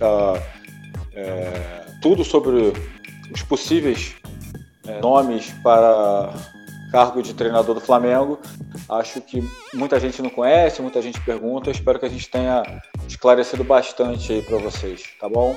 é, 1.13 1.81
tudo 2.01 2.23
sobre 2.23 2.73
os 3.31 3.43
possíveis 3.43 4.15
é, 4.87 4.99
nomes 4.99 5.53
para 5.63 6.33
cargo 6.91 7.21
de 7.23 7.33
treinador 7.33 7.73
do 7.73 7.81
Flamengo. 7.81 8.39
Acho 8.89 9.21
que 9.21 9.41
muita 9.73 9.99
gente 9.99 10.21
não 10.21 10.29
conhece, 10.29 10.81
muita 10.81 11.01
gente 11.01 11.19
pergunta. 11.21 11.71
Espero 11.71 11.99
que 11.99 12.05
a 12.05 12.09
gente 12.09 12.29
tenha 12.29 12.63
esclarecido 13.07 13.63
bastante 13.63 14.33
aí 14.33 14.41
para 14.41 14.57
vocês, 14.57 15.03
tá 15.19 15.29
bom? 15.29 15.55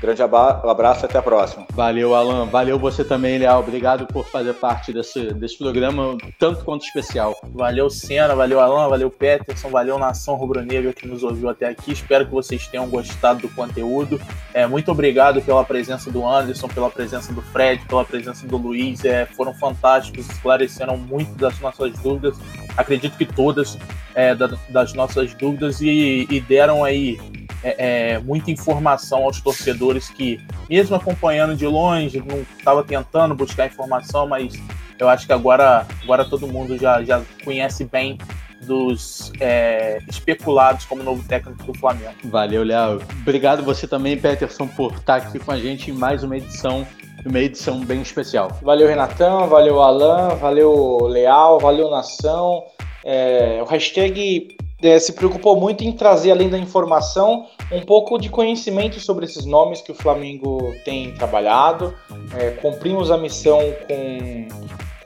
Grande 0.00 0.22
abraço 0.22 1.04
e 1.04 1.06
até 1.06 1.18
a 1.18 1.22
próxima. 1.22 1.66
Valeu, 1.72 2.14
Alan. 2.14 2.44
Valeu 2.46 2.78
você 2.78 3.02
também, 3.02 3.38
Leal. 3.38 3.60
Obrigado 3.60 4.06
por 4.06 4.26
fazer 4.26 4.52
parte 4.54 4.92
desse, 4.92 5.32
desse 5.32 5.56
programa, 5.56 6.18
tanto 6.38 6.64
quanto 6.64 6.84
especial. 6.84 7.34
Valeu, 7.54 7.88
Senna. 7.88 8.34
Valeu, 8.34 8.60
Alan. 8.60 8.88
Valeu, 8.88 9.10
Peterson. 9.10 9.70
Valeu, 9.70 9.98
Nação 9.98 10.34
Rubro-Negra 10.34 10.92
que 10.92 11.08
nos 11.08 11.22
ouviu 11.22 11.48
até 11.48 11.68
aqui. 11.68 11.92
Espero 11.92 12.26
que 12.26 12.32
vocês 12.32 12.66
tenham 12.68 12.86
gostado 12.88 13.40
do 13.40 13.48
conteúdo. 13.48 14.20
É, 14.52 14.66
muito 14.66 14.90
obrigado 14.92 15.40
pela 15.40 15.64
presença 15.64 16.10
do 16.10 16.26
Anderson, 16.26 16.68
pela 16.68 16.90
presença 16.90 17.32
do 17.32 17.40
Fred, 17.40 17.84
pela 17.86 18.04
presença 18.04 18.46
do 18.46 18.58
Luiz. 18.58 19.02
É, 19.02 19.24
foram 19.24 19.54
fantásticos, 19.54 20.28
esclareceram 20.28 20.98
muito 20.98 21.32
das 21.36 21.58
nossas 21.58 21.92
dúvidas. 21.98 22.36
Acredito 22.76 23.16
que 23.16 23.24
todas 23.24 23.78
é, 24.14 24.34
das 24.68 24.92
nossas 24.92 25.32
dúvidas 25.32 25.80
e, 25.80 26.26
e 26.30 26.40
deram 26.40 26.84
aí 26.84 27.18
é, 27.66 28.12
é, 28.12 28.18
muita 28.20 28.52
informação 28.52 29.24
aos 29.24 29.40
torcedores 29.40 30.08
que, 30.08 30.40
mesmo 30.70 30.94
acompanhando 30.94 31.56
de 31.56 31.66
longe, 31.66 32.22
não 32.24 32.42
estava 32.56 32.84
tentando 32.84 33.34
buscar 33.34 33.66
informação, 33.66 34.28
mas 34.28 34.54
eu 34.96 35.08
acho 35.08 35.26
que 35.26 35.32
agora, 35.32 35.84
agora 36.04 36.24
todo 36.24 36.46
mundo 36.46 36.78
já, 36.78 37.02
já 37.02 37.20
conhece 37.44 37.84
bem 37.84 38.18
dos 38.62 39.32
é, 39.40 39.98
especulados 40.08 40.84
como 40.84 41.02
novo 41.02 41.26
técnico 41.26 41.64
do 41.64 41.76
Flamengo. 41.76 42.14
Valeu, 42.24 42.62
Léo. 42.62 43.02
Obrigado 43.22 43.64
você 43.64 43.88
também, 43.88 44.16
Peterson, 44.16 44.68
por 44.68 44.92
estar 44.92 45.16
aqui 45.16 45.40
com 45.40 45.50
a 45.50 45.58
gente 45.58 45.90
em 45.90 45.94
mais 45.94 46.22
uma 46.22 46.36
edição, 46.36 46.86
uma 47.24 47.40
edição 47.40 47.80
bem 47.80 48.00
especial. 48.00 48.56
Valeu, 48.62 48.86
Renatão, 48.86 49.48
valeu, 49.48 49.82
Alan, 49.82 50.36
valeu, 50.36 50.98
Leal, 51.08 51.58
valeu, 51.58 51.90
Nação. 51.90 52.64
É, 53.04 53.60
o 53.60 53.66
hashtag 53.66 54.56
é, 54.86 54.98
se 54.98 55.12
preocupou 55.12 55.58
muito 55.58 55.84
em 55.84 55.92
trazer, 55.92 56.30
além 56.30 56.48
da 56.48 56.58
informação, 56.58 57.46
um 57.72 57.80
pouco 57.80 58.18
de 58.18 58.28
conhecimento 58.28 59.00
sobre 59.00 59.24
esses 59.24 59.44
nomes 59.44 59.80
que 59.80 59.92
o 59.92 59.94
Flamengo 59.94 60.74
tem 60.84 61.12
trabalhado. 61.12 61.94
É, 62.38 62.50
cumprimos 62.50 63.10
a 63.10 63.16
missão 63.16 63.58
com, 63.86 64.48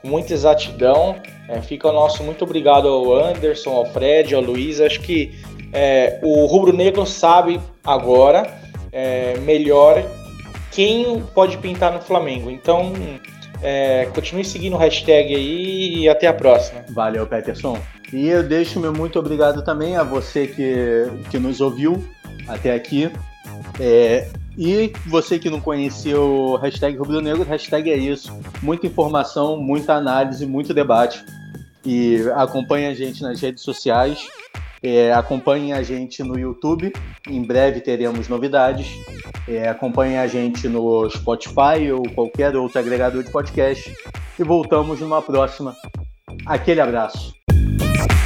com 0.01 0.07
muita 0.07 0.33
exatidão. 0.33 1.15
É, 1.47 1.61
fica 1.61 1.89
o 1.89 1.91
nosso 1.91 2.23
muito 2.23 2.43
obrigado 2.43 2.87
ao 2.87 3.13
Anderson, 3.13 3.71
ao 3.71 3.85
Fred, 3.85 4.33
ao 4.33 4.41
Luiz. 4.41 4.79
Acho 4.79 5.01
que 5.01 5.31
é, 5.73 6.19
o 6.23 6.45
Rubro 6.45 6.73
Negro 6.73 7.05
sabe 7.05 7.59
agora 7.83 8.61
é, 8.91 9.37
melhor 9.39 10.03
quem 10.71 11.21
pode 11.33 11.57
pintar 11.57 11.91
no 11.91 12.01
Flamengo. 12.01 12.49
Então, 12.49 12.93
é, 13.61 14.07
continue 14.13 14.43
seguindo 14.43 14.73
o 14.73 14.77
hashtag 14.77 15.35
aí 15.35 15.95
e 15.99 16.09
até 16.09 16.27
a 16.27 16.33
próxima. 16.33 16.83
Valeu, 16.89 17.27
Peterson. 17.27 17.77
E 18.13 18.27
eu 18.27 18.43
deixo 18.43 18.79
meu 18.79 18.93
muito 18.93 19.17
obrigado 19.17 19.63
também 19.63 19.95
a 19.95 20.03
você 20.03 20.47
que, 20.47 21.05
que 21.29 21.39
nos 21.39 21.61
ouviu 21.61 22.03
até 22.47 22.73
aqui. 22.73 23.11
É, 23.79 24.29
e 24.57 24.91
você 25.07 25.39
que 25.39 25.49
não 25.49 25.61
conheceu 25.61 26.21
o 26.21 26.55
hashtag 26.57 26.97
Rubro 26.97 27.21
Negro, 27.21 27.43
hashtag 27.43 27.89
é 27.89 27.97
isso. 27.97 28.37
Muita 28.61 28.87
informação, 28.87 29.57
muita 29.57 29.93
análise, 29.93 30.45
muito 30.45 30.73
debate. 30.73 31.23
E 31.85 32.17
acompanhe 32.35 32.87
a 32.87 32.93
gente 32.93 33.23
nas 33.23 33.39
redes 33.39 33.63
sociais. 33.63 34.27
É, 34.83 35.13
acompanhe 35.13 35.73
a 35.73 35.81
gente 35.81 36.21
no 36.21 36.37
YouTube. 36.37 36.91
Em 37.27 37.43
breve 37.43 37.81
teremos 37.81 38.27
novidades. 38.27 38.87
É, 39.47 39.69
acompanhe 39.69 40.17
a 40.17 40.27
gente 40.27 40.67
no 40.67 41.09
Spotify 41.09 41.91
ou 41.93 42.03
qualquer 42.13 42.55
outro 42.55 42.79
agregador 42.79 43.23
de 43.23 43.31
podcast. 43.31 43.93
E 44.37 44.43
voltamos 44.43 44.99
numa 44.99 45.21
próxima. 45.21 45.75
Aquele 46.45 46.81
abraço. 46.81 47.40
Bye. 47.81 48.20